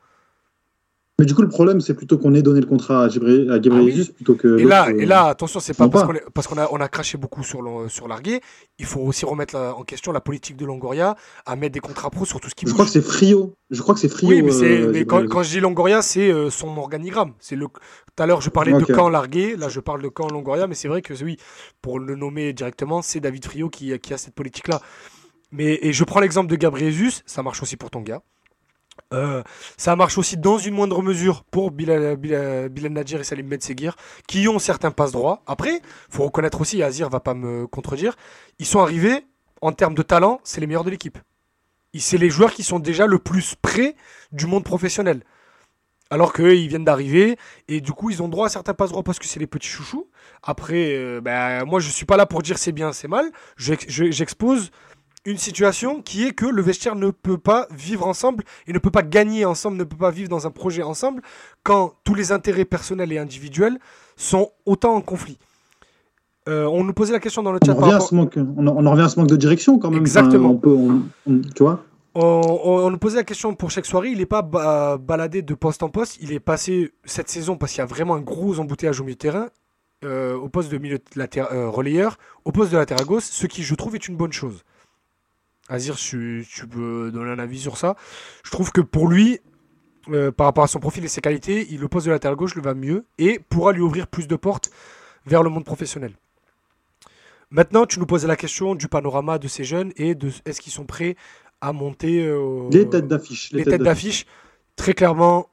Mais 1.19 1.27
du 1.27 1.35
coup, 1.35 1.43
le 1.43 1.49
problème, 1.49 1.81
c'est 1.83 1.93
plutôt 1.95 2.17
qu'on 2.19 2.35
ait 2.35 2.43
donné 2.43 2.61
le 2.61 2.67
contrat 2.67 3.05
à 3.05 3.09
Gabriel 3.09 3.51
à 3.53 3.59
Gabriel 3.59 3.93
Ah 3.95 3.99
oui. 4.01 4.13
Plutôt 4.17 4.35
que. 4.35 4.59
Et 4.59 4.65
là, 4.65 4.91
et 4.91 5.03
euh, 5.03 5.07
là, 5.07 5.27
attention, 5.27 5.61
c'est 5.61 5.75
pas 5.77 5.87
parce 5.89 6.47
qu'on 6.49 6.57
a, 6.59 6.69
on 6.73 6.81
a 6.81 6.89
craché 6.89 7.19
beaucoup 7.19 7.45
sur, 7.45 7.61
le- 7.63 7.89
sur 7.89 8.09
Largué. 8.09 8.41
Il 8.79 8.87
faut 8.87 9.01
aussi 9.01 9.25
remettre 9.27 9.55
la- 9.55 9.75
en 9.77 9.83
question 9.85 10.11
la 10.11 10.23
politique 10.23 10.57
de 10.57 10.65
Longoria 10.65 11.15
à 11.45 11.55
mettre 11.55 11.75
des 11.75 11.81
contrats 11.81 12.09
pro 12.11 12.25
sur 12.25 12.41
tout 12.41 12.49
ce 12.49 12.55
qui 12.55 12.67
Je 12.67 12.73
crois 12.73 12.87
que 12.87 12.91
c'est 12.91 13.03
Frio. 13.03 13.55
Je 13.71 13.81
crois 13.83 13.95
que 13.95 14.01
c'est 14.01 14.09
Frio. 14.09 14.31
Oui, 14.31 14.43
mais, 14.43 14.53
euh, 14.65 14.91
mais 14.91 15.05
quand, 15.05 15.25
quand 15.29 15.43
je 15.43 15.51
dis 15.51 15.61
Longoria, 15.61 16.01
c'est 16.03 16.33
euh, 16.33 16.49
son 16.51 16.77
organigramme. 16.79 17.35
C'est 17.39 17.57
le. 17.57 17.67
Tout 17.69 18.23
à 18.23 18.27
l'heure, 18.27 18.41
je 18.41 18.49
parlais 18.51 18.73
de 18.73 18.85
camp 18.85 19.09
Largué. 19.11 19.55
Là, 19.57 19.69
je 19.69 19.81
parle 19.81 20.03
de 20.03 20.09
camp 20.09 20.29
Longoria, 20.29 20.67
mais 20.67 20.75
c'est 20.75 20.89
vrai 20.89 21.03
que 21.03 21.13
oui, 21.23 21.37
pour 21.83 22.01
le 22.01 22.17
nommer 22.17 22.53
directement, 22.55 23.01
c'est 23.03 23.21
David 23.21 23.45
Frio 23.45 23.69
qui, 23.69 23.97
qui 24.01 24.15
a 24.15 24.19
cette 24.19 24.35
politique-là. 24.35 24.81
Mais 25.53 25.79
et 25.83 25.93
je 25.93 26.05
prends 26.05 26.21
l'exemple 26.21 26.49
de 26.51 26.57
Gabriel 26.57 26.93
Jesus, 26.93 27.23
ça 27.27 27.43
marche 27.43 27.63
aussi 27.63 27.77
pour 27.77 27.91
ton 27.91 28.01
gars. 28.01 28.23
Euh, 29.15 29.43
ça 29.77 29.97
marche 29.97 30.19
aussi 30.19 30.37
dans 30.37 30.59
une 30.59 30.75
moindre 30.75 31.03
mesure 31.03 31.45
pour 31.45 31.71
Bilal, 31.71 32.17
Bilal, 32.17 32.71
Nadjir 32.93 33.21
et 33.21 33.25
Salim 33.25 33.49
Benseguir, 33.49 33.97
qui 34.27 34.49
ont 34.49 34.59
certains 34.59 34.91
passes 34.91 35.13
droits. 35.13 35.43
Après, 35.47 35.81
faut 36.11 36.25
reconnaître 36.25 36.61
aussi, 36.61 36.83
Azir 36.83 37.09
va 37.09 37.21
pas 37.21 37.35
me 37.35 37.67
contredire, 37.67 38.17
ils 38.59 38.67
sont 38.67 38.81
arrivés, 38.81 39.25
en 39.61 39.73
termes 39.73 39.95
de 39.95 40.03
talent, 40.03 40.41
c'est 40.45 40.61
les 40.61 40.67
meilleurs 40.67 40.85
de 40.85 40.91
l'équipe. 40.91 41.19
C'est 41.95 42.19
les 42.19 42.31
joueurs 42.31 42.53
qui 42.53 42.63
sont 42.63 42.79
déjà 42.79 43.07
le 43.07 43.19
plus 43.19 43.55
près 43.61 43.97
du 44.33 44.47
monde 44.47 44.65
professionnel. 44.65 45.23
Alors 46.11 46.33
qu'eux, 46.33 46.57
ils 46.57 46.69
viennent 46.69 46.85
d'arriver, 46.85 47.39
et 47.69 47.81
du 47.81 47.93
coup, 47.93 48.11
ils 48.11 48.23
ont 48.23 48.29
droit 48.29 48.47
à 48.47 48.51
certains 48.51 48.75
passes 48.75 48.91
droits 48.91 49.03
parce 49.03 49.19
que 49.19 49.25
c'est 49.27 49.41
les 49.41 49.47
petits 49.47 49.69
chouchous. 49.69 50.09
Après, 50.43 50.95
euh, 50.95 51.21
ben, 51.23 51.65
moi, 51.65 51.81
je 51.81 51.89
suis 51.91 52.05
pas 52.07 52.17
là 52.19 52.27
pour 52.27 52.43
dire 52.43 52.59
c'est 52.59 52.73
bien, 52.73 52.93
c'est 52.93 53.09
mal. 53.09 53.31
J'ex- 53.57 53.87
je- 53.89 54.11
J'expose 54.11 54.71
une 55.25 55.39
situation 55.39 56.03
qui 56.03 56.25
est 56.27 56.33
que 56.33 56.47
le 56.47 56.63
vestiaire 56.63 56.97
ne 56.97 57.11
peut 57.11 57.39
pas 57.39 57.67
vivre 57.71 58.07
ensemble 58.07 58.45
et 58.67 58.73
ne 58.73 58.79
peut 58.79 58.91
pas 58.91 59.03
gagner 59.03 59.45
ensemble, 59.45 59.77
ne 59.77 59.85
peut 59.85 59.97
pas 59.97 60.11
vivre 60.11 60.29
dans 60.29 60.47
un 60.47 60.51
projet 60.51 60.83
ensemble 60.83 61.23
quand 61.63 61.95
tous 62.05 62.15
les 62.15 62.33
intérêts 62.33 62.65
personnels 62.65 63.13
et 63.13 63.19
individuels 63.19 63.79
sont 64.17 64.51
autant 64.67 64.95
en 64.95 65.01
conflit. 65.01 65.39
Euh, 66.49 66.65
on 66.67 66.83
nous 66.83 66.93
posait 66.93 67.13
la 67.13 67.21
question 67.21 67.43
dans 67.45 67.53
le 67.53 67.61
chat 67.65 67.73
On, 67.73 67.77
revient 67.81 67.93
à 67.95 68.01
ce 68.01 68.15
manque, 68.17 68.37
on, 68.37 68.67
en- 68.67 68.75
on 68.77 68.85
en 68.87 68.91
revient 68.91 69.03
à 69.05 69.09
ce 69.09 69.19
manque 69.21 69.29
de 69.29 69.37
direction 69.37 69.79
quand 69.79 69.91
même. 69.91 70.01
Exactement. 70.01 70.49
Enfin, 70.49 70.55
on 70.57 70.59
peut, 70.59 71.03
on- 71.29 71.41
tu 71.55 71.63
vois 71.63 71.85
On, 72.17 72.91
nous 72.91 72.99
posait 72.99 73.17
la 73.19 73.23
question 73.25 73.55
pour 73.55 73.71
chaque 73.71 73.87
soirée. 73.87 74.11
Il 74.11 74.19
n'est 74.19 74.27
pas 74.27 74.43
ba- 74.43 74.99
baladé 74.99 75.43
de 75.43 75.55
poste 75.55 75.85
en 75.85 75.89
poste. 75.89 76.19
Il 76.21 76.33
est 76.33 76.41
passé 76.41 76.93
cette 77.05 77.29
saison 77.29 77.57
parce 77.57 77.71
qu'il 77.73 77.79
y 77.79 77.83
a 77.83 77.87
vraiment 77.87 78.17
un 78.17 78.21
gros 78.21 78.59
embouteillage 78.59 79.01
au 79.01 79.05
milieu 79.05 79.15
de 79.15 79.19
terrain. 79.21 79.49
euh, 80.05 80.35
au 80.37 80.49
poste 80.49 80.73
de 80.73 80.79
milieu 80.79 80.99
de 80.99 81.05
latér- 81.21 81.47
euh, 81.53 81.69
relayeur, 81.71 82.19
au 82.45 82.51
poste 82.51 82.73
de 82.73 82.77
latéral 82.77 83.05
gauche, 83.07 83.23
ce 83.23 83.47
qui, 83.47 83.63
je 83.63 83.73
trouve, 83.77 83.95
est 83.95 84.09
une 84.09 84.17
bonne 84.17 84.33
chose. 84.33 84.65
Azir, 85.73 85.97
tu, 85.97 86.47
tu 86.53 86.67
peux 86.67 87.11
donner 87.11 87.31
un 87.31 87.39
avis 87.39 87.59
sur 87.59 87.79
ça. 87.79 87.97
Je 88.45 88.51
trouve 88.51 88.73
que 88.73 88.83
pour 88.83 89.09
lui, 89.09 89.41
euh, 90.11 90.31
par 90.31 90.47
rapport 90.47 90.65
à 90.65 90.67
son 90.67 90.81
profil 90.81 91.05
et 91.05 91.09
ses 91.09 91.23
qualités, 91.23 91.67
il, 91.71 91.81
le 91.81 91.89
poste 91.89 92.07
de 92.07 92.13
latéral 92.13 92.37
gauche 92.37 92.55
le 92.55 92.63
va 92.63 92.75
mieux 92.75 93.07
et 93.19 93.39
pourra 93.49 93.73
lui 93.73 93.81
ouvrir 93.81 94.07
plus 94.07 94.29
de 94.29 94.37
portes 94.37 94.71
vers 95.25 95.43
le 95.43 95.49
monde 95.49 95.65
professionnel. 95.65 96.13
Maintenant, 97.51 97.87
tu 97.87 98.01
nous 98.01 98.07
poses 98.07 98.27
la 98.27 98.37
question 98.37 98.75
du 98.75 98.89
panorama 98.89 99.39
de 99.39 99.49
ces 99.49 99.65
jeunes 99.65 99.93
et 99.97 100.15
de 100.15 100.31
est-ce 100.45 100.61
qu'ils 100.61 100.73
sont 100.73 100.85
prêts 100.85 101.17
à 101.61 101.73
monter 101.73 102.23
euh, 102.23 102.69
Les 102.71 102.89
têtes 102.89 103.09
d'affiche. 103.09 103.53
les 103.53 103.65
têtes 103.65 103.83
d'affiche. 103.83 104.27
Très 104.77 104.95
clairement, 104.95 105.49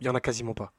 il 0.00 0.06
y 0.06 0.10
en 0.10 0.14
a 0.14 0.20
quasiment 0.20 0.54
pas. 0.54 0.72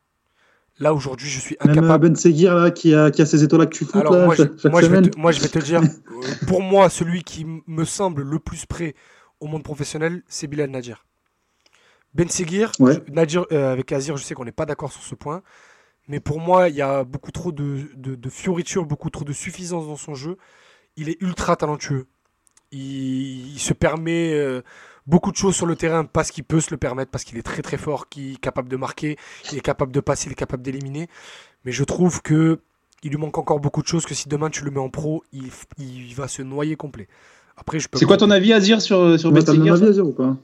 Là 0.80 0.94
aujourd'hui, 0.94 1.30
je 1.30 1.40
suis 1.40 1.56
Même 1.66 1.70
euh, 1.70 1.80
incapable. 1.80 2.10
Ben 2.10 2.16
Seguir, 2.16 2.56
là, 2.56 2.72
qui 2.72 2.94
a, 2.96 3.12
qui 3.12 3.22
a 3.22 3.26
ces 3.26 3.44
étoiles-là 3.44 3.68
que 3.68 3.76
tu 3.76 3.86
foutes, 3.86 3.96
Alors 4.02 4.14
là, 4.14 4.26
moi, 4.26 4.36
je, 4.36 4.44
chaque, 4.44 4.60
chaque 4.60 4.72
moi, 4.72 4.82
je 4.82 4.88
vais 4.88 4.96
semaine. 4.98 5.10
te, 5.12 5.20
moi, 5.20 5.32
je 5.32 5.40
vais 5.42 5.48
te 5.48 5.60
dire, 5.60 5.82
euh, 6.12 6.46
pour 6.48 6.62
moi, 6.62 6.90
celui 6.90 7.24
qui 7.24 7.46
me 7.68 7.86
semble 7.86 8.24
le 8.24 8.40
plus 8.40 8.66
près 8.66 8.96
au 9.40 9.48
monde 9.48 9.64
professionnel, 9.64 10.24
c'est 10.28 10.48
Bilal 10.48 10.72
Nadir. 10.72 11.06
Ben 12.14 12.28
Seguir, 12.30 12.72
Ouais. 12.80 12.94
je- 13.08 13.12
Nadir, 13.14 13.46
euh, 13.52 13.72
avec 13.72 13.92
Azir, 13.92 14.18
je 14.18 14.24
sais 14.24 14.34
qu'on 14.36 14.46
n'est 14.46 14.52
pas 14.52 14.66
d'accord 14.66 14.92
sur 14.92 15.02
ce 15.04 15.16
point, 15.16 15.42
mais 16.08 16.20
pour 16.20 16.40
moi, 16.40 16.70
il 16.70 16.76
y 16.76 16.82
a 16.82 17.04
beaucoup 17.04 17.32
trop 17.32 17.52
de, 17.52 17.82
de, 17.96 18.16
de 18.16 18.30
fioritures, 18.30 18.86
beaucoup 18.86 19.10
trop 19.10 19.24
de 19.26 19.34
suffisance 19.34 19.88
dans 19.88 19.96
son 19.98 20.16
jeu. 20.16 20.38
Il 20.96 21.10
est 21.10 21.18
ultra 21.22 21.56
talentueux. 21.56 22.06
Il, 22.72 23.54
il 23.54 23.60
se 23.60 23.74
permet 23.74 24.34
euh, 24.34 24.62
beaucoup 25.08 25.32
de 25.32 25.38
choses 25.38 25.56
sur 25.56 25.66
le 25.66 25.76
terrain 25.76 26.06
parce 26.06 26.32
qu'il 26.32 26.44
peut 26.44 26.60
se 26.60 26.72
le 26.72 26.78
permettre, 26.78 27.12
parce 27.12 27.24
qu'il 27.24 27.38
est 27.38 27.44
très 27.44 27.62
très 27.62 27.78
fort, 27.78 28.10
qu'il 28.10 28.34
est 28.34 28.42
capable 28.42 28.70
de 28.70 28.78
marquer, 28.78 29.18
il 29.52 29.58
est 29.58 29.62
capable 29.62 29.92
de 29.92 30.00
passer, 30.00 30.28
il 30.28 30.32
est 30.32 30.36
capable 30.36 30.64
d'éliminer. 30.64 31.08
Mais 31.66 31.72
je 31.72 31.84
trouve 31.84 32.22
que 32.22 32.60
il 33.04 33.12
lui 33.12 33.18
manque 33.18 33.38
encore 33.38 33.60
beaucoup 33.60 33.82
de 33.82 33.88
choses 33.88 34.06
que 34.06 34.14
si 34.14 34.30
demain 34.30 34.50
tu 34.50 34.64
le 34.64 34.72
mets 34.72 34.80
en 34.80 34.90
pro, 34.90 35.24
il, 35.34 36.16
va 36.16 36.28
se 36.28 36.42
noyer 36.42 36.76
complet. 36.76 37.08
Après, 37.58 37.80
je 37.80 37.90
peux 37.90 38.00
C'est 38.00 38.06
quoi 38.06 38.18
ton 38.18 38.32
avis, 38.32 38.54
Azir, 38.54 38.82
sur, 38.82 39.20
sur 39.20 39.32
Ouais, 39.32 39.50
avis 39.50 40.00
ou 40.00 40.12
pas? 40.14 40.38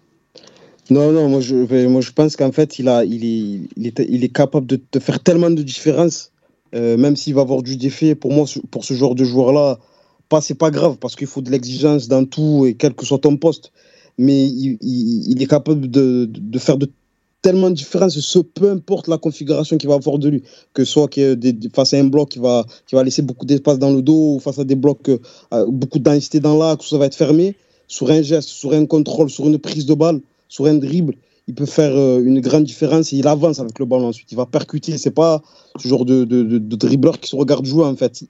Non, 0.90 1.12
non, 1.12 1.30
moi 1.30 1.40
je, 1.40 1.88
moi 1.88 2.02
je 2.02 2.12
pense 2.12 2.36
qu'en 2.36 2.52
fait, 2.52 2.80
il, 2.80 2.90
a, 2.90 3.06
il, 3.06 3.24
est, 3.24 3.70
il, 3.78 3.88
est, 3.88 4.00
il 4.10 4.24
est 4.24 4.34
capable 4.34 4.66
de, 4.66 4.80
de 4.92 5.00
faire 5.00 5.20
tellement 5.20 5.52
de 5.52 5.62
différences, 5.62 6.32
euh, 6.76 6.98
même 6.98 7.16
s'il 7.16 7.36
va 7.36 7.42
avoir 7.42 7.62
du 7.62 7.78
défait. 7.78 8.16
Pour 8.16 8.34
moi, 8.34 8.46
pour 8.72 8.84
ce 8.84 8.94
genre 8.94 9.16
de 9.16 9.24
joueur-là, 9.24 9.80
pas, 10.30 10.42
c'est 10.42 10.56
pas 10.56 10.72
grave, 10.72 10.98
parce 10.98 11.16
qu'il 11.16 11.28
faut 11.28 11.42
de 11.42 11.52
l'exigence 11.52 12.08
dans 12.08 12.26
tout, 12.26 12.66
et 12.68 12.74
quel 12.74 12.94
que 12.94 13.06
soit 13.06 13.20
ton 13.20 13.38
poste. 13.38 13.72
Mais 14.22 14.48
il, 14.48 14.78
il, 14.82 15.42
est 15.42 15.48
capable 15.48 15.90
de, 15.90 16.30
de, 16.30 16.60
faire 16.60 16.78
de 16.78 16.90
tellement 17.42 17.70
de 17.70 17.76
différences, 17.76 18.20
ce, 18.20 18.40
peu 18.40 18.70
importe 18.70 19.08
la 19.08 19.18
configuration 19.18 19.78
qu'il 19.78 19.88
va 19.88 19.96
avoir 19.96 20.20
de 20.20 20.28
lui, 20.28 20.44
que 20.74 20.84
soit 20.84 21.08
que 21.08 21.40
face 21.74 21.94
à 21.94 21.98
un 21.98 22.04
bloc 22.04 22.30
qui 22.30 22.40
va, 22.40 22.66
qui 22.86 22.96
va 22.96 23.04
laisser 23.04 23.22
beaucoup 23.22 23.46
d'espace 23.46 23.80
dans 23.80 23.92
le 23.92 24.02
dos, 24.02 24.36
ou 24.36 24.40
face 24.40 24.60
à 24.60 24.66
des 24.66 24.76
blocs, 24.76 25.10
euh, 25.10 25.66
beaucoup 25.68 26.00
de 26.00 26.04
densité 26.04 26.40
dans 26.42 26.58
l'axe, 26.58 26.90
ça 26.90 26.98
va 26.98 27.06
être 27.06 27.16
fermé, 27.16 27.56
sur 27.88 28.12
un 28.12 28.22
geste, 28.22 28.50
sur 28.50 28.74
un 28.74 28.86
contrôle, 28.86 29.30
sur 29.30 29.48
une 29.48 29.58
prise 29.58 29.86
de 29.86 29.94
balle, 29.94 30.20
sur 30.50 30.66
un 30.66 30.76
dribble, 30.76 31.16
il 31.50 31.56
peut 31.56 31.66
faire 31.66 31.96
euh, 31.98 32.22
une 32.24 32.42
grande 32.42 32.64
différence 32.64 33.12
et 33.12 33.18
il 33.18 33.28
avance 33.28 33.60
avec 33.60 33.80
le 33.80 33.86
ballon 33.86 34.10
ensuite. 34.10 34.32
Il 34.32 34.36
va 34.36 34.46
percuter. 34.46 35.00
C'est 35.00 35.10
pas 35.10 35.42
ce 35.80 35.88
genre 35.88 36.06
de, 36.06 36.24
de, 36.24 36.44
de, 36.44 36.76
dribbleur 36.76 37.20
qui 37.20 37.28
se 37.28 37.36
regarde 37.36 37.66
jouer 37.66 37.86
en 37.86 37.96
fait. 37.96 38.24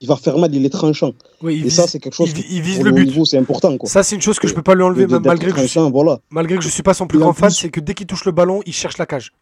Il 0.00 0.06
va 0.08 0.16
faire 0.16 0.38
mal, 0.38 0.54
il 0.54 0.64
est 0.64 0.68
tranchant. 0.70 1.12
Oui, 1.42 1.56
il 1.56 1.60
et 1.60 1.62
vise, 1.64 1.74
ça, 1.74 1.86
c'est 1.88 1.98
quelque 1.98 2.14
chose 2.14 2.30
il, 2.36 2.56
il 2.56 2.62
vise 2.62 2.76
pour 2.76 2.84
le 2.84 2.92
but. 2.92 3.06
niveau, 3.06 3.24
c'est 3.24 3.38
important. 3.38 3.76
Quoi. 3.76 3.88
Ça, 3.88 4.02
c'est 4.02 4.14
une 4.14 4.22
chose 4.22 4.38
que 4.38 4.46
je 4.46 4.54
peux 4.54 4.62
pas 4.62 4.74
lui 4.74 4.82
enlever, 4.84 5.06
De- 5.06 5.18
malgré 5.18 5.50
que, 5.52 5.66
je, 5.66 5.80
voilà. 5.80 6.20
malgré 6.30 6.56
que 6.56 6.62
je 6.62 6.68
suis 6.68 6.82
pas 6.84 6.94
son 6.94 7.06
plus 7.06 7.18
Et 7.18 7.20
grand 7.20 7.32
fan, 7.32 7.50
c'est 7.50 7.68
que 7.70 7.80
dès 7.80 7.94
qu'il 7.94 8.06
touche 8.06 8.24
le 8.24 8.32
ballon, 8.32 8.60
il 8.66 8.72
cherche 8.72 8.98
la 8.98 9.06
cage. 9.06 9.32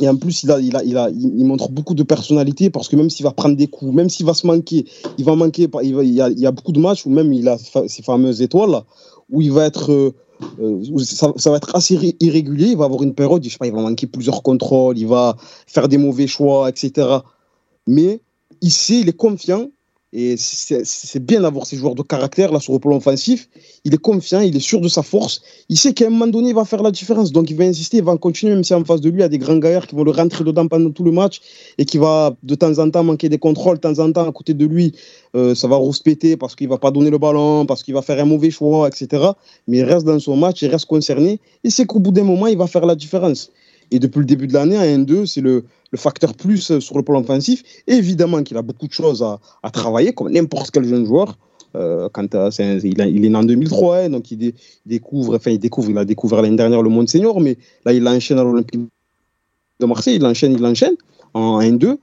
Et 0.00 0.08
en 0.08 0.14
plus, 0.16 0.44
il, 0.44 0.50
a, 0.52 0.60
il, 0.60 0.76
a, 0.76 0.84
il, 0.84 0.96
a, 0.96 1.10
il, 1.10 1.44
montre 1.44 1.70
beaucoup 1.70 1.94
de 1.94 2.04
personnalité 2.04 2.70
parce 2.70 2.88
que 2.88 2.94
même 2.94 3.10
s'il 3.10 3.24
va 3.24 3.32
prendre 3.32 3.56
des 3.56 3.66
coups, 3.66 3.92
même 3.92 4.08
s'il 4.08 4.26
va 4.26 4.34
se 4.34 4.46
manquer, 4.46 4.84
il 5.18 5.24
va 5.24 5.34
manquer. 5.34 5.66
Il, 5.82 5.94
va- 5.94 6.04
il, 6.04 6.12
y 6.12 6.20
a, 6.20 6.28
il 6.28 6.38
y 6.38 6.46
a 6.46 6.52
beaucoup 6.52 6.70
de 6.70 6.78
matchs 6.78 7.04
où 7.04 7.10
même 7.10 7.32
il 7.32 7.48
a 7.48 7.56
ces 7.58 8.02
fameuses 8.02 8.40
étoiles 8.40 8.70
là, 8.70 8.84
où 9.30 9.40
il 9.42 9.50
va 9.50 9.64
être. 9.64 9.90
euh, 9.90 10.14
euh, 10.60 10.80
ça, 11.04 11.32
ça 11.36 11.50
va 11.50 11.56
être 11.56 11.74
assez 11.74 11.94
irré- 11.94 12.16
irrégulier. 12.20 12.66
Il 12.68 12.76
va 12.76 12.84
avoir 12.84 13.02
une 13.02 13.12
période, 13.14 13.42
je 13.42 13.48
sais 13.48 13.58
pas, 13.58 13.66
il 13.66 13.72
va 13.72 13.80
manquer 13.80 14.06
plusieurs 14.06 14.42
contrôles, 14.44 14.96
il 14.98 15.06
va 15.08 15.36
faire 15.66 15.88
des 15.88 15.98
mauvais 15.98 16.28
choix, 16.28 16.68
etc. 16.68 17.08
Mais 17.88 18.20
ici, 18.60 19.00
il 19.00 19.08
est 19.08 19.16
confiant 19.16 19.68
et 20.14 20.36
c'est 20.38 21.24
bien 21.24 21.42
d'avoir 21.42 21.66
ces 21.66 21.76
joueurs 21.76 21.94
de 21.94 22.00
caractère 22.00 22.50
là 22.50 22.60
sur 22.60 22.72
le 22.72 22.78
plan 22.78 22.96
offensif. 22.96 23.46
Il 23.84 23.92
est 23.92 23.98
confiant, 23.98 24.40
il 24.40 24.56
est 24.56 24.60
sûr 24.60 24.80
de 24.80 24.88
sa 24.88 25.02
force. 25.02 25.42
Il 25.68 25.78
sait 25.78 25.92
qu'à 25.92 26.06
un 26.06 26.08
moment 26.08 26.26
donné, 26.26 26.48
il 26.48 26.54
va 26.54 26.64
faire 26.64 26.82
la 26.82 26.90
différence. 26.90 27.30
Donc 27.30 27.50
il 27.50 27.56
va 27.56 27.64
insister, 27.64 27.98
il 27.98 28.04
va 28.04 28.16
continuer, 28.16 28.54
même 28.54 28.64
si 28.64 28.72
en 28.72 28.82
face 28.86 29.02
de 29.02 29.10
lui, 29.10 29.18
il 29.18 29.20
y 29.20 29.24
a 29.24 29.28
des 29.28 29.36
grands 29.36 29.58
gaillards 29.58 29.86
qui 29.86 29.94
vont 29.94 30.04
le 30.04 30.10
rentrer 30.10 30.44
dedans 30.44 30.66
pendant 30.66 30.90
tout 30.90 31.04
le 31.04 31.12
match 31.12 31.40
et 31.76 31.84
qui 31.84 31.98
va 31.98 32.34
de 32.42 32.54
temps 32.54 32.78
en 32.78 32.88
temps 32.88 33.04
manquer 33.04 33.28
des 33.28 33.36
contrôles. 33.36 33.76
De 33.76 33.80
temps 33.82 33.98
en 33.98 34.10
temps, 34.10 34.26
à 34.26 34.32
côté 34.32 34.54
de 34.54 34.64
lui, 34.64 34.94
euh, 35.36 35.54
ça 35.54 35.68
va 35.68 35.76
rouspéter 35.76 36.38
parce 36.38 36.56
qu'il 36.56 36.68
va 36.68 36.78
pas 36.78 36.90
donner 36.90 37.10
le 37.10 37.18
ballon, 37.18 37.66
parce 37.66 37.82
qu'il 37.82 37.92
va 37.92 38.00
faire 38.00 38.18
un 38.18 38.24
mauvais 38.24 38.50
choix, 38.50 38.88
etc. 38.88 39.32
Mais 39.66 39.78
il 39.78 39.84
reste 39.84 40.06
dans 40.06 40.18
son 40.18 40.38
match, 40.38 40.62
il 40.62 40.70
reste 40.70 40.86
concerné. 40.86 41.38
Et 41.64 41.70
c'est 41.70 41.84
qu'au 41.84 41.98
bout 41.98 42.12
d'un 42.12 42.24
moment, 42.24 42.46
il 42.46 42.56
va 42.56 42.66
faire 42.66 42.86
la 42.86 42.94
différence. 42.94 43.50
Et 43.90 43.98
depuis 43.98 44.20
le 44.20 44.24
début 44.24 44.46
de 44.46 44.52
l'année, 44.52 44.76
à 44.76 44.84
1-2, 44.84 45.26
c'est 45.26 45.40
le, 45.40 45.64
facteur 45.96 46.34
plus 46.34 46.78
sur 46.80 46.96
le 46.96 47.02
plan 47.02 47.20
offensif. 47.20 47.62
Évidemment 47.86 48.42
qu'il 48.42 48.56
a 48.56 48.62
beaucoup 48.62 48.86
de 48.86 48.92
choses 48.92 49.22
à, 49.22 49.70
travailler, 49.70 50.12
comme 50.12 50.30
n'importe 50.30 50.70
quel 50.70 50.84
jeune 50.84 51.06
joueur. 51.06 51.38
Euh, 51.76 52.08
quand, 52.10 52.34
euh, 52.34 52.50
il, 52.82 53.00
est 53.00 53.28
né 53.28 53.36
en 53.36 53.44
2003, 53.44 53.98
hein, 53.98 54.10
donc 54.10 54.30
il, 54.30 54.38
dé- 54.38 54.54
il 54.86 54.88
découvre, 54.88 55.36
enfin 55.36 55.50
il 55.50 55.58
découvre, 55.58 55.90
il 55.90 55.98
a 55.98 56.06
découvert 56.06 56.40
l'année 56.40 56.56
dernière 56.56 56.82
le 56.82 56.88
monde 56.88 57.10
senior, 57.10 57.40
mais 57.42 57.58
là 57.84 57.92
il 57.92 58.08
enchaîne 58.08 58.38
à 58.38 58.42
l'Olympique 58.42 58.80
de 59.78 59.86
Marseille, 59.86 60.16
il 60.16 60.24
enchaîne, 60.24 60.52
il 60.52 60.64
enchaîne 60.64 60.94
en 61.34 61.60
1-2. 61.60 61.98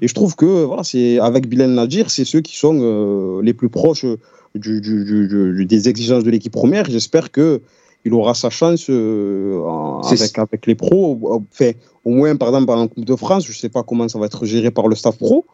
Et 0.00 0.08
je 0.08 0.14
trouve 0.14 0.36
que 0.36 0.64
voilà, 0.64 0.84
c'est 0.84 1.18
avec 1.18 1.48
Bilal 1.48 1.70
Nadir, 1.70 2.10
c'est 2.10 2.24
ceux 2.24 2.40
qui 2.40 2.56
sont 2.56 2.78
euh, 2.80 3.42
les 3.42 3.52
plus 3.52 3.68
proches 3.68 4.06
des 4.54 5.88
exigences 5.88 6.24
de 6.24 6.30
l'équipe 6.30 6.52
première. 6.52 6.86
J'espère 6.86 7.30
que 7.30 7.60
il 8.04 8.14
aura 8.14 8.34
sa 8.34 8.50
chance 8.50 8.86
euh, 8.88 9.60
en- 9.64 10.00
avec, 10.00 10.38
avec 10.38 10.66
les 10.66 10.74
pros. 10.74 11.18
Enfin, 11.52 11.72
au 12.04 12.10
moins, 12.10 12.34
par 12.36 12.48
exemple, 12.48 12.70
en 12.72 12.88
Coupe 12.88 13.04
de 13.04 13.16
France, 13.16 13.44
je 13.44 13.50
ne 13.50 13.56
sais 13.56 13.68
pas 13.68 13.82
comment 13.82 14.08
ça 14.08 14.18
va 14.18 14.26
être 14.26 14.44
géré 14.46 14.70
par 14.70 14.88
le 14.88 14.96
staff 14.96 15.18
pro, 15.18 15.44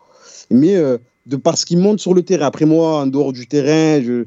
mais 0.51 0.77
euh, 0.77 0.99
de 1.27 1.37
par 1.37 1.59
ce 1.59 1.67
qu'il 1.67 1.79
monte 1.79 1.99
sur 2.01 2.15
le 2.15 2.23
terrain. 2.23 2.47
Après 2.47 2.67
moi, 2.67 3.01
en 3.03 3.07
dehors 3.07 3.33
du 3.33 3.47
terrain, 3.47 4.01
je 4.03 4.25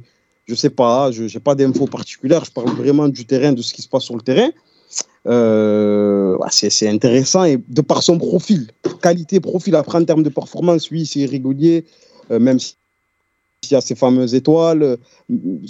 ne 0.50 0.56
sais 0.56 0.70
pas, 0.70 1.12
je 1.12 1.24
n'ai 1.24 1.40
pas 1.40 1.56
d'infos 1.56 1.86
particulières. 1.88 2.44
Je 2.46 2.52
parle 2.52 2.70
vraiment 2.72 3.08
du 3.08 3.26
terrain, 3.26 3.54
de 3.54 3.62
ce 3.62 3.74
qui 3.74 3.82
se 3.82 3.88
passe 3.88 4.04
sur 4.04 4.16
le 4.16 4.22
terrain. 4.22 4.50
Euh, 5.28 6.38
c'est 6.50 6.88
intéressant 6.90 7.44
et 7.44 7.60
de 7.68 7.82
par 7.82 8.02
son 8.02 8.18
profil, 8.18 8.68
qualité, 9.02 9.40
profil, 9.40 9.76
après 9.76 9.98
en 10.00 10.06
termes 10.06 10.24
de 10.24 10.30
performance, 10.30 10.90
oui, 10.92 11.06
c'est 11.06 11.26
régulier, 11.26 11.86
euh, 12.32 12.40
même 12.40 12.58
si 12.58 12.76
s'il 13.64 13.76
y 13.76 13.78
a 13.78 13.82
ces 13.82 13.95
fameuses 13.95 14.36
étoiles, 14.36 14.84
euh, 14.84 14.97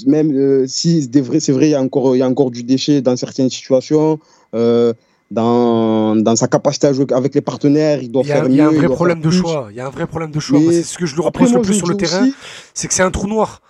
même 0.05 0.31
euh, 0.35 0.67
si 0.67 1.09
c'est 1.11 1.21
vrai, 1.21 1.39
c'est 1.39 1.51
vrai, 1.51 1.69
il 1.69 1.71
y, 1.71 1.75
a 1.75 1.81
encore, 1.81 2.15
il 2.15 2.19
y 2.19 2.21
a 2.21 2.27
encore 2.27 2.51
du 2.51 2.63
déchet 2.63 3.01
dans 3.01 3.15
certaines 3.15 3.49
situations, 3.49 4.19
euh, 4.53 4.93
dans, 5.31 6.15
dans 6.15 6.35
sa 6.35 6.47
capacité 6.47 6.87
à 6.87 6.93
jouer 6.93 7.05
avec 7.11 7.33
les 7.35 7.41
partenaires, 7.41 8.01
il 8.01 8.11
doit 8.11 8.23
Il 8.23 8.29
y 8.29 8.31
a, 8.31 8.35
faire 8.35 8.47
il 8.47 8.55
y 8.55 8.61
a 8.61 8.67
un 8.67 8.71
mieux, 8.71 8.77
vrai 8.77 8.87
problème 8.87 9.21
de 9.21 9.29
choix. 9.29 9.67
Il 9.71 9.75
y 9.75 9.79
a 9.79 9.87
un 9.87 9.89
vrai 9.89 10.07
problème 10.07 10.31
de 10.31 10.39
choix. 10.39 10.59
C'est 10.71 10.83
ce 10.83 10.97
que 10.97 11.05
je 11.05 11.15
lui 11.15 11.21
reproche 11.21 11.51
le 11.51 11.61
plus 11.61 11.75
sur 11.75 11.87
le 11.87 11.97
terrain, 11.97 12.29
c'est 12.73 12.87
que 12.87 12.93
c'est 12.93 13.03
un 13.03 13.11
trou 13.11 13.27
noir. 13.27 13.61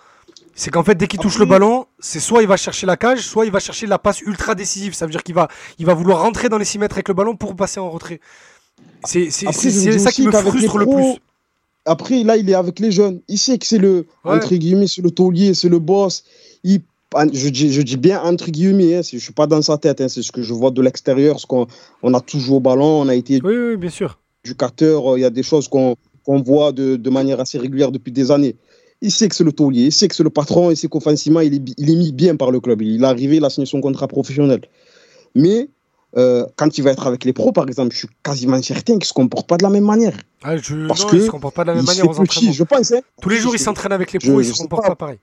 C'est 0.54 0.70
qu'en 0.70 0.84
fait, 0.84 0.94
dès 0.94 1.06
qu'il 1.06 1.20
touche 1.20 1.38
le 1.38 1.46
ballon, 1.46 1.86
c'est 1.98 2.20
soit 2.20 2.42
il 2.42 2.48
va 2.48 2.58
chercher 2.58 2.86
la 2.86 2.98
cage, 2.98 3.20
soit 3.20 3.46
il 3.46 3.52
va 3.52 3.60
chercher 3.60 3.86
la 3.86 3.98
passe 3.98 4.20
ultra 4.20 4.54
décisive. 4.54 4.92
Ça 4.92 5.06
veut 5.06 5.12
dire 5.12 5.22
qu'il 5.22 5.34
va, 5.34 5.48
il 5.78 5.86
va 5.86 5.94
vouloir 5.94 6.20
rentrer 6.20 6.50
dans 6.50 6.58
les 6.58 6.66
6 6.66 6.78
mètres 6.78 6.96
avec 6.96 7.08
le 7.08 7.14
ballon 7.14 7.34
pour 7.34 7.56
passer 7.56 7.80
en 7.80 7.88
retrait. 7.88 8.20
C'est 9.04 9.30
ça 9.30 10.10
qui 10.10 10.26
me 10.26 10.32
frustre 10.32 10.76
le 10.76 10.84
plus. 10.84 11.20
Après, 11.86 12.22
là, 12.24 12.36
il 12.36 12.48
est 12.50 12.54
avec 12.54 12.78
les 12.78 12.90
jeunes. 12.92 13.20
Il 13.28 13.38
sait 13.38 13.58
que 13.58 13.66
c'est 13.66 13.78
le, 13.78 14.06
Ouais. 14.24 14.36
entre 14.36 14.54
guillemets, 14.54 14.86
c'est 14.86 15.02
le 15.02 15.10
taulier, 15.10 15.54
c'est 15.54 15.68
le 15.68 15.78
boss. 15.78 16.24
Il, 16.62 16.80
je, 17.32 17.48
dis, 17.48 17.72
je 17.72 17.82
dis 17.82 17.96
bien 17.96 18.22
entre 18.22 18.50
guillemets, 18.50 18.96
hein, 18.96 19.00
je 19.02 19.18
suis 19.18 19.32
pas 19.32 19.46
dans 19.46 19.62
sa 19.62 19.78
tête, 19.78 20.00
hein, 20.00 20.08
c'est 20.08 20.22
ce 20.22 20.30
que 20.30 20.42
je 20.42 20.52
vois 20.54 20.70
de 20.70 20.80
l'extérieur, 20.82 21.40
ce 21.40 21.46
qu'on 21.46 21.66
on 22.02 22.14
a 22.14 22.20
toujours 22.20 22.58
au 22.58 22.60
ballon, 22.60 23.00
on 23.02 23.08
a 23.08 23.14
été 23.14 23.40
Oui, 23.42 23.56
oui, 23.56 23.76
bien 23.76 23.90
sûr. 23.90 24.18
éducateur, 24.44 25.12
euh, 25.14 25.18
il 25.18 25.22
y 25.22 25.24
a 25.24 25.30
des 25.30 25.42
choses 25.42 25.68
qu'on 25.68 25.96
qu'on 26.24 26.42
voit 26.42 26.70
de, 26.70 26.96
de 26.96 27.10
manière 27.10 27.40
assez 27.40 27.58
régulière 27.58 27.90
depuis 27.90 28.12
des 28.12 28.30
années. 28.30 28.54
Il 29.00 29.10
sait 29.10 29.26
que 29.26 29.34
c'est 29.34 29.42
le 29.42 29.52
taulier, 29.52 29.84
il 29.86 29.92
sait 29.92 30.06
que 30.06 30.14
c'est 30.14 30.22
le 30.22 30.28
patron, 30.30 30.70
il 30.70 30.76
sait 30.76 30.86
qu'offensivement, 30.86 31.40
il 31.40 31.54
est, 31.54 31.62
il 31.78 31.90
est 31.90 31.96
mis 31.96 32.12
bien 32.12 32.36
par 32.36 32.50
le 32.50 32.60
club. 32.60 32.82
Il 32.82 33.02
est 33.02 33.06
arrivé, 33.06 33.36
il 33.36 33.44
a 33.44 33.48
signé 33.50 33.66
son 33.66 33.80
contrat 33.80 34.06
professionnel. 34.06 34.60
Mais 35.34 35.68
euh, 36.16 36.44
quand 36.56 36.76
il 36.78 36.82
va 36.82 36.90
être 36.90 37.06
avec 37.06 37.24
les 37.24 37.32
pros, 37.32 37.52
par 37.52 37.66
exemple, 37.68 37.92
je 37.92 37.98
suis 37.98 38.08
quasiment 38.22 38.60
certain 38.62 38.94
qu'il 38.94 39.00
ne 39.00 39.04
se 39.04 39.12
comporte 39.12 39.46
pas 39.48 39.56
de 39.56 39.62
la 39.62 39.70
même 39.70 39.84
manière. 39.84 40.14
Ah, 40.42 40.56
je, 40.56 40.86
Parce 40.88 41.02
non, 41.02 41.08
que 41.08 41.16
il 41.16 41.22
se 41.24 41.30
comporte 41.30 41.54
pas 41.54 41.62
de 41.64 41.68
la 41.68 41.74
même 41.74 41.84
il 41.84 41.86
manière 41.86 42.08
aux 42.08 42.18
entraînements. 42.18 42.52
je 42.52 42.64
pense. 42.64 42.92
hein. 42.92 43.00
Tous 43.20 43.28
les 43.28 43.38
jours, 43.38 43.54
il 43.54 43.58
s'entraîne 43.60 43.92
avec 43.92 44.12
les 44.12 44.18
je- 44.20 44.28
pros, 44.30 44.40
il 44.40 44.44
je 44.44 44.50
se 44.50 44.56
sais 44.56 44.62
comporte 44.62 44.82
pas. 44.82 44.88
pas 44.90 44.96
pareil. 44.96 45.18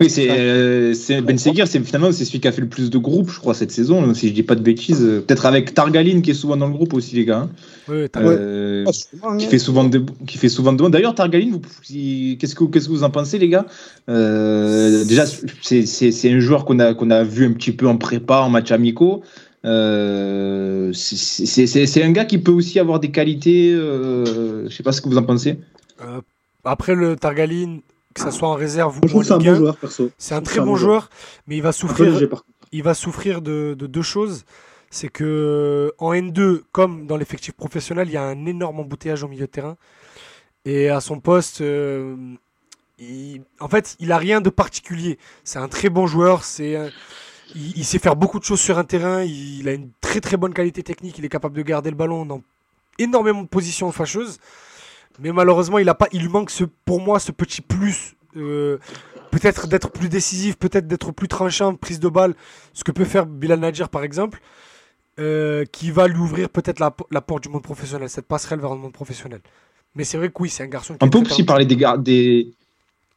Oui, 0.00 0.10
c'est 0.10 0.28
euh, 0.28 0.92
c'est 0.92 1.20
Ben 1.20 1.38
Seguir, 1.38 1.68
c'est 1.68 1.78
finalement 1.78 2.10
c'est 2.10 2.24
celui 2.24 2.40
qui 2.40 2.48
a 2.48 2.52
fait 2.52 2.60
le 2.60 2.68
plus 2.68 2.90
de 2.90 2.98
groupes, 2.98 3.30
je 3.30 3.38
crois, 3.38 3.54
cette 3.54 3.70
saison, 3.70 4.12
si 4.12 4.26
je 4.26 4.32
dis 4.34 4.42
pas 4.42 4.56
de 4.56 4.60
bêtises. 4.60 4.98
Peut-être 4.98 5.46
avec 5.46 5.72
Targaline 5.72 6.20
qui 6.20 6.32
est 6.32 6.34
souvent 6.34 6.56
dans 6.56 6.66
le 6.66 6.72
groupe 6.72 6.94
aussi, 6.94 7.14
les 7.14 7.24
gars. 7.24 7.42
hein. 7.42 7.50
Oui, 7.88 8.06
Euh, 8.16 8.84
qui 8.86 9.16
hein. 9.22 9.38
fait 9.48 9.58
souvent 9.60 9.84
de 9.84 10.04
qui 10.26 10.36
fait 10.36 10.48
souvent 10.48 10.72
de 10.72 10.78
demandes. 10.78 10.92
D'ailleurs, 10.94 11.14
Targaline, 11.14 11.60
qu'est-ce 11.86 12.56
que 12.56 12.88
vous 12.88 13.04
en 13.04 13.10
pensez, 13.10 13.38
les 13.38 13.48
gars? 13.48 13.66
Euh, 14.08 15.04
Déjà, 15.04 15.26
c'est 15.62 16.30
un 16.32 16.40
joueur 16.40 16.64
qu'on 16.64 16.80
a 16.80 16.92
qu'on 16.94 17.10
a 17.10 17.22
vu 17.22 17.46
un 17.46 17.52
petit 17.52 17.70
peu 17.72 17.86
en 17.86 17.96
prépa, 17.96 18.38
en 18.38 18.50
match 18.50 18.72
amicaux. 18.72 19.22
Euh, 19.64 20.92
c'est- 20.92 22.02
un 22.02 22.10
gars 22.12 22.24
qui 22.24 22.38
peut 22.38 22.52
aussi 22.52 22.78
avoir 22.78 23.00
des 23.00 23.10
qualités. 23.10 23.72
euh, 23.72 24.68
je 24.68 24.74
sais 24.74 24.82
pas 24.82 24.92
ce 24.92 25.00
que 25.00 25.08
vous 25.08 25.18
en 25.18 25.22
pensez. 25.22 25.58
Euh, 26.02 26.20
après 26.64 26.94
le 26.94 27.16
Targaline, 27.16 27.80
que 28.14 28.20
ça 28.20 28.30
soit 28.30 28.48
en 28.48 28.54
réserve 28.54 28.98
ou 29.02 29.18
en 29.18 29.22
c'est 29.22 29.32
un 29.32 29.38
Ligue 29.38 29.46
bon 29.48 29.52
1, 29.54 29.56
joueur, 29.58 29.76
perso. 29.76 30.10
c'est 30.18 30.34
un 30.34 30.42
très 30.42 30.60
bon 30.60 30.76
joueur, 30.76 31.10
mais 31.46 31.56
il 31.56 31.62
va 31.62 31.72
souffrir. 31.72 32.12
léger, 32.12 32.28
il 32.72 32.82
va 32.82 32.94
souffrir 32.94 33.40
de, 33.42 33.74
de 33.78 33.86
deux 33.86 34.02
choses. 34.02 34.44
C'est 34.90 35.08
que 35.08 35.92
en 35.98 36.12
N2, 36.12 36.62
comme 36.70 37.06
dans 37.06 37.16
l'effectif 37.16 37.52
professionnel, 37.54 38.08
il 38.08 38.14
y 38.14 38.16
a 38.16 38.22
un 38.22 38.46
énorme 38.46 38.78
embouteillage 38.80 39.24
au 39.24 39.28
milieu 39.28 39.46
de 39.46 39.50
terrain. 39.50 39.76
Et 40.64 40.88
à 40.88 41.00
son 41.00 41.18
poste, 41.20 41.60
euh, 41.62 42.14
il- 43.00 43.42
en 43.60 43.68
fait, 43.68 43.96
il 43.98 44.12
a 44.12 44.18
rien 44.18 44.40
de 44.40 44.50
particulier. 44.50 45.18
C'est 45.42 45.58
un 45.58 45.68
très 45.68 45.88
bon 45.90 46.06
joueur. 46.06 46.44
C'est, 46.44 46.76
il, 47.54 47.78
il 47.78 47.84
sait 47.84 47.98
faire 47.98 48.16
beaucoup 48.16 48.38
de 48.38 48.44
choses 48.44 48.60
sur 48.60 48.78
un 48.78 48.84
terrain. 48.84 49.22
Il, 49.22 49.60
il 49.60 49.68
a 49.68 49.72
une 49.72 49.90
très 50.00 50.20
très 50.20 50.36
bonne 50.36 50.54
qualité 50.54 50.82
technique. 50.82 51.18
Il 51.18 51.24
est 51.24 51.28
capable 51.28 51.56
de 51.56 51.62
garder 51.62 51.90
le 51.90 51.96
ballon 51.96 52.24
dans 52.26 52.42
énormément 52.98 53.42
de 53.42 53.48
positions 53.48 53.90
fâcheuses. 53.92 54.38
Mais 55.20 55.32
malheureusement, 55.32 55.78
il 55.78 55.88
a 55.88 55.94
pas, 55.94 56.08
il 56.12 56.22
lui 56.22 56.28
manque 56.28 56.50
ce, 56.50 56.64
pour 56.84 57.00
moi 57.00 57.18
ce 57.20 57.32
petit 57.32 57.60
plus. 57.62 58.16
euh, 58.36 58.78
peut-être 59.30 59.66
d'être 59.66 59.90
plus 59.90 60.08
décisif, 60.08 60.56
peut-être 60.56 60.86
d'être 60.86 61.10
plus 61.12 61.26
tranchant, 61.28 61.74
prise 61.74 61.98
de 61.98 62.08
balle, 62.08 62.34
ce 62.72 62.84
que 62.84 62.92
peut 62.92 63.04
faire 63.04 63.26
Bilal 63.26 63.58
Nadjer 63.58 63.86
par 63.90 64.04
exemple, 64.04 64.40
euh, 65.18 65.64
qui 65.72 65.90
va 65.90 66.06
lui 66.06 66.18
ouvrir 66.18 66.48
peut-être 66.48 66.78
la, 66.78 66.94
la 67.10 67.20
porte 67.20 67.42
du 67.42 67.48
monde 67.48 67.62
professionnel, 67.62 68.08
cette 68.08 68.26
passerelle 68.26 68.60
vers 68.60 68.70
le 68.70 68.80
monde 68.80 68.92
professionnel. 68.92 69.40
Mais 69.96 70.04
c'est 70.04 70.18
vrai 70.18 70.28
que 70.28 70.34
oui, 70.40 70.50
c'est 70.50 70.62
un 70.62 70.68
garçon 70.68 70.94
qui 70.94 71.04
On 71.04 71.10
peut 71.10 71.18
aussi 71.18 71.44
parler 71.44 71.66
des, 71.66 71.76
des... 71.98 72.52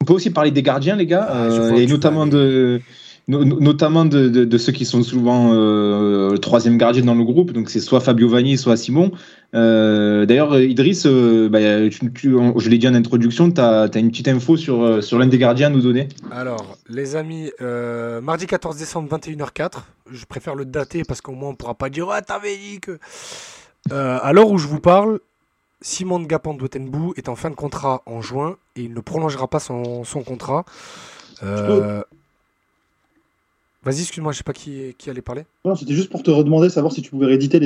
On 0.01 0.05
peut 0.05 0.13
aussi 0.13 0.29
parler 0.31 0.51
des 0.51 0.63
gardiens, 0.63 0.95
les 0.95 1.05
gars, 1.07 1.27
Ah, 1.29 1.43
euh, 1.45 1.71
et 1.75 1.85
notamment 1.87 2.25
de, 2.27 2.81
no- 3.27 3.43
no- 3.45 3.59
notamment 3.59 4.05
de, 4.05 4.29
de- 4.29 4.45
de 4.45 4.57
ceux 4.57 4.71
qui 4.71 4.85
sont 4.85 5.03
souvent 5.03 5.53
euh, 5.53 6.31
le 6.31 6.37
troisième 6.39 6.77
gardien 6.77 7.03
dans 7.03 7.15
le 7.15 7.23
groupe. 7.23 7.51
Donc 7.51 7.69
c'est 7.69 7.79
soit 7.79 7.99
Fabio 7.99 8.29
Vanni, 8.29 8.57
soit 8.57 8.77
Simon. 8.77 9.11
Euh, 9.55 10.25
D'ailleurs, 10.25 10.59
Idriss, 10.59 11.05
euh, 11.05 11.49
bah, 11.49 11.89
tu- 11.89 12.11
tu- 12.13 12.35
on- 12.35 12.57
je 12.59 12.69
l'ai 12.69 12.77
dit 12.77 12.87
en 12.87 12.93
introduction, 12.93 13.51
tu 13.51 13.61
as, 13.61 13.89
une 13.95 14.09
petite 14.11 14.27
info 14.27 14.57
sur, 14.57 15.03
sur 15.03 15.17
l'un 15.19 15.27
des 15.27 15.37
gardiens 15.37 15.67
à 15.67 15.69
nous 15.69 15.81
donner. 15.81 16.07
Alors, 16.31 16.77
les 16.89 17.15
amis, 17.15 17.51
mardi 18.21 18.45
14 18.47 18.77
décembre, 18.77 19.09
21h04. 19.09 19.85
Je 20.11 20.25
préfère 20.25 20.55
le 20.55 20.65
dater 20.65 21.03
parce 21.03 21.21
qu'au 21.21 21.33
moins 21.33 21.49
on 21.49 21.55
pourra 21.55 21.73
pas 21.75 21.89
dire 21.89 22.07
Ah, 22.11 22.21
t'avais 22.21 22.55
dit 22.57 22.79
que. 22.79 22.97
À 23.91 24.33
l'heure 24.33 24.49
où 24.51 24.57
je 24.57 24.67
vous 24.67 24.79
parle, 24.81 25.19
Simon 25.81 26.19
Gapan 26.21 26.55
de 26.55 26.63
Wettenbou 26.63 27.13
est 27.17 27.29
en 27.29 27.35
fin 27.35 27.49
de 27.51 27.55
contrat 27.55 28.01
en 28.05 28.21
juin 28.21 28.57
et 28.75 28.81
il 28.81 28.93
ne 28.93 28.99
prolongera 28.99 29.47
pas 29.47 29.59
son, 29.59 30.03
son 30.03 30.23
contrat. 30.23 30.65
Euh, 31.43 32.01
Vas-y, 33.87 34.01
excuse-moi, 34.01 34.33
je 34.33 34.37
sais 34.39 34.43
pas 34.43 34.51
qui, 34.53 34.93
qui 34.97 35.09
allait 35.09 35.21
parler. 35.21 35.45
Non, 35.63 35.75
C'était 35.75 35.93
juste 35.93 36.09
pour 36.09 36.21
te 36.21 36.29
redemander, 36.29 36.69
savoir 36.69 36.91
si 36.91 37.01
tu 37.01 37.09
pouvais 37.09 37.25
rééditer 37.27 37.59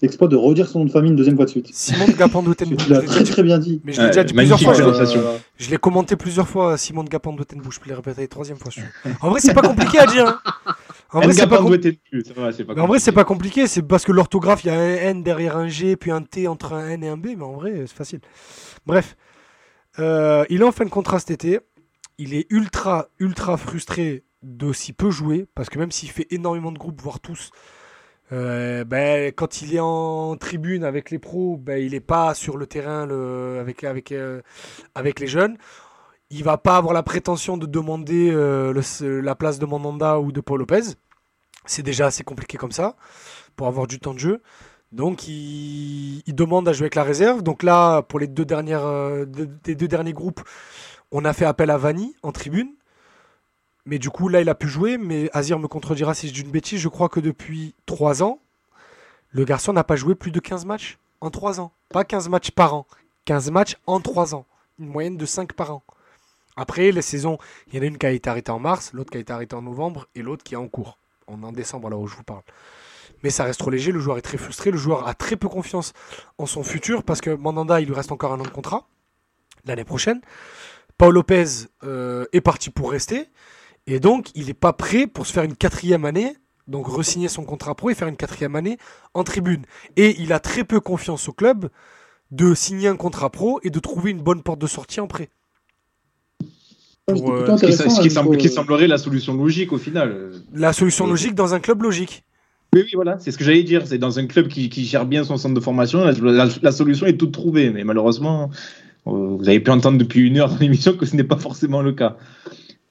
l'exploit 0.00 0.26
de 0.26 0.34
redire 0.36 0.66
son 0.66 0.78
nom 0.78 0.84
de 0.86 0.90
famille 0.90 1.10
une 1.10 1.16
deuxième 1.16 1.36
fois 1.36 1.44
de 1.44 1.50
suite. 1.50 1.68
Simon 1.72 2.06
Gapan 2.16 2.42
de 2.42 2.48
Wettenbou. 2.48 2.76
Tu 2.78 2.84
Je 2.84 2.90
l'as 2.94 3.00
l'ai 3.00 3.06
très 3.06 3.22
dit- 3.22 3.30
très 3.30 3.42
bien 3.42 3.58
dit. 3.58 3.80
Mais 3.84 3.92
je 3.92 3.98
l'ai 3.98 4.04
Ouais, 4.04 4.10
déjà 4.10 4.24
dit 4.24 4.32
plusieurs 4.32 4.60
fois. 4.60 4.72
je-. 4.74 4.82
Euh, 5.18 5.36
l'ai 5.70 5.76
commenté 5.76 6.16
plusieurs 6.16 6.48
fois, 6.48 6.78
Simon 6.78 7.04
de 7.04 7.10
Gapan 7.10 7.34
de 7.34 7.38
Wettenbou. 7.40 7.70
Je 7.70 7.80
peux 7.80 7.88
les 7.90 7.94
répéter 7.94 8.22
une 8.22 8.28
troisième 8.28 8.56
fois. 8.56 8.72
En 9.20 9.28
vrai, 9.30 9.40
c'est 9.40 9.52
pas 9.54 9.60
compliqué 9.62 9.98
à 9.98 10.06
dire. 10.06 10.26
hein. 10.26 10.74
En 11.12 11.20
vrai, 11.20 11.32
c'est 11.32 11.46
pas, 11.46 11.58
com- 11.58 11.78
pas 13.14 13.24
compliqué. 13.24 13.66
C'est 13.66 13.82
parce 13.82 14.04
que 14.04 14.12
l'orthographe, 14.12 14.64
il 14.64 14.68
y 14.68 14.70
a 14.70 14.78
un 14.80 14.94
N 14.94 15.22
derrière 15.22 15.56
un 15.56 15.68
G, 15.68 15.96
puis 15.96 16.10
un 16.10 16.22
T 16.22 16.48
entre 16.48 16.72
un 16.74 16.88
N 16.88 17.04
et 17.04 17.08
un 17.08 17.16
B. 17.16 17.28
Mais 17.36 17.42
en 17.44 17.52
vrai, 17.52 17.84
c'est 17.86 17.96
facile. 17.96 18.20
Bref. 18.86 19.16
Euh, 19.98 20.44
il 20.48 20.60
est 20.60 20.64
en 20.64 20.72
fin 20.72 20.84
de 20.84 20.90
contrat 20.90 21.18
cet 21.18 21.30
été. 21.30 21.60
Il 22.18 22.34
est 22.34 22.46
ultra, 22.50 23.08
ultra 23.20 23.56
frustré 23.56 24.24
d'aussi 24.42 24.92
peu 24.92 25.10
jouer. 25.10 25.46
Parce 25.54 25.68
que 25.68 25.78
même 25.78 25.90
s'il 25.90 26.10
fait 26.10 26.26
énormément 26.30 26.72
de 26.72 26.78
groupes, 26.78 27.00
voire 27.00 27.20
tous, 27.20 27.50
euh, 28.32 28.84
ben, 28.84 29.32
quand 29.32 29.62
il 29.62 29.74
est 29.74 29.80
en 29.80 30.36
tribune 30.36 30.84
avec 30.84 31.10
les 31.10 31.18
pros, 31.18 31.56
ben, 31.56 31.82
il 31.82 31.92
n'est 31.92 32.00
pas 32.00 32.34
sur 32.34 32.56
le 32.56 32.66
terrain 32.66 33.08
euh, 33.10 33.60
avec 34.94 35.20
les 35.20 35.26
jeunes. 35.26 35.56
Il 36.30 36.44
va 36.44 36.58
pas 36.58 36.76
avoir 36.76 36.92
la 36.92 37.02
prétention 37.02 37.56
de 37.56 37.66
demander 37.66 38.30
euh, 38.30 38.74
la 39.00 39.34
place 39.34 39.58
de 39.58 39.64
Mandanda 39.64 40.20
ou 40.20 40.30
de 40.30 40.40
Paul 40.40 40.58
Lopez. 40.60 40.94
C'est 41.64 41.82
déjà 41.82 42.06
assez 42.06 42.22
compliqué 42.22 42.58
comme 42.58 42.72
ça 42.72 42.96
pour 43.56 43.66
avoir 43.66 43.86
du 43.86 43.98
temps 43.98 44.14
de 44.14 44.18
jeu. 44.18 44.42
Donc 44.92 45.26
il, 45.28 46.22
demande 46.28 46.68
à 46.68 46.72
jouer 46.72 46.84
avec 46.84 46.94
la 46.94 47.02
réserve. 47.02 47.42
Donc 47.42 47.62
là, 47.62 48.02
pour 48.02 48.18
les 48.18 48.26
deux, 48.26 48.44
dernières, 48.44 49.26
deux- 49.26 49.74
derniers 49.74 50.12
groupes, 50.12 50.42
on 51.12 51.24
a 51.24 51.32
fait 51.32 51.44
appel 51.46 51.70
à 51.70 51.78
Vanni 51.78 52.14
en 52.22 52.32
tribune. 52.32 52.68
Mais 53.88 53.98
du 53.98 54.10
coup, 54.10 54.28
là, 54.28 54.42
il 54.42 54.50
a 54.50 54.54
pu 54.54 54.68
jouer. 54.68 54.98
Mais 54.98 55.30
Azir 55.32 55.58
me 55.58 55.66
contredira 55.66 56.12
si 56.12 56.28
je 56.28 56.34
dis 56.34 56.42
une 56.42 56.50
bêtise. 56.50 56.78
Je 56.78 56.88
crois 56.88 57.08
que 57.08 57.20
depuis 57.20 57.74
3 57.86 58.22
ans, 58.22 58.38
le 59.30 59.44
garçon 59.46 59.72
n'a 59.72 59.82
pas 59.82 59.96
joué 59.96 60.14
plus 60.14 60.30
de 60.30 60.40
15 60.40 60.66
matchs 60.66 60.98
en 61.22 61.30
3 61.30 61.58
ans. 61.58 61.72
Pas 61.88 62.04
15 62.04 62.28
matchs 62.28 62.50
par 62.50 62.74
an. 62.74 62.86
15 63.24 63.50
matchs 63.50 63.76
en 63.86 64.00
3 64.00 64.34
ans. 64.34 64.44
Une 64.78 64.88
moyenne 64.88 65.16
de 65.16 65.24
5 65.24 65.54
par 65.54 65.72
an. 65.72 65.82
Après, 66.54 66.92
les 66.92 67.00
saisons, 67.00 67.38
il 67.66 67.76
y 67.76 67.78
en 67.78 67.82
a 67.82 67.86
une 67.86 67.96
qui 67.96 68.04
a 68.04 68.10
été 68.10 68.28
arrêtée 68.28 68.50
en 68.50 68.58
mars, 68.58 68.92
l'autre 68.92 69.10
qui 69.10 69.16
a 69.16 69.20
été 69.20 69.32
arrêtée 69.32 69.56
en 69.56 69.62
novembre 69.62 70.06
et 70.14 70.20
l'autre 70.20 70.44
qui 70.44 70.52
est 70.52 70.58
en 70.58 70.68
cours. 70.68 70.98
On 71.26 71.42
est 71.42 71.46
en 71.46 71.52
décembre 71.52 71.88
là 71.88 71.96
où 71.96 72.06
je 72.06 72.14
vous 72.14 72.24
parle. 72.24 72.42
Mais 73.22 73.30
ça 73.30 73.44
reste 73.44 73.60
trop 73.60 73.70
léger, 73.70 73.90
le 73.90 74.00
joueur 74.00 74.18
est 74.18 74.22
très 74.22 74.36
frustré, 74.38 74.70
le 74.70 74.76
joueur 74.76 75.08
a 75.08 75.14
très 75.14 75.36
peu 75.36 75.48
confiance 75.48 75.92
en 76.36 76.46
son 76.46 76.62
futur 76.62 77.04
parce 77.04 77.20
que 77.20 77.30
Mandanda, 77.30 77.80
il 77.80 77.86
lui 77.86 77.94
reste 77.94 78.12
encore 78.12 78.32
un 78.32 78.40
an 78.40 78.42
de 78.42 78.48
contrat 78.48 78.86
l'année 79.64 79.84
prochaine. 79.84 80.20
Paul 80.98 81.14
Lopez 81.14 81.68
euh, 81.84 82.26
est 82.32 82.40
parti 82.40 82.70
pour 82.70 82.90
rester 82.90 83.28
et 83.88 83.98
donc 84.00 84.28
il 84.36 84.46
n'est 84.46 84.54
pas 84.54 84.72
prêt 84.72 85.06
pour 85.08 85.26
se 85.26 85.32
faire 85.32 85.42
une 85.44 85.56
quatrième 85.56 86.04
année, 86.04 86.36
donc 86.68 86.86
re-signer 86.86 87.28
son 87.28 87.44
contrat 87.44 87.74
pro 87.74 87.90
et 87.90 87.94
faire 87.94 88.08
une 88.08 88.16
quatrième 88.16 88.54
année 88.54 88.78
en 89.14 89.24
tribune. 89.24 89.64
Et 89.96 90.14
il 90.20 90.32
a 90.32 90.38
très 90.38 90.62
peu 90.62 90.78
confiance 90.80 91.28
au 91.28 91.32
club 91.32 91.68
de 92.30 92.54
signer 92.54 92.88
un 92.88 92.96
contrat 92.96 93.30
pro 93.30 93.58
et 93.64 93.70
de 93.70 93.78
trouver 93.80 94.10
une 94.10 94.20
bonne 94.22 94.42
porte 94.42 94.60
de 94.60 94.66
sortie 94.66 95.00
en 95.00 95.06
prêt. 95.06 95.30
Pour, 97.06 97.32
euh, 97.32 97.40
Ce 97.40 97.46
qui, 97.46 97.50
intéressant, 97.52 97.88
ce 97.90 98.00
qui 98.02 98.08
hein, 98.08 98.10
semble- 98.10 98.28
niveau, 98.30 98.40
qui 98.42 98.48
euh, 98.48 98.50
semblerait 98.50 98.86
la 98.86 98.98
solution 98.98 99.32
logique 99.34 99.72
au 99.72 99.78
final. 99.78 100.32
La 100.52 100.74
solution 100.74 101.06
logique 101.06 101.34
dans 101.34 101.54
un 101.54 101.60
club 101.60 101.82
logique. 101.82 102.22
Oui, 102.74 102.82
oui, 102.84 102.90
voilà, 102.94 103.18
c'est 103.18 103.30
ce 103.30 103.38
que 103.38 103.44
j'allais 103.44 103.62
dire. 103.62 103.86
C'est 103.86 103.96
dans 103.96 104.18
un 104.18 104.26
club 104.26 104.48
qui, 104.48 104.68
qui 104.68 104.84
gère 104.84 105.06
bien 105.06 105.24
son 105.24 105.38
centre 105.38 105.54
de 105.54 105.60
formation, 105.60 106.04
la, 106.04 106.12
la- 106.12 106.48
la 106.60 106.72
solution 106.72 107.06
est 107.06 107.16
toute 107.16 107.32
trouvée. 107.32 107.70
Mais 107.70 107.82
malheureusement, 107.82 108.50
euh, 109.06 109.36
vous 109.38 109.48
avez 109.48 109.58
pu 109.60 109.70
entendre 109.70 109.96
depuis 109.96 110.20
une 110.20 110.36
heure 110.36 110.50
dans 110.50 110.58
l'émission 110.58 110.94
que 110.94 111.06
ce 111.06 111.16
n'est 111.16 111.24
pas 111.24 111.38
forcément 111.38 111.80
le 111.80 111.92
cas. 111.92 112.18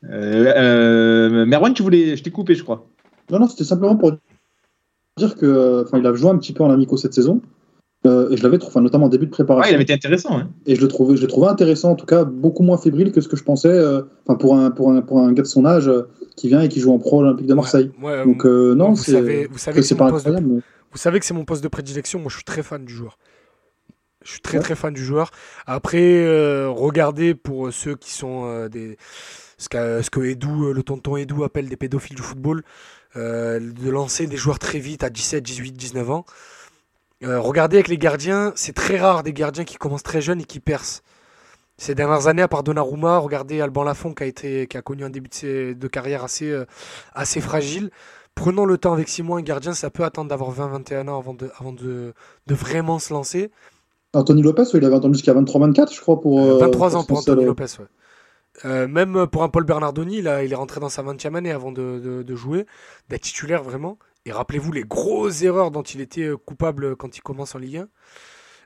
Euh, 0.06 0.54
euh, 0.56 1.46
Merwan, 1.46 1.74
tu 1.74 1.84
voulais, 1.84 2.16
je 2.16 2.24
t'ai 2.24 2.32
coupé, 2.32 2.56
je 2.56 2.64
crois. 2.64 2.86
Non, 3.32 3.40
non, 3.40 3.48
c'était 3.48 3.64
simplement 3.64 3.96
pour 3.96 4.14
dire 5.18 5.36
que, 5.36 5.84
enfin, 5.86 5.98
il 5.98 6.06
a 6.06 6.14
joué 6.14 6.30
un 6.30 6.38
petit 6.38 6.54
peu 6.54 6.64
en 6.64 6.70
amico 6.70 6.98
cette 6.98 7.14
saison. 7.14 7.42
Euh, 8.06 8.30
et 8.30 8.38
je 8.38 8.44
l'avais 8.44 8.60
trouvé, 8.60 8.72
enfin, 8.74 8.82
notamment 8.82 9.08
en 9.08 9.10
début 9.10 9.26
de 9.26 9.32
Ouais, 9.32 9.36
préparation. 9.38 9.72
il 9.72 9.74
avait 9.74 9.84
été 9.84 9.94
intéressant. 9.94 10.38
Hein. 10.38 10.50
Et 10.68 10.76
je 10.76 10.82
le 10.82 10.88
trouvais, 10.88 11.18
je 11.18 11.22
le 11.24 11.28
trouvais 11.28 11.48
intéressant, 11.48 11.92
en 11.92 11.96
tout 11.96 12.06
cas 12.06 12.24
beaucoup 12.24 12.62
moins 12.64 12.78
fébrile 12.78 13.12
que 13.12 13.20
ce 13.22 13.28
que 13.28 13.36
je 13.36 13.44
pensais. 13.44 13.70
euh, 13.70 14.04
Enfin, 14.26 14.38
pour 14.38 14.56
un, 14.56 14.70
pour 14.72 14.92
un, 14.92 15.02
pour 15.02 15.20
un 15.20 15.34
gars 15.34 15.42
de 15.42 15.48
son 15.48 15.66
âge 15.66 15.88
euh, 15.88 16.04
qui 16.36 16.48
vient 16.48 16.62
et 16.62 16.70
qui 16.70 16.80
joue 16.80 16.94
en 16.94 17.00
pro 17.00 17.22
Olympique 17.22 17.48
de 17.48 17.54
Marseille. 17.56 17.92
Ouais, 18.02 18.24
Donc 18.24 18.46
euh, 18.46 18.76
non, 18.76 18.92
vous 18.92 19.04
c'est 19.04 19.14
savez, 19.14 19.48
vous 19.48 19.58
savez 19.58 19.76
que 19.78 19.82
que 19.82 19.88
c'est 19.88 19.90
c'est 19.90 19.98
pas 19.98 20.06
mon 20.06 20.12
poste 20.12 20.26
de- 20.28 20.30
incroyable. 20.32 20.54
mais- 20.58 20.62
Vous 20.92 20.98
savez 21.00 21.20
que 21.20 21.26
c'est 21.26 21.34
mon 21.34 21.44
poste 21.44 21.64
de 21.64 21.68
prédilection. 21.68 22.20
Moi, 22.20 22.30
je 22.30 22.36
suis 22.36 22.46
très 22.46 22.62
fan 22.64 22.86
du 22.86 22.94
joueur. 22.94 23.18
Je 24.24 24.32
suis 24.32 24.42
très 24.42 24.58
Ouais. 24.58 24.64
très 24.64 24.76
fan 24.76 24.94
du 24.94 25.04
joueur. 25.04 25.32
Après, 25.66 26.24
euh, 26.24 26.70
regardez 26.70 27.34
pour 27.34 27.74
ceux 27.74 27.96
qui 27.96 28.12
sont 28.14 28.44
euh, 28.46 28.70
des 28.70 28.98
ce, 29.58 30.10
que 30.10 30.20
Edu, 30.22 30.48
euh, 30.48 30.74
le 30.74 30.84
tonton 30.84 31.18
Edu 31.18 31.44
appelle 31.44 31.68
des 31.68 31.78
pédophiles 31.78 32.16
du 32.16 32.22
football, 32.22 32.64
euh, 33.16 33.60
de 33.60 33.90
lancer 33.90 34.28
des 34.28 34.38
joueurs 34.38 34.60
très 34.60 34.80
vite 34.80 35.04
à 35.04 35.10
17, 35.10 35.44
18, 35.44 35.72
19 35.74 36.10
ans. 36.12 36.26
Euh, 37.24 37.40
regardez 37.40 37.78
avec 37.78 37.88
les 37.88 37.98
gardiens, 37.98 38.52
c'est 38.56 38.74
très 38.74 38.98
rare 38.98 39.24
des 39.24 39.34
gardiens 39.34 39.64
qui 39.64 39.78
commencent 39.78 40.04
très 40.04 40.22
jeunes 40.22 40.42
et 40.42 40.46
qui 40.46 40.60
percent. 40.60 41.02
Ces 41.80 41.96
dernières 41.96 42.28
années, 42.28 42.42
à 42.42 42.48
part 42.48 42.64
Donnarumma, 42.64 43.18
regardez 43.18 43.62
Alban 43.62 43.84
Lafont 43.84 44.14
qui 44.14 44.24
a, 44.24 44.26
été, 44.26 44.68
qui 44.68 44.78
a 44.78 44.82
connu 44.82 45.04
un 45.04 45.10
début 45.10 45.30
de, 45.30 45.88
carrière 45.88 46.24
assez, 46.24 46.50
euh, 46.50 46.66
assez 47.14 47.42
fragile. 47.42 47.92
Prenons 48.36 48.66
le 48.66 48.78
temps 48.78 48.94
avec 48.94 49.10
Simon, 49.10 49.38
un 49.38 49.42
gardien, 49.42 49.74
ça 49.74 49.90
peut 49.90 50.04
attendre 50.04 50.30
d'avoir 50.30 50.52
20-21 50.52 51.08
ans 51.08 51.18
avant, 51.20 51.34
de, 51.34 51.50
avant 51.60 51.74
de, 51.74 52.14
de 52.46 52.56
vraiment 52.56 53.00
se 53.00 53.12
lancer. 53.14 53.52
Anthony 54.14 54.42
Lopez, 54.44 54.64
il 54.74 54.86
avait 54.86 54.96
entendu 54.96 55.16
jusqu'à 55.16 55.34
23-24, 55.34 55.94
je 55.94 56.02
crois, 56.02 56.20
pour. 56.22 56.40
euh, 56.40 56.58
23 56.60 56.96
ans 56.96 57.04
pour 57.04 57.22
seul- 57.22 57.34
Anthony 57.34 57.46
Lopez. 57.48 57.66
ouais. 57.80 57.86
Euh, 58.66 58.88
même 58.88 59.28
pour 59.28 59.44
un 59.44 59.50
Paul 59.50 59.64
Bernardoni, 59.66 60.22
là, 60.22 60.44
il 60.44 60.52
est 60.52 60.56
rentré 60.56 60.80
dans 60.80 60.90
sa 60.90 61.04
20e 61.04 61.36
année 61.36 61.52
avant 61.52 61.72
de, 61.72 62.00
de- 62.04 62.24
de 62.24 62.36
jouer, 62.36 62.66
d'être 63.10 63.22
titulaire 63.22 63.64
vraiment. 63.64 64.00
Et 64.26 64.32
rappelez-vous 64.32 64.72
les 64.72 64.84
grosses 64.84 65.44
erreurs 65.44 65.72
dont 65.72 65.84
il 65.84 66.02
était 66.02 66.24
euh, 66.24 66.38
coupable 66.38 66.96
quand 66.96 67.18
il 67.18 67.22
commence 67.22 67.56
en 67.56 67.60
Ligue 67.60 67.78
1. 67.78 67.88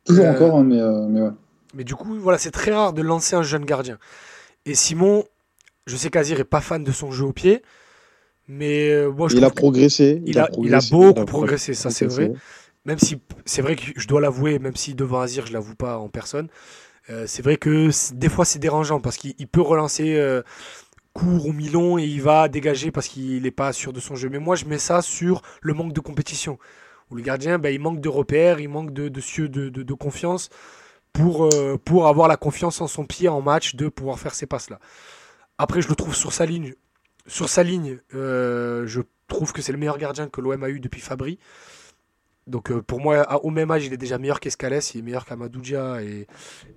Toujours 0.05 0.25
Euh, 0.25 0.31
encore, 0.31 0.57
hein, 0.57 0.63
mais, 0.63 0.79
euh, 0.79 1.05
mais 1.07 1.21
ouais. 1.21 1.29
Mais 1.73 1.83
du 1.83 1.95
coup, 1.95 2.15
voilà, 2.19 2.37
c'est 2.37 2.51
très 2.51 2.71
rare 2.73 2.93
de 2.93 3.01
lancer 3.01 3.35
un 3.35 3.43
jeune 3.43 3.65
gardien. 3.65 3.97
Et 4.65 4.75
Simon, 4.75 5.25
je 5.87 5.95
sais 5.97 6.09
qu'Azir 6.09 6.39
est 6.39 6.45
pas 6.45 6.61
fan 6.61 6.83
de 6.83 6.91
son 6.91 7.11
jeu 7.11 7.25
au 7.25 7.33
pied, 7.33 7.61
mais 8.47 9.07
moi 9.07 9.29
je 9.29 9.37
Il 9.37 9.43
a 9.45 9.49
progressé. 9.49 10.21
il 10.25 10.39
a, 10.39 10.49
il 10.61 10.73
a 10.75 10.81
progressé, 10.81 10.91
beaucoup 10.91 11.19
il 11.19 11.19
a 11.19 11.25
progressé, 11.25 11.73
ça 11.73 11.89
c'est 11.89 12.05
vrai. 12.05 12.31
Même 12.85 12.99
si 12.99 13.21
c'est 13.45 13.61
vrai 13.61 13.75
que 13.75 13.83
je 13.95 14.07
dois 14.07 14.21
l'avouer, 14.21 14.59
même 14.59 14.75
si 14.75 14.95
devant 14.95 15.21
Azir 15.21 15.45
je 15.45 15.53
l'avoue 15.53 15.75
pas 15.75 15.97
en 15.99 16.09
personne, 16.09 16.47
euh, 17.09 17.25
c'est 17.27 17.41
vrai 17.41 17.57
que 17.57 17.89
des 18.13 18.29
fois 18.29 18.45
c'est 18.45 18.59
dérangeant 18.59 18.99
parce 18.99 19.17
qu'il 19.17 19.33
il 19.39 19.47
peut 19.47 19.61
relancer 19.61 20.15
euh, 20.15 20.43
court 21.13 21.47
ou 21.47 21.53
mi-long 21.53 21.97
et 21.97 22.03
il 22.03 22.21
va 22.21 22.47
dégager 22.47 22.91
parce 22.91 23.07
qu'il 23.07 23.43
n'est 23.43 23.51
pas 23.51 23.73
sûr 23.73 23.93
de 23.93 23.99
son 23.99 24.15
jeu. 24.15 24.29
Mais 24.29 24.39
moi, 24.39 24.55
je 24.55 24.65
mets 24.65 24.77
ça 24.77 25.01
sur 25.01 25.41
le 25.61 25.73
manque 25.73 25.93
de 25.93 25.99
compétition. 25.99 26.57
Où 27.09 27.15
le 27.15 27.21
gardien, 27.21 27.59
ben, 27.59 27.73
il 27.73 27.81
manque 27.81 27.99
de 27.99 28.07
repères, 28.07 28.61
il 28.61 28.69
manque 28.69 28.93
de, 28.93 29.09
de, 29.09 29.69
de, 29.69 29.93
confiance 29.93 30.49
pour, 31.11 31.45
euh, 31.45 31.77
pour 31.83 32.07
avoir 32.07 32.29
la 32.29 32.37
confiance 32.37 32.79
en 32.79 32.87
son 32.87 33.05
pied 33.05 33.27
en 33.27 33.41
match 33.41 33.75
de 33.75 33.89
pouvoir 33.89 34.17
faire 34.17 34.33
ces 34.33 34.45
passes-là. 34.45 34.79
Après, 35.57 35.81
je 35.81 35.89
le 35.89 35.95
trouve 35.95 36.15
sur 36.15 36.31
sa 36.31 36.45
ligne. 36.45 36.73
Sur 37.27 37.49
sa 37.49 37.63
ligne, 37.63 37.99
je 38.13 39.01
trouve 39.27 39.51
que 39.51 39.61
c'est 39.61 39.73
le 39.73 39.77
meilleur 39.77 39.97
gardien 39.97 40.29
que 40.29 40.39
l'OM 40.39 40.63
a 40.63 40.69
eu 40.69 40.79
depuis 40.79 41.01
Fabry. 41.01 41.37
Donc 42.47 42.71
euh, 42.71 42.81
pour 42.81 42.99
moi, 42.99 43.43
au 43.45 43.51
même 43.51 43.69
âge, 43.71 43.85
il 43.85 43.93
est 43.93 43.97
déjà 43.97 44.17
meilleur 44.17 44.39
qu'Escalès, 44.39 44.95
il 44.95 44.99
est 44.99 45.01
meilleur 45.03 45.25
qu'Amadoudia 45.25 46.01
et 46.01 46.27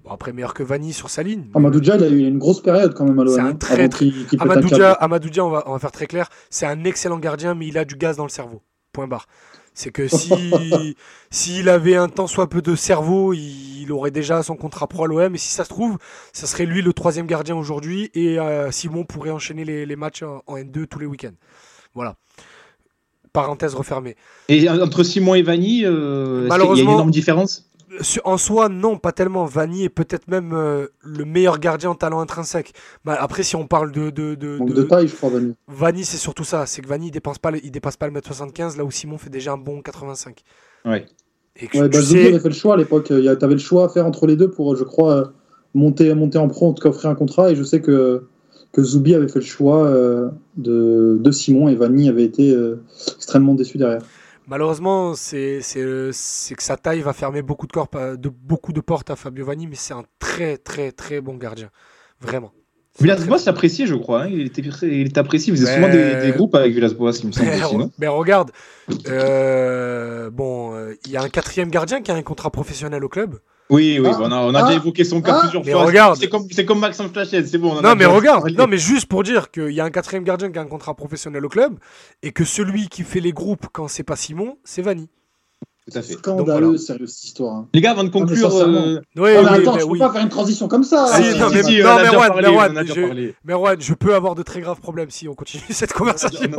bon, 0.04 0.10
après 0.10 0.32
meilleur 0.32 0.52
que 0.52 0.62
Vanny 0.62 0.92
sur 0.92 1.08
sa 1.08 1.22
ligne. 1.22 1.46
Amadoudia, 1.54 1.96
il 1.96 2.04
a 2.04 2.08
eu 2.08 2.18
une 2.26 2.38
grosse 2.38 2.62
période 2.62 2.94
quand 2.94 3.04
même 3.04 3.18
à 3.18 3.24
l'OM. 3.24 3.34
C'est 3.34 3.40
un 3.40 3.54
très, 3.54 3.88
très... 3.88 4.10
Amadoudia, 4.38 5.44
on 5.44 5.50
va, 5.50 5.64
on 5.66 5.72
va 5.72 5.78
faire 5.78 5.92
très 5.92 6.06
clair, 6.06 6.28
c'est 6.50 6.66
un 6.66 6.84
excellent 6.84 7.18
gardien, 7.18 7.54
mais 7.54 7.66
il 7.66 7.78
a 7.78 7.84
du 7.84 7.96
gaz 7.96 8.16
dans 8.16 8.24
le 8.24 8.30
cerveau. 8.30 8.62
Point 8.92 9.08
barre. 9.08 9.26
C'est 9.72 9.90
que 9.90 10.06
si 10.06 10.32
s'il 11.30 11.68
avait 11.68 11.96
un 11.96 12.08
temps 12.08 12.28
soit 12.28 12.48
peu 12.48 12.62
de 12.62 12.76
cerveau, 12.76 13.32
il, 13.32 13.90
aurait 13.90 14.12
déjà 14.12 14.42
son 14.42 14.56
contrat 14.56 14.86
pro 14.86 15.04
à 15.04 15.06
l'OM. 15.08 15.34
Et 15.34 15.38
si 15.38 15.48
ça 15.48 15.64
se 15.64 15.68
trouve, 15.68 15.98
ça 16.32 16.46
serait 16.46 16.66
lui 16.66 16.80
le 16.82 16.92
troisième 16.92 17.26
gardien 17.26 17.56
aujourd'hui. 17.56 18.10
Et 18.14 18.38
euh, 18.38 18.70
Simon 18.70 19.04
pourrait 19.04 19.30
enchaîner 19.30 19.64
les, 19.64 19.84
les 19.84 19.96
matchs 19.96 20.22
en, 20.22 20.42
en 20.46 20.56
N2 20.56 20.86
tous 20.86 21.00
les 21.00 21.06
week-ends. 21.06 21.34
Voilà 21.94 22.16
parenthèse 23.34 23.74
refermée. 23.74 24.16
Et 24.48 24.70
entre 24.70 25.02
Simon 25.02 25.34
et 25.34 25.42
Vanny, 25.42 25.84
euh, 25.84 26.48
il 26.50 26.78
y 26.78 26.80
a 26.80 26.82
une 26.82 26.88
énorme 26.88 27.10
différence? 27.10 27.68
en 28.24 28.38
soi, 28.38 28.68
non, 28.68 28.96
pas 28.96 29.12
tellement. 29.12 29.44
Vanny 29.44 29.84
est 29.84 29.88
peut-être 29.88 30.28
même 30.28 30.52
euh, 30.52 30.86
le 31.02 31.24
meilleur 31.24 31.58
gardien 31.58 31.90
en 31.90 31.94
talent 31.94 32.20
intrinsèque. 32.20 32.72
Bah, 33.04 33.16
après, 33.20 33.42
si 33.42 33.56
on 33.56 33.66
parle 33.66 33.92
de. 33.92 34.10
De, 34.10 34.34
de, 34.34 34.58
de... 34.58 34.82
taille, 34.82 35.08
je 35.08 35.14
crois, 35.14 35.30
Vanny. 35.30 35.54
Vanny, 35.68 36.04
c'est 36.04 36.16
surtout 36.16 36.44
ça. 36.44 36.66
C'est 36.66 36.82
que 36.82 36.88
Vanny, 36.88 37.08
il 37.08 37.10
dépasse 37.10 37.38
pas, 37.38 37.52
il 37.62 37.70
dépasse 37.70 37.96
pas 37.96 38.06
le 38.06 38.12
mètre 38.12 38.26
75, 38.26 38.76
là 38.76 38.84
où 38.84 38.90
Simon 38.90 39.18
fait 39.18 39.30
déjà 39.30 39.52
un 39.52 39.58
bon 39.58 39.82
85. 39.82 40.40
Ouais. 40.86 41.06
Et 41.56 41.66
que 41.68 41.78
ouais, 41.78 41.88
bah, 41.88 42.02
sais... 42.02 42.26
avait 42.26 42.38
fait 42.38 42.48
le 42.48 42.54
choix 42.54 42.74
à 42.74 42.76
l'époque. 42.76 43.06
Tu 43.06 43.28
avais 43.28 43.54
le 43.54 43.58
choix 43.58 43.84
à 43.84 43.88
faire 43.88 44.06
entre 44.06 44.26
les 44.26 44.36
deux 44.36 44.50
pour, 44.50 44.74
je 44.76 44.84
crois, 44.84 45.32
monter, 45.74 46.12
monter 46.14 46.38
en 46.38 46.48
pro, 46.48 46.68
en 46.68 46.72
tout 46.72 46.82
cas 46.82 46.88
offrir 46.88 47.10
un 47.10 47.14
contrat. 47.14 47.50
Et 47.50 47.56
je 47.56 47.62
sais 47.62 47.80
que 47.80 48.26
que 48.74 48.82
Zoubi 48.82 49.14
avait 49.14 49.28
fait 49.28 49.38
le 49.38 49.44
choix 49.44 49.86
euh, 49.86 50.30
de, 50.56 51.16
de, 51.20 51.30
Simon 51.30 51.68
et 51.68 51.76
Vanny 51.76 52.08
avait 52.08 52.24
été 52.24 52.50
euh, 52.50 52.82
extrêmement 53.14 53.54
déçu 53.54 53.78
derrière. 53.78 54.02
Malheureusement, 54.48 55.14
c'est 55.14 55.60
que 55.72 56.10
sa 56.12 56.76
taille 56.76 57.00
va 57.00 57.14
fermer 57.14 57.40
beaucoup 57.40 57.66
de, 57.66 57.72
corps, 57.72 57.88
de, 58.18 58.28
beaucoup 58.28 58.72
de 58.72 58.80
portes 58.80 59.10
à 59.10 59.16
Fabio 59.16 59.46
Vanni, 59.46 59.66
mais 59.66 59.76
c'est 59.76 59.94
un 59.94 60.04
très 60.18 60.58
très 60.58 60.92
très 60.92 61.22
bon 61.22 61.36
gardien. 61.36 61.70
Vraiment. 62.20 62.52
Villas-Boas 63.00 63.42
l'appréciait, 63.46 63.86
je 63.86 63.94
crois. 63.94 64.24
Hein. 64.24 64.28
Il, 64.30 64.46
était, 64.46 64.62
il 64.82 65.06
était 65.06 65.18
apprécié. 65.18 65.52
Il 65.52 65.56
faisait 65.56 65.74
souvent 65.74 65.88
des, 65.88 66.32
groupes 66.32 66.54
avec 66.54 66.74
Villas-Boas, 66.74 67.12
il 67.22 67.28
me 67.28 67.32
semble. 67.32 67.48
Mais, 67.78 67.86
mais 68.00 68.06
regarde, 68.06 68.50
euh, 69.08 70.30
bon, 70.30 70.74
il 71.06 71.10
y 71.10 71.16
a 71.16 71.22
un 71.22 71.28
quatrième 71.28 71.70
gardien 71.70 72.02
qui 72.02 72.10
a 72.10 72.14
un 72.14 72.22
contrat 72.22 72.50
professionnel 72.50 73.02
au 73.02 73.08
club. 73.08 73.38
Oui, 73.70 73.98
oui, 73.98 74.08
ah. 74.12 74.18
on 74.20 74.30
a, 74.30 74.36
on 74.36 74.54
a 74.54 74.62
déjà 74.62 74.74
ah. 74.74 74.80
évoqué 74.80 75.04
son 75.04 75.22
cas 75.22 75.36
ah. 75.36 75.40
plusieurs 75.40 75.64
fois. 75.64 75.86
Regarde. 75.86 76.18
C'est 76.20 76.28
comme, 76.28 76.46
comme 76.66 76.80
Maxence 76.80 77.10
Flachet, 77.12 77.46
c'est 77.46 77.58
bon. 77.58 77.80
non, 77.80 77.94
mais 77.94 78.04
regarde, 78.04 78.50
non, 78.50 78.66
mais 78.66 78.78
juste 78.78 79.06
pour 79.06 79.22
dire 79.22 79.50
qu'il 79.50 79.70
y 79.70 79.80
a 79.80 79.84
un 79.84 79.90
quatrième 79.90 80.24
gardien 80.24 80.50
qui 80.50 80.58
a 80.58 80.62
un 80.62 80.66
contrat 80.66 80.94
professionnel 80.94 81.44
au 81.44 81.48
club 81.48 81.78
et 82.22 82.32
que 82.32 82.44
celui 82.44 82.88
qui 82.88 83.02
fait 83.02 83.20
les 83.20 83.32
groupes 83.32 83.66
quand 83.72 83.88
c'est 83.88 84.02
pas 84.02 84.16
Simon, 84.16 84.58
c'est 84.64 84.82
Vanny. 84.82 85.08
Tout 85.90 85.98
à 85.98 86.02
fait. 86.02 86.14
Scandaleux, 86.14 86.78
sérieux 86.78 87.06
cette 87.06 87.24
histoire. 87.24 87.56
Hein. 87.56 87.68
Les 87.74 87.82
gars, 87.82 87.90
avant 87.90 88.04
de 88.04 88.08
conclure. 88.08 88.56
Euh... 88.56 89.00
Oui, 89.16 89.22
oui, 89.22 89.36
attends, 89.36 89.78
je 89.78 89.86
peux 89.86 89.98
pas 89.98 90.12
faire 90.12 90.22
une 90.22 90.30
transition 90.30 90.66
comme 90.66 90.82
ça. 90.82 91.06
Ah, 91.12 91.20
non, 91.20 91.50
mais, 91.52 91.62
si, 91.62 91.78
non, 91.80 91.96
Merwan, 91.96 92.86
je... 92.86 93.32
Merwan, 93.44 93.76
je 93.78 93.92
peux 93.92 94.14
avoir 94.14 94.34
de 94.34 94.42
très 94.42 94.62
graves 94.62 94.80
problèmes 94.80 95.10
si 95.10 95.28
on 95.28 95.34
continue 95.34 95.62
cette 95.70 95.92
conversation. 95.92 96.50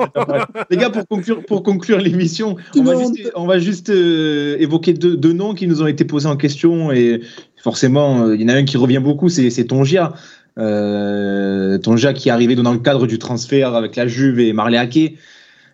Les 0.69 0.77
gars, 0.77 0.91
pour 0.91 1.07
conclure, 1.07 1.43
pour 1.43 1.63
conclure 1.63 1.97
l'émission, 1.97 2.55
on, 2.75 2.83
va 2.83 2.95
juste, 2.95 3.31
on 3.35 3.47
va 3.47 3.57
juste 3.57 3.89
euh, 3.89 4.57
évoquer 4.59 4.93
deux, 4.93 5.17
deux, 5.17 5.33
noms 5.33 5.55
qui 5.55 5.67
nous 5.67 5.81
ont 5.81 5.87
été 5.87 6.05
posés 6.05 6.29
en 6.29 6.37
question 6.37 6.91
et 6.91 7.21
forcément, 7.63 8.27
euh, 8.27 8.35
il 8.35 8.43
y 8.43 8.45
en 8.45 8.49
a 8.49 8.53
un 8.53 8.63
qui 8.63 8.77
revient 8.77 9.01
beaucoup, 9.03 9.29
c'est 9.29 9.65
Tongia. 9.65 10.13
Euh, 10.59 11.79
Tongia 11.79 12.13
qui 12.13 12.29
est 12.29 12.31
arrivé 12.31 12.55
dans 12.55 12.71
le 12.71 12.79
cadre 12.79 13.07
du 13.07 13.17
transfert 13.17 13.73
avec 13.73 13.95
la 13.95 14.05
Juve 14.05 14.39
et 14.39 14.53
Marley. 14.53 15.15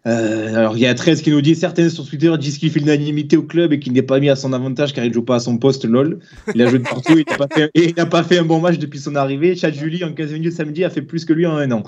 Euh, 0.07 0.55
alors 0.55 0.77
il 0.77 0.81
y 0.81 0.87
a 0.87 0.95
13 0.95 1.21
qui 1.21 1.29
nous 1.29 1.41
dit 1.41 1.53
certains 1.53 1.87
sur 1.89 2.07
Twitter 2.07 2.33
disent 2.39 2.57
qu'il 2.57 2.71
fait 2.71 2.79
l'unanimité 2.79 3.37
au 3.37 3.43
club 3.43 3.71
et 3.71 3.79
qu'il 3.79 3.93
n'est 3.93 4.01
pas 4.01 4.19
mis 4.19 4.29
à 4.29 4.35
son 4.35 4.51
avantage 4.51 4.93
car 4.93 5.05
il 5.05 5.13
joue 5.13 5.21
pas 5.21 5.35
à 5.35 5.39
son 5.39 5.57
poste 5.57 5.85
lol. 5.85 6.19
Il 6.55 6.61
a 6.61 6.67
joué 6.67 6.79
de 6.79 6.83
partout 6.83 7.17
il 7.17 7.25
n'a 7.29 7.37
pas, 7.37 7.47
fait, 7.53 7.69
et 7.75 7.89
il 7.89 7.95
n'a 7.95 8.07
pas 8.07 8.23
fait 8.23 8.39
un 8.39 8.45
bon 8.45 8.59
match 8.59 8.79
depuis 8.79 8.99
son 8.99 9.15
arrivée. 9.15 9.55
Chad 9.55 9.75
Julie 9.75 10.03
en 10.03 10.13
15 10.13 10.31
minutes 10.31 10.53
samedi 10.53 10.83
a 10.83 10.89
fait 10.89 11.03
plus 11.03 11.25
que 11.25 11.33
lui 11.33 11.45
en 11.45 11.55
un 11.55 11.71
an. 11.71 11.83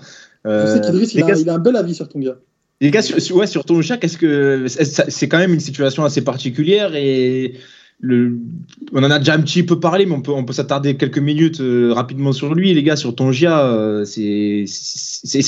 Euh, 0.46 0.68
Je 0.68 0.74
sais 0.74 0.82
qu'Idriss 0.82 1.14
il, 1.16 1.26
il, 1.40 1.50
a 1.50 1.54
un 1.56 1.60
bel 1.60 1.76
avis 1.76 1.96
sur 1.96 2.08
ton 2.08 2.20
gars. 2.20 2.38
Les 2.82 2.92
gars, 2.92 3.02
sur, 3.02 3.38
ouais, 3.38 3.48
sur 3.48 3.64
ton 3.64 3.82
chat, 3.82 3.98
qu'est-ce 3.98 4.18
que 4.18 4.66
c'est 4.68 5.30
quand 5.30 5.38
même 5.38 5.54
une 5.54 5.60
situation 5.60 6.04
assez 6.04 6.22
particulière 6.22 6.96
et 6.96 7.54
on 8.04 9.04
en 9.04 9.12
a 9.12 9.20
déjà 9.20 9.34
un 9.34 9.42
petit 9.42 9.64
peu 9.64 9.80
parlé, 9.80 10.06
mais 10.06 10.14
on 10.14 10.22
peut, 10.22 10.32
on 10.32 10.44
peut 10.44 10.54
s'attarder 10.54 10.98
quelques 10.98 11.20
minutes 11.20 11.62
euh, 11.62 11.94
rapidement 11.94 12.34
sur 12.34 12.54
lui. 12.54 12.74
Les 12.74 12.84
gars, 12.84 12.96
sur 12.96 13.16
Tongia, 13.16 13.66
euh, 13.66 14.04
c'est 14.06 14.66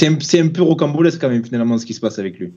un, 0.08 0.14
un, 0.14 0.48
peu 0.48 0.62
rocambolesque 0.62 1.20
quand 1.20 1.30
même, 1.30 1.44
finalement, 1.44 1.78
ce 1.78 1.86
qui 1.86 1.94
se 1.94 2.00
passe 2.00 2.18
avec 2.18 2.40
lui. 2.40 2.54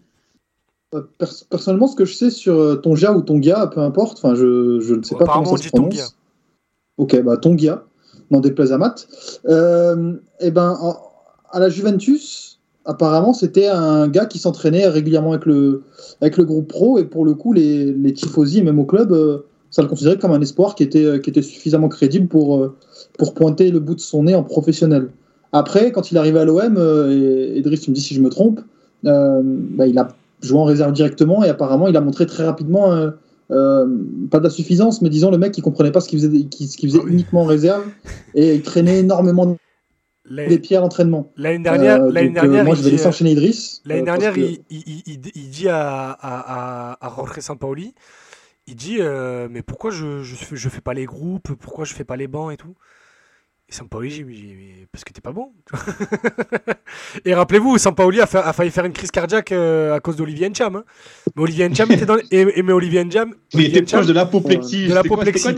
Euh, 0.94 1.03
personnellement, 1.51 1.88
ce 1.88 1.96
que 1.96 2.05
je 2.05 2.14
sais 2.14 2.30
sur 2.30 2.80
Tongia 2.80 3.12
ou 3.12 3.22
Tonga, 3.22 3.66
peu 3.74 3.80
importe, 3.80 4.18
enfin, 4.18 4.34
je, 4.34 4.80
je 4.80 4.94
ne 4.94 5.03
sais 5.03 5.16
pas 5.16 5.24
comment 5.26 5.57
ça 5.57 5.64
se 5.64 5.68
prononce. 5.68 6.16
Ok, 6.96 7.20
bah 7.22 7.36
Tongia, 7.36 7.84
n'en 8.30 8.40
déplaise 8.40 8.72
à 8.72 8.78
Matt. 8.78 9.09
et 9.44 10.51
ben, 10.51 10.78
à 11.51 11.61
la 11.61 11.68
Juventus, 11.68 12.61
apparemment, 12.84 13.32
c'était 13.32 13.66
un 13.66 14.07
gars 14.07 14.26
qui 14.26 14.38
s'entraînait 14.38 14.86
régulièrement 14.86 15.32
avec 15.32 15.46
le, 15.46 15.82
avec 16.20 16.36
le 16.36 16.44
groupe 16.44 16.68
pro, 16.68 16.99
et 16.99 17.05
pour 17.05 17.24
le 17.24 17.34
coup, 17.34 17.53
les, 17.53 17.92
les 17.92 18.12
tifosi, 18.12 18.62
même 18.62 18.78
au 18.78 18.84
club, 18.84 19.44
ça 19.78 19.82
le 19.82 19.88
considérait 19.88 20.18
comme 20.18 20.32
un 20.32 20.40
espoir 20.40 20.74
qui 20.74 20.82
était, 20.82 21.04
euh, 21.04 21.18
qui 21.20 21.30
était 21.30 21.40
suffisamment 21.40 21.88
crédible 21.88 22.26
pour, 22.26 22.58
euh, 22.58 22.76
pour 23.16 23.32
pointer 23.32 23.70
le 23.70 23.78
bout 23.78 23.94
de 23.94 24.00
son 24.00 24.24
nez 24.24 24.34
en 24.34 24.42
professionnel. 24.42 25.10
Après, 25.52 25.92
quand 25.92 26.10
il 26.10 26.16
est 26.16 26.18
arrivé 26.18 26.40
à 26.40 26.44
l'OM, 26.44 26.76
euh, 26.76 27.52
et 27.54 27.58
Edris, 27.58 27.78
tu 27.78 27.90
me 27.90 27.94
dis 27.94 28.00
si 28.00 28.12
je 28.12 28.20
me 28.20 28.28
trompe, 28.28 28.60
bah, 29.04 29.86
il 29.86 29.96
a 29.96 30.08
joué 30.42 30.58
en 30.58 30.64
réserve 30.64 30.92
directement 30.92 31.44
et 31.44 31.48
apparemment 31.48 31.86
il 31.86 31.96
a 31.96 32.00
montré 32.00 32.26
très 32.26 32.44
rapidement, 32.44 32.90
pas 33.48 34.40
d'insuffisance, 34.40 35.00
mais 35.00 35.10
disons 35.10 35.30
le 35.30 35.38
mec 35.38 35.52
qui 35.52 35.62
comprenait 35.62 35.92
pas 35.92 36.00
ce 36.00 36.08
qu'il 36.08 36.18
faisait, 36.18 36.42
qui, 36.46 36.66
faisait 36.66 36.98
uniquement 37.06 37.42
en 37.42 37.44
réserve 37.44 37.84
et 38.34 38.56
il 38.56 38.62
traînait 38.62 38.98
énormément 38.98 39.56
des 40.28 40.58
pieds 40.58 40.76
à 40.76 40.80
l'entraînement. 40.80 41.30
L'année 41.36 41.62
dernière, 41.62 42.04
l'année 42.04 42.30
dernière, 42.30 42.64
moi 42.64 42.74
je 42.74 42.82
vais 42.82 42.90
laisser 42.90 43.06
enchaîner 43.06 43.30
Idriss. 43.30 43.80
L'année 43.84 44.02
dernière, 44.02 44.36
il, 44.36 44.58
il, 44.68 45.02
il, 45.06 45.50
dit 45.50 45.68
à, 45.68 46.10
à, 46.10 46.96
à, 47.00 47.06
à 47.06 47.14
Jorge 47.14 47.38
Sampaoli 47.38 47.94
il 48.68 48.76
dit 48.76 48.98
euh, 49.00 49.48
mais 49.50 49.62
pourquoi 49.62 49.90
je, 49.90 50.22
je, 50.22 50.54
je, 50.54 50.68
fais 50.68 50.82
pas 50.82 50.92
les 50.92 51.06
groupes, 51.06 51.54
pourquoi 51.54 51.86
je 51.86 51.94
fais 51.94 52.04
pas 52.04 52.16
les 52.16 52.28
bancs 52.28 52.52
et 52.52 52.58
tout. 52.58 52.74
Et 53.70 53.72
Sampaoli, 53.72 54.10
j'ai 54.10 54.24
dit 54.24 54.86
parce 54.92 55.04
que 55.04 55.12
t'es 55.12 55.22
pas 55.22 55.32
bon. 55.32 55.52
et 57.24 57.34
rappelez-vous, 57.34 57.78
Sampaoli 57.78 58.20
a, 58.20 58.24
a 58.24 58.52
failli 58.52 58.70
faire 58.70 58.84
une 58.84 58.92
crise 58.92 59.10
cardiaque 59.10 59.52
euh, 59.52 59.94
à 59.94 60.00
cause 60.00 60.16
d'Olivier 60.16 60.50
Ncham. 60.50 60.76
Hein. 60.76 60.84
Mais 61.34 61.42
Olivier 61.42 61.68
Ncham 61.68 61.90
était 61.92 62.04
dans 62.04 62.18
et, 62.30 62.62
mais 62.62 62.72
Olivier 62.72 63.04
Ncham, 63.04 63.34
il 63.54 63.64
était 63.64 63.82
proche 63.82 64.06
de 64.06 64.12
l'apoplexie. 64.12 64.88
De 64.88 64.94
l'apoplexie. 64.94 65.56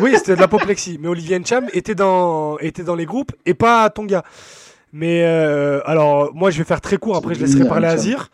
oui, 0.00 0.14
c'était 0.16 0.36
de 0.36 0.40
l'apoplexie. 0.40 0.98
Mais 1.00 1.08
Olivier 1.08 1.40
Ncham 1.40 1.66
était 1.72 1.96
dans 1.96 2.58
était 2.58 2.84
dans 2.84 2.96
les 2.96 3.06
groupes 3.06 3.32
et 3.44 3.54
pas 3.54 3.90
Tonga. 3.90 4.22
Mais 4.92 5.24
euh, 5.24 5.80
alors 5.84 6.32
moi 6.32 6.52
je 6.52 6.58
vais 6.58 6.64
faire 6.64 6.80
très 6.80 6.96
court. 6.96 7.16
Après 7.16 7.34
je 7.34 7.40
laisserai 7.40 7.66
parler 7.66 7.88
à 7.88 7.90
Azir. 7.90 8.30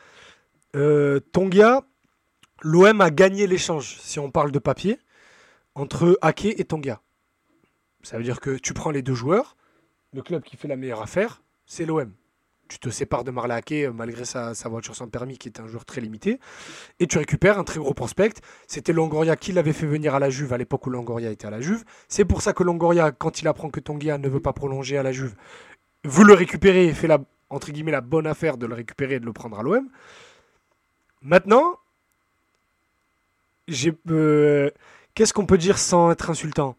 Tonga, 1.32 1.82
l'OM 2.63 3.01
a 3.01 3.11
gagné 3.11 3.47
l'échange, 3.47 3.99
si 4.01 4.19
on 4.19 4.31
parle 4.31 4.53
de 4.53 4.59
papier, 4.59 4.99
entre 5.75 6.19
Ake 6.23 6.47
et 6.47 6.65
Tonga. 6.65 7.01
Ça 8.03 8.17
veut 8.17 8.25
dire 8.25 8.41
que 8.41 8.57
tu 8.57 8.75
prends 8.75 8.91
les 8.91 9.03
deux 9.03 9.15
joueurs, 9.15 9.57
le 10.13 10.23
club 10.23 10.43
qui 10.43 10.57
fait 10.57 10.69
la 10.69 10.77
meilleure 10.77 11.03
affaire, 11.03 11.43
c'est 11.67 11.87
l'OM. 11.87 12.13
Tu 12.69 12.79
te 12.79 12.89
sépares 12.89 13.25
de 13.25 13.31
Marla 13.31 13.57
Ake 13.57 13.73
euh, 13.73 13.93
malgré 13.93 14.25
sa, 14.25 14.55
voiture 14.65 14.95
sans 14.95 15.07
permis 15.09 15.37
qui 15.37 15.49
est 15.49 15.61
un 15.61 15.67
joueur 15.67 15.85
très 15.85 16.01
limité. 16.01 16.41
Et 17.01 17.07
tu 17.07 17.19
récupères 17.19 17.59
un 17.59 17.65
très 17.65 17.79
gros 17.79 17.93
prospect. 17.93 18.33
C'était 18.67 18.95
Longoria 18.95 19.37
qui 19.37 19.53
l'avait 19.53 19.75
fait 19.75 19.87
venir 19.87 20.15
à 20.15 20.19
la 20.19 20.31
Juve 20.31 20.55
à 20.55 20.59
l'époque 20.59 20.87
où 20.87 20.91
Longoria 20.91 21.31
était 21.31 21.47
à 21.47 21.51
la 21.51 21.61
Juve. 21.61 21.85
C'est 22.09 22.25
pour 22.25 22.41
ça 22.41 22.55
que 22.55 22.63
Longoria, 22.63 23.13
quand 23.13 23.43
il 23.43 23.49
apprend 23.49 23.69
que 23.69 23.81
Tonga 23.81 24.17
ne 24.17 24.29
veut 24.29 24.41
pas 24.41 24.55
prolonger 24.55 24.97
à 24.97 25.03
la 25.03 25.13
Juve, 25.13 25.35
veut 26.05 26.25
le 26.25 26.33
récupérer 26.33 26.87
et 26.87 26.95
fait 26.95 27.09
la, 27.09 27.19
entre 27.51 27.73
guillemets, 27.73 27.93
la 27.93 28.01
bonne 28.01 28.27
affaire 28.27 28.57
de 28.57 28.67
le 28.67 28.75
récupérer 28.75 29.17
et 29.17 29.21
de 29.21 29.27
le 29.27 29.35
prendre 29.35 29.59
à 29.59 29.63
l'OM. 29.63 29.89
Maintenant, 31.21 31.79
euh, 34.11 34.71
qu'est-ce 35.15 35.33
qu'on 35.33 35.47
peut 35.47 35.59
dire 35.59 35.79
sans 35.79 36.11
être 36.11 36.31
insultant? 36.31 36.77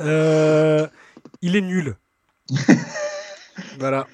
Euh, 0.00 0.86
Il 1.42 1.56
est 1.56 1.60
nul. 1.60 1.96
voilà. 3.78 4.06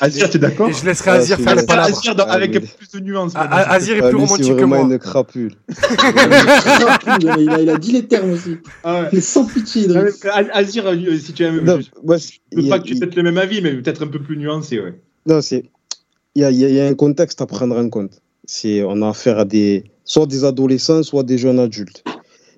Azir, 0.00 0.30
tu 0.30 0.36
es 0.36 0.40
d'accord 0.40 0.72
je 0.72 0.84
laisserai 0.84 1.10
Azir 1.10 1.38
faire 1.38 1.56
le 1.56 1.66
palabre. 1.66 1.88
Azir 1.98 2.14
avec 2.28 2.52
plus 2.76 2.90
de 2.92 3.00
nuances. 3.00 3.32
Azir 3.34 3.96
est 3.96 4.08
plus 4.08 4.18
romantique 4.18 4.56
que 4.56 4.64
moi. 4.64 4.80
une 4.80 4.98
crapule. 4.98 5.54
il, 7.20 7.28
a, 7.28 7.60
il 7.60 7.70
a 7.70 7.76
dit 7.76 7.92
les 7.92 8.06
termes 8.06 8.30
aussi. 8.30 8.58
Ah 8.84 9.08
Il 9.12 9.18
est 9.18 9.22
sans 9.22 9.44
pitié. 9.44 9.88
Azir, 10.52 10.86
euh, 10.86 11.18
si 11.18 11.32
tu 11.32 11.44
aimes. 11.44 11.64
Non, 11.64 11.80
moi, 12.04 12.16
je 12.18 12.38
veux 12.52 12.68
pas 12.68 12.78
que 12.78 12.84
tu 12.84 12.94
aies 12.94 13.06
le 13.16 13.22
même 13.22 13.38
avis, 13.38 13.60
mais 13.60 13.74
peut-être 13.74 14.04
un 14.04 14.06
peu 14.06 14.20
plus 14.20 14.36
nuancé, 14.36 14.80
ouais. 14.80 15.00
Non, 15.26 15.42
c'est. 15.42 15.64
Il 16.36 16.48
y 16.48 16.54
y 16.54 16.80
a 16.80 16.86
un 16.86 16.94
contexte 16.94 17.42
à 17.42 17.46
prendre 17.46 17.76
en 17.76 17.88
compte. 17.88 18.22
C'est, 18.44 18.82
on 18.84 19.02
a 19.02 19.08
affaire 19.08 19.40
à 19.40 19.44
des, 19.44 19.84
soit 20.10 20.26
des 20.26 20.42
adolescents, 20.42 21.04
soit 21.04 21.22
des 21.22 21.38
jeunes 21.38 21.60
adultes. 21.60 22.02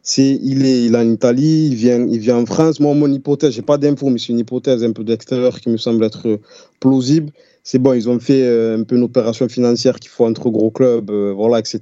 C'est, 0.02 0.38
il 0.42 0.64
est, 0.64 0.86
il 0.86 0.94
est 0.94 0.98
en 0.98 1.10
Italie, 1.10 1.66
il 1.66 1.74
vient, 1.74 2.06
il 2.08 2.18
vient 2.18 2.38
en 2.38 2.46
France. 2.46 2.80
Moi, 2.80 2.94
mon 2.94 3.12
hypothèse, 3.12 3.52
j'ai 3.52 3.60
pas 3.60 3.76
d'infos, 3.76 4.08
mais 4.08 4.18
c'est 4.18 4.32
une 4.32 4.38
hypothèse 4.38 4.82
un 4.82 4.92
peu 4.92 5.04
d'extérieur 5.04 5.60
qui 5.60 5.68
me 5.68 5.76
semble 5.76 6.02
être 6.02 6.26
euh, 6.26 6.38
plausible. 6.80 7.30
C'est 7.62 7.78
bon, 7.78 7.92
ils 7.92 8.08
ont 8.08 8.18
fait 8.18 8.42
euh, 8.42 8.78
un 8.78 8.84
peu 8.84 8.96
une 8.96 9.02
opération 9.02 9.46
financière 9.50 10.00
qu'il 10.00 10.10
faut 10.10 10.24
entre 10.24 10.48
gros 10.48 10.70
clubs, 10.70 11.10
euh, 11.10 11.34
voilà, 11.36 11.58
etc. 11.58 11.78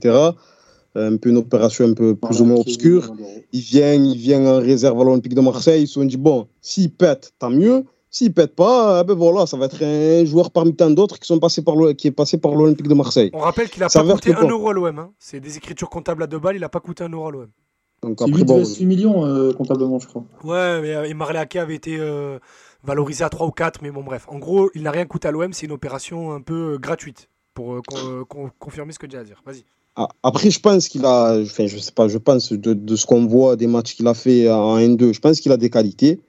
Un 0.97 1.17
peu 1.19 1.29
une 1.29 1.37
opération 1.37 1.85
un 1.85 1.95
peu 1.95 2.17
plus 2.17 2.41
ou 2.41 2.47
moins 2.47 2.59
obscure. 2.59 3.15
Il 3.53 3.61
vient, 3.61 3.95
il 3.95 4.17
vient 4.17 4.45
en 4.45 4.59
réserve 4.59 5.01
à 5.01 5.05
l'Olympique 5.05 5.35
de 5.35 5.41
Marseille. 5.41 5.83
Ils 5.85 5.87
se 5.87 5.95
sont 5.95 6.05
dit, 6.05 6.17
bon, 6.17 6.49
s'il 6.61 6.91
pète, 6.91 7.33
tant 7.39 7.51
mieux. 7.51 7.85
S'il 8.11 8.35
pète 8.35 8.57
pas, 8.57 9.01
eh 9.03 9.05
ben 9.07 9.15
voilà, 9.15 9.47
ça 9.47 9.57
va 9.57 9.67
être 9.67 9.81
un 9.83 10.25
joueur 10.25 10.51
parmi 10.51 10.75
tant 10.75 10.91
d'autres 10.91 11.19
qui, 11.21 11.27
sont 11.29 11.39
passés 11.39 11.63
par 11.63 11.77
le, 11.77 11.93
qui 11.93 12.09
est 12.09 12.13
passé 12.13 12.39
par 12.39 12.55
l'Olympique 12.57 12.89
de 12.89 12.95
Marseille. 12.95 13.31
On 13.33 13.39
rappelle 13.39 13.71
qu'il 13.71 13.83
a 13.85 13.89
Ça 13.89 14.03
pas 14.03 14.15
coûté 14.15 14.31
dire 14.31 14.41
1 14.41 14.47
que 14.47 14.51
euro 14.51 14.71
à 14.71 14.73
l'OM. 14.73 14.99
Hein. 14.99 15.13
C'est 15.21 15.39
des 15.39 15.57
écritures 15.57 15.89
comptables 15.89 16.25
à 16.25 16.27
deux 16.27 16.41
balles, 16.41 16.57
il 16.57 16.65
a 16.65 16.69
pas 16.69 16.81
coûté 16.81 17.05
1 17.05 17.09
euro 17.11 17.29
à 17.29 17.31
l'OM. 17.31 17.49
Donc 18.03 18.21
après, 18.21 18.33
8, 18.39 18.45
bon, 18.45 18.65
8 18.65 18.85
millions 18.87 19.25
euh, 19.27 19.53
comptablement, 19.53 19.99
je 20.01 20.09
crois. 20.09 20.25
Ouais, 20.43 20.81
mais 20.81 20.95
euh, 20.95 21.05
et 21.05 21.15
Marley 21.15 21.39
Ake 21.39 21.55
avait 21.57 21.75
été 21.77 21.99
euh, 22.01 22.39
valorisé 22.83 23.23
à 23.23 23.29
3 23.29 23.47
ou 23.47 23.51
4, 23.53 23.81
mais 23.83 23.91
bon, 23.93 24.03
bref. 24.03 24.27
En 24.29 24.39
gros, 24.39 24.71
il 24.75 24.83
n'a 24.83 24.91
rien 24.91 25.05
coûté 25.07 25.29
à 25.29 25.31
l'OM, 25.31 25.53
c'est 25.53 25.67
une 25.67 25.73
opération 25.73 26.33
un 26.33 26.41
peu 26.41 26.75
euh, 26.75 26.79
gratuite. 26.79 27.29
Pour 27.55 27.75
euh, 27.75 27.81
con- 27.87 27.97
euh, 28.07 28.25
con- 28.25 28.51
confirmer 28.59 28.93
ce 28.93 28.99
que 28.99 29.07
j'ai 29.09 29.19
à 29.19 29.25
dire. 29.25 29.41
Vas-y. 29.47 29.65
Ah, 29.97 30.09
Après, 30.25 30.51
je 30.51 30.59
pense 30.61 30.89
qu'il 30.89 31.05
a, 31.05 31.37
enfin, 31.41 31.67
je 31.67 31.77
sais 31.79 31.93
pas, 31.93 32.09
je 32.09 32.19
pense 32.19 32.53
de, 32.53 32.73
de 32.75 32.97
ce 32.97 33.07
qu'on 33.07 33.27
voit 33.27 33.55
des 33.57 33.67
matchs 33.69 33.95
qu'il 33.95 34.07
a 34.09 34.15
fait 34.15 34.51
en 34.51 34.79
N2, 34.79 35.13
je 35.13 35.21
pense 35.21 35.39
qu'il 35.41 35.53
a 35.53 35.57
des 35.57 35.71
qualités. 35.71 36.21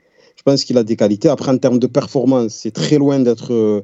Je 0.41 0.51
pense 0.51 0.63
qu'il 0.63 0.75
a 0.79 0.83
des 0.83 0.95
qualités. 0.95 1.29
Après, 1.29 1.51
en 1.51 1.57
termes 1.59 1.77
de 1.77 1.85
performance, 1.85 2.53
c'est 2.61 2.71
très 2.71 2.97
loin 2.97 3.19
d'être, 3.19 3.53
euh, 3.53 3.81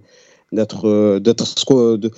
euh, 0.86 1.20
d'être, 1.20 1.98
de- 1.98 2.12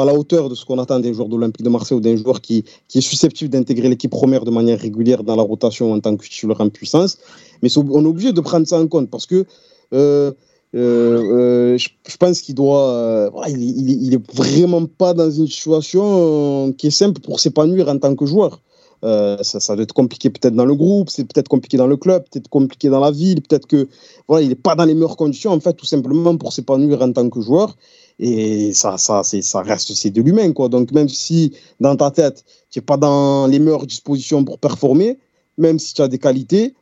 à 0.00 0.04
la 0.04 0.14
hauteur 0.14 0.48
de 0.48 0.54
ce 0.54 0.64
qu'on 0.64 0.78
attend 0.78 1.00
des 1.00 1.12
joueurs 1.12 1.28
d'Olympique 1.28 1.64
de 1.64 1.70
Marseille 1.70 1.98
ou 1.98 2.00
d'un 2.00 2.14
joueur 2.14 2.40
qui, 2.40 2.64
qui 2.86 2.98
est 2.98 3.00
susceptible 3.00 3.50
d'intégrer 3.50 3.88
l'équipe 3.88 4.12
première 4.12 4.44
de 4.44 4.52
manière 4.52 4.78
régulière 4.78 5.24
dans 5.24 5.34
la 5.34 5.42
rotation 5.42 5.92
en 5.92 5.98
tant 5.98 6.16
que 6.16 6.22
titulaire 6.22 6.60
en 6.60 6.68
puissance. 6.68 7.18
Mais 7.64 7.78
on 7.78 8.04
est 8.04 8.08
obligé 8.08 8.32
de 8.32 8.40
prendre 8.40 8.64
ça 8.64 8.78
en 8.78 8.86
compte 8.86 9.10
parce 9.10 9.26
que 9.26 9.44
euh, 9.92 10.30
je, 10.72 12.16
pense 12.16 12.42
qu'il 12.42 12.54
doit. 12.54 13.32
il, 13.48 14.20
vraiment 14.32 14.86
pas 14.86 15.14
dans 15.14 15.32
une 15.32 15.48
situation 15.48 16.72
qui 16.78 16.86
est 16.86 16.96
simple 17.02 17.20
pour 17.20 17.40
s'épanouir 17.40 17.88
en 17.88 17.98
tant 17.98 18.14
que 18.14 18.24
joueur. 18.24 18.60
Euh, 19.02 19.38
ça, 19.42 19.60
ça 19.60 19.74
doit 19.74 19.84
être 19.84 19.94
compliqué 19.94 20.28
peut-être 20.28 20.54
dans 20.54 20.66
le 20.66 20.74
groupe, 20.74 21.08
c'est 21.08 21.24
peut-être 21.24 21.48
compliqué 21.48 21.78
dans 21.78 21.86
le 21.86 21.96
club, 21.96 22.22
peut-être 22.30 22.48
compliqué 22.48 22.90
dans 22.90 23.00
la 23.00 23.10
ville, 23.10 23.40
peut-être 23.40 23.66
que 23.66 23.88
voilà, 24.28 24.42
il 24.42 24.50
n'est 24.50 24.54
pas 24.54 24.74
dans 24.74 24.84
les 24.84 24.92
meilleures 24.92 25.16
conditions 25.16 25.52
en 25.52 25.60
fait, 25.60 25.72
tout 25.72 25.86
simplement 25.86 26.36
pour 26.36 26.52
s'épanouir 26.52 27.00
en 27.00 27.10
tant 27.12 27.28
que 27.30 27.40
joueur. 27.40 27.76
Et 28.18 28.74
ça, 28.74 28.98
ça, 28.98 29.22
ça 29.22 29.62
reste 29.62 29.94
c'est 29.94 30.10
de 30.10 30.20
l'humain 30.20 30.52
quoi. 30.52 30.68
Donc 30.68 30.92
même 30.92 31.08
si 31.08 31.52
dans 31.80 31.96
ta 31.96 32.10
tête 32.10 32.44
tu 32.70 32.78
n'es 32.78 32.84
pas 32.84 32.98
dans 32.98 33.46
les 33.46 33.58
meilleures 33.58 33.86
dispositions 33.86 34.44
pour 34.44 34.58
performer, 34.58 35.18
même 35.56 35.78
si 35.78 35.94
tu 35.94 36.02
as 36.02 36.08
des 36.08 36.18
qualités, 36.18 36.74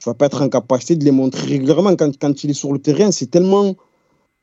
tu 0.00 0.08
vas 0.08 0.14
pas 0.14 0.26
être 0.26 0.42
en 0.42 0.48
capacité 0.48 0.96
de 0.96 1.04
les 1.04 1.10
montrer 1.12 1.46
régulièrement 1.46 1.94
quand, 1.94 2.18
quand 2.18 2.42
il 2.42 2.50
est 2.50 2.54
sur 2.54 2.72
le 2.72 2.80
terrain. 2.80 3.12
C'est 3.12 3.30
tellement. 3.30 3.76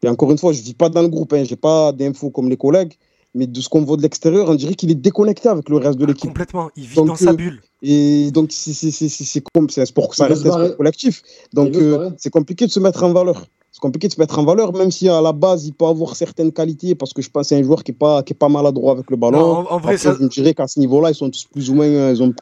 Et 0.03 0.07
encore 0.07 0.31
une 0.31 0.37
fois, 0.37 0.53
je 0.53 0.59
ne 0.59 0.63
vis 0.65 0.75
pas 0.75 0.89
dans 0.89 1.01
le 1.01 1.07
groupe, 1.07 1.33
hein, 1.33 1.43
je 1.43 1.49
n'ai 1.49 1.55
pas 1.55 1.91
d'infos 1.91 2.29
comme 2.29 2.49
les 2.49 2.57
collègues, 2.57 2.93
mais 3.35 3.45
de 3.47 3.61
ce 3.61 3.69
qu'on 3.69 3.83
voit 3.83 3.97
de 3.97 4.01
l'extérieur, 4.01 4.49
on 4.49 4.55
dirait 4.55 4.73
qu'il 4.75 4.89
est 4.91 4.95
déconnecté 4.95 5.47
avec 5.49 5.69
le 5.69 5.77
reste 5.77 5.99
de 5.99 6.05
l'équipe. 6.05 6.29
Complètement. 6.29 6.69
Il 6.75 6.85
vit 6.85 6.95
Donc, 6.95 7.07
dans 7.07 7.15
sa 7.15 7.31
euh, 7.31 7.33
bulle. 7.33 7.61
Et 7.83 8.31
donc, 8.31 8.51
c'est 8.51 8.73
c'est- 8.73 8.91
c'est- 8.91 9.09
c'est- 9.09 9.23
c'est 9.23 9.41
comme 9.53 9.69
c'est 9.69 9.81
un 9.81 9.85
sport, 9.85 10.15
ça 10.15 10.25
reste 10.25 10.45
un 10.45 10.51
sport 10.51 10.77
collectif. 10.77 11.21
Donc, 11.53 11.75
euh, 11.75 12.09
c'est 12.17 12.29
compliqué 12.31 12.65
de 12.65 12.71
se 12.71 12.79
mettre 12.79 13.03
en 13.03 13.13
valeur. 13.13 13.45
C'est 13.71 13.81
compliqué 13.81 14.07
de 14.07 14.13
se 14.13 14.19
mettre 14.19 14.39
en 14.39 14.43
valeur, 14.45 14.73
même 14.73 14.89
si 14.89 15.07
à 15.07 15.21
la 15.21 15.33
base, 15.33 15.67
il 15.67 15.73
peut 15.73 15.85
avoir 15.85 16.15
certaines 16.15 16.51
qualités, 16.51 16.95
parce 16.95 17.13
que 17.13 17.21
je 17.21 17.29
pense 17.29 17.43
que 17.43 17.47
c'est 17.49 17.57
un 17.59 17.63
joueur 17.63 17.83
qui 17.83 17.91
n'est 17.91 17.97
pas, 17.97 18.23
qui 18.23 18.33
est 18.33 18.35
pas 18.35 18.49
maladroit 18.49 18.93
avec 18.93 19.11
le 19.11 19.17
ballon. 19.17 19.37
Non, 19.39 19.45
en, 19.45 19.59
en 19.59 19.63
vrai, 19.77 19.93
Après, 19.93 19.97
ça, 19.97 20.15
je 20.17 20.23
me 20.23 20.29
dirais 20.29 20.55
qu'à 20.55 20.67
ce 20.67 20.79
niveau-là, 20.79 21.11
ils 21.11 21.15
sont 21.15 21.29
tous 21.29 21.43
plus 21.43 21.69
ou 21.69 21.75
moins, 21.75 21.85
ils 22.11 22.23
ont 22.23 22.33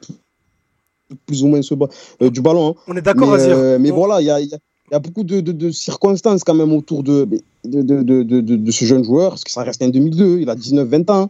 plus 1.26 1.44
ou 1.44 1.48
moins 1.48 1.62
ce 1.62 1.74
ba- 1.76 1.90
euh, 2.22 2.30
du 2.30 2.42
ballon. 2.42 2.70
hein. 2.70 2.82
on 2.88 2.96
est 2.96 3.02
d'accord, 3.02 3.32
mais, 3.32 3.44
euh, 3.44 3.78
mais 3.80 3.92
On- 3.92 3.96
voilà, 3.96 4.22
il 4.22 4.26
y 4.26 4.30
a, 4.30 4.40
il 4.40 4.48
y 4.50 4.54
a- 4.56 4.60
il 4.90 4.94
y 4.94 4.96
a 4.96 5.00
beaucoup 5.00 5.24
de, 5.24 5.42
de- 5.42 5.72
circonstances 5.72 6.44
quand 6.44 6.54
même 6.54 6.72
autour 6.74 7.04
de, 7.04 7.28
de, 7.64 8.72
ce 8.72 8.86
jeune 8.86 9.04
joueur, 9.04 9.32
parce 9.32 9.44
que 9.44 9.52
ça 9.52 9.64
reste 9.64 9.82
un 9.82 9.90
2002, 9.90 10.40
il 10.42 10.50
a 10.50 10.56
19-20 10.56 11.12
ans. 11.12 11.30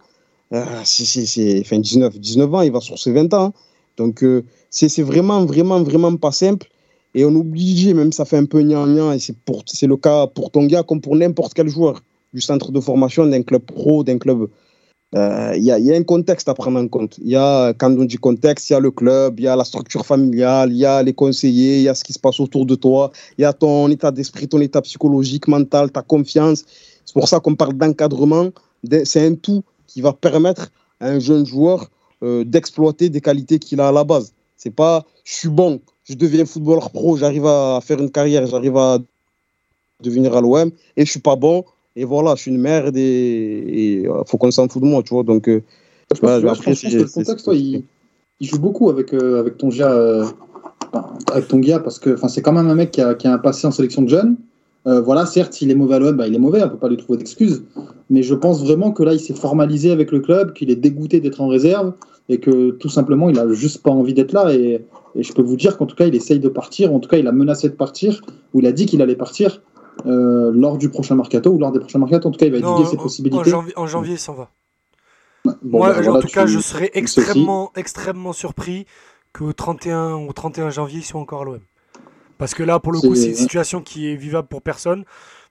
Euh, 0.53 0.64
c'est, 0.84 1.61
enfin, 1.61 1.80
19, 1.80 2.19
19 2.19 2.53
ans, 2.53 2.61
il 2.61 2.72
va 2.72 2.82
sur 2.82 2.99
ses 2.99 3.11
20 3.11 3.34
ans. 3.34 3.53
Donc, 3.98 4.23
euh, 4.23 4.44
c'est, 4.69 5.02
vraiment, 5.02 5.45
vraiment, 5.45 5.82
vraiment 5.82 6.15
pas 6.18 6.32
simple. 6.32 6.68
Et 7.14 7.23
on 7.23 7.32
est 7.32 7.38
obligé, 7.38 7.94
même 7.94 8.11
ça 8.11 8.26
fait 8.26 8.38
un 8.38 8.45
peu 8.45 8.61
gnangnan, 8.61 9.14
et 9.14 9.19
c'est, 9.19 9.36
c'est 9.68 9.88
le 9.88 9.95
cas 9.95 10.27
pour 10.27 10.52
Tonga 10.52 10.84
comme 10.84 10.99
pour 10.99 11.15
n'importe 11.15 11.53
quel 11.53 11.69
joueur 11.69 12.03
du 12.34 12.41
centre 12.41 12.73
de 12.73 12.82
formation, 12.82 13.26
d'un 13.26 13.41
club 13.41 13.61
pro, 13.61 14.03
d'un 14.03 14.18
club. 14.18 14.49
Euh, 15.14 15.53
Il 15.56 15.64
il 15.64 15.86
y 15.86 15.94
a 15.94 15.95
un 15.95 16.03
contexte 16.03 16.49
à 16.49 16.53
prendre 16.53 16.80
en 16.80 16.88
compte. 16.88 17.18
Il 17.19 17.30
y 17.30 17.36
a, 17.36 17.73
quand 17.73 17.91
on 17.98 18.06
dit 18.06 18.18
contexte, 18.18 18.69
il 18.69 18.73
y 18.73 18.76
a 18.76 18.80
le 18.80 18.91
club, 18.91 19.40
il 19.40 19.44
y 19.44 19.48
a 19.48 19.56
la 19.56 19.64
structure 19.64 20.06
familiale, 20.06 20.72
il 20.72 20.77
y 20.77 20.86
a 20.86 21.03
les 21.03 21.14
conseillers, 21.14 21.77
il 21.77 21.84
y 21.84 21.90
a 21.90 21.95
ce 21.95 22.03
qui 22.03 22.11
se 22.14 22.19
passe 22.19 22.40
autour 22.40 22.65
de 22.65 22.76
toi, 22.76 23.11
il 23.38 23.44
y 23.44 23.45
a 23.45 23.53
ton 23.53 23.88
état 23.90 24.11
d'esprit, 24.11 24.48
ton 24.48 24.60
état 24.61 24.82
psychologique, 24.82 25.48
mental, 25.48 25.91
ta 25.91 26.02
confiance. 26.02 26.64
C'est 27.06 27.14
pour 27.14 27.27
ça 27.27 27.40
qu'on 27.40 27.56
parle 27.56 27.73
d'encadrement. 27.76 28.49
de- 28.84 29.03
C'est 29.06 29.26
un 29.26 29.36
tout 29.36 29.64
qui 29.88 30.02
va 30.02 30.11
permettre 30.14 30.69
à 30.99 31.07
un 31.10 31.19
jeune 31.19 31.45
joueur 31.45 31.90
euh, 32.23 32.44
d'exploiter 32.44 33.10
des 33.10 33.22
qualités 33.22 33.60
qu'il 33.60 33.80
a 33.82 33.88
à 33.90 33.91
la 33.91 34.03
base. 34.03 34.34
C'est 34.57 34.69
pas 34.84 35.06
je 35.23 35.34
suis 35.34 35.49
bon, 35.49 35.82
je 36.03 36.14
deviens 36.15 36.45
footballeur 36.45 36.90
pro, 36.91 37.18
j'arrive 37.18 37.45
à 37.45 37.80
faire 37.84 37.99
une 38.02 38.11
carrière, 38.11 38.45
j'arrive 38.48 38.77
à 38.77 38.99
devenir 40.02 40.36
à 40.36 40.41
l'OM 40.41 40.72
et 40.98 41.06
je 41.06 41.11
suis 41.11 41.19
pas 41.19 41.36
bon 41.36 41.64
et 41.95 42.03
voilà, 42.03 42.35
je 42.35 42.41
suis 42.41 42.51
une 42.51 42.59
merde 42.59 42.97
et 42.97 44.01
il 44.03 44.09
faut 44.26 44.38
qu'on 44.38 44.51
s'en 44.51 44.67
fout 44.67 44.81
de 44.81 44.88
moi, 44.88 45.01
tu 45.03 45.13
vois. 45.13 45.23
Donc 45.23 45.47
euh, 45.47 45.61
Je 46.13 46.19
pense, 46.19 46.41
je 46.41 46.47
après, 46.47 46.72
pense 46.72 46.81
que 46.81 46.88
le 46.97 47.05
contexte, 47.05 47.47
ouais, 47.47 47.57
il, 47.57 47.84
il 48.39 48.47
joue 48.47 48.59
beaucoup 48.59 48.89
avec, 48.89 49.13
euh, 49.13 49.39
avec 49.39 49.57
ton 49.57 49.69
euh, 49.80 50.26
enfin, 50.93 51.13
avec 51.31 51.47
ton 51.47 51.61
parce 51.84 51.99
que 51.99 52.15
c'est 52.27 52.41
quand 52.41 52.51
même 52.51 52.69
un 52.69 52.76
mec 52.76 52.91
qui 52.91 53.01
a, 53.01 53.15
qui 53.15 53.27
a 53.27 53.34
un 53.34 53.38
passé 53.38 53.65
en 53.67 53.72
sélection 53.72 54.01
de 54.01 54.09
jeunes. 54.09 54.35
Euh, 54.88 55.01
voilà, 55.01 55.26
certes, 55.26 55.53
s'il 55.53 55.72
est 55.72 55.76
mauvais 55.76 55.95
à 55.95 55.99
l'OM, 55.99 56.15
bah, 56.15 56.27
il 56.27 56.35
est 56.35 56.39
mauvais, 56.39 56.61
on 56.63 56.69
peut 56.69 56.77
pas 56.77 56.89
lui 56.89 56.97
trouver 56.97 57.17
d'excuses. 57.17 57.63
Mais 58.09 58.22
je 58.22 58.35
pense 58.35 58.63
vraiment 58.63 58.91
que 58.91 59.01
là, 59.01 59.13
il 59.13 59.19
s'est 59.19 59.34
formalisé 59.34 59.91
avec 59.91 60.11
le 60.11 60.19
club, 60.19 60.53
qu'il 60.53 60.69
est 60.69 60.76
dégoûté 60.76 61.19
d'être 61.22 61.41
en 61.41 61.47
réserve 61.47 61.93
et 62.30 62.39
que 62.39 62.72
tout 62.72 62.89
simplement, 62.89 63.30
il 63.30 63.39
a 63.39 63.51
juste 63.51 63.81
pas 63.81 63.89
envie 63.89 64.13
d'être 64.13 64.34
là. 64.34 64.53
Et, 64.53 64.85
et 65.15 65.23
je 65.23 65.34
peux 65.34 65.41
vous 65.41 65.55
dire 65.55 65.77
qu'en 65.77 65.88
tout 65.88 65.95
cas, 65.95 66.05
il 66.05 66.13
essaye 66.13 66.39
de 66.39 66.49
partir. 66.49 66.93
En 66.93 66.99
tout 66.99 67.09
cas, 67.09 67.17
il 67.17 67.27
a 67.27 67.31
menacé 67.31 67.67
de 67.69 67.73
partir 67.73 68.22
ou 68.53 68.59
il 68.59 68.67
a 68.67 68.72
dit 68.72 68.85
qu'il 68.85 69.01
allait 69.01 69.15
partir 69.15 69.61
euh, 70.05 70.51
lors 70.53 70.77
du 70.77 70.89
prochain 70.89 71.15
mercato 71.15 71.51
ou 71.51 71.57
lors 71.59 71.72
des 71.72 71.80
prochains 71.80 71.99
mercato. 71.99 72.27
En 72.27 72.31
tout 72.31 72.39
cas, 72.39 72.45
il 72.45 72.51
va 72.51 72.57
étudier 72.57 72.85
ses 72.85 72.97
en, 72.97 73.01
possibilités. 73.03 73.49
janvier, 73.49 73.73
en 73.77 73.88
janvier, 73.88 74.13
il 74.13 74.19
s'en 74.19 74.34
va. 74.34 74.49
Bon, 75.45 75.53
Moi, 75.80 75.93
bah, 75.93 76.11
en 76.11 76.19
tout 76.19 76.27
cas, 76.27 76.45
je 76.47 76.59
serais 76.59 76.91
extrêmement, 76.93 77.72
extrêmement 77.76 78.34
surpris 78.34 78.85
qu'au 79.34 79.53
31, 79.53 80.13
au 80.15 80.34
31 80.34 80.69
janvier, 80.69 80.99
ils 80.99 81.03
soient 81.05 81.22
encore 81.22 81.41
à 81.41 81.45
l'OM. 81.45 81.59
Parce 82.38 82.53
que 82.53 82.63
là, 82.63 82.80
pour 82.80 82.91
le 82.91 82.99
coup, 82.99 83.15
C'est- 83.15 83.30
une 83.30 83.35
situation 83.35 83.81
qui 83.81 84.09
est 84.11 84.15
vivable 84.15 84.47
pour 84.47 84.61
personne. 84.61 85.05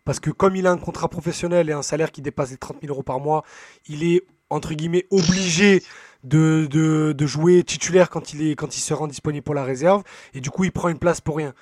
Parce 0.05 0.21
que 0.21 0.31
comme 0.31 0.55
il 0.57 0.67
a 0.67 0.71
un 0.71 0.77
contrat 0.77 1.09
professionnel 1.09 1.71
et 1.71 1.73
un 1.73 1.81
salaire 1.83 2.13
qui 2.13 2.21
dépasse 2.21 2.51
les 2.51 2.59
30 2.59 2.77
000 2.83 2.93
euros 2.93 3.03
par 3.03 3.21
mois, 3.21 3.43
il 3.89 4.05
est, 4.05 4.23
entre 4.51 4.75
guillemets, 4.75 5.07
obligé 5.11 5.83
de, 6.25 6.67
de, 6.71 7.13
de 7.17 7.27
jouer 7.27 7.63
titulaire 7.63 8.11
quand 8.11 8.35
il, 8.35 8.47
est, 8.51 8.55
quand 8.55 8.77
il 8.77 8.81
se 8.81 8.93
rend 8.93 9.07
disponible 9.07 9.45
pour 9.45 9.55
la 9.55 9.65
réserve. 9.65 10.03
Et 10.35 10.41
du 10.41 10.51
coup, 10.51 10.65
il 10.65 10.73
prend 10.73 10.89
une 10.89 10.99
place 10.99 11.21
pour 11.23 11.37
rien. 11.39 11.55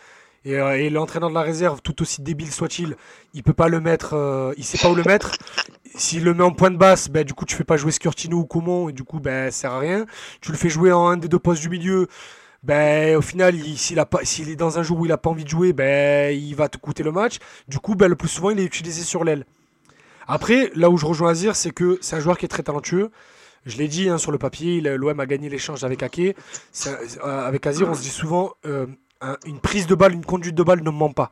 Et, 0.44 0.58
euh, 0.58 0.76
et 0.76 0.90
l'entraîneur 0.90 1.28
de 1.30 1.34
la 1.34 1.42
réserve, 1.42 1.80
tout 1.82 2.02
aussi 2.02 2.20
débile 2.22 2.50
soit-il, 2.50 2.96
il 3.32 3.42
peut 3.42 3.52
pas 3.52 3.68
le 3.68 3.80
mettre, 3.80 4.14
euh, 4.14 4.52
il 4.56 4.64
sait 4.64 4.78
pas 4.78 4.90
où 4.90 4.94
le 4.94 5.04
mettre. 5.04 5.32
S'il 5.94 6.24
le 6.24 6.34
met 6.34 6.42
en 6.42 6.52
point 6.52 6.70
de 6.70 6.76
basse, 6.76 7.08
ben, 7.10 7.22
du 7.24 7.32
coup, 7.34 7.44
tu 7.44 7.54
fais 7.54 7.64
pas 7.64 7.76
jouer 7.76 7.92
Skurtino 7.92 8.38
ou 8.38 8.44
Coman, 8.44 8.88
et 8.88 8.92
du 8.92 9.04
coup, 9.04 9.20
ben, 9.20 9.50
sert 9.50 9.72
à 9.72 9.78
rien. 9.78 10.06
Tu 10.40 10.50
le 10.50 10.56
fais 10.56 10.68
jouer 10.68 10.90
en 10.90 11.06
un 11.06 11.16
des 11.16 11.28
deux 11.28 11.38
postes 11.38 11.60
du 11.62 11.68
milieu, 11.68 12.08
ben, 12.62 13.16
au 13.16 13.20
final, 13.22 13.54
il- 13.54 13.78
s'il 13.78 14.48
est 14.48 14.56
dans 14.56 14.78
un 14.78 14.82
jour 14.82 14.98
où 15.00 15.06
il 15.06 15.12
a 15.12 15.18
pas 15.18 15.30
envie 15.30 15.44
de 15.44 15.48
jouer, 15.48 15.72
ben, 15.72 16.36
il 16.36 16.54
va 16.56 16.68
te 16.68 16.78
coûter 16.78 17.02
le 17.02 17.12
match. 17.12 17.36
Du 17.68 17.78
coup, 17.78 17.94
ben, 17.94 18.08
le 18.08 18.16
plus 18.16 18.28
souvent, 18.28 18.50
il 18.50 18.58
est 18.58 18.64
utilisé 18.64 19.02
sur 19.02 19.22
l'aile. 19.24 19.44
Après, 20.26 20.70
là 20.74 20.88
où 20.90 20.96
je 20.96 21.04
rejoins 21.06 21.30
Azir, 21.30 21.54
c'est 21.56 21.72
que 21.72 21.98
c'est 22.00 22.16
un 22.16 22.20
joueur 22.20 22.38
qui 22.38 22.46
est 22.46 22.48
très 22.48 22.62
talentueux. 22.62 23.10
Je 23.66 23.76
l'ai 23.76 23.86
dit 23.86 24.08
hein, 24.08 24.18
sur 24.18 24.32
le 24.32 24.38
papier, 24.38 24.80
l'OM 24.80 25.20
a 25.20 25.26
gagné 25.26 25.48
l'échange 25.48 25.84
avec 25.84 26.02
Ake. 26.02 26.20
Euh, 26.86 27.46
avec 27.46 27.64
Azir, 27.66 27.88
on 27.88 27.94
se 27.94 28.02
dit 28.02 28.08
souvent 28.08 28.54
un- 29.22 29.36
une 29.46 29.60
prise 29.60 29.86
de 29.86 29.94
balle, 29.94 30.12
une 30.12 30.24
conduite 30.24 30.54
de 30.54 30.62
balle 30.62 30.82
ne 30.82 30.90
ment 30.90 31.12
pas. 31.12 31.30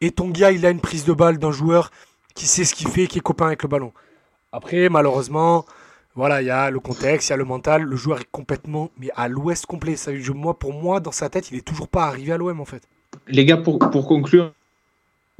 Et 0.00 0.10
Tonga, 0.12 0.50
il 0.52 0.64
a 0.64 0.70
une 0.70 0.80
prise 0.80 1.04
de 1.04 1.12
balle 1.12 1.38
d'un 1.38 1.50
joueur 1.52 1.90
qui 2.34 2.46
sait 2.46 2.64
ce 2.64 2.74
qu'il 2.74 2.88
fait, 2.88 3.06
qui 3.06 3.18
est 3.18 3.22
copain 3.22 3.46
avec 3.46 3.62
le 3.62 3.68
ballon. 3.68 3.92
Après, 4.52 4.88
malheureusement, 4.88 5.64
voilà, 6.14 6.42
il 6.42 6.46
y 6.46 6.50
a 6.50 6.70
le 6.70 6.80
contexte, 6.80 7.28
il 7.28 7.32
y 7.32 7.34
a 7.34 7.36
le 7.36 7.44
mental. 7.44 7.82
Le 7.82 7.96
joueur 7.96 8.20
est 8.20 8.30
complètement, 8.30 8.90
mais 8.98 9.10
à 9.16 9.28
l'ouest 9.28 9.66
complet. 9.66 9.96
Ça, 9.96 10.10
moi, 10.34 10.58
pour 10.58 10.72
moi, 10.72 11.00
dans 11.00 11.12
sa 11.12 11.28
tête, 11.28 11.50
il 11.50 11.58
est 11.58 11.66
toujours 11.66 11.88
pas 11.88 12.04
arrivé 12.04 12.32
à 12.32 12.36
l'OM 12.38 12.60
en 12.60 12.64
fait. 12.64 12.82
Les 13.28 13.44
gars, 13.44 13.56
pour, 13.56 13.78
pour 13.78 14.06
conclure, 14.06 14.52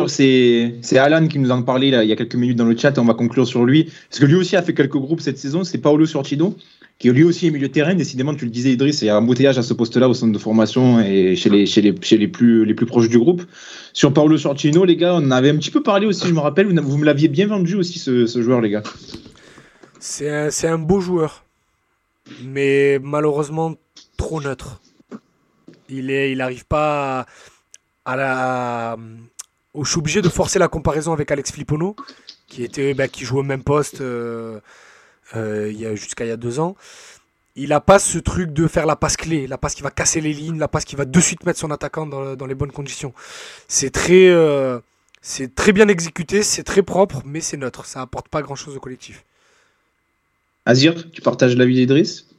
c'est 0.08 0.98
Alan 0.98 1.26
qui 1.26 1.38
nous 1.38 1.50
en 1.50 1.62
parlait 1.62 1.88
il 1.88 2.08
y 2.08 2.12
a 2.12 2.16
quelques 2.16 2.34
minutes 2.34 2.56
dans 2.56 2.64
le 2.64 2.76
chat. 2.76 2.98
On 2.98 3.04
va 3.04 3.14
conclure 3.14 3.46
sur 3.46 3.64
lui. 3.64 3.84
Parce 4.08 4.20
que 4.20 4.26
lui 4.26 4.34
aussi 4.34 4.56
a 4.56 4.62
fait 4.62 4.74
quelques 4.74 4.96
groupes 4.96 5.20
cette 5.20 5.38
saison. 5.38 5.64
C'est 5.64 5.78
Paolo 5.78 6.06
Sortido, 6.06 6.56
qui 6.98 7.10
lui 7.10 7.24
aussi 7.24 7.46
est 7.46 7.50
milieu 7.50 7.68
de 7.68 7.72
terrain. 7.72 7.94
Décidément, 7.94 8.34
tu 8.34 8.44
le 8.44 8.50
disais, 8.50 8.72
Idriss, 8.72 9.02
il 9.02 9.06
y 9.06 9.08
a 9.08 9.16
un 9.16 9.18
embouteillage 9.18 9.58
à 9.58 9.62
ce 9.62 9.74
poste-là 9.74 10.08
au 10.08 10.14
centre 10.14 10.32
de 10.32 10.38
formation 10.38 11.00
et 11.00 11.34
chez 11.36 11.48
les, 11.50 12.28
plus, 12.28 12.86
proches 12.86 13.08
du 13.08 13.18
groupe. 13.18 13.42
Sur 13.92 14.12
Paolo 14.12 14.36
Sortino, 14.36 14.84
les 14.84 14.96
gars, 14.96 15.14
on 15.14 15.30
avait 15.30 15.50
un 15.50 15.56
petit 15.56 15.70
peu 15.70 15.82
parlé 15.82 16.06
aussi, 16.06 16.28
je 16.28 16.34
me 16.34 16.40
rappelle. 16.40 16.66
Vous, 16.78 16.98
me 16.98 17.04
l'aviez 17.04 17.28
bien 17.28 17.46
vendu 17.46 17.74
aussi, 17.74 17.98
ce, 17.98 18.26
joueur, 18.42 18.60
les 18.60 18.70
gars. 18.70 18.82
C'est 19.98 20.68
un, 20.68 20.78
beau 20.78 21.00
joueur, 21.00 21.44
mais 22.44 22.98
malheureusement 23.02 23.74
trop 24.16 24.40
neutre. 24.40 24.80
Il 25.88 26.36
n'arrive 26.36 26.66
pas 26.66 27.26
à 28.04 28.16
la. 28.16 28.96
Au- 29.74 29.84
Je 29.84 29.90
suis 29.90 29.98
obligé 29.98 30.22
de 30.22 30.28
forcer 30.28 30.58
la 30.58 30.68
comparaison 30.68 31.12
avec 31.12 31.30
Alex 31.30 31.52
Flippono, 31.52 31.96
qui 32.48 32.64
était, 32.64 32.94
bah, 32.94 33.08
qui 33.08 33.24
jouait 33.24 33.40
au 33.40 33.44
même 33.44 33.62
poste 33.62 34.00
euh, 34.00 34.60
euh, 35.36 35.96
jusqu'à 35.96 36.24
il 36.24 36.28
y 36.28 36.32
a 36.32 36.36
deux 36.36 36.60
ans. 36.60 36.76
Il 37.56 37.70
n'a 37.70 37.80
pas 37.80 37.98
ce 37.98 38.18
truc 38.18 38.52
de 38.52 38.66
faire 38.68 38.86
la 38.86 38.96
passe 38.96 39.16
clé, 39.16 39.46
la 39.46 39.58
passe 39.58 39.74
qui 39.74 39.82
va 39.82 39.90
casser 39.90 40.20
les 40.20 40.32
lignes, 40.32 40.58
la 40.58 40.68
passe 40.68 40.84
qui 40.84 40.96
va 40.96 41.04
de 41.04 41.20
suite 41.20 41.44
mettre 41.44 41.58
son 41.58 41.70
attaquant 41.70 42.06
dans, 42.06 42.46
les 42.46 42.54
bonnes 42.54 42.72
conditions. 42.72 43.12
C'est 43.68 43.90
très, 43.90 44.28
euh, 44.28 44.78
c'est 45.20 45.54
très 45.54 45.72
bien 45.72 45.88
exécuté, 45.88 46.42
c'est 46.42 46.62
très 46.62 46.82
propre, 46.82 47.22
mais 47.24 47.40
c'est 47.40 47.56
neutre. 47.56 47.84
Ça 47.86 48.02
apporte 48.02 48.28
pas 48.28 48.42
grand 48.42 48.54
chose 48.54 48.76
au 48.76 48.80
collectif. 48.80 49.24
Azir, 50.64 51.10
tu 51.10 51.20
partages 51.22 51.56
l'avis 51.56 51.74
d'Idriss? 51.74 52.29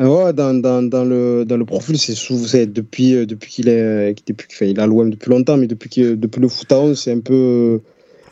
Ouais, 0.00 0.32
dans, 0.32 0.54
dans, 0.60 0.82
dans, 0.82 1.04
le, 1.04 1.44
dans 1.44 1.56
le 1.56 1.64
profil, 1.64 1.98
c'est 1.98 2.14
souvent 2.16 2.46
c'est 2.46 2.66
depuis, 2.66 3.14
euh, 3.14 3.26
depuis 3.26 3.52
qu'il 3.52 3.68
est, 3.68 4.14
qu'il- 4.16 4.26
depuis, 4.34 4.48
enfin, 4.50 4.66
il 4.66 4.80
a 4.80 4.86
l'OM 4.86 5.08
depuis 5.10 5.30
longtemps, 5.30 5.56
mais 5.56 5.68
depuis, 5.68 5.88
que, 5.88 6.14
depuis 6.14 6.40
le 6.40 6.48
foot 6.48 6.70
à 6.72 6.78
11, 6.80 7.00
c'est 7.00 7.12
un 7.12 7.20
peu. 7.20 7.80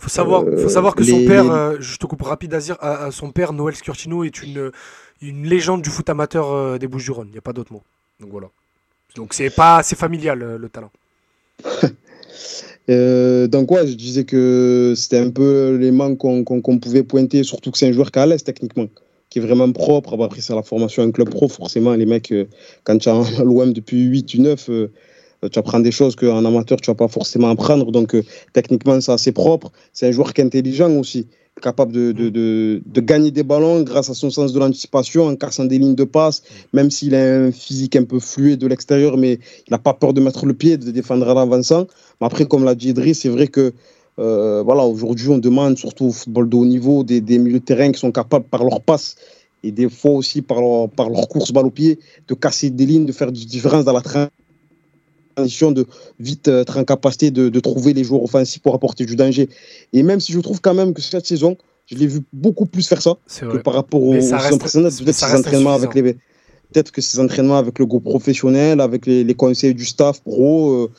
Faut 0.01 0.09
savoir, 0.09 0.43
Euh, 0.43 0.57
faut 0.57 0.69
savoir 0.69 0.97
que 0.97 1.05
son 1.05 1.25
père, 1.25 1.45
les- 1.45 1.51
euh, 1.51 1.77
je 1.81 1.97
te 1.99 2.07
coupe 2.07 2.23
rapide, 2.23 2.53
à- 2.81 3.05
à 3.05 3.11
son 3.13 3.31
père, 3.31 3.53
Noël 3.53 3.77
Scurtino, 3.77 4.25
est 4.25 4.43
une, 4.43 4.73
une 5.21 5.47
légende 5.47 5.83
du 5.83 5.91
foot 5.91 6.09
amateur 6.11 6.51
euh, 6.51 6.79
des 6.79 6.89
Bouches-du-Rhône. 6.89 7.29
Il 7.29 7.33
n'y 7.33 7.39
a 7.39 7.43
pas 7.43 7.53
d'autre 7.53 7.73
mot. 7.73 7.83
Donc 8.19 8.31
voilà. 8.33 8.49
Donc 9.15 9.33
c'est 9.33 9.51
pas, 9.51 9.83
c'est 9.85 9.97
familial 9.97 10.57
le 10.59 10.69
talent. 10.69 10.91
Euh, 12.91 13.47
donc, 13.47 13.71
ouais, 13.71 13.87
je 13.87 13.95
disais 13.95 14.25
que 14.25 14.95
c'était 14.97 15.19
un 15.19 15.31
peu 15.31 15.77
les 15.77 15.93
manques 15.93 16.19
qu'on 16.19 16.79
pouvait 16.79 17.05
pointer, 17.05 17.45
surtout 17.45 17.71
que 17.71 17.79
c'est 17.79 17.87
un 17.87 17.93
joueur 17.93 18.11
qui 18.11 18.19
à 18.19 18.27
l'aise 18.27 18.43
techniquement, 18.43 18.87
qui 19.33 19.39
est 19.39 19.43
vraiment 19.43 19.73
propre. 19.73 20.23
Après, 20.23 20.43
c'est 20.43 20.55
la 20.55 20.63
formation 20.63 21.03
un 21.03 21.11
club 21.11 21.31
pro, 21.31 21.49
forcément, 21.49 21.95
les 21.95 22.05
mecs, 22.05 22.31
euh, 22.33 22.45
quand 22.85 22.99
tu 22.99 23.09
as 23.09 23.25
l'OM 23.43 23.73
depuis 23.73 24.03
8 24.03 24.35
ou 24.35 24.43
9, 24.43 24.69
euh, 24.69 24.89
tu 25.51 25.59
apprends 25.59 25.81
des 25.81 25.91
choses 25.91 26.17
qu'en 26.17 26.45
amateur, 26.45 26.79
tu 26.83 26.91
vas 26.91 26.95
pas 26.95 27.09
forcément 27.09 27.49
apprendre. 27.49 27.91
Donc, 27.91 28.15
euh, 28.15 28.23
techniquement, 28.53 29.01
c'est 29.01 29.11
assez 29.11 29.33
propre. 29.33 29.73
C'est 29.95 30.07
un 30.07 30.13
joueur 30.13 30.35
qui 30.35 30.43
est 30.43 30.45
intelligent 30.45 30.91
aussi, 30.99 31.29
capable 31.63 31.93
de, 31.93 32.13
de, 32.13 32.29
de, 32.85 33.01
gagner 33.01 33.31
des 33.31 33.43
ballons 33.43 33.81
grâce 33.83 34.11
à 34.11 34.15
son 34.15 34.29
sens 34.29 34.53
de 34.53 34.59
l'anticipation, 34.59 35.29
en 35.29 35.35
cassant 35.35 35.65
des 35.65 35.79
lignes 35.79 35.95
de 35.95 36.05
passe, 36.05 36.43
même 36.75 36.91
s'il 36.91 37.15
a 37.15 37.47
un 37.47 37.53
physique 37.53 37.97
un 37.97 38.05
peu 38.05 38.21
fluide 38.21 38.59
de 38.59 38.67
l'extérieur, 38.67 39.17
mais 39.17 39.39
il 39.67 39.71
n'a 39.71 39.79
pas 39.79 39.95
peur 39.95 40.13
de 40.13 40.21
mettre 40.21 40.45
le 40.45 40.53
pied, 40.53 40.77
de 40.77 40.91
défendre 40.91 41.27
à 41.27 41.33
l'avancant. 41.33 41.87
Mais 42.21 42.27
après, 42.27 42.45
comme 42.45 42.65
l'a 42.65 42.75
dit 42.75 42.91
Idriss, 42.91 43.21
c'est 43.21 43.31
vrai 43.31 43.49
que 43.49 43.73
euh, 44.19 44.63
voilà, 44.63 44.85
aujourd'hui, 44.85 45.29
on 45.29 45.39
demande, 45.39 45.79
surtout 45.79 46.07
au 46.07 46.13
football 46.13 46.49
de 46.49 46.57
haut 46.57 46.65
niveau, 46.67 47.03
des, 47.05 47.21
des 47.21 47.39
milieux 47.39 47.61
de 47.61 47.65
terrain 47.65 47.91
qui 47.93 47.99
sont 47.99 48.13
capables, 48.13 48.45
par 48.45 48.63
leur 48.65 48.81
passe 48.81 49.17
et 49.65 49.71
des 49.71 49.89
fois 49.89 50.11
aussi 50.13 50.43
par 50.43 50.61
leur, 50.61 50.89
par 50.91 51.09
leur 51.09 51.29
course 51.29 51.53
balle 51.53 51.67
au 51.67 51.71
pied, 51.71 51.99
de 52.29 52.35
casser 52.35 52.71
des 52.71 52.85
lignes, 52.85 53.07
de 53.07 53.13
faire 53.13 53.31
du 53.33 53.47
différence 53.47 53.85
dans 53.85 53.93
la 53.93 54.03
transition, 55.37 55.71
de 55.73 55.87
vite 56.19 56.49
euh, 56.49 56.63
être 56.63 56.79
en 56.79 56.85
capacité 56.85 57.31
de, 57.31 57.49
de 57.49 57.61
trouver 57.61 57.93
les 57.95 58.05
joueurs 58.05 58.23
offensifs 58.25 58.61
pour 58.61 58.75
apporter 58.75 59.05
du 59.07 59.17
danger. 59.17 59.49
Et 59.93 60.03
même 60.03 60.21
si 60.21 60.33
je 60.33 60.41
trouve 60.41 60.61
quand 60.61 60.75
même 60.75 60.93
que 60.93 61.01
cette 61.01 61.27
saison, 61.27 61.57
je 61.87 61.95
l'ai 61.97 62.07
vu 62.07 62.21
beaucoup 62.33 62.67
plus 62.67 62.87
faire 62.87 63.01
ça 63.03 63.17
que 63.53 63.57
par 63.63 63.75
rapport 63.75 64.03
aux, 64.03 64.15
ça 64.21 64.37
reste- 64.39 64.53
Peut-être 65.05 65.15
ses 65.29 65.33
entraînements 65.47 65.71
avec 65.75 65.95
les 65.95 66.03
peut-être 66.73 66.91
que 66.91 67.01
ces 67.03 67.21
entraînements 67.21 67.59
avec 67.59 67.79
le 67.79 67.87
groupe 67.87 68.05
professionnel, 68.05 68.81
avec 68.81 69.05
les, 69.07 69.25
les 69.25 69.35
conseils 69.35 69.75
du 69.75 69.85
staff 69.85 70.23
pro, 70.23 70.71
euh, 70.73 70.91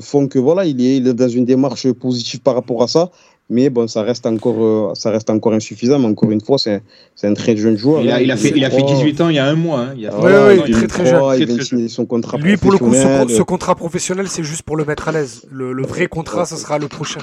font 0.00 0.28
que 0.28 0.38
voilà, 0.38 0.64
il 0.64 0.80
est, 0.80 0.96
il 0.98 1.06
est 1.08 1.14
dans 1.14 1.28
une 1.28 1.44
démarche 1.44 1.90
positive 1.92 2.40
par 2.40 2.54
rapport 2.54 2.82
à 2.82 2.88
ça. 2.88 3.10
Mais 3.50 3.68
bon, 3.68 3.86
ça 3.86 4.02
reste 4.02 4.24
encore, 4.24 4.64
euh, 4.64 4.94
ça 4.94 5.10
reste 5.10 5.28
encore 5.28 5.52
insuffisant. 5.52 5.98
Mais 5.98 6.06
encore 6.06 6.30
une 6.30 6.40
fois, 6.40 6.56
c'est 6.58 6.82
c'est 7.14 7.26
un 7.26 7.34
très 7.34 7.56
jeune 7.56 7.76
joueur. 7.76 8.00
il 8.02 8.10
a, 8.10 8.16
hein. 8.16 8.20
il, 8.20 8.30
a 8.30 8.36
fait, 8.36 8.52
il 8.54 8.64
a 8.64 8.70
fait 8.70 8.82
18 8.82 9.20
ans 9.20 9.28
il 9.28 9.34
y 9.34 9.38
a 9.38 9.46
un 9.46 9.54
mois. 9.56 9.80
hein. 9.80 9.94
Il 9.96 10.06
a 10.06 10.10
fait 10.12 10.16
Ouais, 10.16 10.30
18 10.32 10.32
ouais, 10.32 10.58
ans, 10.60 10.64
il 10.66 10.70
est 10.70 10.74
très, 10.74 10.86
très 10.86 11.06
jeune. 11.06 11.20
Il 11.22 11.26
Très, 11.26 11.36
vient 11.44 11.46
de 11.46 11.60
très 11.60 11.64
signer 11.66 11.88
son 11.88 12.06
contrat 12.06 12.38
Lui, 12.38 12.56
pour 12.56 12.72
le 12.72 12.78
coup, 12.78 12.84
ce, 12.86 12.90
professionnel. 13.00 13.26
con- 13.26 13.34
ce 13.36 13.42
contrat 13.42 13.74
professionnel, 13.74 14.28
c'est 14.28 14.44
juste 14.44 14.62
pour 14.62 14.76
le 14.76 14.84
mettre 14.84 15.08
à 15.08 15.12
l'aise. 15.12 15.42
Le, 15.50 15.72
le 15.72 15.82
vrai 15.84 16.06
contrat, 16.06 16.46
ce 16.46 16.56
sera 16.56 16.78
le 16.78 16.88
prochain. 16.88 17.20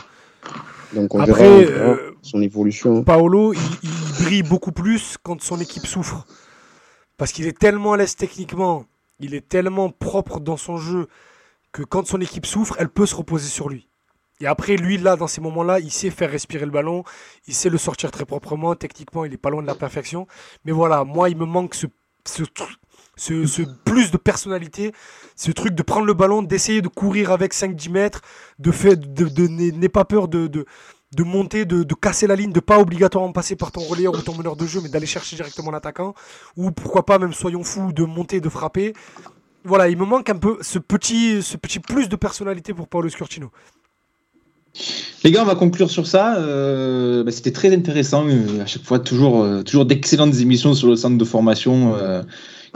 Donc 0.94 1.16
on 1.16 1.20
Après, 1.20 1.44
verra, 1.44 1.56
on 1.56 1.60
verra 1.62 1.90
euh, 1.94 2.12
son 2.22 2.42
évolution. 2.42 3.04
Paolo, 3.04 3.54
il, 3.54 3.60
il 3.84 4.24
brille 4.24 4.44
beaucoup 4.44 4.72
plus 4.72 5.16
quand 5.24 5.42
son 5.42 5.60
équipe 5.60 5.88
souffre. 5.88 6.28
Parce 7.18 7.32
qu'il 7.32 7.48
est 7.48 7.58
tellement 7.58 7.94
à 7.94 7.98
l'aise 7.98 8.16
techniquement, 8.16 8.86
il 9.20 9.34
est 9.34 9.48
tellement 9.48 9.90
propre 9.90 10.40
dans 10.40 10.58
son 10.58 10.78
jeu, 10.78 11.08
que 11.72 11.84
quand 11.84 12.08
son 12.08 12.22
équipe 12.22 12.46
souffre, 12.46 12.76
elle 12.80 12.90
peut 12.90 13.06
se 13.06 13.16
reposer 13.16 13.48
sur 13.48 13.70
lui. 13.70 13.90
Et 14.42 14.48
après, 14.48 14.78
lui, 14.78 14.98
là, 14.98 15.18
dans 15.18 15.28
ces 15.28 15.42
moments-là, 15.42 15.80
il 15.80 15.92
sait 15.92 16.10
faire 16.10 16.32
respirer 16.32 16.66
le 16.66 16.72
ballon, 16.72 17.04
il 17.48 17.54
sait 17.54 17.70
le 17.70 17.78
sortir 17.78 18.10
très 18.10 18.26
proprement, 18.26 18.74
techniquement, 18.74 19.26
il 19.26 19.34
est 19.34 19.38
pas 19.38 19.50
loin 19.50 19.62
de 19.62 19.68
la 19.68 19.76
perfection. 19.76 20.28
Mais 20.64 20.72
voilà, 20.72 21.04
moi, 21.04 21.30
il 21.30 21.36
me 21.36 21.46
manque 21.46 21.76
ce, 21.76 21.88
plus 23.84 24.12
de 24.12 24.18
personnalité, 24.18 24.94
ce 25.36 25.52
truc 25.52 25.76
de 25.76 25.84
prendre 25.84 26.06
le 26.06 26.14
ballon, 26.14 26.42
d'essayer 26.42 26.82
de 26.82 26.88
courir 26.88 27.32
avec 27.32 27.54
5-10 27.54 27.92
mètres, 27.92 28.22
de 28.60 28.72
fait, 28.72 28.98
pas 29.92 30.06
peur 30.06 30.30
de, 30.30 30.66
monter, 31.18 31.66
de, 31.66 31.84
de 31.84 31.94
casser 31.96 32.26
la 32.26 32.38
ligne, 32.38 32.54
de 32.54 32.62
pas 32.62 32.80
obligatoirement 32.80 33.34
passer 33.34 33.58
par 33.58 33.74
ton 33.74 33.82
relayeur 33.82 34.14
ou 34.14 34.22
ton 34.22 34.38
meneur 34.38 34.56
de 34.56 34.66
jeu, 34.66 34.80
mais 34.82 34.88
d'aller 34.88 35.06
chercher 35.06 35.36
directement 35.36 35.72
l'attaquant, 35.72 36.14
ou 36.56 36.72
pourquoi 36.72 37.06
pas, 37.06 37.20
même 37.20 37.34
soyons 37.34 37.66
fous, 37.66 37.92
de 37.92 38.06
monter, 38.06 38.40
de 38.40 38.48
frapper. 38.48 38.94
Voilà, 39.64 39.90
il 39.90 39.98
me 39.98 40.06
manque 40.06 40.30
un 40.30 40.38
peu 40.38 40.58
ce 40.62 40.80
petit, 40.80 41.42
ce 41.42 41.58
petit 41.58 41.80
plus 41.80 42.10
de 42.10 42.16
personnalité 42.16 42.74
pour 42.74 42.88
Paolo 42.88 43.10
Scurtino. 43.10 43.52
Les 45.24 45.32
gars, 45.32 45.42
on 45.42 45.46
va 45.46 45.56
conclure 45.56 45.90
sur 45.90 46.08
ça. 46.08 46.38
Euh, 46.38 47.24
bah, 47.24 47.32
C'était 47.32 47.52
très 47.52 47.74
intéressant. 47.74 48.26
euh, 48.28 48.62
à 48.62 48.66
chaque 48.66 48.84
fois, 48.84 49.00
toujours, 49.00 49.44
euh, 49.44 49.64
toujours 49.64 49.86
d'excellentes 49.86 50.36
émissions 50.40 50.74
sur 50.74 50.88
le 50.88 50.96
centre 50.96 51.18
de 51.18 51.26
formation 51.26 51.96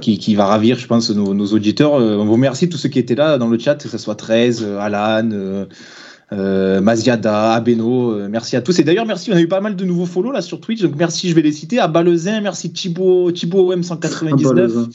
qui, 0.02 0.36
va 0.36 0.46
ravir, 0.46 0.78
je 0.78 0.88
pense, 0.88 1.10
nos, 1.12 1.34
nos 1.34 1.46
auditeurs. 1.48 1.94
On 1.94 2.26
vous 2.26 2.34
remercie 2.34 2.68
tous 2.68 2.78
ceux 2.78 2.90
qui 2.90 3.00
étaient 3.00 3.16
là 3.16 3.38
dans 3.38 3.48
le 3.48 3.58
chat, 3.60 3.76
que 3.76 3.88
ce 3.88 3.98
soit 3.98 4.16
13, 4.16 4.64
euh, 4.64 4.80
Alan, 4.80 5.68
euh, 6.34 6.82
Maziada, 6.82 7.54
Abeno. 7.54 8.12
euh, 8.14 8.28
merci 8.30 8.56
à 8.56 8.62
tous. 8.62 8.80
Et 8.80 8.84
d'ailleurs, 8.84 9.06
merci. 9.06 9.32
On 9.32 9.36
a 9.36 9.42
eu 9.42 9.48
pas 9.48 9.62
mal 9.62 9.76
de 9.76 9.86
nouveaux 9.86 10.06
follow 10.08 10.32
là 10.32 10.42
sur 10.42 10.60
Twitch. 10.60 10.82
Donc 10.82 10.96
merci, 10.98 11.30
je 11.30 11.36
vais 11.36 11.42
les 11.44 11.52
citer. 11.52 11.80
À 11.80 11.88
Balezin, 11.88 12.42
merci 12.42 12.72
Thibaut, 12.74 13.32
Thibaut 13.32 13.74
OM199. 13.74 14.88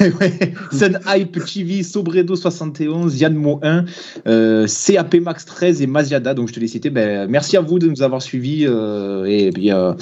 ouais. 0.20 0.54
Sun 0.72 0.98
Hype, 1.06 1.44
Chivi, 1.46 1.84
Sobredo 1.84 2.34
71, 2.36 3.20
Yann 3.20 3.34
Mo 3.34 3.60
1, 3.62 3.84
euh, 4.26 4.66
CAP 4.86 5.16
Max 5.16 5.44
13 5.44 5.82
et 5.82 5.86
Maziada. 5.86 6.34
Donc 6.34 6.48
je 6.48 6.54
te 6.54 6.60
les 6.60 6.68
cité. 6.68 6.90
Ben, 6.90 7.28
merci 7.30 7.56
à 7.56 7.60
vous 7.60 7.78
de 7.78 7.86
nous 7.88 8.02
avoir 8.02 8.22
suivis 8.22 8.64
euh, 8.66 9.24
et 9.26 9.50
puis 9.50 9.70
euh, 9.72 9.92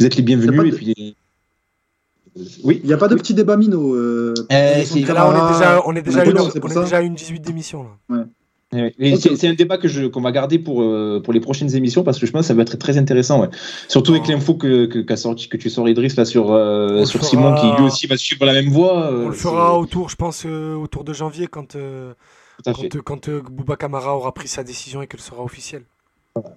vous 0.00 0.06
êtes 0.06 0.16
les 0.16 0.22
bienvenus. 0.22 0.60
Et 0.60 0.70
de- 0.70 0.76
puis 0.76 1.16
oui. 2.64 2.80
Il 2.82 2.86
n'y 2.86 2.92
a 2.92 2.98
pas 2.98 3.08
de 3.08 3.14
petit 3.14 3.32
débat 3.32 3.56
minot. 3.56 3.94
Euh, 3.94 4.34
Eh, 4.50 4.54
là, 4.54 5.26
on 5.26 5.32
est 5.48 5.52
déjà, 5.52 5.82
on 5.86 5.92
est 5.96 6.02
déjà, 6.02 6.20
on 6.20 6.22
est 6.24 6.30
une, 6.30 6.38
on 6.62 6.68
est 6.68 6.82
déjà 6.84 7.00
une 7.00 7.14
18 7.14 7.40
d'émission. 7.40 7.84
là. 7.84 8.16
Ouais. 8.16 8.24
C'est- 8.72 9.46
un 9.46 9.54
débat 9.54 9.78
que 9.78 9.86
je 9.88 10.06
qu'on 10.06 10.20
va 10.20 10.32
garder 10.32 10.58
pour 10.58 10.82
euh, 10.82 11.20
pour 11.22 11.32
les 11.32 11.40
prochaines 11.40 11.74
émissions 11.76 12.02
parce 12.02 12.18
que 12.18 12.26
je 12.26 12.32
pense 12.32 12.42
que 12.42 12.46
ça 12.48 12.54
va 12.54 12.62
être 12.62 12.76
très 12.76 12.98
intéressant. 12.98 13.40
Ouais. 13.40 13.48
Surtout 13.88 14.12
avec 14.12 14.24
Oh. 14.26 14.32
l'info 14.32 14.54
que 14.54 14.86
que, 14.86 14.98
qu'a 14.98 15.16
sorti, 15.16 15.48
que 15.48 15.56
tu 15.56 15.70
sors 15.70 15.88
Idriss 15.88 16.16
là 16.16 16.24
sur 16.24 16.52
euh, 16.52 17.04
sur 17.04 17.20
fera- 17.20 17.30
Simon 17.30 17.54
qui 17.54 17.66
lui 17.80 17.86
aussi 17.86 18.06
va 18.08 18.16
suivre 18.16 18.44
la 18.44 18.52
même 18.52 18.68
voie. 18.68 19.12
euh, 19.12 19.26
On 19.26 19.28
le 19.28 19.34
fera 19.34 19.78
autour, 19.78 20.08
je 20.08 20.16
pense, 20.16 20.44
autour 20.44 21.04
de 21.04 21.12
janvier, 21.12 21.46
quand, 21.46 21.76
quand, 22.64 23.02
quand 23.04 23.30
Bouba 23.50 23.76
Kamara 23.76 24.16
aura 24.16 24.32
pris 24.34 24.48
sa 24.48 24.64
décision 24.64 25.00
et 25.00 25.06
qu'elle 25.06 25.20
sera 25.20 25.42
officielle. 25.44 25.82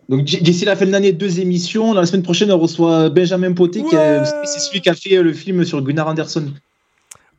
Donc 0.10 0.24
d'ici 0.26 0.66
la 0.66 0.76
fin 0.76 0.86
de 0.88 0.92
l'année, 0.92 1.14
deux 1.14 1.40
émissions. 1.40 1.94
Dans 1.94 2.02
la 2.02 2.06
semaine 2.06 2.24
prochaine, 2.24 2.52
on 2.52 2.58
reçoit 2.58 3.10
Benjamin 3.10 3.54
Poté, 3.54 3.82
Ouais. 3.82 4.22
c'est 4.46 4.60
celui 4.60 4.82
qui 4.82 4.90
a 4.90 4.94
fait 4.96 5.22
le 5.22 5.32
film 5.32 5.64
sur 5.64 5.82
Gunnar 5.82 6.08
Anderson. 6.08 6.52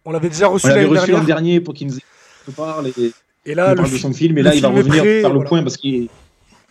On 0.07 0.13
l'avait 0.13 0.31
déjà 0.31 0.47
reçu 0.47 0.65
On 0.67 0.69
l'avait 0.71 0.83
l'année 0.85 0.99
reçu 1.01 1.11
l'an 1.11 1.19
dernière. 1.19 1.27
dernier 1.37 1.61
pour 1.61 1.75
qu'il 1.75 1.89
nous 1.89 1.95
nous 2.47 2.53
parle 2.55 2.87
et 2.89 3.13
Et 3.47 3.55
là, 3.55 3.71
le 3.71 3.77
parle 3.77 3.91
de 3.91 3.97
son 3.97 4.13
film. 4.13 4.37
Et 4.39 4.43
là, 4.43 4.55
il 4.55 4.61
va 4.61 4.69
revenir 4.69 5.03
prêt, 5.03 5.21
faire 5.21 5.31
le 5.31 5.37
voilà. 5.37 5.49
point 5.49 5.63
parce 5.63 5.77
qu'il 5.77 5.95
est... 5.95 6.09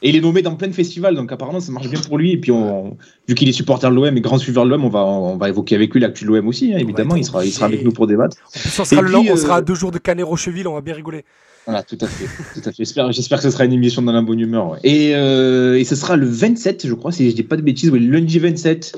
Et 0.01 0.09
il 0.09 0.15
est 0.15 0.21
nommé 0.21 0.41
dans 0.41 0.55
plein 0.55 0.69
de 0.69 0.73
festivals, 0.73 1.13
donc 1.13 1.29
apparemment 1.29 1.59
ça 1.59 1.73
marche 1.73 1.89
bien 1.89 1.99
pour 1.99 2.17
lui. 2.17 2.31
Et 2.31 2.37
puis, 2.37 2.51
on... 2.51 2.95
vu 3.27 3.35
qu'il 3.35 3.49
est 3.49 3.53
supporter 3.53 3.89
de 3.89 3.95
l'OM 3.95 4.15
et 4.15 4.21
grand 4.21 4.37
suiveur 4.37 4.63
de 4.63 4.69
l'OM, 4.69 4.85
on 4.85 4.89
va, 4.89 5.03
on 5.03 5.35
va 5.35 5.49
évoquer 5.49 5.75
avec 5.75 5.93
lui 5.93 5.99
l'actu 5.99 6.23
de 6.23 6.29
l'OM 6.29 6.47
aussi, 6.47 6.73
hein, 6.73 6.77
évidemment. 6.77 7.17
Il 7.17 7.25
sera, 7.25 7.43
il 7.43 7.51
sera 7.51 7.65
avec 7.65 7.83
nous 7.83 7.91
pour 7.91 8.07
débattre. 8.07 8.37
en 8.37 8.59
plus, 8.59 8.79
on 8.79 8.85
sera, 8.85 9.01
le 9.01 9.09
puis, 9.09 9.31
on 9.31 9.35
sera 9.35 9.55
à 9.55 9.59
euh, 9.59 9.61
deux 9.61 9.75
jours 9.75 9.91
de 9.91 9.97
Canet 9.97 10.23
Rocheville, 10.23 10.69
on 10.69 10.75
va 10.75 10.81
bien 10.81 10.93
rigoler. 10.93 11.25
Voilà, 11.65 11.83
tout 11.83 11.97
à 11.99 12.07
fait. 12.07 12.25
tout 12.53 12.61
à 12.69 12.71
fait. 12.71 12.77
J'espère, 12.77 13.11
j'espère 13.11 13.39
que 13.39 13.43
ce 13.43 13.51
sera 13.51 13.65
une 13.65 13.73
émission 13.73 14.01
dans 14.01 14.13
la 14.13 14.21
bonne 14.21 14.39
humeur. 14.39 14.69
ouais. 14.69 14.79
Et, 14.83 15.15
euh, 15.15 15.77
et 15.77 15.83
ce 15.83 15.97
sera 15.97 16.15
le 16.15 16.25
27, 16.25 16.87
je 16.87 16.93
crois, 16.93 17.11
si 17.11 17.29
je 17.29 17.35
dis 17.35 17.43
pas 17.43 17.57
de 17.57 17.61
bêtises, 17.61 17.89
oui, 17.89 17.99
le 17.99 18.17
lundi 18.17 18.39
27. 18.39 18.97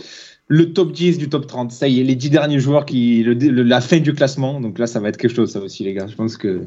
Le 0.54 0.74
top 0.74 0.92
10 0.92 1.18
du 1.18 1.30
top 1.30 1.48
30. 1.48 1.72
Ça 1.72 1.88
y 1.88 2.02
est, 2.02 2.04
les 2.04 2.16
10 2.16 2.30
derniers 2.30 2.60
joueurs 2.60 2.86
qui. 2.86 3.24
Le, 3.24 3.34
le- 3.34 3.64
la 3.64 3.80
fin 3.80 4.00
du 4.00 4.14
classement. 4.14 4.60
Donc 4.60 4.80
là, 4.80 4.86
ça 4.86 5.00
va 5.00 5.08
être 5.08 5.16
quelque 5.16 5.34
chose, 5.34 5.50
ça 5.50 5.60
aussi, 5.62 5.86
les 5.86 5.94
gars. 5.94 6.08
Je 6.08 6.16
pense 6.16 6.36
que. 6.36 6.64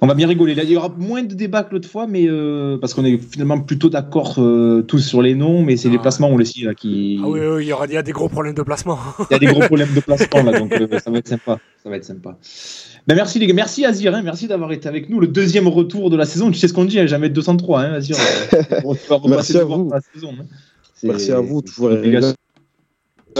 On 0.00 0.06
va 0.06 0.14
bien 0.14 0.26
rigoler. 0.26 0.54
Là, 0.54 0.62
il 0.62 0.70
y 0.70 0.76
aura 0.76 0.88
moins 0.96 1.22
de 1.22 1.34
débats 1.34 1.64
que 1.64 1.74
l'autre 1.74 1.88
fois, 1.88 2.06
mais. 2.06 2.24
euh, 2.26 2.78
parce 2.78 2.94
qu'on 2.94 3.04
est 3.04 3.18
finalement 3.18 3.60
plutôt 3.60 3.90
d'accord 3.90 4.36
euh, 4.38 4.80
tous 4.88 5.00
sur 5.00 5.20
les 5.20 5.34
noms, 5.34 5.62
mais 5.62 5.76
c'est 5.76 5.90
les 5.90 5.98
placements, 5.98 6.28
on 6.28 6.38
le 6.38 6.46
sait, 6.46 6.62
là, 6.64 6.74
qui. 6.74 7.20
Ah 7.22 7.28
oui, 7.28 7.40
oui, 7.40 7.64
il 7.64 7.68
y 7.68 7.72
aura 7.74 7.84
il 7.86 7.92
y 7.92 7.96
a 7.98 8.02
des 8.02 8.12
gros 8.12 8.30
problèmes 8.30 8.54
de 8.54 8.62
placement. 8.62 8.98
Il 9.30 9.32
y 9.32 9.34
a 9.34 9.38
des 9.38 9.46
gros 9.46 9.60
problèmes 9.60 9.92
de 9.94 10.00
placement, 10.00 10.42
là, 10.42 10.58
donc 10.58 10.72
euh, 10.72 10.98
ça 10.98 11.10
va 11.10 11.18
être 11.18 11.28
sympa. 11.28 11.58
Ça 11.82 11.90
va 11.90 11.96
être 11.96 12.04
sympa. 12.06 12.38
Ben, 13.06 13.16
merci, 13.16 13.38
les 13.38 13.46
gars. 13.46 13.52
Merci, 13.52 13.84
Azir. 13.84 14.14
hein. 14.14 14.22
Merci 14.24 14.48
d'avoir 14.48 14.72
été 14.72 14.88
avec 14.88 15.10
nous. 15.10 15.20
Le 15.20 15.26
deuxième 15.26 15.68
retour 15.68 16.08
de 16.08 16.16
la 16.16 16.24
saison. 16.24 16.50
Tu 16.50 16.58
sais 16.58 16.68
ce 16.68 16.72
qu'on 16.72 16.86
dit, 16.86 16.98
hein, 16.98 17.06
jamais 17.06 17.28
203, 17.28 17.80
hein, 17.82 17.92
Azir. 17.92 18.16
On 18.84 18.94
va 18.94 19.16
repasser 19.16 19.28
Merci 19.28 19.58
à 19.58 19.64
vous. 19.64 19.90
la 19.92 20.00
saison, 20.00 20.30
hein. 20.40 20.44
Merci 21.02 21.32
à 21.32 21.40
vous, 21.40 21.60
toujours 21.60 21.90
les 21.90 21.96
gars, 21.96 22.02
régal 22.20 22.34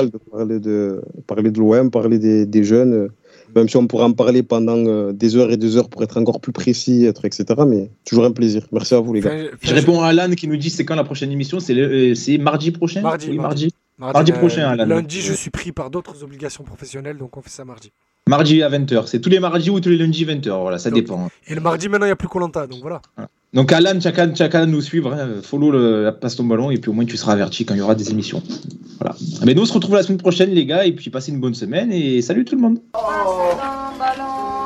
de 0.03 0.19
parler 0.31 0.59
de, 0.61 1.01
parler 1.27 1.51
de 1.51 1.59
l'OM, 1.59 1.91
parler 1.91 2.19
des, 2.19 2.47
des 2.47 2.65
jeunes, 2.65 2.93
euh, 2.93 3.09
même 3.55 3.69
si 3.69 3.77
on 3.77 3.87
pourrait 3.87 4.05
en 4.05 4.12
parler 4.12 4.43
pendant 4.43 4.77
euh, 4.77 5.12
des 5.12 5.37
heures 5.37 5.51
et 5.53 5.57
des 5.57 5.77
heures 5.77 5.89
pour 5.89 6.03
être 6.03 6.16
encore 6.19 6.41
plus 6.41 6.53
précis, 6.53 7.05
être, 7.05 7.25
etc. 7.25 7.45
Mais 7.66 7.91
toujours 8.05 8.25
un 8.25 8.33
plaisir. 8.33 8.66
Merci 8.73 8.95
à 8.95 9.01
vous, 9.01 9.12
les 9.15 9.21
gars. 9.21 9.31
Enfin, 9.33 9.57
Je 9.62 9.75
réponds 9.75 10.01
à 10.03 10.09
Alan 10.09 10.31
qui 10.33 10.49
nous 10.49 10.57
dit 10.57 10.71
c'est 10.71 10.85
quand 10.85 10.97
la 10.97 11.05
prochaine 11.05 11.31
émission? 11.31 11.61
C'est 11.61 11.75
le- 11.75 12.11
euh, 12.11 12.15
c'est 12.15 12.39
mardi 12.39 12.71
prochain? 12.73 13.01
Mardi, 13.03 13.29
Oui, 13.31 13.37
mardi. 13.39 13.69
mardi. 13.99 14.15
Mardi 14.15 14.33
prochain, 14.33 14.69
Alan. 14.71 14.87
Lundi, 14.87 15.21
je 15.21 15.33
suis 15.33 15.51
pris 15.51 15.71
par 15.73 15.89
d'autres 15.91 16.25
obligations 16.25 16.65
professionnelles, 16.65 17.16
donc 17.16 17.37
on 17.37 17.43
fait 17.43 17.51
ça 17.51 17.65
mardi. 17.65 17.93
Mardi 18.29 18.62
à 18.62 18.69
20h. 18.71 19.07
C'est 19.07 19.21
tous 19.21 19.29
les 19.31 19.39
mardis 19.39 19.71
ou 19.71 19.81
tous 19.81 19.91
les 19.91 19.99
lundis 19.99 20.25
20h. 20.25 20.61
Voilà, 20.62 20.79
ça 20.79 20.91
Donc- 20.91 20.99
dépend. 20.99 21.29
Et 21.47 21.55
le 21.55 21.61
mardi, 21.61 21.89
maintenant, 21.89 22.07
il 22.07 22.09
n'y 22.09 22.12
a 22.12 22.16
plus 22.16 22.27
Colanta, 22.29 22.66
donc 22.66 22.81
voilà. 22.81 23.03
Donc 23.55 23.70
Alan, 23.72 24.01
chacun, 24.01 24.35
chacun 24.35 24.66
nous 24.66 24.81
suivre. 24.81 25.12
hein. 25.14 25.28
Follow 25.43 25.70
le, 25.70 26.10
passe 26.20 26.35
ton 26.35 26.44
ballon 26.44 26.70
et 26.72 26.78
puis 26.78 26.90
au 26.90 26.93
moins 26.93 27.05
tu 27.05 27.16
seras 27.16 27.32
averti 27.32 27.64
quand 27.64 27.74
il 27.74 27.78
y 27.78 27.82
aura 27.82 27.94
des 27.94 28.10
émissions. 28.10 28.43
Voilà. 29.01 29.14
Mais 29.47 29.55
nous 29.55 29.62
on 29.62 29.66
se 29.66 29.72
retrouve 29.72 29.94
la 29.94 30.02
semaine 30.02 30.18
prochaine 30.18 30.51
les 30.51 30.66
gars 30.66 30.85
et 30.85 30.93
puis 30.93 31.09
passez 31.09 31.31
une 31.31 31.40
bonne 31.40 31.55
semaine 31.55 31.93
et 31.93 32.20
salut 32.20 32.44
tout 32.44 32.56
le 32.56 32.62
monde. 32.62 32.81
Ballon 32.93 34.64